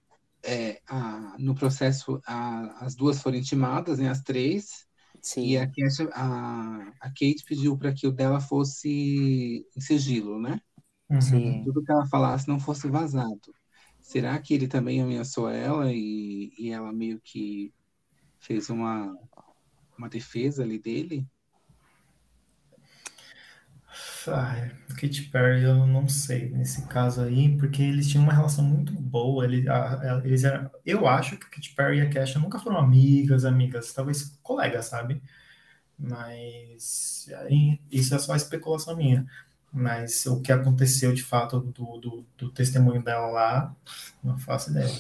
é, 0.45 0.81
a, 0.89 1.37
no 1.39 1.55
processo 1.55 2.21
a, 2.27 2.85
as 2.85 2.95
duas 2.95 3.21
foram 3.23 3.39
intimadas, 3.39 3.99
né, 3.99 4.09
as 4.09 4.23
três, 4.23 4.87
Sim. 5.23 5.45
e 5.47 5.59
a, 5.59 5.71
a, 6.15 6.93
a 7.01 7.09
Kate 7.09 7.45
pediu 7.47 7.77
para 7.77 7.93
que 7.93 8.07
o 8.07 8.13
dela 8.13 8.41
fosse 8.41 9.67
em 9.77 9.81
sigilo, 9.81 10.41
né? 10.41 10.61
Uhum. 11.11 11.21
Sim. 11.21 11.65
Tudo 11.65 11.85
que 11.85 11.93
ela 11.93 12.07
falasse 12.07 12.49
não 12.49 12.59
fosse 12.59 12.89
vazado. 12.89 13.55
Será 14.01 14.39
que 14.39 14.55
ele 14.55 14.69
também 14.69 15.01
ameaçou 15.01 15.49
ela 15.49 15.93
e, 15.93 16.53
e 16.59 16.71
ela 16.71 16.93
meio 16.93 17.21
que 17.23 17.73
fez 18.39 18.69
uma, 18.69 19.17
uma 19.99 20.09
defesa 20.09 20.63
ali 20.63 20.79
dele? 20.79 21.27
Ah, 24.29 24.69
Katy 25.01 25.23
Perry, 25.31 25.63
eu 25.63 25.87
não 25.87 26.09
sei 26.09 26.49
nesse 26.49 26.87
caso 26.89 27.23
aí, 27.23 27.57
porque 27.57 27.83
eles 27.83 28.09
tinham 28.09 28.25
uma 28.25 28.33
relação 28.33 28.65
muito 28.65 28.93
boa. 28.93 29.45
Ele, 29.45 29.69
a, 29.69 30.17
a, 30.17 30.23
eles 30.25 30.45
eram, 30.45 30.71
eu 30.85 31.07
acho 31.07 31.37
que 31.37 31.47
a 31.47 31.51
Katy 31.51 31.75
Perry 31.75 31.99
e 31.99 32.01
a 32.03 32.09
Kesha 32.09 32.39
nunca 32.39 32.59
foram 32.59 32.79
amigas, 32.79 33.45
amigas, 33.45 33.93
talvez 33.93 34.37
colegas, 34.43 34.87
sabe? 34.87 35.23
Mas 35.99 37.29
aí, 37.43 37.81
isso 37.91 38.15
é 38.15 38.19
só 38.19 38.35
especulação 38.35 38.97
minha. 38.97 39.27
Mas 39.73 40.27
o 40.27 40.41
que 40.41 40.53
aconteceu 40.53 41.13
de 41.13 41.23
fato 41.23 41.61
do, 41.61 41.99
do, 41.99 42.25
do 42.37 42.51
testemunho 42.51 43.03
dela 43.03 43.27
lá, 43.27 43.75
não 44.23 44.39
faço 44.39 44.71
ideia. 44.71 44.93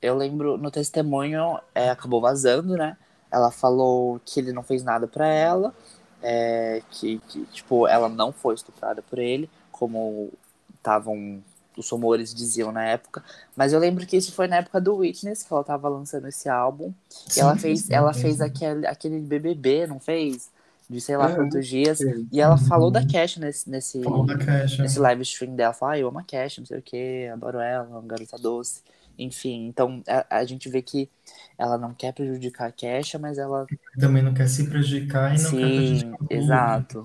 Eu 0.00 0.16
lembro, 0.16 0.56
no 0.56 0.70
testemunho, 0.70 1.60
é, 1.74 1.90
acabou 1.90 2.20
vazando, 2.20 2.76
né? 2.76 2.96
Ela 3.30 3.50
falou 3.50 4.20
que 4.24 4.40
ele 4.40 4.52
não 4.52 4.62
fez 4.62 4.82
nada 4.82 5.06
para 5.06 5.26
ela 5.28 5.74
é, 6.22 6.82
que, 6.90 7.18
que, 7.28 7.44
tipo, 7.46 7.86
ela 7.86 8.08
não 8.08 8.32
foi 8.32 8.54
estuprada 8.54 9.02
por 9.02 9.18
ele, 9.18 9.48
como 9.70 10.30
estavam 10.74 11.42
os 11.76 11.88
rumores 11.88 12.34
diziam 12.34 12.70
na 12.70 12.84
época. 12.84 13.24
Mas 13.56 13.72
eu 13.72 13.78
lembro 13.78 14.06
que 14.06 14.16
isso 14.16 14.32
foi 14.32 14.46
na 14.46 14.56
época 14.56 14.80
do 14.80 14.96
Witness, 14.96 15.42
que 15.42 15.52
ela 15.52 15.64
tava 15.64 15.88
lançando 15.88 16.28
esse 16.28 16.48
álbum. 16.48 16.92
Sim, 17.08 17.40
e 17.40 17.42
ela 17.42 17.56
fez, 17.56 17.80
sim, 17.80 17.92
ela 17.92 18.12
sim. 18.12 18.20
fez 18.22 18.40
aquele, 18.40 18.86
aquele 18.86 19.18
BBB, 19.20 19.86
não 19.86 19.98
fez? 19.98 20.50
De 20.88 21.00
sei 21.00 21.16
lá 21.16 21.30
é, 21.30 21.34
quantos 21.34 21.66
dias. 21.66 22.00
E 22.32 22.40
ela 22.40 22.58
falou 22.58 22.90
da 22.90 23.06
Cash 23.06 23.36
nesse, 23.36 23.70
nesse, 23.70 24.00
Cash, 24.44 24.78
nesse 24.78 24.98
live 24.98 25.22
stream 25.22 25.54
dela. 25.54 25.72
Falou, 25.72 25.94
ah, 25.94 25.98
eu 25.98 26.08
amo 26.08 26.18
a 26.18 26.24
Cash, 26.24 26.58
não 26.58 26.66
sei 26.66 26.78
o 26.78 26.82
que, 26.82 27.28
adoro 27.28 27.60
ela, 27.60 27.84
uma 27.84 28.02
garota 28.02 28.36
doce. 28.36 28.82
Enfim, 29.20 29.66
então 29.66 30.02
a, 30.08 30.38
a, 30.38 30.44
gente 30.46 30.66
vê 30.70 30.80
que 30.80 31.10
ela 31.58 31.76
não 31.76 31.92
quer 31.92 32.10
prejudicar 32.14 32.68
a 32.68 32.72
Kesha, 32.72 33.18
mas 33.18 33.36
ela. 33.36 33.66
Também 33.98 34.22
não 34.22 34.32
quer 34.32 34.48
se 34.48 34.66
prejudicar 34.66 35.36
e 35.36 35.42
não 35.42 35.50
Sim, 35.50 35.58
quer 35.58 35.66
prejudicar. 35.66 36.18
Sim, 36.18 36.26
exato. 36.30 37.04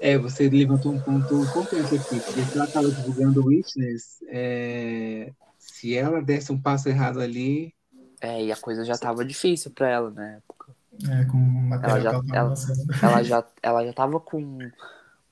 É, 0.00 0.12
é, 0.12 0.18
você 0.18 0.48
levantou 0.48 0.92
um 0.92 1.00
ponto 1.00 1.40
importante 1.40 1.94
aqui, 1.94 2.18
porque 2.18 2.42
se 2.42 2.56
ela 2.56 2.64
estava 2.64 2.90
divulgando 2.90 3.40
o 3.40 3.46
Witness, 3.46 4.18
é, 4.26 5.32
se 5.56 5.96
ela 5.96 6.20
desse 6.20 6.50
um 6.50 6.60
passo 6.60 6.88
errado 6.88 7.20
ali. 7.20 7.72
É, 8.20 8.42
e 8.42 8.50
a 8.50 8.56
coisa 8.56 8.84
já 8.84 8.94
estava 8.94 9.24
difícil 9.24 9.70
para 9.70 9.88
ela 9.88 10.10
na 10.10 10.32
época. 10.32 10.74
É, 11.08 11.24
com 11.26 11.36
material 11.36 11.96
ela 11.96 12.02
já, 12.02 12.34
ela, 12.34 12.54
ela, 13.02 13.22
já, 13.22 13.44
ela 13.62 13.86
já 13.86 13.92
tava 13.92 14.18
com, 14.18 14.58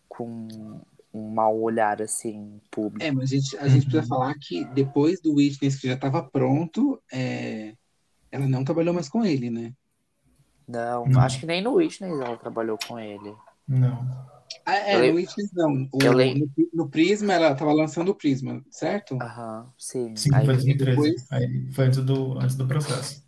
com 0.08 0.80
um 1.16 1.30
mau 1.30 1.60
olhar, 1.60 2.02
assim, 2.02 2.60
público. 2.70 3.04
É, 3.04 3.10
mas 3.10 3.32
a 3.32 3.36
gente, 3.36 3.56
a 3.58 3.68
gente 3.68 3.82
precisa 3.86 4.02
uhum. 4.02 4.08
falar 4.08 4.34
que 4.34 4.64
depois 4.66 5.20
do 5.20 5.34
Witness, 5.34 5.80
que 5.80 5.88
já 5.88 5.94
estava 5.94 6.22
pronto, 6.22 7.00
é... 7.12 7.74
ela 8.30 8.46
não 8.46 8.64
trabalhou 8.64 8.94
mais 8.94 9.08
com 9.08 9.24
ele, 9.24 9.50
né? 9.50 9.72
Não, 10.68 11.06
não, 11.06 11.20
acho 11.20 11.40
que 11.40 11.46
nem 11.46 11.62
no 11.62 11.74
Witness 11.74 12.20
ela 12.20 12.36
trabalhou 12.36 12.78
com 12.86 12.98
ele. 12.98 13.34
Não. 13.68 14.06
Ah, 14.64 14.76
é, 14.76 15.10
no 15.10 15.16
Witness 15.16 15.52
não. 15.52 15.88
O, 15.92 15.98
no, 15.98 16.50
no, 16.74 16.88
Prisma, 16.88 17.32
ela 17.34 17.52
estava 17.52 17.72
lançando 17.72 18.10
o 18.10 18.14
Prisma, 18.14 18.64
certo? 18.70 19.16
Aham, 19.20 19.72
sim. 19.78 20.14
Sim, 20.16 20.34
aí, 20.34 20.44
foi 20.44 20.54
2013. 20.54 20.96
Depois... 20.96 21.32
Aí 21.32 21.72
foi 21.72 21.86
antes 21.86 22.04
do, 22.04 22.38
antes 22.38 22.56
do 22.56 22.66
processo. 22.66 23.24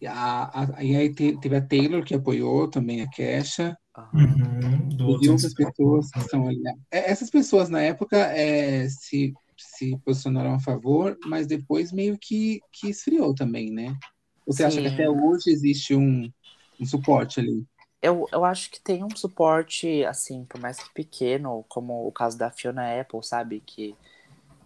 E, 0.00 0.06
a, 0.06 0.50
a, 0.52 0.84
e 0.84 0.96
aí 0.96 1.14
teve 1.14 1.56
a 1.56 1.62
Taylor, 1.62 2.04
que 2.04 2.14
apoiou 2.14 2.68
também 2.68 3.00
a 3.00 3.08
Kesha. 3.08 3.76
Uhum, 4.12 4.88
e 5.22 5.28
outras 5.28 5.54
pessoas 5.54 6.10
que 6.10 6.18
estão 6.18 6.48
ali. 6.48 6.62
É, 6.90 7.10
essas 7.10 7.30
pessoas 7.30 7.68
na 7.68 7.80
época 7.80 8.16
é, 8.16 8.88
se, 8.88 9.32
se 9.56 9.96
posicionaram 10.04 10.54
a 10.54 10.60
favor, 10.60 11.16
mas 11.26 11.46
depois 11.46 11.92
meio 11.92 12.18
que, 12.18 12.60
que 12.72 12.90
esfriou 12.90 13.34
também, 13.34 13.70
né? 13.70 13.96
Você 14.46 14.58
Sim. 14.58 14.64
acha 14.64 14.80
que 14.82 14.88
até 14.88 15.08
hoje 15.08 15.50
existe 15.50 15.94
um, 15.94 16.30
um 16.80 16.84
suporte 16.84 17.40
ali? 17.40 17.64
Eu, 18.02 18.28
eu 18.32 18.44
acho 18.44 18.70
que 18.70 18.80
tem 18.80 19.02
um 19.02 19.16
suporte, 19.16 20.04
assim, 20.04 20.44
por 20.44 20.60
mais 20.60 20.78
que 20.78 20.92
pequeno, 20.92 21.64
como 21.68 22.06
o 22.06 22.12
caso 22.12 22.36
da 22.36 22.50
Fiona 22.50 23.00
Apple, 23.00 23.22
sabe? 23.22 23.62
Que, 23.64 23.96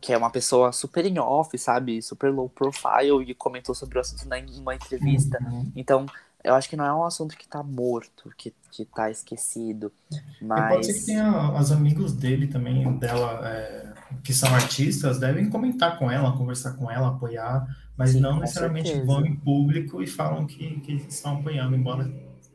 que 0.00 0.12
é 0.12 0.18
uma 0.18 0.30
pessoa 0.30 0.72
super 0.72 1.06
em 1.06 1.18
off, 1.20 1.56
sabe? 1.56 2.02
Super 2.02 2.32
low 2.32 2.48
profile 2.48 3.22
e 3.26 3.34
comentou 3.34 3.74
sobre 3.74 3.98
o 3.98 4.00
assunto 4.00 4.28
numa 4.28 4.74
entrevista. 4.74 5.38
Uhum. 5.40 5.72
Então, 5.76 6.06
eu 6.44 6.54
acho 6.54 6.68
que 6.68 6.76
não 6.76 6.84
é 6.84 6.94
um 6.94 7.04
assunto 7.04 7.36
que 7.36 7.48
tá 7.48 7.62
morto, 7.62 8.32
que, 8.36 8.54
que 8.70 8.84
tá 8.84 9.10
esquecido. 9.10 9.92
Mas. 10.40 10.64
E 10.64 10.74
pode 10.74 10.86
ser 10.86 10.94
que 10.94 11.06
tenha 11.06 11.52
os 11.52 11.72
amigos 11.72 12.12
dele 12.12 12.46
também, 12.46 12.96
dela, 12.96 13.46
é, 13.48 13.92
que 14.22 14.32
são 14.32 14.54
artistas, 14.54 15.18
devem 15.18 15.50
comentar 15.50 15.98
com 15.98 16.10
ela, 16.10 16.36
conversar 16.36 16.72
com 16.74 16.90
ela, 16.90 17.08
apoiar, 17.08 17.66
mas 17.96 18.10
Sim, 18.10 18.20
não 18.20 18.38
necessariamente 18.38 18.88
certeza. 18.88 19.06
vão 19.06 19.26
em 19.26 19.34
público 19.34 20.02
e 20.02 20.06
falam 20.06 20.46
que, 20.46 20.80
que 20.80 20.94
estão 21.08 21.38
apoiando, 21.38 21.74
embora 21.74 22.10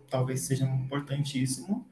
talvez 0.10 0.42
seja 0.42 0.66
importantíssimo. 0.66 1.86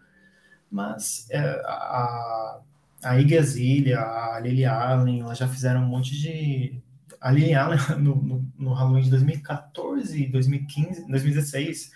Mas 0.71 1.27
é, 1.29 1.39
a, 1.65 2.61
a 3.03 3.19
Iggy 3.19 3.37
Azalea, 3.37 3.99
a 3.99 4.39
Lily 4.39 4.63
Allen, 4.65 5.19
elas 5.19 5.37
já 5.37 5.47
fizeram 5.47 5.81
um 5.81 5.87
monte 5.87 6.17
de 6.17 6.81
a 7.21 7.31
Lily 7.31 7.53
Allen, 7.53 7.77
no, 8.01 8.15
no, 8.15 8.51
no, 8.57 8.73
Halloween 8.73 9.03
de 9.03 9.11
2014, 9.11 10.25
2015, 10.27 11.07
2016, 11.07 11.91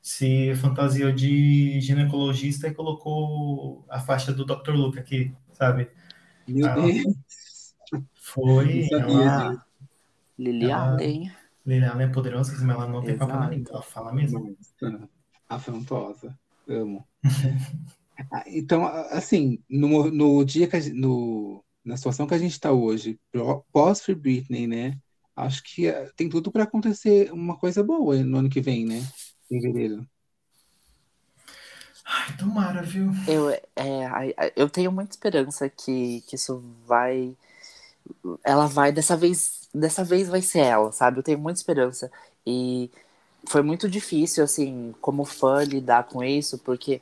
se 0.00 0.54
fantasiou 0.54 1.12
de 1.12 1.78
ginecologista 1.80 2.66
e 2.66 2.74
colocou 2.74 3.84
a 3.90 4.00
faixa 4.00 4.32
do 4.32 4.46
Dr. 4.46 4.70
Luke 4.70 4.98
aqui, 4.98 5.32
sabe? 5.52 5.90
Meu 6.48 6.66
ela 6.66 6.82
Deus! 6.82 7.74
Foi. 8.14 8.88
Ela, 8.90 9.64
Lily 10.38 10.72
Allen. 10.72 11.32
Lily 11.66 11.84
Allen 11.84 12.06
é 12.06 12.10
poderosa, 12.10 12.52
mas 12.52 12.62
ela 12.62 12.88
não 12.88 13.02
tem 13.02 13.18
papo 13.18 13.34
na 13.34 13.50
língua, 13.50 13.72
ela 13.72 13.82
fala 13.82 14.12
mesmo. 14.12 14.56
Afrontosa. 15.48 16.36
Amo. 16.66 17.06
Ah, 18.30 18.44
então, 18.46 18.84
assim, 18.84 19.62
no, 19.66 20.10
no 20.10 20.44
dia 20.44 20.68
que 20.68 20.76
a, 20.76 20.80
no, 20.92 21.64
na 21.84 21.96
situação 21.96 22.26
que 22.26 22.34
a 22.34 22.38
gente 22.38 22.52
está 22.52 22.72
hoje, 22.72 23.18
pós 23.72 24.00
Free 24.00 24.14
Britney, 24.14 24.66
né? 24.66 24.98
Acho 25.34 25.62
que 25.62 25.86
eh, 25.86 26.10
tem 26.16 26.28
tudo 26.28 26.50
para 26.50 26.64
acontecer 26.64 27.32
uma 27.32 27.56
coisa 27.56 27.82
boa 27.82 28.16
no 28.16 28.38
ano 28.38 28.50
que 28.50 28.60
vem, 28.60 28.84
né? 28.84 29.02
Em 29.50 29.60
fevereiro. 29.60 30.06
Ai, 32.04 32.36
tomara, 32.36 32.82
viu? 32.82 33.10
Eu, 33.26 33.50
é, 33.50 34.52
eu 34.56 34.68
tenho 34.68 34.90
muita 34.90 35.12
esperança 35.12 35.68
que, 35.68 36.22
que 36.22 36.34
isso 36.34 36.62
vai. 36.84 37.36
Ela 38.44 38.66
vai, 38.66 38.90
dessa 38.90 39.16
vez, 39.16 39.68
dessa 39.72 40.02
vez 40.02 40.28
vai 40.28 40.42
ser 40.42 40.60
ela, 40.60 40.92
sabe? 40.92 41.18
Eu 41.18 41.22
tenho 41.22 41.38
muita 41.38 41.60
esperança. 41.60 42.10
E 42.44 42.90
foi 43.48 43.62
muito 43.62 43.88
difícil, 43.88 44.42
assim, 44.42 44.94
como 45.00 45.24
fã, 45.24 45.62
lidar 45.62 46.04
com 46.04 46.22
isso, 46.22 46.58
porque 46.58 47.00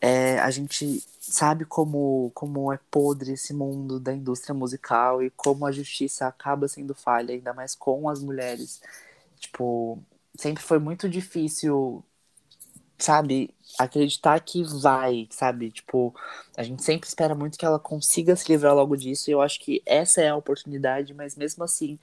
é, 0.00 0.38
a 0.40 0.50
gente 0.50 1.04
sabe 1.22 1.64
como, 1.64 2.32
como 2.34 2.72
é 2.72 2.78
podre 2.90 3.32
esse 3.32 3.54
mundo 3.54 4.00
da 4.00 4.12
indústria 4.12 4.52
musical 4.52 5.22
e 5.22 5.30
como 5.30 5.64
a 5.64 5.70
justiça 5.72 6.26
acaba 6.26 6.66
sendo 6.66 6.94
falha, 6.94 7.32
ainda 7.32 7.54
mais 7.54 7.76
com 7.76 8.08
as 8.08 8.20
mulheres. 8.20 8.82
Tipo, 9.38 10.02
sempre 10.36 10.62
foi 10.62 10.80
muito 10.80 11.08
difícil, 11.08 12.04
sabe, 12.98 13.54
acreditar 13.78 14.40
que 14.40 14.64
vai, 14.64 15.28
sabe? 15.30 15.70
Tipo, 15.70 16.12
a 16.56 16.64
gente 16.64 16.82
sempre 16.82 17.08
espera 17.08 17.36
muito 17.36 17.56
que 17.56 17.64
ela 17.64 17.78
consiga 17.78 18.34
se 18.34 18.50
livrar 18.50 18.74
logo 18.74 18.96
disso, 18.96 19.30
e 19.30 19.32
eu 19.32 19.40
acho 19.40 19.60
que 19.60 19.80
essa 19.86 20.20
é 20.20 20.28
a 20.28 20.36
oportunidade, 20.36 21.14
mas 21.14 21.36
mesmo 21.36 21.62
assim, 21.62 22.00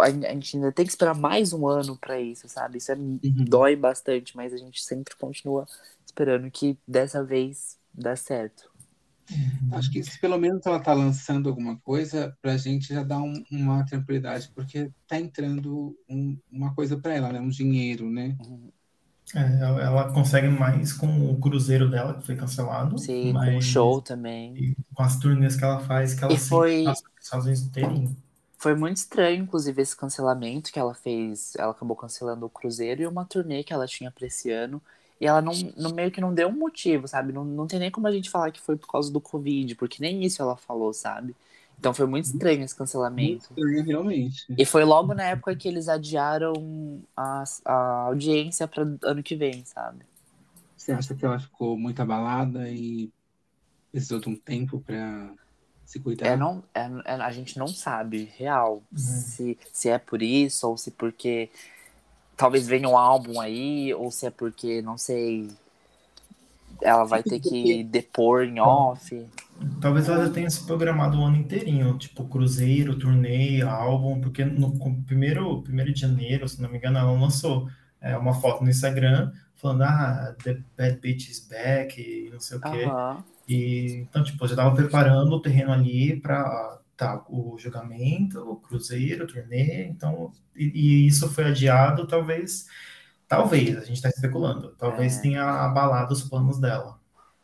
a 0.00 0.10
gente 0.32 0.56
ainda 0.56 0.70
tem 0.70 0.86
que 0.86 0.92
esperar 0.92 1.16
mais 1.16 1.52
um 1.52 1.66
ano 1.66 1.96
para 1.96 2.20
isso, 2.20 2.48
sabe? 2.48 2.78
Isso 2.78 2.92
é, 2.92 2.94
uhum. 2.94 3.20
dói 3.22 3.74
bastante, 3.74 4.36
mas 4.36 4.52
a 4.52 4.56
gente 4.56 4.80
sempre 4.84 5.16
continua 5.16 5.66
esperando 6.06 6.48
que 6.48 6.78
dessa 6.86 7.24
vez 7.24 7.76
dê 7.94 8.16
certo. 8.16 8.74
Acho 9.72 9.90
que 9.90 10.02
se 10.02 10.20
pelo 10.20 10.38
menos 10.38 10.64
ela 10.66 10.78
tá 10.78 10.92
lançando 10.92 11.48
alguma 11.48 11.78
coisa, 11.78 12.36
pra 12.42 12.56
gente 12.56 12.92
já 12.92 13.02
dá 13.02 13.18
um, 13.18 13.42
uma 13.50 13.84
tranquilidade, 13.84 14.50
porque 14.54 14.90
tá 15.08 15.18
entrando 15.18 15.96
um, 16.08 16.36
uma 16.52 16.74
coisa 16.74 16.98
para 16.98 17.14
ela, 17.14 17.32
né? 17.32 17.40
Um 17.40 17.48
dinheiro, 17.48 18.10
né? 18.10 18.36
É, 19.34 19.60
ela 19.62 20.12
consegue 20.12 20.48
mais 20.48 20.92
com 20.92 21.30
o 21.30 21.40
cruzeiro 21.40 21.90
dela, 21.90 22.14
que 22.14 22.26
foi 22.26 22.36
cancelado. 22.36 22.98
Sim, 22.98 23.32
com 23.32 23.56
o 23.56 23.62
show 23.62 24.02
também. 24.02 24.76
com 24.94 25.02
as 25.02 25.18
turnês 25.18 25.56
que 25.56 25.64
ela 25.64 25.80
faz, 25.80 26.14
que 26.14 26.22
ela 26.22 26.32
e 26.34 26.38
foi... 26.38 26.84
passa 26.84 27.02
os 27.02 27.24
Estados 27.24 27.46
Unidos 27.46 27.64
inteirinho. 27.64 28.16
Foi 28.58 28.74
muito 28.74 28.98
estranho, 28.98 29.42
inclusive, 29.42 29.82
esse 29.82 29.96
cancelamento 29.96 30.72
que 30.72 30.78
ela 30.78 30.94
fez. 30.94 31.54
Ela 31.56 31.72
acabou 31.72 31.96
cancelando 31.96 32.46
o 32.46 32.50
Cruzeiro 32.50 33.02
e 33.02 33.06
uma 33.06 33.24
turnê 33.24 33.62
que 33.62 33.72
ela 33.72 33.86
tinha 33.86 34.10
pra 34.10 34.26
esse 34.26 34.50
ano. 34.50 34.80
E 35.20 35.26
ela 35.26 35.40
não, 35.40 35.52
no 35.76 35.94
meio 35.94 36.10
que 36.10 36.20
não 36.20 36.34
deu 36.34 36.48
um 36.48 36.58
motivo, 36.58 37.06
sabe? 37.06 37.32
Não, 37.32 37.44
não 37.44 37.66
tem 37.66 37.78
nem 37.78 37.90
como 37.90 38.06
a 38.06 38.12
gente 38.12 38.30
falar 38.30 38.50
que 38.50 38.60
foi 38.60 38.76
por 38.76 38.88
causa 38.88 39.12
do 39.12 39.20
Covid, 39.20 39.74
porque 39.76 39.98
nem 40.00 40.24
isso 40.24 40.42
ela 40.42 40.56
falou, 40.56 40.92
sabe? 40.92 41.34
Então 41.78 41.92
foi 41.92 42.06
muito 42.06 42.26
estranho 42.26 42.62
esse 42.64 42.74
cancelamento. 42.74 43.48
Muito 43.50 43.68
estranho, 43.68 43.84
realmente. 43.84 44.46
E 44.56 44.64
foi 44.64 44.84
logo 44.84 45.14
na 45.14 45.24
época 45.24 45.54
que 45.54 45.68
eles 45.68 45.88
adiaram 45.88 47.02
a, 47.16 47.44
a 47.64 47.74
audiência 48.06 48.66
para 48.66 48.86
ano 49.02 49.22
que 49.22 49.36
vem, 49.36 49.64
sabe? 49.64 50.04
Você 50.76 50.92
acha 50.92 51.14
que 51.14 51.24
ela 51.24 51.38
ficou 51.38 51.78
muito 51.78 52.00
abalada 52.00 52.68
e 52.68 53.10
precisou 53.90 54.20
de 54.20 54.28
um 54.28 54.36
tempo 54.36 54.80
para 54.80 55.32
se 55.84 56.00
cuidar. 56.00 56.26
É, 56.26 56.36
não, 56.36 56.62
é, 56.74 56.90
é, 57.04 57.14
a 57.14 57.30
gente 57.30 57.58
não 57.58 57.68
sabe, 57.68 58.30
real, 58.36 58.82
uhum. 58.90 58.98
se, 58.98 59.58
se 59.72 59.88
é 59.88 59.98
por 59.98 60.22
isso 60.22 60.68
ou 60.68 60.76
se 60.76 60.90
porque 60.90 61.50
talvez 62.36 62.66
venha 62.66 62.88
um 62.88 62.96
álbum 62.96 63.40
aí, 63.40 63.92
ou 63.94 64.10
se 64.10 64.26
é 64.26 64.30
porque, 64.30 64.82
não 64.82 64.98
sei, 64.98 65.48
ela 66.82 67.04
vai 67.04 67.22
ter 67.22 67.40
que 67.40 67.82
depor 67.84 68.44
em 68.44 68.60
off. 68.60 69.26
Talvez 69.80 70.08
ela 70.08 70.26
já 70.26 70.32
tenha 70.32 70.50
se 70.50 70.64
programado 70.64 71.18
o 71.18 71.24
ano 71.24 71.36
inteirinho, 71.36 71.96
tipo 71.96 72.24
cruzeiro, 72.24 72.98
turnê, 72.98 73.62
álbum, 73.62 74.20
porque 74.20 74.44
no 74.44 74.72
primeiro, 75.06 75.62
primeiro 75.62 75.92
de 75.92 76.00
janeiro, 76.00 76.48
se 76.48 76.60
não 76.60 76.68
me 76.68 76.78
engano, 76.78 76.98
ela 76.98 77.12
lançou 77.12 77.68
é, 78.00 78.16
uma 78.16 78.34
foto 78.34 78.62
no 78.62 78.70
Instagram 78.70 79.32
falando, 79.54 79.82
ah, 79.82 80.34
The 80.42 80.58
Bad 80.76 80.98
Bitch 81.00 81.30
is 81.30 81.40
back, 81.48 82.00
e 82.00 82.30
não 82.30 82.40
sei 82.40 82.58
o 82.58 82.60
quê. 82.60 82.84
Uhum. 82.84 83.22
E, 83.48 84.06
então, 84.08 84.22
tipo, 84.22 84.42
eu 84.42 84.48
já 84.48 84.54
estava 84.54 84.74
preparando 84.74 85.32
o 85.32 85.40
terreno 85.40 85.72
ali 85.72 86.16
para 86.20 86.78
tá, 86.96 87.24
o 87.28 87.56
julgamento, 87.58 88.40
o 88.40 88.56
cruzeiro, 88.56 89.24
o 89.24 89.26
turnê, 89.26 89.86
então, 89.86 90.32
e, 90.54 90.64
e 90.74 91.06
isso 91.06 91.28
foi 91.30 91.44
adiado, 91.44 92.06
talvez, 92.06 92.66
talvez, 93.26 93.76
a 93.76 93.80
gente 93.80 93.96
está 93.96 94.08
especulando, 94.08 94.74
talvez 94.78 95.18
é. 95.18 95.22
tenha 95.22 95.44
abalado 95.44 96.12
os 96.12 96.22
planos 96.22 96.58
dela. 96.60 96.98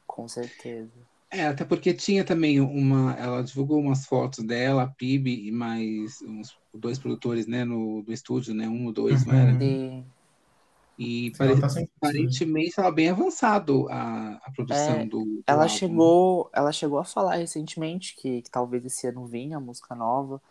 Com 0.07 0.29
certeza. 0.29 0.91
É, 1.33 1.47
até 1.47 1.65
porque 1.65 1.95
tinha 1.95 2.25
também 2.25 2.61
uma, 2.61 3.15
ela 3.15 3.43
divulgou 3.43 3.79
umas 3.81 4.05
fotos 4.05 4.45
dela, 4.45 4.83
a 4.83 4.89
PIB 4.89 5.47
e 5.47 5.53
mais 5.53 6.21
uns 6.23 6.57
dois 6.75 6.99
produtores, 6.99 7.47
né, 7.47 7.65
no 7.65 8.03
do 8.03 8.13
estúdio, 8.13 8.53
né, 8.53 8.69
um 8.69 8.87
ou 8.87 8.93
dois, 8.93 9.23
uhum. 9.23 9.33
não 9.33 9.39
era? 9.39 9.59
Sim. 9.59 10.05
E 11.03 11.31
pare... 11.31 11.59
tá 11.59 11.67
aparentemente 11.97 12.69
estava 12.69 12.91
bem 12.91 13.09
avançado 13.09 13.89
a, 13.89 14.39
a 14.45 14.51
produção 14.55 14.97
é, 14.97 15.07
do, 15.07 15.25
do, 15.25 15.43
Ela 15.47 15.63
álbum. 15.63 15.75
chegou, 15.75 16.51
ela 16.53 16.73
chegou 16.73 16.99
a 16.99 17.05
falar 17.07 17.37
recentemente 17.37 18.15
que, 18.15 18.43
que, 18.43 18.51
talvez 18.51 18.85
esse 18.85 19.07
ano 19.07 19.25
vinha 19.25 19.57
a 19.57 19.61
música 19.61 19.95
nova, 19.95 20.43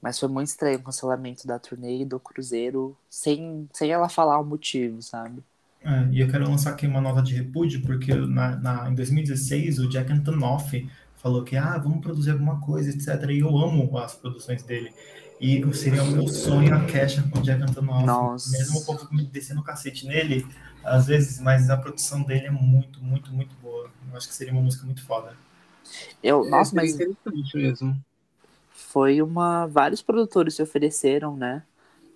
mas 0.00 0.16
foi 0.16 0.28
muito 0.28 0.46
estranho 0.46 0.78
o 0.78 0.82
cancelamento 0.84 1.48
da 1.48 1.58
turnê 1.58 2.02
e 2.02 2.04
do 2.04 2.20
cruzeiro 2.20 2.96
sem, 3.10 3.68
sem 3.72 3.90
ela 3.90 4.08
falar 4.08 4.38
o 4.38 4.44
motivo, 4.44 5.02
sabe? 5.02 5.42
É, 5.82 6.08
e 6.12 6.20
eu 6.20 6.28
quero 6.28 6.48
lançar 6.48 6.70
aqui 6.70 6.86
uma 6.86 7.00
nota 7.00 7.20
de 7.20 7.34
repúdio, 7.34 7.82
porque 7.82 8.14
na, 8.14 8.54
na, 8.54 8.88
em 8.88 8.94
2016 8.94 9.80
o 9.80 9.88
Jack 9.88 10.12
Antonoff 10.12 10.88
falou 11.16 11.42
que 11.42 11.56
ah, 11.56 11.76
vamos 11.76 12.00
produzir 12.00 12.30
alguma 12.30 12.60
coisa, 12.60 12.90
etc. 12.90 13.30
E 13.30 13.40
eu 13.40 13.48
amo 13.58 13.98
as 13.98 14.14
produções 14.14 14.62
dele. 14.62 14.92
E 15.40 15.74
seria 15.74 16.02
o 16.02 16.06
meu 16.06 16.26
sonho 16.28 16.74
a 16.74 16.84
Kesha 16.84 17.22
com 17.30 17.38
o 17.38 17.42
Jack 17.42 17.62
Antonoff. 17.62 18.50
Mesmo 18.50 18.80
o 18.80 18.84
povo 18.84 19.08
descendo 19.30 19.60
o 19.60 19.64
cacete 19.64 20.06
nele, 20.06 20.46
às 20.82 21.06
vezes, 21.06 21.40
mas 21.40 21.70
a 21.70 21.76
produção 21.76 22.22
dele 22.22 22.46
é 22.46 22.50
muito, 22.50 23.02
muito, 23.02 23.32
muito 23.32 23.54
boa. 23.62 23.90
Eu 24.10 24.16
acho 24.16 24.28
que 24.28 24.34
seria 24.34 24.52
uma 24.52 24.62
música 24.62 24.84
muito 24.84 25.04
foda. 25.04 25.36
Eu, 26.22 26.44
é, 26.44 26.50
nossa, 26.50 26.74
mas 26.74 26.94
interessante 26.94 27.56
mesmo. 27.56 28.04
Foi 28.70 29.22
uma. 29.22 29.66
Vários 29.66 30.02
produtores 30.02 30.54
se 30.54 30.62
ofereceram, 30.62 31.36
né? 31.36 31.62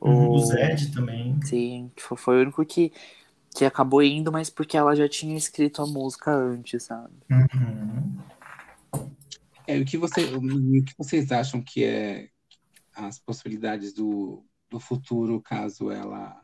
Uhum, 0.01 0.31
o, 0.31 0.35
o 0.35 0.39
Zed 0.39 0.93
também. 0.93 1.41
Sim, 1.45 1.91
foi 1.97 2.39
o 2.39 2.43
único 2.43 2.65
que, 2.65 2.93
que 3.55 3.65
acabou 3.65 4.03
indo, 4.03 4.33
mas 4.33 4.51
porque 4.51 4.77
ela 4.77 4.97
já 4.97 5.09
tinha 5.09 5.37
escrito 5.37 5.81
a 5.81 5.87
música 5.87 6.35
antes, 6.35 6.83
sabe? 6.83 7.15
Uhum. 7.31 8.19
É, 9.67 9.79
o 9.79 9.85
que, 9.85 9.97
você, 9.97 10.25
o 10.25 10.41
que 10.41 10.93
vocês 10.99 11.31
acham 11.31 11.63
que 11.63 11.85
é 11.85 12.29
as 12.95 13.19
possibilidades 13.19 13.93
do, 13.93 14.45
do 14.71 14.81
futuro 14.81 15.41
caso 15.41 15.91
ela. 15.91 16.41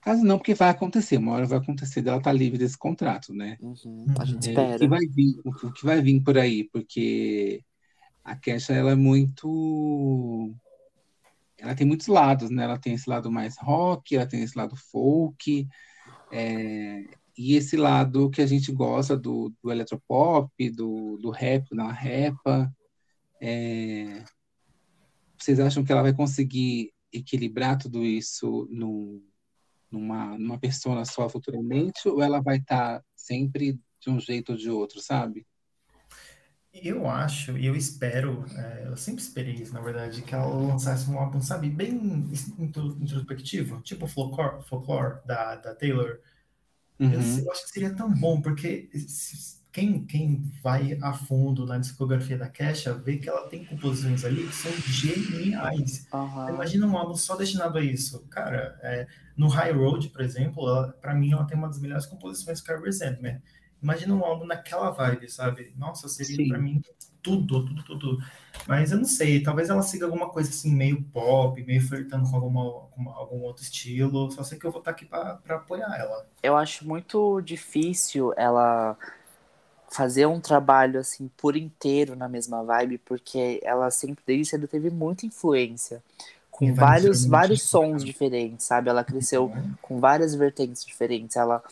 Caso 0.00 0.24
não, 0.24 0.38
porque 0.38 0.54
vai 0.54 0.70
acontecer, 0.70 1.16
uma 1.16 1.32
hora 1.32 1.46
vai 1.46 1.58
acontecer 1.58 2.02
dela 2.02 2.18
estar 2.18 2.30
tá 2.30 2.36
livre 2.36 2.58
desse 2.58 2.78
contrato, 2.78 3.34
né? 3.34 3.58
Uhum, 3.60 4.06
a 4.18 4.24
gente 4.24 4.48
é, 4.48 4.50
espera. 4.50 4.76
O 4.76 4.78
que, 4.78 4.88
vai 4.88 5.06
vir, 5.06 5.40
o 5.44 5.72
que 5.72 5.84
vai 5.84 6.00
vir 6.00 6.20
por 6.22 6.38
aí, 6.38 6.64
porque 6.64 7.62
a 8.24 8.36
Kesha 8.36 8.72
ela 8.72 8.92
é 8.92 8.94
muito. 8.94 10.54
Ela 11.58 11.74
tem 11.74 11.86
muitos 11.86 12.06
lados, 12.06 12.50
né? 12.50 12.64
Ela 12.64 12.78
tem 12.78 12.94
esse 12.94 13.10
lado 13.10 13.30
mais 13.30 13.56
rock, 13.58 14.14
ela 14.14 14.26
tem 14.26 14.42
esse 14.42 14.56
lado 14.56 14.76
folk, 14.76 15.66
é, 16.30 17.04
e 17.36 17.56
esse 17.56 17.76
lado 17.76 18.30
que 18.30 18.40
a 18.40 18.46
gente 18.46 18.70
gosta 18.70 19.16
do, 19.16 19.52
do 19.62 19.70
eletropop, 19.70 20.70
do, 20.70 21.16
do 21.18 21.30
rap, 21.30 21.68
da 21.74 21.90
repa. 21.90 22.72
É, 23.40 24.24
vocês 25.38 25.60
acham 25.60 25.84
que 25.84 25.92
ela 25.92 26.02
vai 26.02 26.12
conseguir 26.12 26.92
equilibrar 27.12 27.78
tudo 27.78 28.04
isso 28.04 28.68
no, 28.70 29.22
numa, 29.90 30.38
numa 30.38 30.58
persona 30.58 31.04
só 31.04 31.28
futuramente? 31.28 32.08
Ou 32.08 32.22
ela 32.22 32.40
vai 32.40 32.58
estar 32.58 32.98
tá 32.98 33.04
sempre 33.14 33.78
de 34.00 34.10
um 34.10 34.20
jeito 34.20 34.52
ou 34.52 34.58
de 34.58 34.70
outro, 34.70 35.00
sabe? 35.00 35.46
Eu 36.72 37.08
acho, 37.08 37.56
e 37.56 37.66
eu 37.66 37.74
espero, 37.74 38.44
é, 38.56 38.84
eu 38.86 38.96
sempre 38.96 39.22
esperei 39.22 39.54
isso, 39.54 39.72
na 39.72 39.80
verdade, 39.80 40.22
que 40.22 40.34
ela 40.34 40.46
lançasse 40.46 41.10
um 41.10 41.18
álbum, 41.18 41.40
sabe, 41.40 41.68
bem 41.68 41.92
introspectivo, 43.00 43.80
tipo 43.80 44.06
Folklore, 44.06 44.62
Folklore 44.64 45.18
da, 45.26 45.56
da 45.56 45.74
Taylor. 45.74 46.20
Uhum. 47.00 47.12
Eu, 47.12 47.20
eu, 47.20 47.52
acho 47.52 47.64
que 47.64 47.70
seria 47.70 47.94
tão 47.94 48.12
bom, 48.12 48.40
porque 48.40 48.88
quem, 49.78 50.04
quem 50.04 50.52
vai 50.60 50.98
a 51.00 51.12
fundo 51.12 51.64
na 51.64 51.78
discografia 51.78 52.36
da 52.36 52.48
Kesha 52.48 52.92
vê 52.92 53.16
que 53.16 53.28
ela 53.28 53.48
tem 53.48 53.64
composições 53.64 54.24
ali 54.24 54.44
que 54.44 54.54
são 54.54 54.72
geniais. 54.72 56.08
Uhum. 56.12 56.48
Imagina 56.48 56.86
um 56.86 56.98
álbum 56.98 57.14
só 57.14 57.36
destinado 57.36 57.78
a 57.78 57.82
isso. 57.82 58.26
Cara, 58.28 58.76
é, 58.82 59.06
no 59.36 59.46
High 59.46 59.72
Road, 59.72 60.08
por 60.08 60.20
exemplo, 60.20 60.92
para 61.00 61.14
mim 61.14 61.32
ela 61.32 61.44
tem 61.44 61.56
uma 61.56 61.68
das 61.68 61.80
melhores 61.80 62.06
composições 62.06 62.60
que 62.60 62.72
é 62.72 62.76
Resentment. 62.76 63.40
Imagina 63.80 64.14
um 64.14 64.24
álbum 64.24 64.46
naquela 64.46 64.90
vibe, 64.90 65.30
sabe? 65.30 65.72
Nossa, 65.76 66.08
seria 66.08 66.48
para 66.48 66.58
mim 66.58 66.82
tudo, 67.22 67.64
tudo, 67.64 67.84
tudo. 67.84 68.18
Mas 68.66 68.90
eu 68.90 68.98
não 68.98 69.04
sei, 69.04 69.40
talvez 69.40 69.70
ela 69.70 69.82
siga 69.82 70.06
alguma 70.06 70.28
coisa 70.30 70.50
assim, 70.50 70.74
meio 70.74 71.00
pop, 71.04 71.62
meio 71.62 71.80
flertando 71.80 72.28
com, 72.28 72.34
alguma, 72.34 72.64
com 72.90 73.08
algum 73.10 73.42
outro 73.42 73.62
estilo. 73.62 74.28
Só 74.32 74.42
sei 74.42 74.58
que 74.58 74.66
eu 74.66 74.72
vou 74.72 74.80
estar 74.80 74.90
aqui 74.90 75.04
para 75.04 75.38
apoiar 75.48 75.96
ela. 75.96 76.26
Eu 76.42 76.56
acho 76.56 76.84
muito 76.84 77.40
difícil 77.42 78.34
ela 78.36 78.98
fazer 79.90 80.26
um 80.26 80.40
trabalho 80.40 81.00
assim 81.00 81.30
por 81.36 81.56
inteiro 81.56 82.14
na 82.14 82.28
mesma 82.28 82.62
vibe, 82.62 82.98
porque 82.98 83.60
ela 83.62 83.90
sempre 83.90 84.22
desde 84.26 84.50
cedo 84.50 84.68
teve 84.68 84.90
muita 84.90 85.26
influência 85.26 86.02
com 86.50 86.74
vários 86.74 87.24
vários 87.24 87.62
sons 87.62 88.04
diferentes, 88.04 88.66
sabe? 88.66 88.90
Ela 88.90 89.04
cresceu 89.04 89.52
com 89.80 90.00
várias 90.00 90.34
vertentes 90.34 90.84
diferentes. 90.84 91.36
Ela 91.36 91.62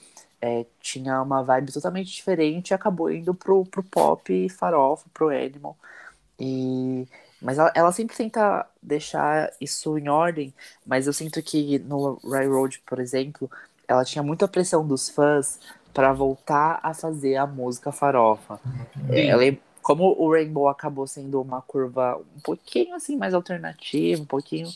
é, 0.41 0.65
tinha 0.81 1.21
uma 1.21 1.43
vibe 1.43 1.73
totalmente 1.73 2.15
diferente 2.15 2.71
e 2.71 2.75
acabou 2.75 3.11
indo 3.11 3.35
pro, 3.35 3.65
pro 3.65 3.83
pop 3.83 4.49
farofa, 4.51 5.07
pro 5.13 5.31
animal. 5.31 5.77
E, 6.39 7.07
mas 7.43 7.59
ela, 7.59 7.73
ela, 7.75 7.93
sempre 7.93 8.17
tenta 8.17 8.65
deixar 8.81 9.51
isso 9.61 9.99
em 9.99 10.09
ordem, 10.09 10.55
mas 10.87 11.07
eu 11.09 11.13
sinto 11.13 11.43
que 11.43 11.79
no 11.81 12.21
Railroad, 12.25 12.81
por 12.87 13.01
exemplo, 13.01 13.51
ela 13.89 14.05
tinha 14.05 14.23
muita 14.23 14.47
pressão 14.47 14.87
dos 14.87 15.09
fãs 15.09 15.59
para 15.97 16.13
voltar 16.13 16.79
a 16.83 16.93
fazer 16.93 17.37
a 17.37 17.47
música 17.47 17.91
farofa. 17.91 18.61
É, 19.09 19.29
ela, 19.29 19.43
como 19.83 20.05
o 20.05 20.31
Rainbow 20.31 20.69
acabou 20.69 21.07
sendo 21.07 21.41
uma 21.41 21.63
curva 21.63 22.19
um 22.37 22.41
pouquinho 22.41 22.95
assim 22.95 23.17
mais 23.17 23.33
alternativa, 23.33 24.21
um 24.21 24.27
pouquinho 24.27 24.69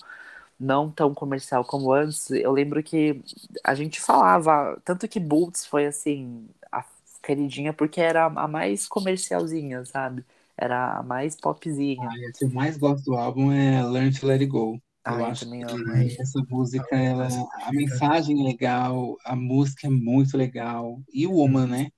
não 0.58 0.90
tão 0.90 1.12
comercial 1.12 1.62
como 1.62 1.92
antes, 1.92 2.30
eu 2.30 2.50
lembro 2.50 2.82
que 2.82 3.20
a 3.62 3.74
gente 3.74 4.00
falava, 4.00 4.80
tanto 4.82 5.06
que 5.06 5.20
Boots 5.20 5.66
foi 5.66 5.84
assim, 5.84 6.48
a 6.72 6.82
queridinha, 7.22 7.74
porque 7.74 8.00
era 8.00 8.24
a 8.24 8.48
mais 8.48 8.88
comercialzinha, 8.88 9.84
sabe? 9.84 10.24
Era 10.56 11.00
a 11.00 11.02
mais 11.02 11.36
popzinha. 11.36 12.08
Ah, 12.08 12.14
o 12.14 12.32
que 12.32 12.44
eu 12.46 12.50
mais 12.50 12.78
gosto 12.78 13.04
do 13.04 13.14
álbum 13.14 13.52
é 13.52 13.82
Learn 13.82 14.10
to 14.18 14.26
Let 14.26 14.40
It 14.40 14.46
Go. 14.46 14.80
Ah, 15.04 15.22
eu, 15.24 15.24
eu 15.24 15.26
acho 15.26 15.48
também 15.66 16.08
que 16.08 16.22
essa 16.22 16.40
música, 16.48 16.96
ela, 16.96 17.26
a 17.62 17.72
mensagem 17.72 18.40
é 18.40 18.44
legal, 18.52 19.16
a 19.24 19.34
música 19.36 19.86
é 19.86 19.90
muito 19.90 20.36
legal. 20.36 21.02
E 21.12 21.26
o 21.26 21.32
Woman, 21.34 21.66
né? 21.66 21.90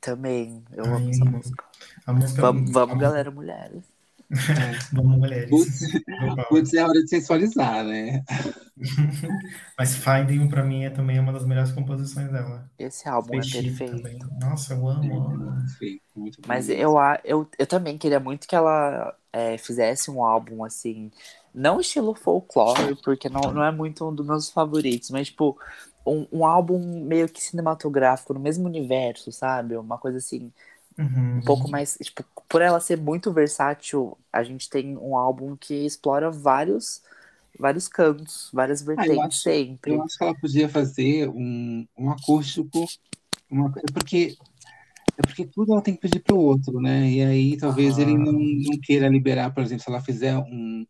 Também, 0.00 0.64
eu 0.72 0.84
Ai, 0.84 0.92
amo 0.94 1.10
essa 1.10 1.24
música. 1.24 1.64
A 2.06 2.12
música 2.12 2.42
Vamos, 2.42 2.72
vamos 2.72 2.98
a- 2.98 2.98
galera, 2.98 3.30
mulheres. 3.30 3.84
Vamos, 4.92 5.18
mulheres. 5.18 5.78
Putz, 6.48 6.74
é 6.74 6.82
hora 6.84 7.00
de 7.02 7.08
sensualizar, 7.08 7.84
né? 7.84 8.22
Mas 9.78 9.96
Finding 9.96 10.48
pra 10.48 10.62
mim 10.64 10.84
é 10.84 10.90
também 10.90 11.18
uma 11.18 11.32
das 11.32 11.46
melhores 11.46 11.72
composições 11.72 12.30
dela. 12.30 12.70
Esse 12.76 13.08
álbum 13.08 13.40
é 13.40 13.44
perfeito. 13.44 14.02
também. 14.02 14.18
Nossa, 14.40 14.74
eu 14.74 14.88
amo. 14.88 15.56
Perfeito, 15.78 16.42
Mas 16.46 16.68
eu, 16.68 16.98
a- 16.98 17.20
eu, 17.24 17.48
eu 17.58 17.66
também 17.66 17.98
queria 17.98 18.18
muito 18.20 18.48
que 18.48 18.56
ela 18.56 19.16
é, 19.32 19.58
fizesse 19.58 20.10
um 20.10 20.24
álbum 20.24 20.64
assim, 20.64 21.10
não 21.54 21.80
estilo 21.80 22.14
folclore, 22.14 22.96
porque 23.02 23.28
não, 23.28 23.52
não 23.52 23.64
é 23.64 23.72
muito 23.72 24.08
um 24.08 24.14
dos 24.14 24.26
meus 24.26 24.50
favoritos, 24.50 25.10
mas 25.10 25.28
tipo, 25.28 25.58
um, 26.06 26.26
um 26.32 26.44
álbum 26.46 26.78
meio 27.04 27.28
que 27.28 27.42
cinematográfico, 27.42 28.34
no 28.34 28.40
mesmo 28.40 28.66
universo, 28.66 29.32
sabe? 29.32 29.76
Uma 29.76 29.98
coisa 29.98 30.18
assim, 30.18 30.52
Uhum. 30.98 31.38
um 31.38 31.42
pouco 31.42 31.70
mais. 31.70 31.96
Tipo, 32.02 32.24
por 32.48 32.62
ela 32.62 32.80
ser 32.80 32.98
muito 32.98 33.32
versátil, 33.32 34.16
a 34.32 34.42
gente 34.42 34.68
tem 34.70 34.96
um 34.98 35.16
álbum 35.16 35.56
que 35.56 35.74
explora 35.86 36.30
vários, 36.30 37.02
vários 37.58 37.88
cantos, 37.88 38.50
várias 38.52 38.82
vertentes 38.82 39.22
Ah, 39.22 39.26
acho- 39.26 39.42
sempre. 39.42 39.92
Eu 39.92 40.02
acho 40.02 40.16
que 40.18 40.24
ela 40.24 40.34
podia 40.40 40.68
fazer 40.68 41.28
um, 41.28 41.86
um 41.98 42.10
acústico, 42.10 42.86
uma, 43.50 43.68
é 43.78 43.92
porque 43.92 44.36
é 45.18 45.22
porque 45.22 45.46
tudo 45.46 45.72
ela 45.72 45.82
tem 45.82 45.94
que 45.94 46.00
pedir 46.00 46.20
para 46.20 46.34
o 46.34 46.38
outro, 46.40 46.80
né? 46.80 47.10
E 47.10 47.22
aí 47.22 47.56
talvez 47.56 47.98
ele 47.98 48.16
não, 48.16 48.32
não 48.32 48.80
queira 48.82 49.08
liberar, 49.08 49.52
por 49.54 49.62
exemplo, 49.62 49.84
se 49.84 49.90
ela 49.90 50.00
fizer 50.02 50.36
um, 50.38 50.86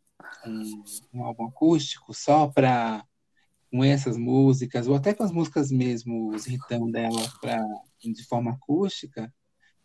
um, 0.47 0.83
um 1.15 1.25
álbum 1.25 1.47
acústico 1.47 2.13
só 2.15 2.49
para 2.49 3.05
com 3.71 3.85
essas 3.85 4.17
músicas, 4.17 4.89
ou 4.89 4.97
até 4.97 5.15
com 5.15 5.23
as 5.23 5.33
músicas 5.33 5.71
mesmo, 5.71 6.31
os 6.35 6.47
ritão 6.47 6.91
dela 6.91 7.21
pra, 7.41 7.59
de 8.03 8.25
forma 8.25 8.53
acústica, 8.53 9.33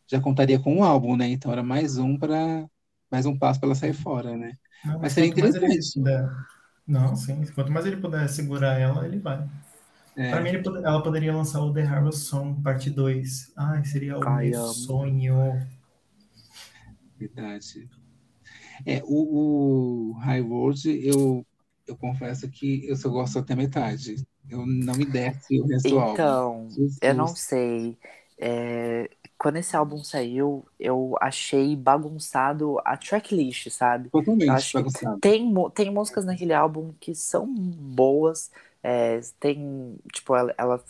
já 0.07 0.19
contaria 0.21 0.59
com 0.59 0.75
um 0.77 0.83
álbum, 0.83 1.15
né? 1.15 1.27
Então 1.29 1.51
era 1.51 1.63
mais 1.63 1.97
um 1.97 2.17
para 2.17 2.67
mais 3.11 3.25
um 3.25 3.37
passo 3.37 3.59
para 3.59 3.67
ela 3.69 3.75
sair 3.75 3.93
fora, 3.93 4.35
né? 4.37 4.57
Não, 4.83 4.99
Mas 4.99 5.13
seria 5.13 5.29
quanto 5.29 5.39
mais 5.41 5.55
ele 5.55 5.65
interessante. 5.67 5.93
puder- 5.99 6.29
Não, 6.87 7.15
sim. 7.15 7.45
Quanto 7.53 7.71
mais 7.71 7.85
ele 7.85 7.97
puder 7.97 8.27
segurar 8.29 8.79
ela, 8.79 9.05
ele 9.07 9.19
vai. 9.19 9.47
É. 10.17 10.31
Pra 10.31 10.41
mim, 10.41 10.49
ela 10.83 11.01
poderia 11.03 11.33
lançar 11.35 11.61
o 11.61 11.73
The 11.73 11.81
Harrow 11.83 12.11
Song, 12.11 12.61
parte 12.61 12.89
2. 12.89 13.51
Ai, 13.55 13.83
seria 13.85 14.17
o 14.17 14.25
Ai, 14.25 14.49
meu 14.49 14.61
amo. 14.61 14.73
sonho. 14.73 15.35
Verdade. 17.19 17.89
É, 18.85 19.01
o, 19.05 20.11
o 20.11 20.13
High 20.13 20.41
World, 20.41 20.89
eu, 21.07 21.45
eu 21.87 21.95
confesso 21.97 22.49
que 22.49 22.87
eu 22.87 22.95
só 22.95 23.09
gosto 23.09 23.39
até 23.39 23.55
metade. 23.55 24.15
Eu 24.49 24.65
não 24.65 24.95
me 24.95 25.05
desce 25.05 25.59
o 25.59 25.67
resto 25.67 25.89
do 25.89 25.99
álbum. 25.99 26.13
Então, 26.13 26.67
eu 27.01 27.13
não 27.13 27.27
sei. 27.27 27.97
É, 28.37 29.09
quando 29.37 29.57
esse 29.57 29.75
álbum 29.75 30.03
saiu, 30.03 30.65
eu 30.79 31.15
achei 31.21 31.75
bagunçado 31.75 32.79
a 32.83 32.97
tracklist, 32.97 33.69
sabe? 33.69 34.09
Totalmente 34.11 34.47
Eu 34.47 34.53
acho 34.53 34.73
bagunçado. 34.77 35.19
tem, 35.19 35.53
tem 35.73 35.91
músicas 35.91 36.25
naquele 36.25 36.53
álbum 36.53 36.93
que 36.99 37.13
são 37.15 37.45
boas. 37.53 38.51
é, 38.83 39.19
tem, 39.39 39.97
tipo, 40.11 40.35
ela, 40.35 40.53
ela 40.57 40.83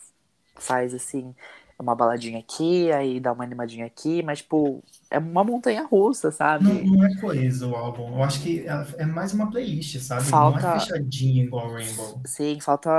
faz 0.56 0.94
assim, 0.94 1.36
uma 1.80 1.96
baladinha 1.96 2.40
aqui, 2.40 2.92
aí 2.92 3.20
dá 3.20 3.32
uma 3.34 3.44
animadinha 3.44 3.86
aqui, 3.86 4.24
mas, 4.24 4.40
tipo, 4.40 4.84
é 5.10 5.20
uma 5.20 5.44
montanha 5.44 5.84
russa, 5.86 6.32
sabe? 6.32 6.64
Não, 6.66 6.74
não 6.74 7.06
é 7.06 7.16
coeso 7.20 7.72
o 7.72 7.76
álbum. 7.76 8.16
Eu 8.16 8.24
acho 8.24 8.42
que 8.42 8.66
ela- 8.66 8.88
é 8.98 9.06
mais 9.06 9.34
uma 9.34 9.50
playlist, 9.50 10.00
sabe? 10.00 10.26
Não 10.26 10.30
Falta- 10.32 10.68
é 10.76 10.80
fechadinha 10.80 11.44
igual 11.44 11.72
Rainbow. 11.74 12.22
Sim, 12.26 12.60
falta, 12.60 12.90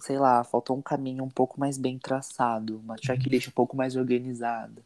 sei 0.00 0.18
lá, 0.18 0.44
faltou 0.44 0.76
um 0.76 0.82
caminho 0.82 1.24
um 1.24 1.30
pouco 1.30 1.58
mais 1.58 1.78
bem 1.78 1.98
traçado, 1.98 2.78
uma 2.78 2.96
tracklist 2.96 3.48
um 3.48 3.52
pouco 3.52 3.76
mais 3.76 3.96
organizada. 3.96 4.82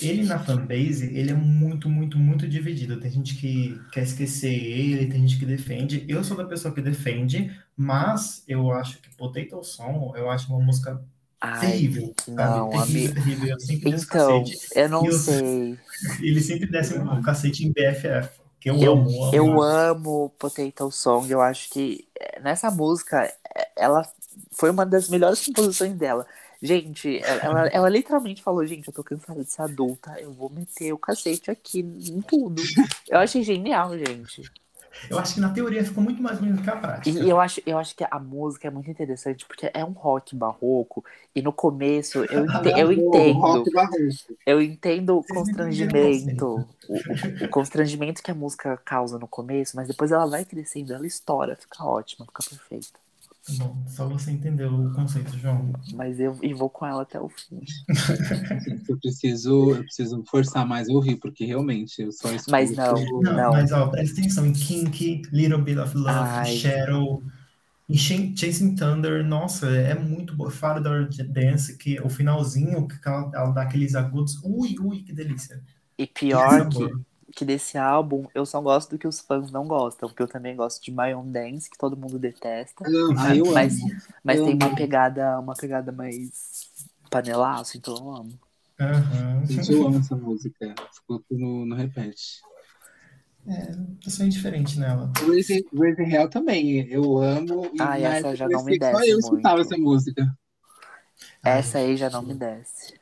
Ele 0.00 0.24
na 0.24 0.38
fanbase, 0.38 1.06
ele 1.16 1.30
é 1.30 1.34
muito, 1.34 1.88
muito, 1.88 2.18
muito 2.18 2.46
dividido. 2.48 3.00
Tem 3.00 3.10
gente 3.10 3.34
que 3.36 3.78
quer 3.92 4.02
esquecer 4.02 4.52
ele, 4.52 5.06
tem 5.06 5.26
gente 5.26 5.38
que 5.38 5.46
defende. 5.46 6.04
Eu 6.08 6.22
sou 6.22 6.36
da 6.36 6.44
pessoa 6.44 6.74
que 6.74 6.82
defende, 6.82 7.50
mas 7.76 8.44
eu 8.46 8.70
acho 8.72 9.00
que 9.00 9.08
Potato 9.16 9.62
Song, 9.64 10.12
eu 10.18 10.30
acho 10.30 10.48
uma 10.52 10.62
música 10.64 11.02
terrível, 11.60 12.14
não, 12.28 12.70
terrível, 12.70 12.82
amigo. 12.82 13.14
terrível. 13.14 13.48
Eu 13.48 13.60
sempre 13.60 13.90
Então, 13.90 14.44
eu 14.74 14.88
não 14.88 15.04
eu- 15.06 15.12
sei. 15.12 15.78
Ele 16.20 16.40
sempre 16.40 16.66
desce 16.66 16.94
o 16.94 17.22
cacete 17.22 17.66
em 17.66 17.72
BFF, 17.72 18.28
que 18.60 18.70
eu, 18.70 18.76
Eu, 18.82 18.92
amo, 18.92 19.24
amo. 19.24 19.34
eu 19.34 19.62
amo 19.62 20.30
Potato 20.38 20.90
Song, 20.90 21.30
eu 21.30 21.40
acho 21.40 21.70
que 21.70 22.06
eh, 22.18 22.40
nessa 22.40 22.70
música, 22.70 23.24
eh, 23.24 23.68
ela 23.76 24.06
foi 24.52 24.70
uma 24.70 24.84
das 24.84 25.08
melhores 25.08 25.44
composições 25.46 25.94
dela. 25.94 26.26
Gente, 26.60 27.18
ela, 27.22 27.40
ela, 27.42 27.66
ela 27.72 27.88
literalmente 27.88 28.42
falou, 28.42 28.64
gente, 28.66 28.88
eu 28.88 28.92
tô 28.94 29.02
cansada 29.04 29.42
de 29.44 29.50
ser 29.50 29.62
adulta, 29.62 30.18
eu 30.20 30.32
vou 30.32 30.50
meter 30.50 30.92
o 30.92 30.98
cacete 30.98 31.50
aqui 31.50 31.80
em 31.80 32.20
tudo. 32.22 32.62
Eu 33.08 33.18
achei 33.18 33.42
genial, 33.42 33.96
gente. 33.96 34.42
Eu 35.08 35.18
acho 35.18 35.34
que 35.34 35.40
na 35.40 35.52
teoria 35.52 35.84
ficou 35.84 36.02
muito 36.02 36.22
mais 36.22 36.38
bonito 36.38 36.62
que 36.62 36.70
a 36.70 36.76
prática. 36.76 37.24
E 37.24 37.28
eu 37.28 37.38
acho, 37.40 37.60
eu 37.64 37.78
acho 37.78 37.94
que 37.94 38.04
a 38.10 38.18
música 38.18 38.66
é 38.68 38.70
muito 38.70 38.90
interessante, 38.90 39.46
porque 39.46 39.70
é 39.72 39.84
um 39.84 39.92
rock 39.92 40.34
barroco, 40.34 41.04
e 41.34 41.40
no 41.42 41.52
começo 41.52 42.24
eu, 42.28 42.44
ente- 42.46 42.72
eu 42.76 42.88
O 42.88 42.92
entendo. 42.92 43.72
Eu 44.46 44.62
entendo 44.62 45.16
o 45.18 45.24
constrangimento, 45.24 46.68
o, 46.88 47.14
o- 47.14 47.20
o 47.40 47.48
constrangimento 47.48 48.22
que 48.22 48.30
a 48.30 48.34
música 48.34 48.76
causa 48.78 49.18
no 49.18 49.28
começo, 49.28 49.76
mas 49.76 49.88
depois 49.88 50.12
ela 50.12 50.26
vai 50.26 50.44
crescendo, 50.44 50.94
ela 50.94 51.06
estoura, 51.06 51.56
fica 51.56 51.84
ótima, 51.84 52.26
fica 52.26 52.42
perfeita. 52.44 52.98
Tá 53.46 53.52
Bom, 53.54 53.86
só 53.88 54.06
você 54.08 54.30
entendeu 54.32 54.72
o 54.74 54.92
conceito, 54.92 55.36
João. 55.38 55.72
Mas 55.94 56.20
eu 56.20 56.38
e 56.42 56.52
vou 56.52 56.68
com 56.68 56.84
ela 56.86 57.02
até 57.02 57.20
o 57.20 57.28
fim. 57.28 57.60
Eu 58.88 58.98
preciso, 58.98 59.74
eu 59.76 59.82
preciso 59.84 60.24
forçar 60.28 60.66
mais 60.66 60.88
a 60.88 60.92
ouvir, 60.92 61.16
porque 61.16 61.44
realmente 61.44 62.02
eu 62.02 62.12
só 62.12 62.32
escuto. 62.32 62.52
Mas 62.52 62.70
não. 62.76 62.94
Não, 63.20 63.32
Não. 63.34 63.52
mas 63.52 63.72
ó, 63.72 63.88
presta 63.88 64.20
atenção 64.20 64.46
em 64.46 64.52
Kinky, 64.52 65.22
Little 65.32 65.62
Bit 65.62 65.78
of 65.78 65.96
Love, 65.96 66.30
Ai. 66.32 66.46
Shadow, 66.46 67.22
em 67.88 67.96
Ch- 67.96 68.34
Chasing 68.38 68.74
Thunder, 68.76 69.24
nossa, 69.26 69.68
é 69.70 69.94
muito 69.94 70.36
boa. 70.36 70.50
Father 70.50 71.08
Dance, 71.30 71.76
que 71.78 72.00
o 72.00 72.10
finalzinho, 72.10 72.88
que 72.88 72.96
ela, 73.06 73.30
ela 73.34 73.50
dá 73.52 73.62
aqueles 73.62 73.94
agudos, 73.94 74.40
ui, 74.44 74.76
ui, 74.80 75.02
que 75.02 75.12
delícia. 75.12 75.62
E 75.98 76.06
Que 76.30 76.38
pior 76.38 76.68
que, 76.68 76.84
sabor. 76.84 77.00
Que 77.34 77.44
desse 77.44 77.78
álbum, 77.78 78.26
eu 78.34 78.46
só 78.46 78.60
gosto 78.60 78.90
do 78.90 78.98
que 78.98 79.06
os 79.08 79.20
fãs 79.20 79.50
não 79.50 79.66
gostam, 79.66 80.08
porque 80.08 80.22
eu 80.22 80.28
também 80.28 80.56
gosto 80.56 80.82
de 80.82 80.90
My 80.90 81.14
Own 81.14 81.30
Dance, 81.30 81.68
que 81.70 81.78
todo 81.78 81.96
mundo 81.96 82.18
detesta. 82.18 82.86
Não, 82.86 83.14
ah, 83.14 83.34
eu 83.34 83.50
mas 83.52 83.74
amo. 83.74 83.88
mas 84.24 84.40
Eu 84.40 84.42
tem 84.42 84.54
uma 84.54 84.70
amo. 84.70 84.74
pegada, 84.74 85.38
uma 85.40 85.54
pegada 85.54 85.92
mais 85.92 86.70
panelaço, 87.10 87.76
então 87.76 87.94
eu 87.96 88.10
amo. 88.14 88.40
Aham. 88.80 89.44
Gente, 89.46 89.70
eu 89.72 89.86
amo 89.86 89.98
essa 89.98 90.16
música. 90.16 90.74
Escuto 90.92 91.26
no, 91.36 91.66
no 91.66 91.74
repete. 91.76 92.40
Eu 94.04 94.10
sou 94.10 94.26
indiferente 94.26 94.78
nela. 94.78 95.10
Raise, 95.18 95.64
Raise 95.72 96.02
Hell 96.02 96.28
também, 96.30 96.86
eu 96.88 97.18
amo. 97.18 97.70
E 97.74 97.78
Ai, 97.78 98.02
na 98.02 98.10
essa 98.18 98.34
já 98.36 98.48
não 98.48 98.62
me 98.62 98.74
que 98.74 98.84
Só 98.84 99.02
desce 99.02 99.04
eu 99.04 99.18
escutava 99.18 99.60
muito. 99.60 99.60
essa 99.60 99.76
música. 99.76 100.36
Ai, 101.42 101.60
Essa 101.60 101.78
aí 101.78 101.96
já 101.96 102.10
não 102.10 102.22
me 102.22 102.34
desce. 102.34 102.94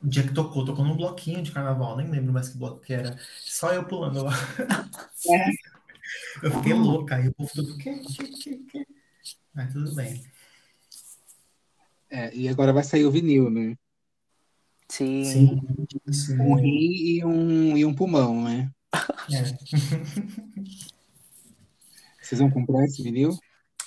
O 0.00 0.06
dia 0.06 0.22
que 0.22 0.32
tocou, 0.32 0.64
tocou 0.64 0.84
num 0.84 0.96
bloquinho 0.96 1.42
de 1.42 1.50
carnaval, 1.50 1.96
nem 1.96 2.08
lembro 2.08 2.32
mais 2.32 2.48
que 2.48 2.58
bloco 2.58 2.80
que 2.80 2.92
era. 2.92 3.18
Só 3.40 3.72
eu 3.72 3.84
pulando 3.84 4.22
lá. 4.22 4.32
É. 5.28 5.50
Eu 6.42 6.52
fiquei 6.52 6.72
louca, 6.72 7.16
aí 7.16 7.28
o 7.28 7.34
povo 7.34 7.50
tudo, 7.52 7.76
que, 7.76 7.92
que, 7.98 8.24
que, 8.28 8.56
que? 8.58 8.86
Mas 9.52 9.72
tudo 9.72 9.94
bem. 9.94 10.24
É, 12.10 12.34
e 12.34 12.48
agora 12.48 12.72
vai 12.72 12.84
sair 12.84 13.04
o 13.04 13.10
vinil, 13.10 13.50
né? 13.50 13.76
Sim. 14.88 15.24
Sim, 15.24 15.60
sim. 16.12 16.40
Um 16.40 16.54
rim 16.54 16.92
e 16.92 17.24
um, 17.24 17.76
e 17.76 17.84
um 17.84 17.94
pulmão, 17.94 18.42
né? 18.42 18.70
É. 19.32 19.42
Vocês 22.22 22.40
vão 22.40 22.50
comprar 22.50 22.84
esse 22.84 23.02
vinil? 23.02 23.36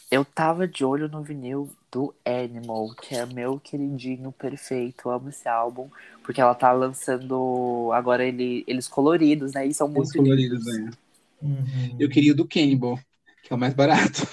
Eu 0.10 0.26
tava 0.26 0.68
de 0.68 0.84
olho 0.84 1.08
no 1.08 1.24
vinil 1.24 1.70
do 1.92 2.14
Animal, 2.26 2.96
que 2.96 3.16
é 3.16 3.26
meu 3.26 3.60
queridinho 3.60 4.32
perfeito. 4.32 5.10
Eu 5.10 5.12
amo 5.12 5.30
esse 5.30 5.48
álbum, 5.48 5.90
porque 6.24 6.40
ela 6.40 6.56
tá 6.56 6.72
lançando 6.72 7.92
agora 7.94 8.24
ele, 8.24 8.64
eles 8.66 8.88
coloridos, 8.88 9.54
né? 9.54 9.66
E 9.68 9.74
são 9.74 9.88
muito 9.88 10.14
coloridos, 10.14 10.66
lindos. 10.66 10.86
Né? 10.86 10.92
Uhum. 11.42 11.98
Eu 12.00 12.10
queria 12.10 12.32
o 12.32 12.36
do 12.36 12.48
Cannibal, 12.48 12.98
que 13.44 13.52
é 13.52 13.56
o 13.56 13.60
mais 13.60 13.74
barato. 13.74 14.26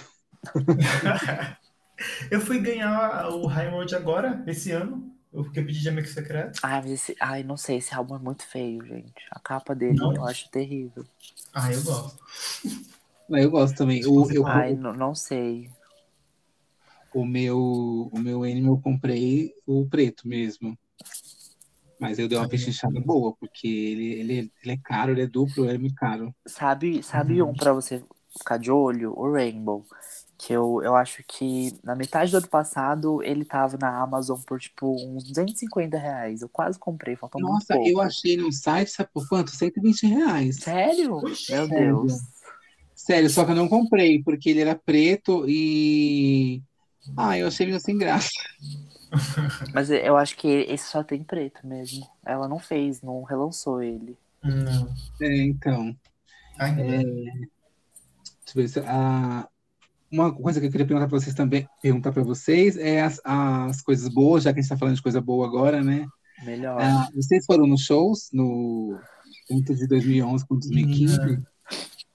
eu 2.31 2.41
fui 2.41 2.61
ganhar 2.61 3.29
o 3.31 3.49
World 3.49 3.95
agora, 3.95 4.43
esse 4.47 4.71
ano. 4.71 5.13
Porque 5.31 5.61
eu 5.61 5.67
pedi 5.67 5.81
de 5.81 5.89
amigo 5.89 6.09
secreto. 6.09 6.59
Ai, 6.63 6.81
mas 6.81 6.91
esse... 6.91 7.17
Ai, 7.21 7.43
não 7.43 7.57
sei, 7.57 7.77
esse 7.77 7.95
álbum 7.95 8.17
é 8.17 8.19
muito 8.19 8.47
feio, 8.47 8.85
gente. 8.87 9.13
A 9.31 9.39
capa 9.39 9.75
dele 9.75 9.99
não. 9.99 10.15
eu 10.15 10.25
acho 10.25 10.49
terrível. 10.49 11.05
Ah, 11.53 11.71
eu 11.71 11.83
gosto. 11.83 12.19
Eu 13.29 13.51
gosto 13.51 13.77
também. 13.77 14.05
O, 14.07 14.31
eu, 14.33 14.47
Ai, 14.47 14.75
não, 14.75 14.95
não 14.95 15.15
sei. 15.15 15.71
O 17.15 17.25
meu, 17.25 18.11
o 18.13 18.19
meu 18.19 18.43
anime 18.43 18.69
eu 18.69 18.79
comprei 18.79 19.53
o 19.67 19.87
preto 19.87 20.29
mesmo. 20.29 20.79
Mas 21.99 22.19
eu 22.19 22.29
dei 22.29 22.39
uma 22.39 22.49
pechinchada 22.49 23.01
boa, 23.01 23.35
porque 23.41 23.67
ele, 23.67 24.13
ele, 24.21 24.53
ele 24.63 24.73
é 24.73 24.77
caro, 24.77 25.11
ele 25.11 25.23
é 25.23 25.27
duplo, 25.27 25.65
ele 25.65 25.75
é 25.75 25.79
muito 25.79 25.97
caro. 25.97 26.33
Sabe, 26.47 27.03
sabe 27.03 27.43
um 27.43 27.53
pra 27.53 27.73
você 27.73 28.03
ficar 28.37 28.57
de 28.57 28.71
olho? 28.71 29.13
O 29.17 29.33
Rainbow. 29.33 29.85
Que 30.41 30.53
eu, 30.53 30.81
eu 30.85 30.95
acho 30.95 31.25
que 31.27 31.77
na 31.83 31.97
metade 31.97 32.31
do 32.31 32.37
ano 32.37 32.47
passado 32.47 33.21
ele 33.25 33.45
tava 33.45 33.77
na 33.77 34.01
Amazon 34.01 34.39
por 34.47 34.61
tipo 34.61 34.95
uns 34.95 35.25
250 35.25 35.99
reais. 35.99 36.43
Eu 36.43 36.49
quase 36.49 36.79
comprei, 36.79 37.17
faltou 37.17 37.41
Nossa, 37.41 37.75
muito 37.75 37.87
pouco. 37.87 37.89
eu 37.89 38.01
achei 38.01 38.37
no 38.37 38.53
site, 38.53 38.93
sabe 38.93 39.11
por 39.13 39.29
quanto? 39.29 39.51
120 39.51 40.07
reais. 40.07 40.57
Sério? 40.61 41.21
Meu 41.21 41.35
Sério. 41.35 41.69
Deus. 41.69 42.13
Sério, 42.95 43.29
só 43.29 43.45
que 43.45 43.51
eu 43.51 43.57
não 43.57 43.69
comprei, 43.69 44.23
porque 44.23 44.51
ele 44.51 44.61
era 44.61 44.77
preto 44.77 45.45
e. 45.49 46.63
Ah, 47.17 47.39
eu 47.39 47.47
achei 47.47 47.67
meio 47.67 47.81
sem 47.81 47.97
graça. 47.97 48.31
Mas 49.73 49.91
eu 49.91 50.17
acho 50.17 50.37
que 50.37 50.49
esse 50.49 50.91
só 50.91 51.03
tem 51.03 51.23
preto 51.23 51.67
mesmo. 51.67 52.07
Ela 52.25 52.47
não 52.47 52.59
fez, 52.59 53.01
não 53.03 53.23
relançou 53.23 53.83
ele. 53.83 54.17
Não. 54.43 54.95
É, 55.21 55.43
então. 55.43 55.97
Ai, 56.59 56.73
é... 56.81 57.03
Deixa 57.03 58.55
eu 58.55 58.55
ver 58.55 58.69
se. 58.69 58.81
A 58.81 59.49
uma 60.11 60.35
coisa 60.35 60.59
que 60.61 60.67
eu 60.67 60.71
queria 60.71 60.87
perguntar 60.87 61.07
para 61.07 61.21
vocês 61.21 61.35
também, 61.35 61.69
perguntar 61.83 62.13
para 62.13 62.23
vocês 62.23 62.77
é 62.77 63.03
as, 63.03 63.21
as 63.25 63.83
coisas 63.83 64.09
boas, 64.09 64.43
já 64.43 64.53
que 64.53 64.59
a 64.59 64.63
gente 64.63 64.67
está 64.67 64.77
falando 64.77 64.97
de 64.97 65.03
coisa 65.03 65.21
boa 65.21 65.47
agora, 65.47 65.83
né? 65.83 66.07
Melhor. 66.45 66.81
Ah, 66.81 67.09
vocês 67.15 67.45
foram 67.45 67.67
nos 67.67 67.83
shows 67.83 68.31
no 68.33 68.99
tanto 69.49 69.75
de 69.75 69.87
2011 69.87 70.47
quanto 70.47 70.69
2015? 70.69 71.47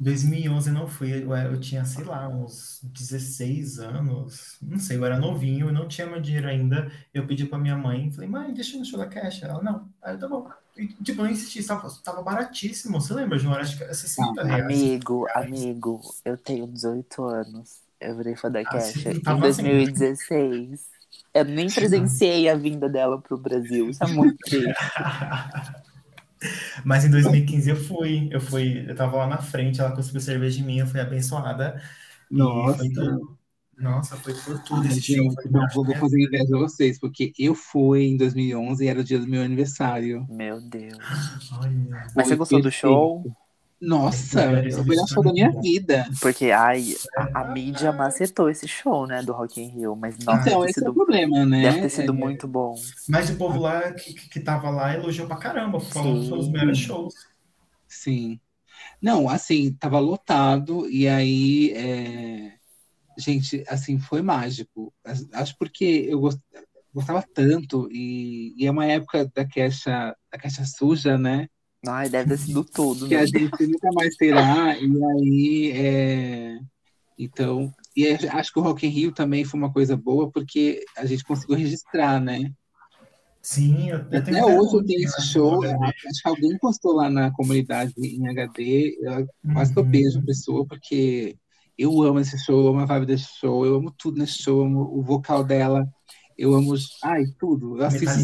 2011 0.03 0.69
eu 0.69 0.73
não 0.73 0.87
fui, 0.87 1.23
eu, 1.23 1.35
eu, 1.35 1.59
tinha, 1.59 1.85
sei 1.85 2.03
lá, 2.03 2.27
uns 2.27 2.81
16 2.83 3.79
anos, 3.79 4.57
não 4.61 4.77
sei, 4.77 4.97
eu 4.97 5.05
era 5.05 5.17
novinho, 5.17 5.69
eu 5.69 5.73
não 5.73 5.87
tinha 5.87 6.05
meu 6.05 6.19
dinheiro 6.19 6.47
ainda. 6.47 6.91
Eu 7.13 7.25
pedi 7.25 7.45
pra 7.45 7.57
minha 7.57 7.77
mãe, 7.77 8.11
falei, 8.11 8.29
mãe, 8.29 8.53
deixa 8.53 8.75
eu 8.75 8.79
no 8.79 8.85
show 8.85 8.99
da 8.99 9.07
Cash. 9.07 9.43
Ela, 9.43 9.63
não. 9.63 9.87
Aí 10.01 10.13
eu, 10.13 10.19
tá 10.19 10.27
bom. 10.27 10.49
E, 10.75 10.87
tipo, 10.87 11.21
eu 11.21 11.27
insisti, 11.27 11.63
tava, 11.63 11.89
tava 12.03 12.21
baratíssimo. 12.21 12.99
Você 12.99 13.13
lembra, 13.13 13.37
João? 13.37 13.55
Acho 13.55 13.77
que 13.77 13.83
é 13.83 13.93
60 13.93 14.43
reais. 14.43 14.63
Amigo, 14.63 15.25
amigo, 15.33 16.01
eu 16.25 16.37
tenho 16.37 16.67
18 16.67 17.23
anos. 17.23 17.81
Eu 17.99 18.17
virei 18.17 18.35
fã 18.35 18.51
da 18.51 18.59
ah, 18.59 18.65
Cash 18.65 19.05
em 19.05 19.39
2016. 19.39 20.73
Assim. 20.73 20.93
Eu 21.33 21.45
nem 21.45 21.69
presenciei 21.69 22.49
a 22.49 22.55
vinda 22.55 22.89
dela 22.89 23.19
pro 23.21 23.37
Brasil. 23.37 23.89
Isso 23.89 24.03
é 24.03 24.07
muito 24.07 24.37
triste. 24.37 24.73
Mas 26.83 27.05
em 27.05 27.09
2015 27.09 27.69
eu 27.69 27.75
fui, 27.75 28.29
eu 28.31 28.41
fui, 28.41 28.85
eu 28.87 28.95
tava 28.95 29.17
lá 29.17 29.27
na 29.27 29.37
frente, 29.37 29.79
ela 29.79 29.95
conseguiu 29.95 30.21
cerveja 30.21 30.57
de 30.57 30.63
mim, 30.63 30.79
eu 30.79 30.87
fui 30.87 30.99
abençoada. 30.99 31.81
Nossa. 32.29 32.77
Foi 32.77 32.87
Nossa, 33.77 34.15
foi 34.17 34.33
por 34.33 34.63
tudo 34.63 34.85
esse 34.87 35.01
show. 35.01 35.33
Não, 35.51 35.67
vou, 35.73 35.85
vou 35.85 35.95
fazer 35.95 36.21
inveja 36.21 36.55
a 36.55 36.59
vocês, 36.59 36.99
porque 36.99 37.33
eu 37.37 37.55
fui 37.55 38.03
em 38.03 38.17
2011 38.17 38.83
e 38.83 38.87
era 38.87 38.99
o 38.99 39.03
dia 39.03 39.19
do 39.19 39.27
meu 39.27 39.41
aniversário. 39.41 40.25
Meu 40.29 40.61
Deus. 40.61 40.97
Olha. 41.59 42.07
Mas 42.15 42.27
você 42.27 42.35
gostou 42.35 42.61
do 42.61 42.71
show? 42.71 43.23
Nossa, 43.83 44.41
eu 44.63 44.85
fui 44.85 44.95
na 44.95 45.05
show 45.05 45.21
da 45.21 45.33
minha 45.33 45.51
vida. 45.51 46.07
Porque 46.21 46.51
ai, 46.51 46.95
a, 47.17 47.41
a, 47.41 47.51
mídia 47.51 47.91
macetou 47.91 48.49
esse 48.49 48.65
show, 48.65 49.05
né, 49.05 49.21
do 49.21 49.33
Rock 49.33 49.61
in 49.61 49.67
Rio, 49.67 49.93
mas 49.93 50.17
nossa, 50.19 50.47
então, 50.47 50.63
esse 50.63 50.75
sido, 50.75 50.87
é 50.87 50.89
o 50.89 50.93
problema, 50.93 51.45
né? 51.45 51.63
Deve 51.63 51.81
ter 51.81 51.89
sido 51.89 52.13
é, 52.13 52.15
muito 52.15 52.47
bom. 52.47 52.75
Mas 53.09 53.29
o 53.29 53.35
povo 53.35 53.59
lá 53.59 53.91
que, 53.91 54.13
que 54.13 54.39
tava 54.39 54.69
lá 54.69 54.95
elogiou 54.95 55.27
pra 55.27 55.35
caramba, 55.35 55.81
foram 55.81 56.13
os 56.13 56.49
melhores 56.49 56.77
shows. 56.77 57.13
Sim. 57.85 58.39
Não, 59.01 59.27
assim, 59.27 59.73
tava 59.73 59.99
lotado, 59.99 60.89
e 60.89 61.05
aí, 61.05 61.73
é... 61.73 62.53
gente, 63.17 63.65
assim, 63.67 63.99
foi 63.99 64.21
mágico. 64.21 64.93
Acho 65.33 65.57
porque 65.57 66.07
eu 66.07 66.21
gostava 66.93 67.21
tanto, 67.33 67.89
e, 67.91 68.55
e 68.57 68.65
é 68.65 68.71
uma 68.71 68.85
época 68.85 69.29
da 69.35 69.45
caixa, 69.45 70.15
da 70.31 70.39
caixa 70.39 70.63
suja, 70.63 71.17
né? 71.17 71.49
Ai, 71.85 72.09
deve 72.09 72.29
ter 72.29 72.37
sido 72.37 72.63
tudo. 72.63 73.07
Que 73.07 73.15
né? 73.15 73.21
a 73.21 73.25
gente 73.25 73.67
nunca 73.67 73.89
mais 73.93 74.15
terá, 74.15 74.77
e 74.77 75.03
aí. 75.05 75.71
É... 75.75 76.59
Então. 77.17 77.71
E 77.95 78.07
acho 78.07 78.51
que 78.51 78.59
o 78.59 78.63
Rock 78.63 78.87
in 78.87 78.89
Rio 78.89 79.11
também 79.11 79.45
foi 79.45 79.59
uma 79.59 79.71
coisa 79.71 79.95
boa, 79.95 80.31
porque 80.31 80.83
a 80.97 81.05
gente 81.05 81.23
conseguiu 81.23 81.55
registrar, 81.55 82.19
né? 82.19 82.51
Sim, 83.41 83.89
eu, 83.89 83.99
eu 84.09 84.19
Até 84.19 84.43
hoje 84.43 84.73
eu 84.73 84.85
tenho 84.85 85.03
esse 85.03 85.21
show. 85.27 85.63
Acho 85.63 86.21
que 86.23 86.29
alguém 86.29 86.57
postou 86.57 86.93
lá 86.93 87.09
na 87.09 87.29
comunidade 87.31 87.93
em 87.97 88.27
HD. 88.29 88.97
Eu, 89.01 89.27
quase 89.53 89.73
que 89.73 89.79
eu 89.79 89.83
uhum. 89.83 89.89
beijo 89.89 90.19
a 90.19 90.25
pessoa, 90.25 90.65
porque 90.65 91.35
eu 91.77 92.01
amo 92.01 92.19
esse 92.19 92.39
show, 92.39 92.61
eu 92.61 92.67
amo 92.69 92.79
a 92.79 92.85
vibe 92.85 93.05
desse 93.05 93.27
show, 93.39 93.65
eu 93.65 93.75
amo 93.75 93.93
tudo 93.97 94.17
nesse 94.17 94.41
show, 94.41 94.59
eu 94.59 94.65
amo 94.65 94.97
o 94.97 95.01
vocal 95.01 95.43
dela. 95.43 95.85
Eu 96.37 96.53
amo. 96.53 96.73
Ai, 97.03 97.25
tudo. 97.39 97.77
Eu 97.77 97.85
assisto 97.85 98.19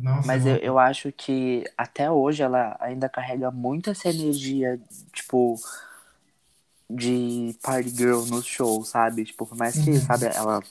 Nossa, 0.00 0.26
Mas 0.26 0.46
eu, 0.46 0.56
eu 0.56 0.78
acho 0.78 1.12
que 1.12 1.64
até 1.76 2.10
hoje 2.10 2.42
ela 2.42 2.76
ainda 2.80 3.08
carrega 3.08 3.50
muito 3.50 3.90
essa 3.90 4.08
energia, 4.08 4.80
tipo, 5.12 5.58
de 6.88 7.56
party 7.62 7.90
girl 7.90 8.24
no 8.26 8.42
show, 8.42 8.84
sabe? 8.84 9.24
Tipo, 9.24 9.46
por 9.46 9.56
mais 9.56 9.74
que, 9.74 9.90
uhum. 9.90 10.00
sabe, 10.00 10.26
ela 10.26 10.62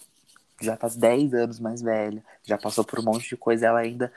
já 0.62 0.78
tá 0.78 0.88
10 0.88 1.34
anos 1.34 1.60
mais 1.60 1.82
velha, 1.82 2.24
já 2.44 2.58
passou 2.58 2.84
por 2.84 3.00
um 3.00 3.04
monte 3.04 3.30
de 3.30 3.38
coisa, 3.38 3.66
ela 3.68 3.80
ainda, 3.80 4.14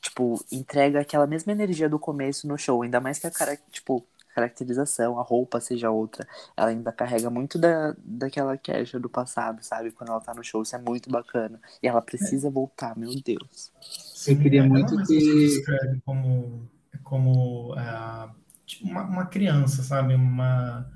tipo, 0.00 0.44
entrega 0.52 1.00
aquela 1.00 1.26
mesma 1.26 1.52
energia 1.52 1.88
do 1.88 1.98
começo 1.98 2.46
no 2.46 2.58
show. 2.58 2.82
Ainda 2.82 3.00
mais 3.00 3.18
que 3.18 3.26
a 3.26 3.30
cara, 3.30 3.58
tipo, 3.70 4.04
caracterização, 4.34 5.18
a 5.18 5.22
roupa 5.22 5.60
seja 5.60 5.90
outra. 5.90 6.26
Ela 6.56 6.70
ainda 6.70 6.92
carrega 6.92 7.30
muito 7.30 7.58
da, 7.58 7.94
daquela 7.98 8.56
queixa 8.56 8.98
do 8.98 9.08
passado, 9.08 9.62
sabe? 9.62 9.90
Quando 9.90 10.10
ela 10.10 10.20
tá 10.20 10.34
no 10.34 10.42
show, 10.42 10.62
isso 10.62 10.74
é 10.74 10.78
muito 10.78 11.10
bacana. 11.10 11.60
E 11.82 11.88
ela 11.88 12.00
precisa 12.00 12.48
é. 12.48 12.50
voltar, 12.50 12.96
meu 12.96 13.10
Deus. 13.24 13.72
Sim, 14.14 14.32
eu 14.32 14.38
queria 14.38 14.64
muito 14.64 14.96
que... 15.04 15.18
descreve 15.18 16.00
como, 16.04 16.68
como 17.02 17.74
uh, 17.74 18.30
tipo 18.64 18.88
uma, 18.88 19.02
uma, 19.02 19.26
criança, 19.26 19.82
sabe? 19.82 20.14
Uma... 20.14 20.90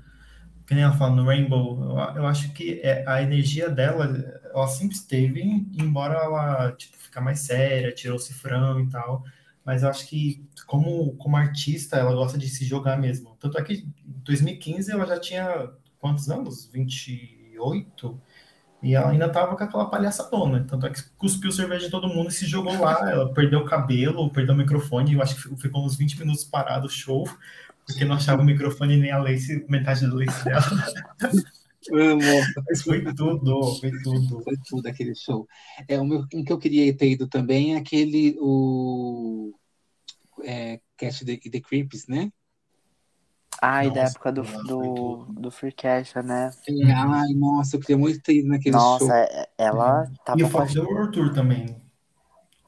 Que 0.65 0.73
nem 0.73 0.83
ela 0.83 0.97
fala 0.97 1.15
no 1.15 1.25
Rainbow, 1.25 1.79
eu, 1.83 2.21
eu 2.21 2.25
acho 2.25 2.51
que 2.53 2.79
é, 2.81 3.03
a 3.07 3.21
energia 3.21 3.69
dela, 3.69 4.05
ela 4.51 4.67
sempre 4.67 4.95
esteve, 4.95 5.41
embora 5.79 6.15
ela, 6.15 6.71
tipo, 6.71 6.97
ficar 6.97 7.21
mais 7.21 7.41
séria, 7.41 7.93
tirou 7.93 8.17
o 8.17 8.19
cifrão 8.19 8.79
e 8.79 8.89
tal 8.89 9.23
mas 9.65 9.81
eu 9.81 9.89
acho 9.89 10.07
que 10.07 10.47
como, 10.67 11.15
como 11.15 11.35
artista 11.35 11.97
ela 11.97 12.13
gosta 12.13 12.37
de 12.37 12.47
se 12.47 12.63
jogar 12.63 12.97
mesmo. 12.97 13.35
Tanto 13.39 13.57
é 13.57 13.63
que 13.63 13.73
em 13.73 14.21
2015 14.23 14.91
ela 14.91 15.07
já 15.07 15.19
tinha 15.19 15.71
quantos 15.99 16.29
anos? 16.29 16.69
28? 16.71 18.21
E 18.83 18.93
ela 18.93 19.09
ainda 19.09 19.27
tava 19.27 19.55
com 19.55 19.63
aquela 19.63 19.89
palhaçadona. 19.89 20.63
Tanto 20.69 20.85
é 20.85 20.91
que 20.91 21.01
cuspiu 21.17 21.51
cerveja 21.51 21.85
de 21.85 21.91
todo 21.91 22.07
mundo 22.07 22.29
e 22.29 22.33
se 22.33 22.45
jogou 22.45 22.79
lá. 22.79 23.09
Ela 23.09 23.33
perdeu 23.33 23.61
o 23.61 23.65
cabelo, 23.65 24.29
perdeu 24.29 24.53
o 24.53 24.57
microfone. 24.57 25.13
Eu 25.13 25.23
acho 25.23 25.35
que 25.35 25.59
ficou 25.59 25.83
uns 25.83 25.95
20 25.95 26.19
minutos 26.19 26.43
parado 26.43 26.85
o 26.85 26.89
show, 26.89 27.27
porque 27.87 28.05
não 28.05 28.15
achava 28.15 28.43
o 28.43 28.45
microfone 28.45 28.97
nem 28.97 29.11
a 29.11 29.17
lace, 29.17 29.65
metade 29.67 30.05
do 30.05 30.15
lace 30.15 30.45
dela. 30.45 30.61
Amo. 31.93 32.21
Mas 32.67 32.81
foi 32.81 33.03
tudo, 33.13 33.75
foi 33.79 33.91
tudo. 34.03 34.43
Foi 34.43 34.55
tudo 34.67 34.87
aquele 34.87 35.15
show. 35.15 35.47
É, 35.87 35.99
o 35.99 36.05
meu, 36.05 36.27
que 36.27 36.51
eu 36.51 36.57
queria 36.57 36.95
ter 36.95 37.11
ido 37.11 37.27
também 37.27 37.75
é 37.75 37.77
aquele, 37.77 38.37
o 38.39 39.53
é, 40.43 40.79
Cast 40.97 41.25
the, 41.25 41.37
the 41.49 41.59
Creeps, 41.59 42.07
né? 42.07 42.31
Ai, 43.61 43.87
nossa, 43.87 43.95
da 43.95 44.07
época 44.07 44.31
do, 44.31 44.43
do, 44.43 45.25
do 45.39 45.51
Freecast, 45.51 46.17
né? 46.17 46.51
É, 46.67 46.91
ai, 46.91 47.33
nossa, 47.33 47.75
eu 47.75 47.79
queria 47.79 47.97
muito 47.97 48.21
ter 48.21 48.39
ido 48.39 48.49
naquele 48.49 48.75
nossa, 48.75 48.99
show. 48.99 49.07
Nossa, 49.07 49.19
é, 49.21 49.49
ela 49.57 50.11
tava... 50.25 50.39
E 50.39 50.43
o 50.43 50.49
Fuck 50.49 50.73
the 50.73 50.81
World 50.81 51.11
Tour 51.13 51.33
também. 51.33 51.81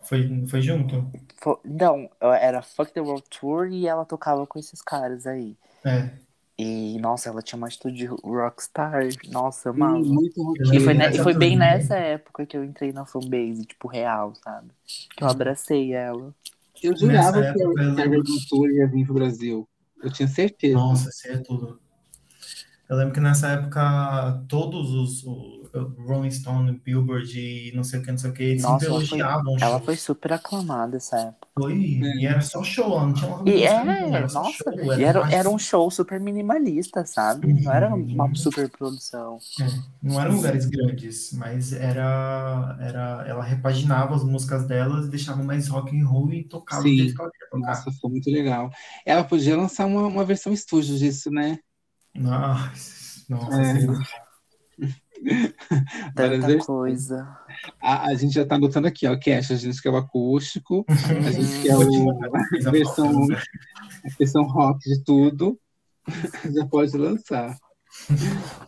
Foi, 0.02 0.48
foi 0.48 0.62
junto? 0.62 1.12
Foi, 1.42 1.58
não, 1.66 2.10
era 2.22 2.62
Fuck 2.62 2.94
the 2.94 3.02
World 3.02 3.26
Tour 3.30 3.68
e 3.68 3.88
ela 3.88 4.06
tocava 4.06 4.48
com 4.48 4.58
esses 4.58 4.82
caras 4.82 5.28
aí. 5.28 5.58
É. 5.84 6.12
E, 6.60 6.98
nossa, 7.00 7.30
ela 7.30 7.42
tinha 7.42 7.58
uma 7.58 7.68
atitude 7.68 8.06
rockstar. 8.06 9.04
Nossa, 9.32 9.70
amava. 9.70 10.00
Muito 10.00 10.42
e 10.74 10.80
foi, 10.80 10.94
ne- 10.94 11.12
foi 11.20 11.34
bem 11.34 11.56
nessa 11.56 11.96
época 11.96 12.46
que 12.46 12.58
eu 12.58 12.64
entrei 12.64 12.92
na 12.92 13.06
fanbase, 13.06 13.66
tipo, 13.66 13.88
real, 13.88 14.34
sabe? 14.36 14.72
Que 15.16 15.24
eu 15.24 15.28
abracei 15.28 15.94
ela. 15.94 16.34
Eu 16.82 16.96
jurava 16.98 17.42
que 17.42 17.64
a 17.64 18.06
Red 18.08 18.24
Tour 18.50 18.70
ia 18.72 18.88
vir 18.88 19.06
pro 19.06 19.14
Brasil. 19.16 19.68
Eu 20.02 20.12
tinha 20.12 20.28
certeza. 20.28 20.76
Nossa, 20.76 21.10
isso 21.10 21.28
é 21.28 21.38
tudo. 21.38 21.80
Eu 22.90 22.96
lembro 22.98 23.14
que 23.14 23.20
nessa 23.20 23.50
época 23.50 24.44
todos 24.48 24.92
os 24.94 25.24
o 25.26 25.70
Rolling 25.98 26.32
Stone, 26.32 26.80
Billboard 26.80 27.38
e 27.40 27.72
não 27.76 27.84
sei 27.84 28.00
o 28.00 28.04
que, 28.04 28.12
não 28.12 28.18
sei 28.18 28.32
o 28.32 28.34
que, 28.34 28.44
eles 28.44 28.70
Nossa, 28.70 28.92
ela 28.94 29.02
elogiavam. 29.02 29.58
ela 29.60 29.80
shows. 29.80 29.82
foi 29.82 29.96
super 29.98 30.34
aclamada 30.34 30.98
essa 30.98 31.18
época. 31.18 31.48
Foi, 31.58 31.74
e 32.20 32.26
era 32.26 32.40
só 32.42 32.64
show, 32.64 32.86
ela 32.94 33.08
não 33.08 33.14
tinha 33.14 33.30
uma 33.30 33.44
E 33.46 33.64
música, 33.64 33.82
é, 33.82 34.12
era 34.12 34.28
nossa, 34.28 34.64
show, 34.70 34.94
e 34.94 35.04
era, 35.04 35.20
mais- 35.20 35.34
era 35.34 35.50
um 35.50 35.58
show 35.58 35.90
super 35.90 36.20
minimalista, 36.20 37.06
sabe? 37.06 37.54
Não 37.64 37.72
era 37.72 37.96
uma 37.96 38.30
Uhum. 38.30 38.36
super 38.36 38.70
produção. 38.70 39.44
É, 39.60 39.64
não 40.04 40.22
eram 40.22 40.36
lugares 40.36 40.68
grandes, 40.68 41.32
mas 41.34 41.74
era, 41.74 42.78
era, 42.80 43.26
ela 43.28 43.44
repaginava 43.44 44.16
as 44.16 44.24
músicas 44.24 44.68
delas, 44.68 45.10
deixava 45.10 45.44
mais 45.44 45.68
rock 45.68 46.00
and 46.00 46.06
roll 46.08 46.32
e 46.32 46.44
tocava 46.48 46.84
Sim. 46.84 46.96
jeito 46.96 47.16
que 47.16 47.22
ela 47.22 47.32
queria 47.32 47.50
tocar. 47.50 47.84
Nossa, 47.84 47.92
foi 48.00 48.12
muito 48.12 48.30
legal. 48.30 48.70
Ela 49.06 49.24
podia 49.24 49.58
lançar 49.58 49.86
uma, 49.88 50.08
uma 50.08 50.26
versão 50.26 50.54
estúdio 50.54 50.98
disso, 50.98 51.32
né? 51.32 51.60
Nossa, 52.18 53.24
nossa, 53.30 53.62
É. 53.62 54.28
Tanta 56.16 56.58
coisa. 56.60 57.28
A, 57.82 58.08
a 58.08 58.16
gente 58.16 58.34
já 58.34 58.46
tá 58.46 58.56
anotando 58.56 58.88
aqui, 58.88 59.08
ó, 59.08 59.18
Cash, 59.18 59.52
a 59.52 59.56
gente 59.56 59.82
quer 59.82 59.90
o 59.90 59.98
acústico, 59.98 60.86
a 60.88 61.32
gente 61.32 61.62
quer 61.64 61.76
Vou 61.76 61.90
te 61.90 61.98
o, 61.98 62.68
a 62.68 62.72
versão, 62.72 63.28
a 63.34 64.18
versão 64.18 64.44
rock 64.44 64.80
de 64.88 65.04
tudo. 65.04 65.60
Já 66.56 66.66
pode 66.68 66.96
lançar. 66.98 67.58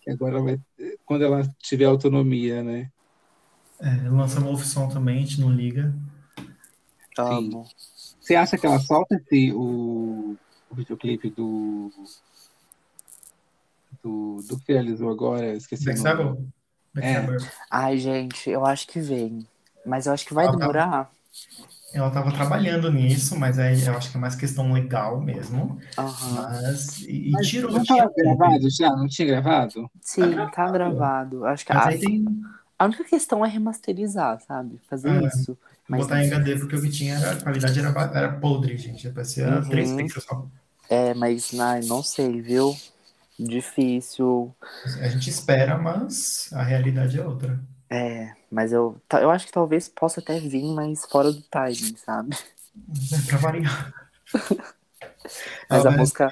Que 0.00 0.12
agora 0.12 0.40
vai, 0.40 0.58
quando 1.04 1.24
ela 1.24 1.42
tiver 1.58 1.84
autonomia, 1.86 2.62
né? 2.62 2.88
É, 3.80 4.08
lança 4.08 4.40
Wolf 4.40 4.64
Song 4.64 4.92
também, 4.92 5.18
a 5.18 5.20
gente 5.20 5.40
não 5.40 5.50
liga. 5.50 5.92
Amo. 7.18 7.66
Você 8.20 8.36
acha 8.36 8.56
que 8.56 8.64
ela 8.64 8.78
solta 8.78 9.16
esse, 9.16 9.52
o, 9.52 10.36
o 10.70 10.74
videoclipe 10.74 11.30
do, 11.30 11.90
do, 14.02 14.42
do 14.42 14.58
que 14.60 14.72
realizou 14.72 15.10
agora? 15.10 15.54
Esqueci 15.54 15.84
Black. 15.84 16.00
Sabbath? 16.00 16.38
Black 16.94 17.08
É. 17.08 17.26
Ai, 17.70 17.98
gente, 17.98 18.50
eu 18.50 18.64
acho 18.64 18.86
que 18.86 19.00
vem. 19.00 19.46
Mas 19.84 20.06
eu 20.06 20.12
acho 20.12 20.26
que 20.26 20.34
vai 20.34 20.46
Ah, 20.46 20.50
tá. 20.50 20.56
demorar. 20.56 21.10
Ela 21.92 22.10
tava 22.10 22.30
trabalhando 22.32 22.92
nisso, 22.92 23.38
mas 23.38 23.58
aí 23.58 23.82
eu 23.86 23.96
acho 23.96 24.10
que 24.10 24.16
é 24.16 24.20
mais 24.20 24.34
questão 24.34 24.72
legal 24.72 25.20
mesmo. 25.20 25.80
Aham. 25.96 26.60
Mas, 26.62 26.98
e, 27.02 27.28
e 27.28 27.30
Mas 27.32 27.48
tirou, 27.48 27.72
não 27.72 27.82
tinha 27.82 28.04
estava 28.04 28.14
gravado 28.14 28.70
já? 28.70 28.90
Não 28.90 29.08
tinha 29.08 29.28
gravado? 29.28 29.90
Sim, 30.02 30.30
Tá 30.36 30.50
tá 30.50 30.70
gravado. 30.70 31.46
Acho 31.46 31.64
que 31.64 31.72
Mas 31.72 31.86
a, 31.86 31.88
aí 31.88 31.98
tem 31.98 32.24
a 32.78 32.84
única 32.84 33.04
questão 33.04 33.44
é 33.44 33.48
remasterizar, 33.48 34.40
sabe? 34.42 34.78
Fazer 34.88 35.10
É. 35.22 35.26
isso. 35.26 35.56
Mas 35.88 36.00
botar 36.02 36.22
em 36.22 36.28
HD, 36.28 36.56
porque 36.56 36.76
o 36.76 36.82
que 36.82 36.90
tinha 36.90 37.16
era, 37.16 37.32
a 37.32 37.36
qualidade 37.42 37.78
era, 37.78 37.88
era 38.14 38.32
podre, 38.32 38.76
gente. 38.76 39.08
Parecia 39.10 39.48
Uhum. 39.48 39.68
3 39.70 39.92
pixels 39.92 40.24
só. 40.24 40.46
É, 40.88 41.14
mas 41.14 41.58
ai, 41.58 41.80
não 41.82 42.02
sei, 42.02 42.40
viu? 42.40 42.76
Difícil. 43.38 44.54
A 45.00 45.08
gente 45.08 45.30
espera, 45.30 45.78
mas 45.78 46.50
a 46.52 46.62
realidade 46.62 47.18
é 47.18 47.24
outra. 47.24 47.58
É, 47.90 48.34
mas 48.50 48.72
eu, 48.72 49.00
eu 49.20 49.30
acho 49.30 49.46
que 49.46 49.52
talvez 49.52 49.88
possa 49.88 50.20
até 50.20 50.38
vir, 50.38 50.64
mas 50.74 51.04
fora 51.06 51.32
do 51.32 51.42
timing, 51.42 51.96
sabe? 51.96 52.36
É 53.12 53.20
pra 53.28 53.38
variar. 53.38 53.94
Mas 55.70 55.84
Ela 55.84 55.94
a 55.94 55.98
música, 55.98 56.30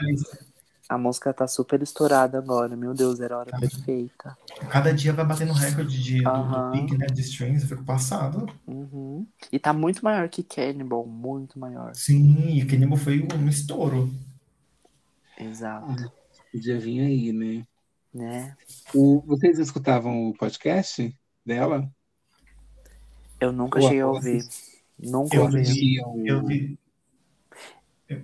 a 0.89 0.97
música 0.97 1.33
tá 1.35 1.47
super 1.49 1.83
estourada 1.83 2.39
agora. 2.39 2.77
Meu 2.77 2.95
Deus, 2.95 3.21
era 3.21 3.35
a 3.35 3.39
hora 3.39 3.51
Tá. 3.51 3.59
perfeita. 3.59 4.37
Cada 4.71 4.93
dia 4.95 5.13
vai 5.13 5.25
batendo 5.25 5.53
recorde 5.53 6.03
de, 6.03 6.23
do, 6.23 6.29
Aham. 6.29 6.71
do 6.71 6.79
pique, 6.79 6.97
né, 6.99 7.07
de 7.07 7.21
streams. 7.23 7.63
Eu 7.63 7.69
fico 7.69 7.85
passado. 7.85 8.47
Uhum. 8.67 9.27
E 9.51 9.59
tá 9.59 9.73
muito 9.73 10.05
maior 10.05 10.29
que 10.29 10.43
Cannibal, 10.43 11.05
muito 11.07 11.59
maior. 11.59 11.95
Sim, 11.95 12.57
e 12.57 12.65
Cannibal 12.65 12.97
foi 12.99 13.27
um 13.35 13.49
estouro. 13.49 14.13
Exato, 15.39 16.11
Podia 16.53 16.79
vir 16.81 17.01
aí, 17.01 17.33
né? 17.33 17.67
né? 18.15 18.57
O, 18.95 19.21
vocês 19.27 19.59
escutavam 19.59 20.29
o 20.29 20.35
podcast 20.35 21.15
dela? 21.45 21.87
Eu 23.39 23.53
nunca 23.53 23.79
Ou 23.79 23.85
cheguei 23.85 24.01
a 24.01 24.09
ouvir. 24.09 24.43
Nunca 24.99 25.37
Eu 25.37 25.43
ouvi. 25.43 25.97
Eu 26.25 26.47
vi. 26.47 26.79
Eu, 28.09 28.23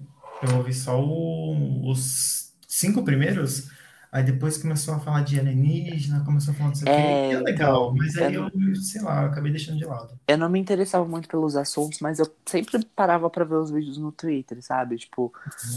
eu 0.49 0.57
ouvi 0.57 0.73
só 0.73 0.99
o- 1.05 1.91
os 1.91 2.52
cinco 2.83 3.05
primeiros. 3.05 3.71
Aí 4.13 4.25
depois 4.25 4.59
começou 4.59 4.95
a 4.95 5.01
falar 5.01 5.23
de 5.25 5.41
alienígena, 5.41 6.25
começou 6.25 6.53
a 6.55 6.57
falar 6.59 6.71
não 6.71 6.77
sei 6.77 6.89
o 6.89 6.93
quê. 6.93 7.23
É, 7.31 7.31
É 7.31 7.41
legal, 7.41 7.89
então, 7.89 7.97
mas 7.97 8.17
aí 8.17 8.35
eu 8.35 8.51
eu, 8.55 8.77
sei 8.77 9.03
lá, 9.03 9.23
eu 9.25 9.29
acabei 9.31 9.53
deixando 9.53 9.79
de 9.79 9.85
lado. 9.87 10.21
Eu 10.27 10.39
não 10.39 10.49
me 10.49 10.59
interessava 10.61 11.05
muito 11.07 11.29
pelos 11.29 11.57
assuntos, 11.57 12.01
mas 12.01 12.19
eu 12.19 12.27
sempre 12.47 12.85
parava 12.97 13.29
pra 13.29 13.45
ver 13.45 13.57
os 13.57 13.71
vídeos 13.71 13.99
no 13.99 14.13
Twitter, 14.13 14.63
sabe? 14.63 14.97
Tipo, 14.97 15.33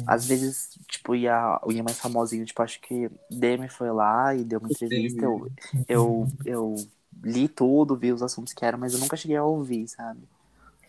às 0.06 0.26
vezes, 0.26 0.69
tipo, 0.88 1.15
ia, 1.15 1.60
ia 1.69 1.84
mais 1.84 1.99
famosinho, 1.99 2.45
tipo, 2.45 2.61
acho 2.61 2.80
que 2.82 3.10
Demi 3.30 3.68
foi 3.69 3.91
lá 3.91 4.34
e 4.36 4.44
deu 4.45 4.60
uma 4.60 4.69
entrevista, 4.69 5.26
eu, 5.26 5.52
eu, 5.88 6.32
eu 6.45 6.90
li 7.23 7.49
tudo, 7.49 7.98
vi 7.98 8.14
os 8.14 8.22
assuntos 8.23 8.53
que 8.53 8.64
eram, 8.64 8.77
mas 8.80 8.94
eu 8.94 8.99
nunca 8.99 9.18
cheguei 9.18 9.36
a 9.38 9.44
ouvir, 9.44 9.88
sabe? 9.88 10.30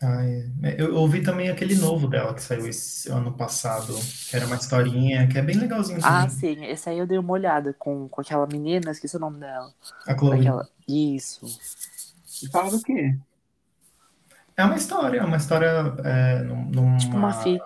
Ai, 0.02 0.44
eu 0.76 0.94
ouvi 0.94 1.22
também 1.22 1.48
aquele 1.48 1.74
novo 1.74 2.06
dela 2.06 2.34
que 2.34 2.42
saiu 2.42 2.68
esse 2.68 3.10
ano 3.10 3.32
passado, 3.32 3.94
que 4.28 4.36
era 4.36 4.46
uma 4.46 4.56
historinha, 4.56 5.26
que 5.26 5.38
é 5.38 5.42
bem 5.42 5.56
legalzinho 5.56 5.98
Ah, 6.02 6.22
também. 6.22 6.28
sim, 6.28 6.64
esse 6.66 6.88
aí 6.90 6.98
eu 6.98 7.06
dei 7.06 7.18
uma 7.18 7.32
olhada 7.32 7.74
com, 7.78 8.06
com 8.08 8.20
aquela 8.20 8.46
menina, 8.46 8.90
esqueci 8.90 9.16
o 9.16 9.20
nome 9.20 9.40
dela. 9.40 9.72
A 10.06 10.16
Chloe. 10.16 10.40
Aquela... 10.40 10.68
Isso. 10.86 11.46
E 12.42 12.48
fala 12.50 12.70
do 12.70 12.82
quê? 12.82 13.16
É 14.56 14.64
uma 14.64 14.76
história, 14.76 15.18
é 15.20 15.24
uma 15.24 15.36
história 15.36 15.66
é, 16.04 16.42
num- 16.42 16.70
numa, 16.70 16.98
Tipo 16.98 17.16
uma 17.16 17.32
fic. 17.32 17.62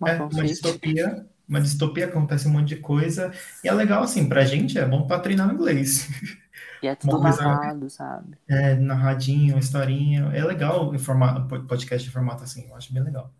Uma 0.00 0.10
é, 0.10 0.16
uma 0.18 0.44
distopia, 0.44 1.26
uma 1.48 1.60
distopia 1.60 2.06
que 2.06 2.12
acontece 2.12 2.48
um 2.48 2.50
monte 2.50 2.68
de 2.68 2.76
coisa, 2.76 3.32
e 3.62 3.68
é 3.68 3.72
legal 3.72 4.02
assim, 4.02 4.28
pra 4.28 4.44
gente 4.44 4.78
é 4.78 4.84
bom 4.86 5.06
pra 5.06 5.18
treinar 5.20 5.48
o 5.48 5.52
inglês. 5.54 6.08
E 6.82 6.88
é 6.88 6.94
tudo 6.96 7.20
coisa- 7.20 7.42
narrado, 7.42 7.88
sabe? 7.88 8.36
É, 8.48 8.74
narradinho, 8.74 9.58
historinha, 9.58 10.30
é 10.34 10.44
legal 10.44 10.94
em 10.94 10.98
formato, 10.98 11.46
podcast 11.66 12.06
de 12.06 12.12
formato 12.12 12.42
assim, 12.42 12.66
eu 12.68 12.74
acho 12.76 12.92
bem 12.92 13.02
legal. 13.02 13.30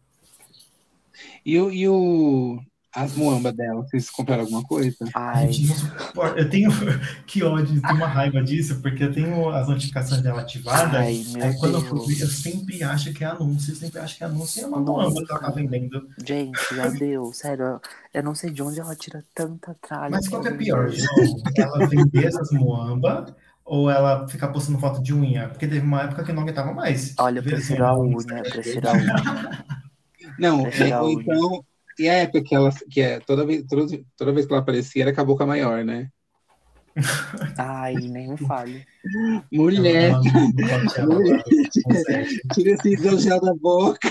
E, 1.44 1.54
e 1.54 1.88
o, 1.88 2.62
as 2.94 3.14
muamba 3.16 3.52
dela, 3.52 3.82
vocês 3.82 4.10
compraram 4.10 4.42
alguma 4.42 4.62
coisa? 4.64 4.96
Ai. 5.14 5.50
Eu 6.36 6.48
tenho 6.50 6.70
que 7.26 7.42
ódio, 7.42 7.80
tenho 7.80 7.94
uma 7.94 8.06
raiva 8.06 8.42
disso, 8.42 8.80
porque 8.82 9.04
eu 9.04 9.12
tenho 9.12 9.48
as 9.50 9.66
notificações 9.68 10.20
dela 10.20 10.42
ativadas. 10.42 10.94
ai, 10.94 11.24
meu 11.32 11.44
Aí 11.44 11.58
quando 11.58 11.74
eu 11.74 11.80
fui 11.82 11.98
Deus. 11.98 12.06
ver, 12.08 12.22
eu 12.24 12.28
sempre 12.28 12.82
acho 12.82 13.12
que 13.12 13.24
é 13.24 13.28
anúncio, 13.28 13.72
eu 13.72 13.76
sempre 13.76 13.98
acho 14.00 14.16
que 14.16 14.24
é 14.24 14.26
anúncio, 14.26 14.60
e 14.60 14.64
é 14.64 14.66
uma 14.66 14.78
muamba 14.80 15.24
que 15.24 15.30
ela 15.32 15.40
tá 15.40 15.50
vendendo. 15.50 16.08
Gente, 16.26 16.58
já 16.74 16.88
deu, 16.88 17.32
sério. 17.32 17.64
eu- 17.64 17.80
Eu 18.14 18.22
não 18.22 18.34
sei 18.34 18.50
de 18.50 18.62
onde 18.62 18.78
ela 18.78 18.94
tira 18.94 19.24
tanta 19.34 19.74
tralha. 19.80 20.10
Mas 20.10 20.28
qual 20.28 20.42
que 20.42 20.48
é 20.48 20.54
pior. 20.54 20.90
João? 20.90 21.42
Ela 21.56 21.86
vender 21.86 22.26
essas 22.26 22.50
muamba 22.50 23.34
ou 23.64 23.88
ela 23.90 24.28
ficar 24.28 24.48
postando 24.48 24.78
foto 24.78 25.02
de 25.02 25.14
unha? 25.14 25.48
Porque 25.48 25.66
teve 25.66 25.80
uma 25.86 26.02
época 26.02 26.24
que 26.24 26.32
não 26.32 26.42
aguentava 26.42 26.72
mais. 26.74 27.14
Olha, 27.18 27.38
eu 27.38 27.42
prefiro 27.42 27.86
a 27.86 27.98
unha. 27.98 28.16
unha, 28.18 28.42
prefiro 28.42 28.88
a 28.88 28.92
unha. 28.92 29.64
Não, 30.38 30.66
é, 30.66 30.92
eu 30.92 30.98
ou 31.00 31.10
então. 31.20 31.64
E 31.98 32.08
a 32.08 32.14
época 32.14 32.42
que 32.42 32.54
ela, 32.54 32.70
que 32.90 33.00
é, 33.00 33.20
toda 33.20 33.44
vez, 33.44 33.64
toda, 33.68 33.86
toda 34.16 34.32
vez 34.32 34.46
que 34.46 34.52
ela 34.52 34.62
aparecia, 34.62 35.02
era 35.02 35.14
com 35.14 35.20
a 35.20 35.24
boca 35.24 35.46
maior, 35.46 35.84
né? 35.84 36.08
Ai, 37.56 37.94
nem 37.94 38.28
me 38.28 38.36
fale. 38.36 38.86
Mulher, 39.50 40.12
consegue. 41.84 42.40
tira 42.54 42.70
esse 42.72 42.96
gel 43.18 43.40
da 43.40 43.54
boca. 43.54 44.10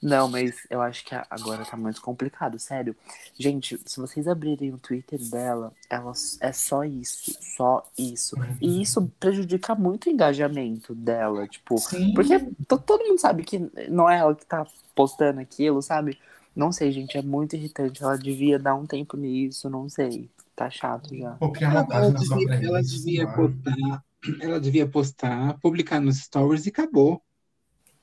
Não, 0.00 0.28
mas 0.28 0.54
eu 0.70 0.80
acho 0.80 1.04
que 1.04 1.14
agora 1.28 1.64
tá 1.64 1.76
muito 1.76 2.00
complicado, 2.00 2.58
sério. 2.60 2.94
Gente, 3.38 3.80
se 3.84 4.00
vocês 4.00 4.28
abrirem 4.28 4.72
o 4.72 4.78
Twitter 4.78 5.18
dela, 5.28 5.72
ela 5.90 6.12
é 6.40 6.52
só 6.52 6.84
isso, 6.84 7.36
só 7.56 7.84
isso. 7.98 8.36
E 8.60 8.80
isso 8.80 9.10
prejudica 9.18 9.74
muito 9.74 10.08
o 10.08 10.12
engajamento 10.12 10.94
dela, 10.94 11.46
tipo, 11.48 11.76
Sim. 11.78 12.14
porque 12.14 12.38
to- 12.68 12.78
todo 12.78 13.04
mundo 13.04 13.20
sabe 13.20 13.42
que 13.42 13.58
não 13.88 14.08
é 14.08 14.18
ela 14.18 14.34
que 14.34 14.46
tá 14.46 14.64
postando 14.94 15.40
aquilo, 15.40 15.82
sabe? 15.82 16.18
Não 16.56 16.72
sei, 16.72 16.92
gente, 16.92 17.16
é 17.18 17.22
muito 17.22 17.56
irritante. 17.56 18.02
Ela 18.02 18.16
devia 18.18 18.58
dar 18.58 18.74
um 18.74 18.86
tempo 18.86 19.16
nisso, 19.16 19.68
não 19.70 19.88
sei. 19.88 20.30
Tá 20.56 20.70
chato 20.70 21.16
já. 21.16 21.40
Ou 21.40 21.52
criar 21.52 21.86
Ela, 21.90 22.12
só 22.24 22.40
pra 22.40 22.56
devia, 22.56 22.58
ela 22.60 22.82
isso, 22.82 22.82
devia 22.82 23.26
postar, 23.28 24.04
ela 24.40 24.60
devia 24.60 24.88
postar, 24.88 25.58
publicar 25.60 26.00
nos 26.00 26.18
stories 26.22 26.66
e 26.66 26.70
acabou. 26.70 27.22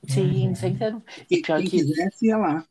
Sim, 0.08 0.54
Uhum. 0.54 0.54
sem 0.54 0.76
ter. 0.76 0.94
E 1.30 1.36
E 1.36 1.38
pior 1.38 1.62
quem 1.62 1.64
que 1.64 1.84
quisesse 1.84 2.26
ia 2.26 2.36
lá. 2.38 2.66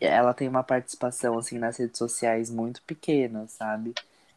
ela 0.00 0.34
tem 0.34 0.48
uma 0.48 0.62
participação 0.64 1.38
assim 1.38 1.58
nas 1.58 1.76
redes 1.78 1.98
sociais 1.98 2.50
muito 2.50 2.82
pequena, 2.82 3.46
sabe? 3.48 3.94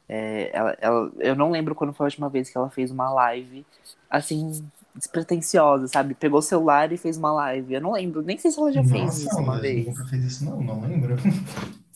É, 0.07 0.56
ela, 0.56 0.78
ela, 0.80 1.12
eu 1.20 1.36
não 1.36 1.49
lembro 1.52 1.74
quando 1.76 1.94
foi 1.94 2.06
a 2.06 2.07
última 2.10 2.30
vez 2.30 2.49
que 2.49 2.57
ela 2.57 2.70
fez 2.70 2.91
uma 2.91 3.12
live 3.12 3.66
assim 4.10 4.70
despretensiosa, 4.95 5.88
sabe? 5.88 6.15
Pegou 6.15 6.39
o 6.39 6.41
celular 6.41 6.91
e 6.91 6.97
fez 6.97 7.17
uma 7.17 7.31
live. 7.34 7.73
Eu 7.73 7.81
não 7.81 7.93
lembro, 7.93 8.22
nem 8.22 8.38
sei 8.38 8.51
se 8.51 8.59
ela 8.59 8.72
já 8.72 8.84
fez 8.84 9.03
Nossa, 9.03 9.22
isso 9.27 9.38
uma 9.39 9.59
vez. 9.59 9.85
nunca 9.88 10.05
fez 10.05 10.23
isso, 10.23 10.45
não, 10.45 10.61
não 10.61 10.81
lembro. 10.81 11.15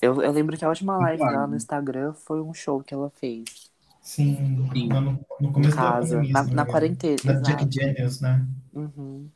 Eu, 0.01 0.21
eu 0.21 0.31
lembro 0.31 0.57
que 0.57 0.63
a 0.63 0.69
última 0.69 0.97
live 0.97 1.21
dela 1.21 1.45
no 1.45 1.57
Instagram 1.57 2.13
foi 2.13 2.41
um 2.41 2.53
show 2.53 2.81
que 2.81 2.93
ela 2.93 3.09
fez 3.09 3.69
Sim, 4.01 4.35
Sim. 4.73 4.87
no, 4.87 5.01
no 5.39 5.49
em 5.49 5.51
começo 5.51 5.75
da 5.75 5.81
casa, 5.83 6.15
pandemia, 6.15 6.33
na, 6.33 6.43
me 6.43 6.53
na 6.53 6.65
quarentena. 6.65 7.17
Da 7.23 7.33
Jack. 7.41 7.65
Daniels, 7.65 8.21
né? 8.21 8.45
Uhum. 8.73 9.29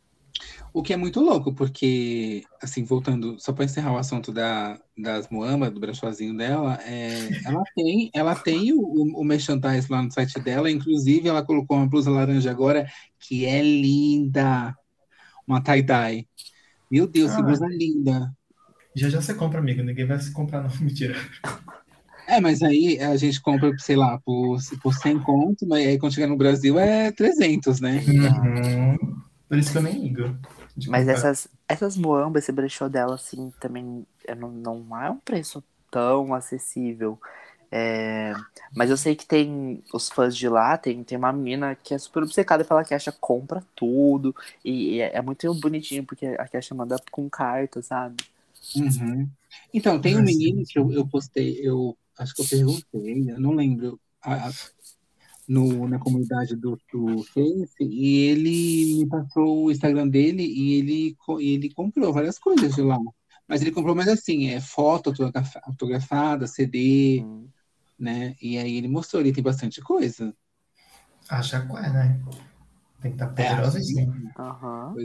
O 0.73 0.81
que 0.81 0.91
é 0.91 0.97
muito 0.97 1.21
louco, 1.21 1.53
porque, 1.53 2.43
assim, 2.59 2.83
voltando, 2.83 3.39
só 3.39 3.53
para 3.53 3.65
encerrar 3.65 3.93
o 3.93 3.97
assunto 3.97 4.31
da, 4.31 4.79
das 4.97 5.29
Moama, 5.29 5.69
do 5.69 5.79
brachozinho 5.79 6.35
dela, 6.35 6.79
é, 6.83 7.29
ela 7.45 7.63
tem, 7.75 8.09
ela 8.11 8.35
tem 8.35 8.73
o, 8.73 8.81
o 8.81 9.23
merchandise 9.23 9.85
lá 9.91 10.01
no 10.01 10.11
site 10.11 10.39
dela, 10.39 10.71
inclusive 10.71 11.29
ela 11.29 11.45
colocou 11.45 11.77
uma 11.77 11.87
blusa 11.87 12.09
laranja 12.09 12.49
agora, 12.49 12.87
que 13.19 13.45
é 13.45 13.61
linda. 13.61 14.75
Uma 15.47 15.61
tie-dye. 15.61 16.27
Meu 16.89 17.07
Deus, 17.07 17.31
ah, 17.31 17.35
que 17.35 17.43
blusa 17.43 17.67
linda. 17.67 18.33
Já 18.95 19.09
já 19.09 19.21
você 19.21 19.35
compra, 19.35 19.59
amiga, 19.59 19.83
ninguém 19.83 20.07
vai 20.07 20.19
se 20.19 20.31
comprar, 20.31 20.63
não, 20.63 20.71
mentira. 20.81 21.15
É, 22.27 22.41
mas 22.41 22.63
aí 22.63 22.99
a 22.99 23.15
gente 23.15 23.39
compra, 23.39 23.71
sei 23.77 23.95
lá, 23.95 24.19
por, 24.25 24.57
por 24.81 24.93
100 24.93 25.19
conto, 25.19 25.67
mas 25.67 25.85
aí 25.85 25.99
quando 25.99 26.15
chegar 26.15 26.27
no 26.27 26.37
Brasil 26.37 26.79
é 26.79 27.11
300, 27.11 27.79
né? 27.79 28.03
Uhum. 28.07 29.21
Por 29.47 29.57
isso 29.59 29.71
que 29.71 29.77
eu 29.77 29.83
nem 29.83 29.99
ligo. 29.99 30.35
Mas 30.87 31.07
essas, 31.07 31.47
essas 31.67 31.95
Moamba, 31.95 32.39
esse 32.39 32.51
brechó 32.51 32.87
dela, 32.87 33.15
assim, 33.15 33.51
também 33.59 34.05
não, 34.37 34.49
não 34.51 35.01
é 35.01 35.09
um 35.09 35.17
preço 35.17 35.63
tão 35.91 36.33
acessível. 36.33 37.19
É, 37.75 38.33
mas 38.75 38.91
eu 38.91 38.97
sei 38.97 39.15
que 39.15 39.25
tem 39.25 39.83
os 39.91 40.07
fãs 40.07 40.37
de 40.37 40.47
lá, 40.47 40.77
tem, 40.77 41.03
tem 41.03 41.17
uma 41.17 41.33
menina 41.33 41.75
que 41.75 41.95
é 41.95 41.97
super 41.97 42.21
obcecada 42.21 42.63
pela 42.63 42.83
Kesha, 42.83 43.11
compra 43.11 43.63
tudo. 43.75 44.35
E, 44.63 44.95
e 44.95 45.01
é, 45.01 45.17
é, 45.17 45.21
muito 45.21 45.51
bonitinho, 45.55 46.03
porque 46.03 46.25
a 46.25 46.47
Kesha 46.47 46.75
manda 46.75 46.97
com 47.11 47.27
carta, 47.27 47.81
sabe? 47.81 48.23
Uhum. 48.75 49.27
Então, 49.73 49.99
tem 49.99 50.17
um 50.17 50.21
menino 50.21 50.63
que 50.67 50.77
eu, 50.77 50.91
eu 50.91 51.07
postei, 51.07 51.59
eu 51.61 51.97
acho 52.17 52.35
que 52.35 52.41
eu 52.43 52.47
perguntei, 52.47 53.31
eu 53.31 53.39
não 53.39 53.53
lembro. 53.53 53.99
A, 54.21 54.51
no, 55.53 55.87
na 55.87 55.99
comunidade 55.99 56.55
do, 56.55 56.79
do 56.91 57.23
Face 57.25 57.75
e 57.79 58.25
ele 58.25 59.03
me 59.03 59.07
passou 59.07 59.65
o 59.65 59.71
Instagram 59.71 60.07
dele 60.07 60.43
e 60.43 60.73
ele, 60.79 61.17
ele 61.39 61.69
comprou 61.71 62.11
várias 62.11 62.39
coisas 62.39 62.73
de 62.73 62.81
lá. 62.81 62.97
Mas 63.47 63.61
ele 63.61 63.71
comprou 63.71 63.93
mais 63.95 64.07
assim, 64.07 64.49
é 64.49 64.59
foto 64.59 65.13
autografada, 65.63 66.47
CD, 66.47 67.21
hum. 67.23 67.47
né? 67.99 68.35
E 68.41 68.57
aí 68.57 68.77
ele 68.77 68.87
mostrou, 68.87 69.21
ele 69.21 69.31
tem 69.31 69.43
bastante 69.43 69.79
coisa. 69.79 70.33
Acha 71.29 71.61
qual 71.67 71.83
é, 71.83 71.93
né? 71.93 72.19
Tem 72.99 73.11
que 73.11 73.17
estar 73.17 73.27
tá 73.27 73.33
poderoso 73.33 73.77
é, 73.77 73.79
assim. 73.79 74.07
Uhum. 74.07 74.95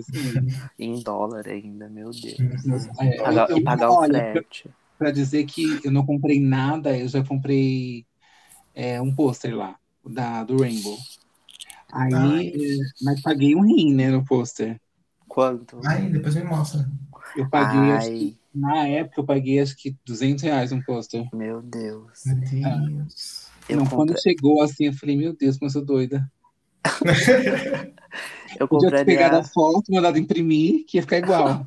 É. 0.79 0.83
em 0.83 1.03
dólar 1.03 1.47
ainda, 1.47 1.91
meu 1.91 2.11
Deus. 2.11 2.87
É, 3.01 3.23
pagar, 3.23 3.51
eu, 3.51 3.59
e 3.59 3.62
pagar 3.62 3.91
o 3.91 4.07
frete. 4.07 4.70
Para 4.97 5.11
dizer 5.11 5.45
que 5.45 5.81
eu 5.85 5.91
não 5.91 6.07
comprei 6.07 6.41
nada, 6.41 6.97
eu 6.97 7.07
já 7.07 7.23
comprei 7.23 8.07
é, 8.75 8.99
um 9.03 9.15
pôster 9.15 9.55
lá 9.55 9.79
da, 10.05 10.45
do 10.45 10.61
Rainbow. 10.61 10.97
Aí, 11.93 12.12
Ai. 12.12 12.53
mas 13.03 13.23
paguei 13.23 13.55
um 13.55 13.62
rim, 13.62 13.95
né, 13.95 14.11
no 14.11 14.25
pôster. 14.25 14.81
Quanto? 15.27 15.81
Aí, 15.87 16.11
depois 16.11 16.35
me 16.35 16.45
mostra. 16.45 16.89
Eu 17.37 17.49
paguei, 17.49 17.93
acho 17.93 18.11
que, 18.11 18.39
na 18.55 18.87
época, 18.87 19.20
eu 19.20 19.25
paguei 19.25 19.61
acho 19.61 19.77
que 19.77 19.97
200 20.05 20.43
reais 20.45 20.73
um 20.73 20.83
pôster. 20.83 21.29
Meu 21.33 21.62
Deus. 21.62 22.23
Meu 22.27 22.37
Deus. 22.37 23.49
É. 23.69 23.77
Não, 23.77 23.87
quando 23.87 24.19
chegou 24.20 24.62
assim, 24.62 24.87
eu 24.87 24.93
falei, 24.93 25.16
meu 25.16 25.37
Deus, 25.37 25.59
como 25.59 25.69
eu 25.69 25.73
sou 25.73 25.85
doida. 25.85 26.31
eu 28.59 28.66
compraria... 28.66 28.69
Podia 28.69 28.91
ter 28.91 29.05
pegado 29.05 29.37
a 29.37 29.45
foto, 29.45 29.93
mandado 29.93 30.19
imprimir, 30.19 30.85
que 30.87 30.97
ia 30.97 31.03
ficar 31.03 31.19
igual. 31.19 31.66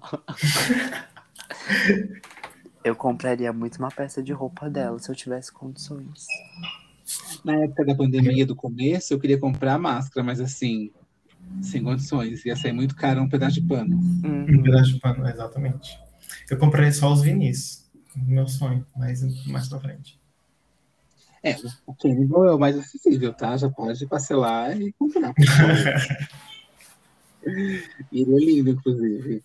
eu 2.84 2.96
compraria 2.96 3.54
muito 3.54 3.78
uma 3.78 3.92
peça 3.92 4.22
de 4.22 4.34
roupa 4.34 4.70
dela, 4.70 4.98
se 5.00 5.10
eu 5.10 5.16
tivesse 5.16 5.52
condições. 5.52 6.26
Na 7.44 7.56
época 7.56 7.86
da 7.86 7.96
pandemia 7.96 8.46
do 8.46 8.56
começo, 8.56 9.14
eu 9.14 9.20
queria 9.20 9.38
comprar 9.38 9.80
máscara, 9.80 10.24
mas 10.24 10.40
assim, 10.40 10.92
sem 11.62 11.84
condições. 11.84 12.46
Ia 12.46 12.56
sair 12.56 12.72
muito 12.72 12.96
caro 12.96 13.22
um 13.22 13.30
pedaço 13.30 13.56
de 13.56 13.68
pano. 13.68 13.96
Uhum. 13.96 14.60
Um 14.60 14.64
pedaço 14.64 14.94
de 14.94 15.00
pano, 15.00 15.28
exatamente. 15.28 16.00
Eu 16.50 16.58
comprei 16.58 16.92
só 16.92 17.12
os 17.12 17.22
vinis. 17.22 17.90
Meu 18.16 18.48
sonho, 18.48 18.86
mas 18.96 19.22
mais 19.48 19.68
pra 19.70 19.80
frente. 19.80 20.20
É, 21.44 21.56
o 21.88 21.96
Kindle 21.96 22.46
é 22.46 22.54
o 22.54 22.60
mais 22.60 22.78
acessível, 22.78 23.34
tá? 23.34 23.58
Já 23.58 23.70
pode 23.70 24.06
parcelar 24.06 24.80
e 24.80 24.94
comprar. 24.94 25.34
e 28.12 28.22
ele 28.22 28.36
é 28.36 28.38
lindo, 28.38 28.70
inclusive. 28.70 29.44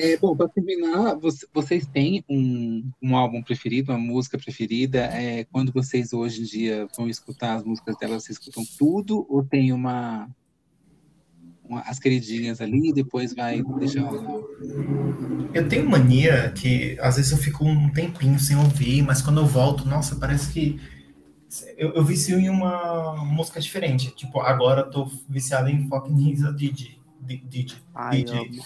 É, 0.00 0.16
bom, 0.16 0.36
para 0.36 0.48
terminar, 0.48 1.16
vocês 1.52 1.84
têm 1.84 2.24
um, 2.28 2.88
um 3.02 3.16
álbum 3.16 3.42
preferido, 3.42 3.90
uma 3.90 3.98
música 3.98 4.38
preferida? 4.38 5.00
É, 5.06 5.42
quando 5.50 5.72
vocês 5.72 6.12
hoje 6.12 6.42
em 6.42 6.44
dia 6.44 6.86
vão 6.96 7.08
escutar 7.08 7.56
as 7.56 7.64
músicas 7.64 7.96
dela, 7.98 8.20
vocês 8.20 8.38
escutam 8.38 8.62
tudo 8.78 9.26
ou 9.28 9.42
tem 9.42 9.72
uma, 9.72 10.30
uma 11.64 11.80
as 11.80 11.98
queridinhas 11.98 12.60
ali 12.60 12.90
e 12.90 12.92
depois 12.92 13.34
vai 13.34 13.60
deixar? 13.60 14.08
Eu 15.52 15.68
tenho 15.68 15.90
mania 15.90 16.52
que 16.52 16.96
às 17.00 17.16
vezes 17.16 17.32
eu 17.32 17.38
fico 17.38 17.64
um 17.64 17.90
tempinho 17.90 18.38
sem 18.38 18.56
ouvir, 18.56 19.02
mas 19.02 19.20
quando 19.20 19.40
eu 19.40 19.46
volto, 19.46 19.84
nossa, 19.84 20.14
parece 20.14 20.52
que 20.52 20.80
eu, 21.76 21.92
eu 21.94 22.04
vicio 22.04 22.38
em 22.38 22.48
uma 22.48 23.16
música 23.24 23.60
diferente. 23.60 24.14
Tipo, 24.14 24.38
agora 24.42 24.82
eu 24.82 24.90
tô 24.90 25.10
viciado 25.28 25.68
em 25.68 25.88
Fucking 25.88 26.22
Risa 26.22 26.52
Didi. 26.52 27.00
Didi. 27.20 27.76
Ai, 27.92 28.22
Didi 28.22 28.60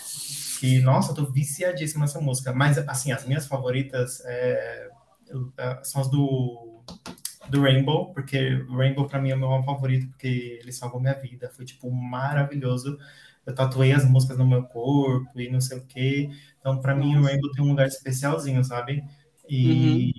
que, 0.63 0.81
nossa, 0.81 1.13
tô 1.13 1.27
viciadíssimo 1.27 2.03
nessa 2.03 2.21
música. 2.21 2.53
Mas, 2.53 2.79
assim, 2.79 3.11
as 3.11 3.27
minhas 3.27 3.49
favoritas 3.49 4.23
é, 4.25 4.89
é, 5.59 5.81
são 5.83 6.01
as 6.01 6.09
do, 6.09 6.81
do 7.51 7.63
Rainbow, 7.63 8.13
porque 8.13 8.55
o 8.69 8.77
Rainbow 8.77 9.09
pra 9.09 9.21
mim 9.21 9.31
é 9.31 9.35
o 9.35 9.39
meu 9.39 9.63
favorito, 9.65 10.07
porque 10.07 10.61
ele 10.63 10.71
salvou 10.71 11.01
minha 11.01 11.15
vida. 11.15 11.51
Foi, 11.51 11.65
tipo, 11.65 11.91
maravilhoso. 11.91 12.97
Eu 13.45 13.53
tatuei 13.53 13.91
as 13.91 14.09
músicas 14.09 14.39
no 14.39 14.47
meu 14.47 14.63
corpo 14.63 15.41
e 15.41 15.51
não 15.51 15.61
sei 15.61 15.79
o 15.79 15.85
quê. 15.85 16.31
Então, 16.61 16.81
pra 16.81 16.95
mim, 16.95 17.17
o 17.17 17.25
Rainbow 17.25 17.51
tem 17.51 17.65
um 17.65 17.71
lugar 17.71 17.89
especialzinho, 17.89 18.63
sabe? 18.63 19.03
E... 19.49 20.07
Uhum. 20.07 20.13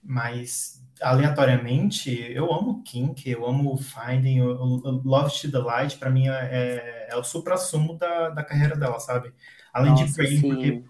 Mas 0.00 0.77
aleatoriamente, 1.00 2.10
eu 2.32 2.52
amo 2.52 2.82
Kink, 2.82 3.28
eu 3.28 3.46
amo 3.46 3.76
Finding, 3.76 4.40
o 4.40 5.02
Love 5.04 5.40
to 5.40 5.50
the 5.50 5.58
Light, 5.58 5.98
para 5.98 6.10
mim 6.10 6.28
é, 6.28 7.08
é, 7.10 7.16
o 7.16 7.24
supra-sumo 7.24 7.96
da, 7.96 8.30
da 8.30 8.44
carreira 8.44 8.76
dela, 8.76 8.98
sabe? 8.98 9.32
Além 9.72 9.92
Nossa, 9.92 10.06
de 10.06 10.14
Praying, 10.14 10.40
porque 10.40 10.84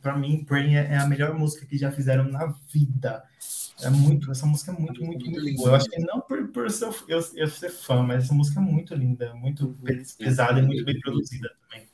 para 0.00 0.16
mim 0.16 0.44
Praying 0.44 0.76
é, 0.76 0.92
é 0.92 0.98
a 0.98 1.06
melhor 1.06 1.34
música 1.34 1.66
que 1.66 1.76
já 1.76 1.90
fizeram 1.90 2.24
na 2.24 2.54
vida. 2.72 3.22
É 3.82 3.90
muito, 3.90 4.30
essa 4.30 4.46
música 4.46 4.72
é 4.72 4.74
muito, 4.74 5.04
muito, 5.04 5.26
muito 5.26 5.40
linda. 5.40 5.62
Eu 5.62 5.74
acho 5.74 5.90
que 5.90 6.00
não 6.00 6.20
por, 6.20 6.48
por 6.48 6.70
ser, 6.70 6.88
eu, 7.08 7.20
eu 7.34 7.46
ser 7.46 7.68
fã, 7.68 8.02
mas 8.02 8.24
essa 8.24 8.34
música 8.34 8.58
é 8.58 8.62
muito 8.62 8.94
linda, 8.94 9.34
muito 9.34 9.76
pesada 10.16 10.60
e 10.60 10.62
muito 10.62 10.84
bem 10.84 10.98
produzida 10.98 11.50
também. 11.60 11.85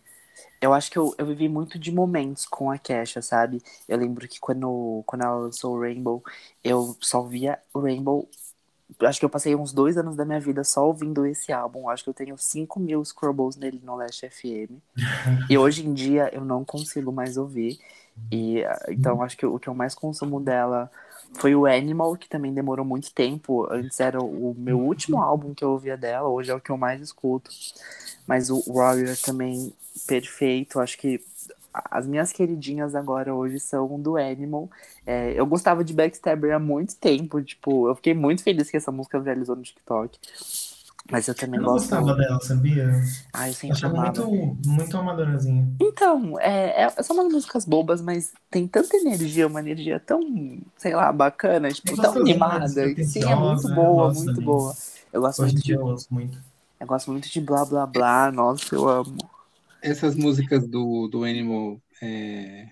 Eu 0.62 0.72
acho 0.72 0.88
que 0.92 0.96
eu, 0.96 1.12
eu 1.18 1.26
vivi 1.26 1.48
muito 1.48 1.76
de 1.76 1.90
momentos 1.90 2.46
com 2.46 2.70
a 2.70 2.78
Kesha, 2.78 3.20
sabe? 3.20 3.60
Eu 3.88 3.98
lembro 3.98 4.28
que 4.28 4.38
quando, 4.38 5.02
quando 5.04 5.22
ela 5.22 5.34
lançou 5.34 5.74
o 5.74 5.80
Rainbow, 5.80 6.22
eu 6.62 6.96
só 7.00 7.20
via 7.20 7.58
o 7.74 7.80
Rainbow. 7.80 8.28
Acho 9.00 9.18
que 9.18 9.24
eu 9.24 9.30
passei 9.30 9.56
uns 9.56 9.72
dois 9.72 9.98
anos 9.98 10.14
da 10.14 10.24
minha 10.24 10.38
vida 10.38 10.62
só 10.62 10.86
ouvindo 10.86 11.26
esse 11.26 11.52
álbum. 11.52 11.88
Acho 11.88 12.04
que 12.04 12.10
eu 12.10 12.14
tenho 12.14 12.38
5 12.38 12.78
mil 12.78 13.04
scrubbles 13.04 13.56
nele 13.56 13.80
no 13.82 13.96
Last 13.96 14.28
FM. 14.30 14.78
e 15.50 15.58
hoje 15.58 15.84
em 15.84 15.92
dia 15.92 16.30
eu 16.32 16.44
não 16.44 16.64
consigo 16.64 17.10
mais 17.10 17.36
ouvir. 17.36 17.80
E 18.30 18.62
então 18.88 19.20
acho 19.20 19.36
que 19.36 19.44
o 19.44 19.58
que 19.58 19.68
eu 19.68 19.74
mais 19.74 19.96
consumo 19.96 20.40
dela 20.40 20.88
foi 21.34 21.54
o 21.54 21.66
Animal, 21.66 22.16
que 22.16 22.28
também 22.28 22.52
demorou 22.52 22.84
muito 22.84 23.12
tempo. 23.12 23.66
Antes 23.70 23.98
era 24.00 24.22
o 24.22 24.54
meu 24.56 24.78
último 24.78 25.20
álbum 25.20 25.54
que 25.54 25.64
eu 25.64 25.70
ouvia 25.70 25.96
dela, 25.96 26.28
hoje 26.28 26.50
é 26.50 26.54
o 26.54 26.60
que 26.60 26.70
eu 26.70 26.76
mais 26.76 27.00
escuto. 27.00 27.50
Mas 28.26 28.50
o 28.50 28.62
Warrior 28.72 29.16
também 29.16 29.72
perfeito. 30.06 30.80
Acho 30.80 30.98
que 30.98 31.20
as 31.72 32.06
minhas 32.06 32.32
queridinhas 32.32 32.94
agora 32.94 33.34
hoje 33.34 33.58
são 33.58 34.00
do 34.00 34.16
Animal. 34.16 34.70
É, 35.06 35.32
eu 35.34 35.46
gostava 35.46 35.82
de 35.82 35.92
Backstabber 35.92 36.54
há 36.54 36.58
muito 36.58 36.96
tempo. 36.96 37.42
Tipo, 37.42 37.88
eu 37.88 37.94
fiquei 37.94 38.14
muito 38.14 38.42
feliz 38.42 38.70
que 38.70 38.76
essa 38.76 38.92
música 38.92 39.18
viralizou 39.18 39.56
no 39.56 39.62
TikTok. 39.62 40.18
Mas 41.10 41.28
eu 41.28 41.34
também 41.34 41.58
eu 41.58 41.66
gosto. 41.66 41.94
Eu 41.94 42.00
gostava 42.00 42.16
dela, 42.16 42.40
sabia? 42.40 42.90
Ah, 43.32 43.48
eu 43.48 43.54
sempre 43.54 43.76
Achava 43.76 44.00
muito, 44.02 44.56
muito 44.66 44.96
amadorazinha. 44.96 45.66
Então, 45.80 46.38
é, 46.40 46.82
é, 46.82 47.02
são 47.02 47.16
umas 47.16 47.32
músicas 47.32 47.64
bobas, 47.64 48.00
mas 48.00 48.32
tem 48.50 48.68
tanta 48.68 48.96
energia, 48.96 49.46
uma 49.46 49.60
energia 49.60 49.98
tão, 49.98 50.58
sei 50.76 50.94
lá, 50.94 51.12
bacana, 51.12 51.70
tipo, 51.70 51.96
tão 51.96 52.14
animada. 52.14 52.94
Sim, 53.04 53.24
é 53.24 53.34
muito 53.34 53.68
boa, 53.68 54.12
muito 54.12 54.40
boa. 54.40 54.74
Eu 55.12 55.20
gosto 55.22 55.42
muito 55.42 55.62
de. 55.62 55.72
Eu 55.72 55.80
gosto 55.80 56.14
muito. 56.14 56.38
Eu 56.80 56.86
gosto 56.86 57.10
muito 57.10 57.28
de 57.28 57.40
blá 57.40 57.64
blá 57.64 57.86
blá, 57.86 58.32
nossa, 58.32 58.74
eu 58.74 58.88
amo 58.88 59.16
essas 59.82 60.14
músicas 60.14 60.66
do, 60.66 61.08
do 61.08 61.24
Animal, 61.24 61.82
é, 62.00 62.68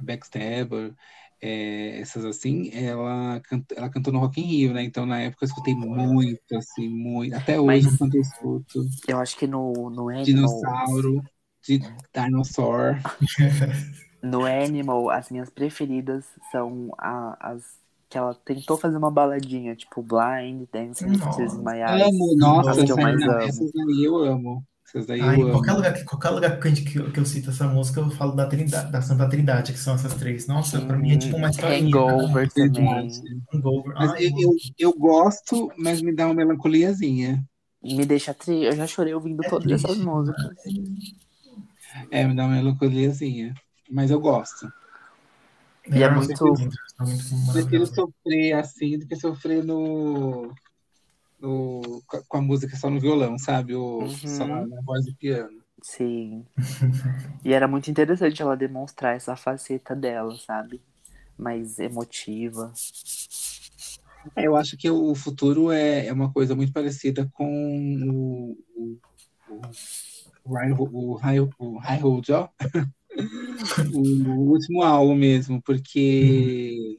Backstabber, 0.00 0.94
é, 1.40 2.00
essas 2.00 2.24
assim, 2.24 2.70
ela, 2.72 3.40
canta, 3.40 3.74
ela 3.74 3.90
cantou 3.90 4.12
no 4.12 4.20
Rock 4.20 4.40
in 4.40 4.44
Rio, 4.44 4.72
né? 4.72 4.82
Então 4.82 5.04
na 5.04 5.20
época 5.20 5.44
eu 5.44 5.48
escutei 5.48 5.74
muito, 5.74 6.56
assim, 6.56 6.88
muito. 6.88 7.34
Até 7.34 7.60
hoje, 7.60 7.88
Mas, 8.00 8.14
eu 8.14 8.20
escuto. 8.20 8.86
Eu 9.06 9.18
acho 9.18 9.36
que 9.36 9.46
no, 9.46 9.90
no 9.90 10.08
Animal. 10.08 10.24
Dinossauro, 10.24 11.22
de 11.62 11.80
Dinosaur. 12.14 12.98
no 14.22 14.44
Animal, 14.44 15.10
as 15.10 15.30
minhas 15.30 15.50
preferidas 15.50 16.24
são 16.50 16.92
a, 16.98 17.36
as 17.52 17.76
que 18.08 18.16
ela 18.16 18.34
tentou 18.34 18.76
fazer 18.76 18.96
uma 18.96 19.10
baladinha, 19.10 19.74
tipo 19.74 20.00
Blind, 20.00 20.68
Dancing 20.72 21.06
in 21.06 21.64
My 21.64 21.80
Eyes. 21.80 22.06
Amo, 22.06 22.36
nossa, 22.36 22.70
essa, 22.70 22.92
eu 22.92 22.96
mais 22.96 23.20
amo. 23.20 23.32
essas 23.40 23.70
aí 23.74 24.04
eu 24.04 24.16
amo. 24.16 24.64
Essas 24.88 25.06
daí 25.06 25.20
Ai, 25.20 25.36
eu 25.36 25.42
amo. 25.42 25.52
qualquer 25.52 25.72
lugar, 25.72 25.94
que- 25.94 26.04
qualquer 26.04 26.30
lugar 26.30 26.60
que, 26.60 26.68
a 26.68 26.70
gente- 26.70 26.90
que 26.90 26.98
eu, 26.98 27.12
que 27.12 27.18
eu 27.20 27.26
cito 27.26 27.50
essa 27.50 27.66
música, 27.66 28.00
eu 28.00 28.10
falo 28.10 28.32
da 28.32 28.46
Trindade, 28.46 28.90
da 28.92 29.02
Santa 29.02 29.28
Trindade, 29.28 29.72
que 29.72 29.78
são 29.78 29.94
essas 29.94 30.14
três. 30.14 30.46
Nossa, 30.46 30.80
pra 30.80 30.96
mim 30.96 31.12
é 31.12 31.18
tipo 31.18 31.36
uma 31.36 31.50
história. 31.50 31.78
Hangover 31.78 32.48
também. 32.52 33.10
Hangover. 33.52 33.94
Mas 33.94 34.12
Ai, 34.12 34.26
eu, 34.26 34.30
eu, 34.38 34.52
eu 34.78 34.92
gosto, 34.98 35.72
mas 35.76 36.00
me 36.00 36.14
dá 36.14 36.26
uma 36.26 36.34
melancoliazinha. 36.34 37.44
Me 37.82 38.04
deixa 38.06 38.32
tri... 38.34 38.64
Eu 38.64 38.72
já 38.76 38.86
chorei 38.86 39.14
ouvindo 39.14 39.44
É 39.44 39.48
todas 39.48 39.70
essas 39.70 39.82
triste, 39.82 40.04
músicas. 40.06 40.56
É, 42.10 42.24
me 42.24 42.34
dá 42.34 42.44
uma 42.44 42.54
melancoliazinha. 42.56 43.54
Mas 43.90 44.10
eu 44.10 44.20
gosto. 44.20 44.70
E 45.88 46.02
é 46.02 46.02
é 46.02 46.10
muito 46.10 46.32
Prefiro 46.34 47.46
maravilhoso. 47.46 47.94
sofrer 47.94 48.52
assim 48.54 48.98
do 48.98 49.06
que 49.06 49.16
sofrer 49.16 49.62
no, 49.64 50.52
no- 51.38 52.02
com 52.28 52.36
a- 52.38 52.42
música 52.42 52.76
só 52.76 52.88
no 52.90 53.00
violão, 53.00 53.38
sabe? 53.38 53.74
Ou 53.74 54.02
Uhum. 54.02 54.14
só 54.16 54.46
na 54.46 54.80
voz 54.82 55.06
e 55.06 55.14
piano. 55.14 55.58
Sim. 55.82 56.44
e 57.44 57.52
era 57.52 57.68
muito 57.68 57.90
interessante 57.90 58.40
ela 58.42 58.56
demonstrar 58.56 59.14
essa 59.14 59.36
faceta 59.36 59.94
dela, 59.94 60.34
sabe? 60.36 60.80
Mais 61.38 61.78
emotiva. 61.78 62.72
É, 64.34 64.46
eu 64.46 64.56
acho 64.56 64.76
que 64.76 64.90
o 64.90 65.14
futuro 65.14 65.70
é, 65.70 66.06
é 66.06 66.12
uma 66.12 66.32
coisa 66.32 66.54
muito 66.56 66.72
parecida 66.72 67.28
com 67.32 67.46
o, 68.10 68.58
o, 68.74 68.98
o, 69.48 69.60
o, 70.44 70.54
High- 70.54 71.40
o, 71.40 71.52
o 71.58 71.78
Road, 71.78 72.32
ó. 72.32 72.48
o 73.94 74.50
último 74.50 74.82
álbum 74.82 75.14
mesmo, 75.14 75.62
porque 75.62 76.96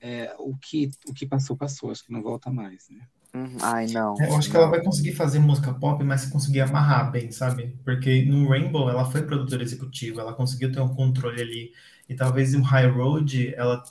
é, 0.00 0.34
o, 0.38 0.56
que, 0.56 0.90
o 1.08 1.14
que 1.14 1.26
passou, 1.26 1.56
passou. 1.56 1.90
Acho 1.90 2.04
que 2.04 2.12
não 2.12 2.22
volta 2.22 2.50
mais, 2.50 2.88
né? 2.88 3.00
Uhum. 3.32 3.56
Ai, 3.60 3.86
não. 3.86 4.16
Eu 4.18 4.36
acho 4.36 4.50
que 4.50 4.56
ela 4.56 4.68
vai 4.68 4.82
conseguir 4.82 5.12
fazer 5.12 5.38
música 5.38 5.72
pop, 5.72 6.02
mas 6.02 6.26
conseguir 6.26 6.62
amarrar 6.62 7.10
bem, 7.10 7.30
sabe? 7.30 7.76
Porque 7.84 8.24
no 8.24 8.48
Rainbow 8.48 8.90
ela 8.90 9.04
foi 9.04 9.22
produtora 9.22 9.62
executiva, 9.62 10.20
ela 10.20 10.32
conseguiu 10.32 10.72
ter 10.72 10.80
um 10.80 10.94
controle 10.94 11.40
ali. 11.40 11.72
E 12.08 12.14
talvez 12.14 12.52
no 12.54 12.62
High 12.62 12.88
Road 12.88 13.54
ela 13.54 13.84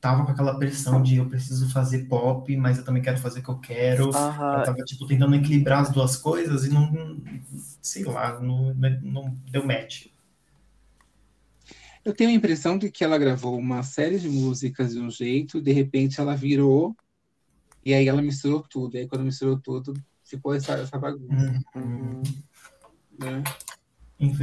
tava 0.00 0.24
com 0.24 0.32
aquela 0.32 0.58
pressão 0.58 1.02
de 1.02 1.16
eu 1.16 1.26
preciso 1.26 1.70
fazer 1.70 2.06
pop, 2.08 2.56
mas 2.56 2.78
eu 2.78 2.84
também 2.84 3.02
quero 3.02 3.18
fazer 3.18 3.40
o 3.40 3.42
que 3.42 3.50
eu 3.50 3.58
quero. 3.58 4.04
Ela 4.08 4.62
tava, 4.62 4.78
tipo, 4.78 5.06
tentando 5.06 5.36
equilibrar 5.36 5.82
as 5.82 5.90
duas 5.90 6.16
coisas 6.16 6.64
e 6.64 6.70
não, 6.70 7.20
sei 7.80 8.04
lá, 8.04 8.40
não, 8.40 8.74
não 9.02 9.36
deu 9.50 9.64
match. 9.64 10.06
Eu 12.04 12.14
tenho 12.14 12.30
a 12.30 12.32
impressão 12.32 12.78
de 12.78 12.90
que 12.90 13.04
ela 13.04 13.18
gravou 13.18 13.58
uma 13.58 13.82
série 13.82 14.18
de 14.18 14.28
músicas 14.28 14.92
de 14.94 15.00
um 15.00 15.10
jeito, 15.10 15.60
de 15.60 15.72
repente 15.72 16.20
ela 16.20 16.34
virou, 16.34 16.96
e 17.84 17.92
aí 17.94 18.08
ela 18.08 18.22
misturou 18.22 18.62
tudo. 18.68 18.96
E 18.96 19.00
aí 19.00 19.08
quando 19.08 19.24
misturou 19.24 19.58
tudo, 19.60 19.94
ficou 20.24 20.54
essa, 20.54 20.72
essa 20.74 20.98
bagunça, 20.98 21.62
Uhum. 21.76 22.22
né? 23.18 23.42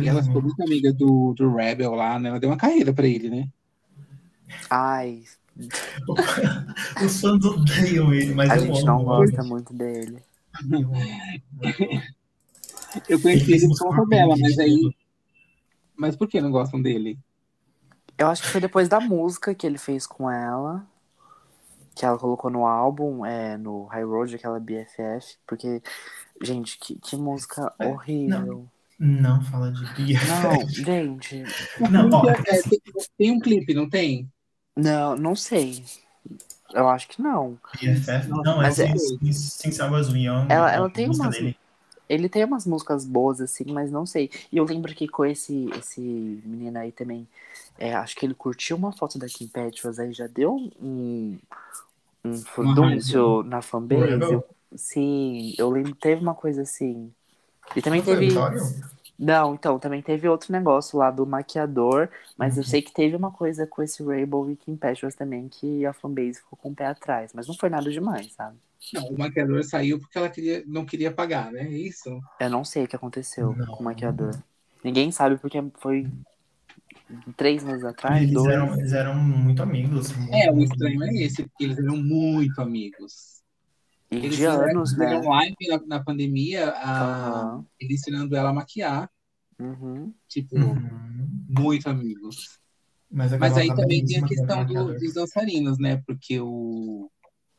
E 0.02 0.08
ela 0.08 0.24
ficou 0.24 0.42
muito 0.42 0.62
amiga 0.62 0.92
do, 0.94 1.34
do 1.34 1.56
Rebel 1.56 1.94
lá, 1.94 2.20
né? 2.20 2.30
Ela 2.30 2.40
deu 2.40 2.50
uma 2.50 2.58
carreira 2.58 2.94
pra 2.94 3.08
ele, 3.08 3.30
né? 3.30 3.48
Ai, 4.70 5.24
Os 7.04 7.20
fãs 7.20 7.44
odeiam 7.44 8.14
ele, 8.14 8.34
mas 8.34 8.50
a 8.50 8.56
eu 8.56 8.62
gente 8.62 8.80
amo. 8.80 8.86
não 8.86 9.04
gosta 9.04 9.44
muito 9.44 9.74
dele. 9.74 10.24
Eu 13.10 13.22
conheci 13.22 13.54
ele 13.54 13.68
com 13.78 13.94
a 13.94 14.06
mas 14.38 14.56
Britney. 14.56 14.60
aí. 14.60 14.96
Mas 15.96 16.16
por 16.16 16.28
que 16.28 16.40
não 16.42 16.52
gostam 16.52 16.82
dele? 16.82 17.20
Eu 18.18 18.28
acho 18.28 18.42
que 18.42 18.48
foi 18.50 18.62
depois 18.62 18.90
da 18.90 19.00
música 19.00 19.54
que 19.54 19.66
ele 19.68 19.78
fez 19.78 20.08
com 20.08 20.30
ela. 20.30 20.86
Que 21.96 22.06
ela 22.06 22.18
colocou 22.18 22.50
no 22.52 22.66
álbum, 22.66 23.26
é, 23.26 23.58
no 23.58 23.86
High 23.86 24.04
Road, 24.04 24.36
aquela 24.36 24.60
BFF. 24.60 25.36
Porque, 25.48 25.82
gente, 26.42 26.78
que, 26.78 26.96
que 27.00 27.16
música 27.16 27.74
É, 27.80 27.88
horrível. 27.88 28.68
Não 29.00 29.42
fala 29.44 29.72
de 29.72 29.86
Bia. 29.94 30.20
Não, 30.26 30.68
gente. 31.22 31.44
Não, 31.92 32.10
ó, 32.12 32.30
É, 32.30 32.62
tem, 32.64 32.82
tem 33.18 33.32
um 33.32 33.40
clipe, 33.40 33.74
não 33.74 33.90
tem? 33.90 34.28
Não, 34.76 35.16
não 35.16 35.36
sei. 35.36 35.84
Eu 36.74 36.88
acho 36.90 37.08
que 37.08 37.22
não. 37.22 37.58
BFF? 37.80 38.28
Não, 38.30 38.58
Mas 38.58 38.80
é 38.80 38.86
é- 38.90 38.98
Since 38.98 39.80
I 39.82 39.90
Was 39.90 40.08
Young. 40.10 40.48
Ela- 40.50 40.72
ela 40.72 40.90
tem 40.90 41.10
umas- 41.10 41.30
dele. 41.36 41.56
Ele 42.10 42.30
tem 42.30 42.44
umas 42.46 42.66
músicas 42.66 43.06
boas, 43.06 43.42
assim, 43.42 43.66
mas 43.72 43.92
não 43.92 44.06
sei. 44.06 44.30
E 44.52 44.58
eu 44.58 44.64
lembro 44.66 44.94
que 44.96 45.08
com 45.08 45.26
esse, 45.26 45.70
esse 45.80 46.00
menino 46.02 46.78
aí 46.80 46.92
também, 46.92 47.28
é, 47.78 47.94
acho 47.96 48.16
que 48.16 48.26
ele 48.26 48.34
curtiu 48.36 48.78
uma 48.78 48.92
foto 48.92 49.20
da 49.20 49.28
Kim 49.28 49.48
Petras, 49.48 50.00
aí 50.00 50.14
já 50.14 50.28
deu 50.28 50.56
um, 50.82 51.38
um 52.26 52.42
furdúncio 52.44 53.44
na 53.44 53.62
fanbase. 53.62 54.34
Eu- 54.34 54.46
sim, 54.76 55.54
eu 55.58 55.70
lembro 55.70 55.96
teve 55.96 56.22
uma 56.22 56.36
coisa 56.36 56.62
assim. 56.64 57.14
E 57.76 57.82
também 57.82 58.02
Não 58.02 58.08
teve. 58.08 58.30
Não, 59.20 59.56
então, 59.56 59.80
também 59.80 60.02
teve 60.02 60.28
outro 60.30 60.52
negócio 60.52 61.00
lá 61.00 61.12
do 61.12 61.26
maquiador, 61.26 62.10
mas 62.38 62.58
eu 62.58 62.64
Uhum. 62.64 62.70
sei 62.70 62.82
que 62.84 62.94
teve 62.94 63.16
uma 63.16 63.32
coisa 63.32 63.66
com 63.68 63.82
esse 63.84 64.04
Rainbow 64.04 64.50
e 64.52 64.56
Kim 64.56 64.76
Petras 64.78 65.16
também, 65.16 65.50
que 65.50 65.86
a 65.86 65.94
fanbase 65.94 66.40
ficou 66.40 66.58
com 66.58 66.70
o 66.72 66.76
pé 66.76 66.88
atrás, 66.88 67.34
mas 67.34 67.48
não 67.48 67.56
foi 67.56 67.70
nada 67.70 67.90
demais, 67.92 68.34
sabe? 68.34 68.58
Não, 68.94 69.08
o 69.08 69.18
maquiador 69.18 69.64
saiu 69.64 70.00
porque 70.00 70.18
ela 70.18 70.30
queria, 70.30 70.64
não 70.68 70.86
queria 70.86 71.12
pagar, 71.12 71.52
né? 71.52 71.70
Isso. 71.70 72.20
Eu 72.40 72.50
não 72.50 72.64
sei 72.64 72.84
o 72.84 72.88
que 72.88 72.96
aconteceu 72.96 73.54
Não. 73.56 73.66
com 73.68 73.82
o 73.82 73.86
maquiador. 73.86 74.32
Ninguém 74.84 75.12
sabe 75.12 75.38
porque 75.38 75.58
foi 75.80 76.08
três 77.36 77.64
meses 77.64 77.84
atrás, 77.84 78.22
Eles 78.22 78.34
dois. 78.34 78.54
eram, 78.54 78.74
eles 78.80 78.94
eram 78.94 79.16
muito 79.16 79.62
amigos. 79.64 80.16
muito, 80.16 80.34
É, 80.36 80.52
o 80.52 80.60
estranho 80.64 81.04
é 81.04 81.14
esse, 81.16 81.44
porque 81.44 81.64
eles 81.66 81.78
eram 81.78 81.98
muito 81.98 82.62
amigos. 82.62 83.42
E 84.10 84.18
Eles 84.18 84.38
de 84.38 84.46
anos, 84.46 84.92
fizeram 84.92 85.22
né? 85.22 85.28
live 85.28 85.56
na, 85.68 85.98
na 85.98 86.04
pandemia, 86.04 86.70
a, 86.70 87.02
Aham. 87.04 87.66
ele 87.80 87.96
ensinando 87.96 88.36
ela 88.36 88.50
a 88.50 88.54
maquiar, 88.54 89.10
Uhum. 89.60 90.14
tipo, 90.30 90.56
Uhum. 90.56 91.30
muito 91.50 91.90
amigos. 91.90 92.60
Mas, 93.10 93.32
Mas 93.32 93.54
aquela 93.58 93.62
aí 93.62 93.76
também 93.76 94.06
tem 94.06 94.24
a 94.24 94.28
questão 94.28 94.66
do- 94.66 94.94
dos 95.00 95.14
dançarinos, 95.14 95.80
né? 95.80 96.02
Porque 96.06 96.40
o 96.40 97.10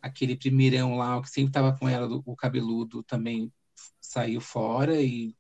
aquele 0.01 0.37
primeirão 0.37 0.97
lá, 0.97 1.17
o 1.17 1.23
que 1.23 1.31
sempre 1.31 1.53
tava 1.53 1.77
com 1.77 1.89
ela, 1.89 2.09
o 2.25 2.37
cabeludo, 2.37 3.03
também 3.03 3.53
saiu 4.01 4.41
fora 4.41 5.01
e 5.01 5.35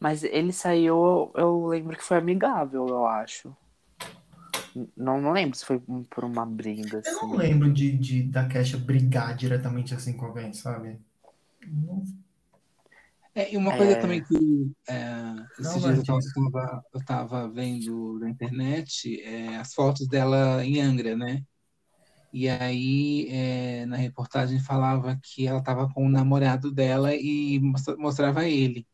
Mas 0.00 0.24
ele 0.24 0.52
saiu, 0.52 1.32
eu 1.34 1.66
lembro 1.66 1.96
que 1.96 2.02
foi 2.02 2.16
amigável, 2.16 2.86
eu 2.88 3.06
acho. 3.06 3.54
Não, 4.96 5.20
não 5.20 5.32
lembro 5.32 5.56
se 5.56 5.64
foi 5.64 5.80
por 6.10 6.24
uma 6.24 6.44
briga, 6.44 6.98
Eu 6.98 7.12
não 7.14 7.28
assim. 7.28 7.36
lembro 7.36 7.72
de, 7.72 7.96
de 7.96 8.22
da 8.24 8.46
Kesha 8.46 8.76
brigar 8.76 9.34
diretamente 9.34 9.94
assim 9.94 10.14
com 10.16 10.26
alguém, 10.26 10.52
sabe? 10.52 10.98
Não- 11.66 12.04
É, 13.34 13.52
e 13.52 13.56
uma 13.56 13.76
coisa 13.76 13.92
É. 13.92 14.00
também 14.00 14.22
que 14.24 14.72
é, 14.88 15.34
esses 15.58 15.74
Não, 15.74 15.80
dias 15.80 15.98
eu 15.98 16.04
tava, 16.04 16.18
mas- 16.18 16.26
eu 16.36 16.50
tava- 16.52 16.82
eu 16.94 17.04
tava 17.04 17.48
vendo 17.50 18.18
na 18.18 18.30
internet 18.30 19.20
é, 19.22 19.56
as 19.58 19.74
fotos 19.74 20.08
dela 20.08 20.64
em 20.64 20.80
Angra, 20.80 21.14
né? 21.16 21.42
E 22.38 22.50
aí 22.50 23.28
é, 23.30 23.86
na 23.86 23.96
reportagem 23.96 24.60
falava 24.60 25.18
que 25.22 25.46
ela 25.46 25.62
tava 25.62 25.88
com 25.88 26.04
o 26.04 26.10
namorado 26.10 26.70
dela 26.70 27.14
e 27.14 27.58
mostra- 27.58 27.96
mostrava 27.96 28.44
ele, 28.46 28.86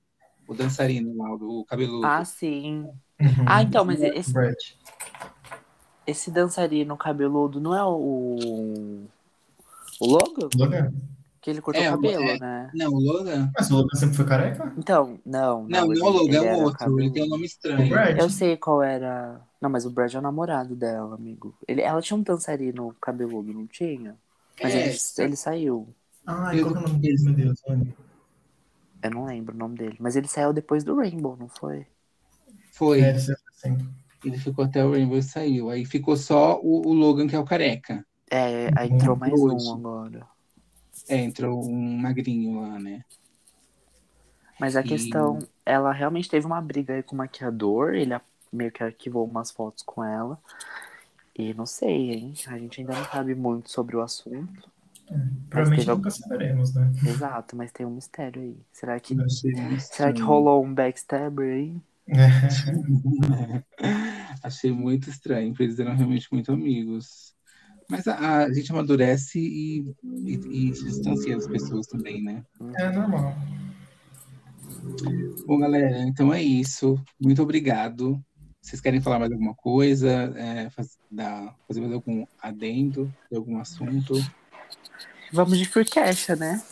o 0.46 0.54
dançarino 0.54 1.12
lá, 1.16 1.34
o 1.34 1.64
cabeludo. 1.64 2.06
Ah, 2.06 2.24
sim. 2.24 2.88
Uhum. 3.20 3.44
Ah, 3.48 3.60
então, 3.64 3.84
mas 3.84 4.00
esse, 4.00 4.32
Brad. 4.32 4.54
esse 6.06 6.30
dançarino 6.30 6.96
cabeludo 6.96 7.60
não 7.60 7.74
é 7.74 7.82
o. 7.84 9.06
O 9.98 10.06
Logan? 10.06 10.48
Logan? 10.54 10.92
Que 11.42 11.50
ele 11.50 11.60
cortou 11.60 11.82
É, 11.82 11.88
o 11.90 11.94
cabelo, 11.94 12.22
é. 12.22 12.38
né? 12.38 12.70
Não, 12.72 12.92
o 12.92 13.00
Logan? 13.00 13.50
Mas 13.58 13.68
o 13.70 13.74
Logan 13.76 13.96
sempre 13.98 14.14
foi 14.16 14.24
careca? 14.26 14.72
Então, 14.78 15.20
não. 15.26 15.66
Não, 15.68 15.86
não, 15.86 15.92
ele- 15.92 16.00
o 16.00 16.08
Logan 16.08 16.38
ele 16.38 16.46
é 16.46 16.54
o 16.54 16.62
outro, 16.62 17.00
ele 17.00 17.10
cabeludo. 17.10 17.12
tem 17.14 17.22
um 17.24 17.28
nome 17.28 17.42
O 17.42 17.46
estranho. 17.46 17.88
Brad? 17.90 18.18
Eu 18.18 18.30
sei 18.30 18.56
qual 18.56 18.80
era. 18.82 19.40
Não, 19.60 19.68
mas 19.68 19.84
o 19.84 19.90
Brad 19.90 20.14
é 20.14 20.18
o 20.18 20.22
namorado 20.22 20.76
dela, 20.76 21.16
amigo. 21.16 21.54
Ele, 21.66 21.82
ela 21.82 22.00
tinha 22.00 22.16
um 22.16 22.22
dançarino 22.22 22.94
cabeludo, 23.00 23.52
não 23.52 23.66
tinha? 23.66 24.16
Mas 24.62 24.72
É. 24.72 24.88
ele, 24.88 24.98
ele 25.18 25.36
saiu. 25.36 25.88
Ai, 26.24 26.60
qual 26.60 26.72
que 26.74 26.78
é 26.78 26.82
o 26.82 26.86
nome 26.88 27.00
dele, 27.00 27.22
meu 27.24 27.34
Deus? 27.34 27.60
Olha. 27.66 27.96
Eu 29.02 29.10
não 29.10 29.24
lembro 29.24 29.52
o 29.54 29.58
nome 29.58 29.76
dele. 29.76 29.96
Mas 29.98 30.14
ele 30.14 30.28
saiu 30.28 30.52
depois 30.52 30.84
do 30.84 30.96
Rainbow, 30.96 31.36
não 31.36 31.48
foi? 31.48 31.86
Foi. 32.72 33.00
É, 33.00 33.08
ele 33.10 33.18
assim. 33.18 33.88
Ele 34.24 34.38
ficou 34.38 34.64
até 34.64 34.84
o 34.84 34.92
Rainbow 34.92 35.18
e 35.18 35.22
saiu. 35.24 35.70
Aí 35.70 35.84
ficou 35.84 36.16
só 36.16 36.60
o, 36.62 36.86
o 36.88 36.92
Logan, 36.92 37.26
que 37.26 37.34
é 37.34 37.38
o 37.38 37.44
careca. 37.44 38.06
É, 38.30 38.70
aí 38.76 38.88
entrou 38.90 39.16
mais 39.16 39.32
Hoje. 39.32 39.66
um 39.68 39.74
agora. 39.74 40.26
É, 41.08 41.16
entrou 41.16 41.64
um 41.68 41.96
magrinho 41.98 42.60
lá, 42.60 42.78
né? 42.78 43.04
Mas 44.58 44.76
a 44.76 44.84
E- 44.84 44.84
questão, 44.84 45.46
ela 45.64 45.92
realmente 45.92 46.28
teve 46.28 46.46
uma 46.46 46.60
briga 46.60 46.94
aí 46.94 47.02
com 47.02 47.14
o 47.14 47.18
maquiador, 47.18 47.94
ele 47.94 48.14
meio 48.52 48.70
que 48.72 48.82
arquivou 48.82 49.26
umas 49.26 49.50
fotos 49.50 49.82
com 49.82 50.04
ela. 50.04 50.38
E 51.36 51.54
não 51.54 51.66
sei, 51.66 52.12
hein? 52.12 52.34
A 52.48 52.58
gente 52.58 52.80
ainda 52.80 52.94
não 52.94 53.04
sabe 53.06 53.34
muito 53.34 53.70
sobre 53.70 53.96
o 53.96 54.02
assunto. 54.02 54.70
Provavelmente 55.50 55.86
teve 55.86 55.92
nunca 55.92 56.10
saberemos, 56.10 56.74
né? 56.74 56.90
Exato, 57.04 57.54
mas 57.56 57.70
tem 57.72 57.86
um 57.86 57.90
mistério 57.94 58.42
aí. 58.42 58.56
Será 58.72 58.98
que, 59.00 59.16
muito 59.54 59.82
será 59.90 60.12
que 60.12 60.22
rolou 60.22 60.64
um 60.64 60.74
backstabber 60.74 61.52
aí? 61.54 61.80
Achei 64.42 64.72
muito 64.72 65.08
estranho, 65.10 65.50
porque 65.50 65.64
eles 65.64 65.78
eram 65.78 65.94
realmente 65.96 66.28
muito 66.32 66.52
amigos. 66.52 67.31
Mas 67.92 68.08
a, 68.08 68.44
a 68.44 68.52
gente 68.54 68.72
amadurece 68.72 69.38
e, 69.38 69.84
e, 70.02 70.70
e 70.70 70.74
se 70.74 70.84
distancia 70.84 71.36
das 71.36 71.46
pessoas 71.46 71.86
também, 71.86 72.22
né? 72.22 72.42
É 72.76 72.90
normal. 72.90 73.36
Bom, 75.46 75.58
galera, 75.58 75.98
então 76.04 76.32
é 76.32 76.42
isso. 76.42 76.98
Muito 77.20 77.42
obrigado. 77.42 78.18
Vocês 78.62 78.80
querem 78.80 79.02
falar 79.02 79.18
mais 79.18 79.30
alguma 79.30 79.54
coisa? 79.54 80.10
É, 80.10 80.70
faz, 80.70 80.96
dar, 81.10 81.54
fazer 81.68 81.82
mais 81.82 81.92
algum 81.92 82.24
adendo 82.40 83.12
de 83.30 83.36
algum 83.36 83.58
assunto? 83.58 84.14
Vamos 85.30 85.58
de 85.58 85.66
Freecaixa, 85.66 86.34
né? 86.34 86.62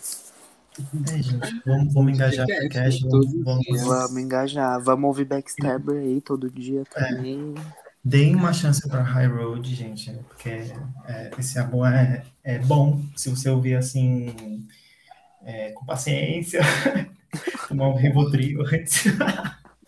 É, 1.12 1.22
gente, 1.22 1.62
vamos, 1.66 1.92
vamos 1.92 2.14
engajar 2.14 2.46
a 2.50 2.56
Freecaixa. 2.56 3.06
Vamos, 3.10 3.44
vamos, 3.44 3.82
vamos 3.82 4.16
engajar. 4.16 4.82
Vamos 4.82 5.08
ouvir 5.08 5.26
Backstabber 5.26 5.96
aí 5.96 6.22
todo 6.22 6.50
dia 6.50 6.82
também. 6.90 7.52
É. 7.58 7.79
Deem 8.02 8.34
uma 8.34 8.52
chance 8.52 8.86
para 8.88 9.02
High 9.02 9.26
Road, 9.26 9.74
gente, 9.74 10.10
porque 10.28 10.48
é, 11.06 11.30
esse 11.38 11.58
álbum 11.58 11.84
é, 11.84 12.24
é 12.42 12.58
bom. 12.58 13.02
Se 13.14 13.28
você 13.28 13.50
ouvir 13.50 13.74
assim, 13.74 14.66
é, 15.42 15.72
com 15.72 15.84
paciência, 15.84 16.60
tomar 17.68 17.88
um 17.88 17.96
Rivotril 17.96 18.62
antes. 18.62 19.04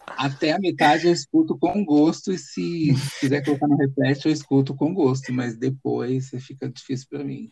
Até 0.06 0.52
a 0.52 0.59
metade 0.59 1.06
eu 1.06 1.12
escuto 1.12 1.56
com 1.59 1.84
gosto, 1.84 2.32
e 2.32 2.39
se 2.39 2.94
quiser 3.18 3.43
colocar 3.44 3.66
no 3.66 3.76
repete, 3.76 4.26
eu 4.26 4.32
escuto 4.32 4.74
com 4.74 4.93
gosto, 4.93 5.32
mas 5.32 5.56
depois 5.56 6.30
fica 6.40 6.68
difícil 6.68 7.06
para 7.09 7.24
mim. 7.24 7.51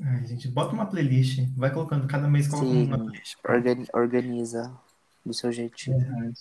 Ai, 0.00 0.26
gente, 0.26 0.48
bota 0.48 0.72
uma 0.72 0.86
playlist, 0.86 1.40
vai 1.56 1.72
colocando, 1.72 2.06
cada 2.06 2.28
mês 2.28 2.46
coloca 2.46 2.68
Sim, 2.68 2.86
uma 2.86 2.98
playlist. 2.98 3.36
Organiza 3.92 4.72
do 5.26 5.34
seu 5.34 5.50
jeitinho. 5.50 6.00
É. 6.00 6.32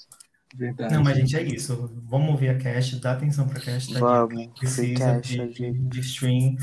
Verdade. 0.53 0.93
Não, 0.93 1.03
mas 1.03 1.17
gente, 1.17 1.35
é 1.35 1.41
isso. 1.41 1.91
Vamos 2.07 2.29
ouvir 2.29 2.49
a 2.49 2.57
cast, 2.57 2.99
dá 2.99 3.13
atenção 3.13 3.47
pra 3.47 3.59
cast. 3.59 3.91
Tá 3.91 3.99
Vamos, 3.99 4.47
precisa 4.59 5.19
de, 5.19 5.47
de, 5.47 5.71
de, 5.71 5.99
stream. 6.01 6.55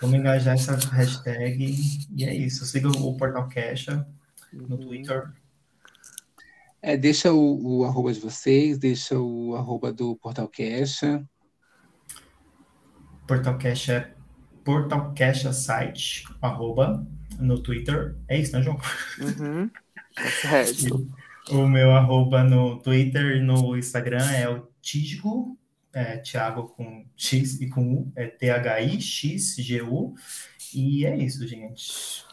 Vamos 0.00 0.18
engajar 0.18 0.54
essa 0.54 0.74
hashtag. 0.74 1.76
E 2.10 2.24
é 2.24 2.34
isso. 2.34 2.66
Siga 2.66 2.88
o 2.88 3.16
Portal 3.16 3.48
Cacha 3.48 4.04
no 4.52 4.74
uhum. 4.74 4.80
Twitter. 4.80 5.30
É, 6.82 6.96
deixa 6.96 7.32
o, 7.32 7.80
o, 7.80 7.84
arroba 7.84 8.12
de 8.12 8.18
vocês, 8.18 8.78
deixa 8.78 9.16
o 9.16 9.54
arroba 9.54 9.92
do 9.92 10.16
Portal 10.16 10.48
Cacha. 10.48 11.24
Portal 13.28 13.58
Cacha 13.58 13.92
é 13.92 14.14
Portal 14.64 15.14
Site, 15.52 16.24
arroba, 16.42 17.06
no 17.38 17.60
Twitter. 17.62 18.16
É 18.26 18.38
isso, 18.38 18.56
né, 18.56 18.62
João? 18.62 18.80
Uhum. 19.20 19.70
É 20.16 20.30
certo. 20.64 21.08
O 21.48 21.66
meu 21.66 21.90
arroba 21.92 22.44
no 22.44 22.78
Twitter 22.80 23.36
e 23.36 23.40
no 23.40 23.76
Instagram 23.76 24.30
é 24.30 24.48
o 24.48 24.68
Tisgo, 24.82 25.56
é, 25.92 26.18
Thiago 26.18 26.68
com 26.68 27.04
X 27.16 27.60
e 27.60 27.68
com 27.68 27.94
U, 27.94 28.12
é 28.14 28.26
T-H-I-X-G-U. 28.26 30.14
E 30.74 31.04
é 31.06 31.16
isso, 31.16 31.46
gente. 31.46 32.24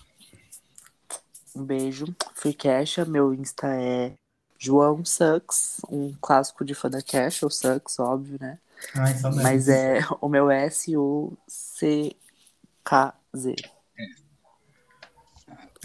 Um 1.55 1.63
beijo. 1.63 2.05
Fui 2.35 2.53
Cash, 2.53 2.97
meu 3.07 3.33
Insta 3.33 3.67
é 3.67 4.13
João 4.59 5.03
Sucks, 5.03 5.81
um 5.89 6.13
clássico 6.21 6.63
de 6.63 6.75
fã 6.75 6.89
da 6.89 7.01
Cash, 7.01 7.41
ou 7.43 7.49
Sucks, 7.49 7.97
óbvio, 7.99 8.37
né? 8.39 8.59
Ai, 8.93 9.15
Mas 9.41 9.67
é 9.67 10.01
o 10.21 10.29
meu 10.29 10.51
S-U-C-K-Z. 10.51 11.37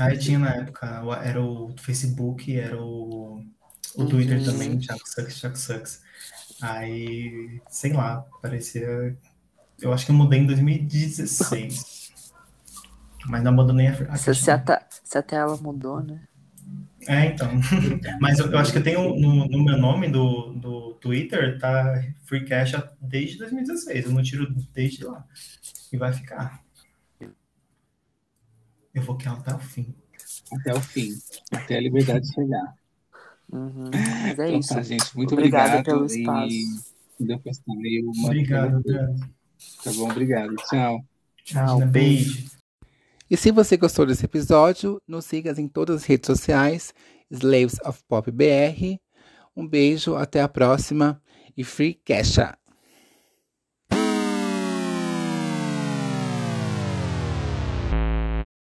Aí 0.02 0.18
tinha 0.18 0.38
na 0.38 0.54
época, 0.54 1.02
era 1.22 1.40
o 1.40 1.74
Facebook, 1.78 2.58
era 2.58 2.80
o, 2.80 3.44
o 3.94 4.06
Twitter 4.06 4.38
uhum. 4.38 4.44
também, 4.44 4.82
Chuck 4.82 5.08
Sucks, 5.08 5.38
Chuck 5.38 5.58
Sucks. 5.58 6.02
Aí, 6.60 7.60
sei 7.68 7.92
lá, 7.92 8.24
parecia. 8.40 9.16
Eu 9.80 9.92
acho 9.92 10.06
que 10.06 10.12
eu 10.12 10.16
mudei 10.16 10.40
em 10.40 10.46
2016. 10.46 12.02
Mas 13.26 13.42
não 13.42 13.52
abandonei 13.52 13.88
a, 13.88 13.92
a 14.10 14.16
se, 14.16 14.34
se, 14.34 14.50
até, 14.50 14.84
se 14.90 15.18
ela 15.30 15.56
mudou, 15.56 16.02
né? 16.02 16.22
É, 17.06 17.26
então. 17.26 17.48
Mas 18.20 18.38
eu, 18.38 18.50
eu, 18.50 18.58
acho 18.58 18.72
que 18.72 18.78
eu 18.78 18.82
tenho 18.82 19.16
no, 19.16 19.46
no, 19.46 19.64
meu 19.64 19.76
nome 19.76 20.08
do, 20.08 20.52
do 20.52 20.94
Twitter, 20.94 21.58
tá 21.58 22.02
Free 22.24 22.44
Cash 22.44 22.74
desde 23.00 23.38
2016. 23.38 24.06
Eu 24.06 24.12
não 24.12 24.22
tiro 24.22 24.52
desde 24.72 25.04
lá. 25.04 25.24
E 25.92 25.96
vai 25.96 26.12
ficar. 26.12 26.61
Eu 28.94 29.02
vou 29.02 29.16
querer 29.16 29.32
até 29.32 29.54
o 29.54 29.58
fim. 29.58 29.94
Até 30.52 30.74
o 30.74 30.80
fim. 30.80 31.10
Até 31.50 31.76
a 31.76 31.80
liberdade 31.80 32.32
chegar. 32.32 32.74
Uhum, 33.50 33.90
mas 34.22 34.38
é 34.38 34.48
então, 34.48 34.58
isso. 34.58 34.74
Tá, 34.74 34.82
gente. 34.82 35.16
Muito 35.16 35.34
Obrigada 35.34 35.78
obrigado. 35.78 35.84
pelo 35.84 36.06
espaço. 36.06 36.92
E 37.20 37.24
deu 37.24 37.38
pra 37.38 37.52
uma 37.66 38.26
Obrigado, 38.26 38.82
Tá 39.84 39.92
bom, 39.92 40.10
obrigado. 40.10 40.56
Tchau. 40.56 41.04
Tchau, 41.44 41.86
beijo. 41.86 42.50
E 43.30 43.36
se 43.36 43.50
você 43.50 43.76
gostou 43.76 44.04
desse 44.04 44.24
episódio, 44.24 45.00
nos 45.06 45.24
siga 45.24 45.58
em 45.58 45.68
todas 45.68 45.96
as 45.96 46.04
redes 46.04 46.26
sociais, 46.26 46.92
Slaves 47.30 47.78
of 47.84 48.02
Pop 48.08 48.30
BR. 48.30 48.98
Um 49.56 49.66
beijo, 49.66 50.16
até 50.16 50.40
a 50.40 50.48
próxima 50.48 51.20
e 51.56 51.64
Free 51.64 51.94
Cash! 51.94 52.61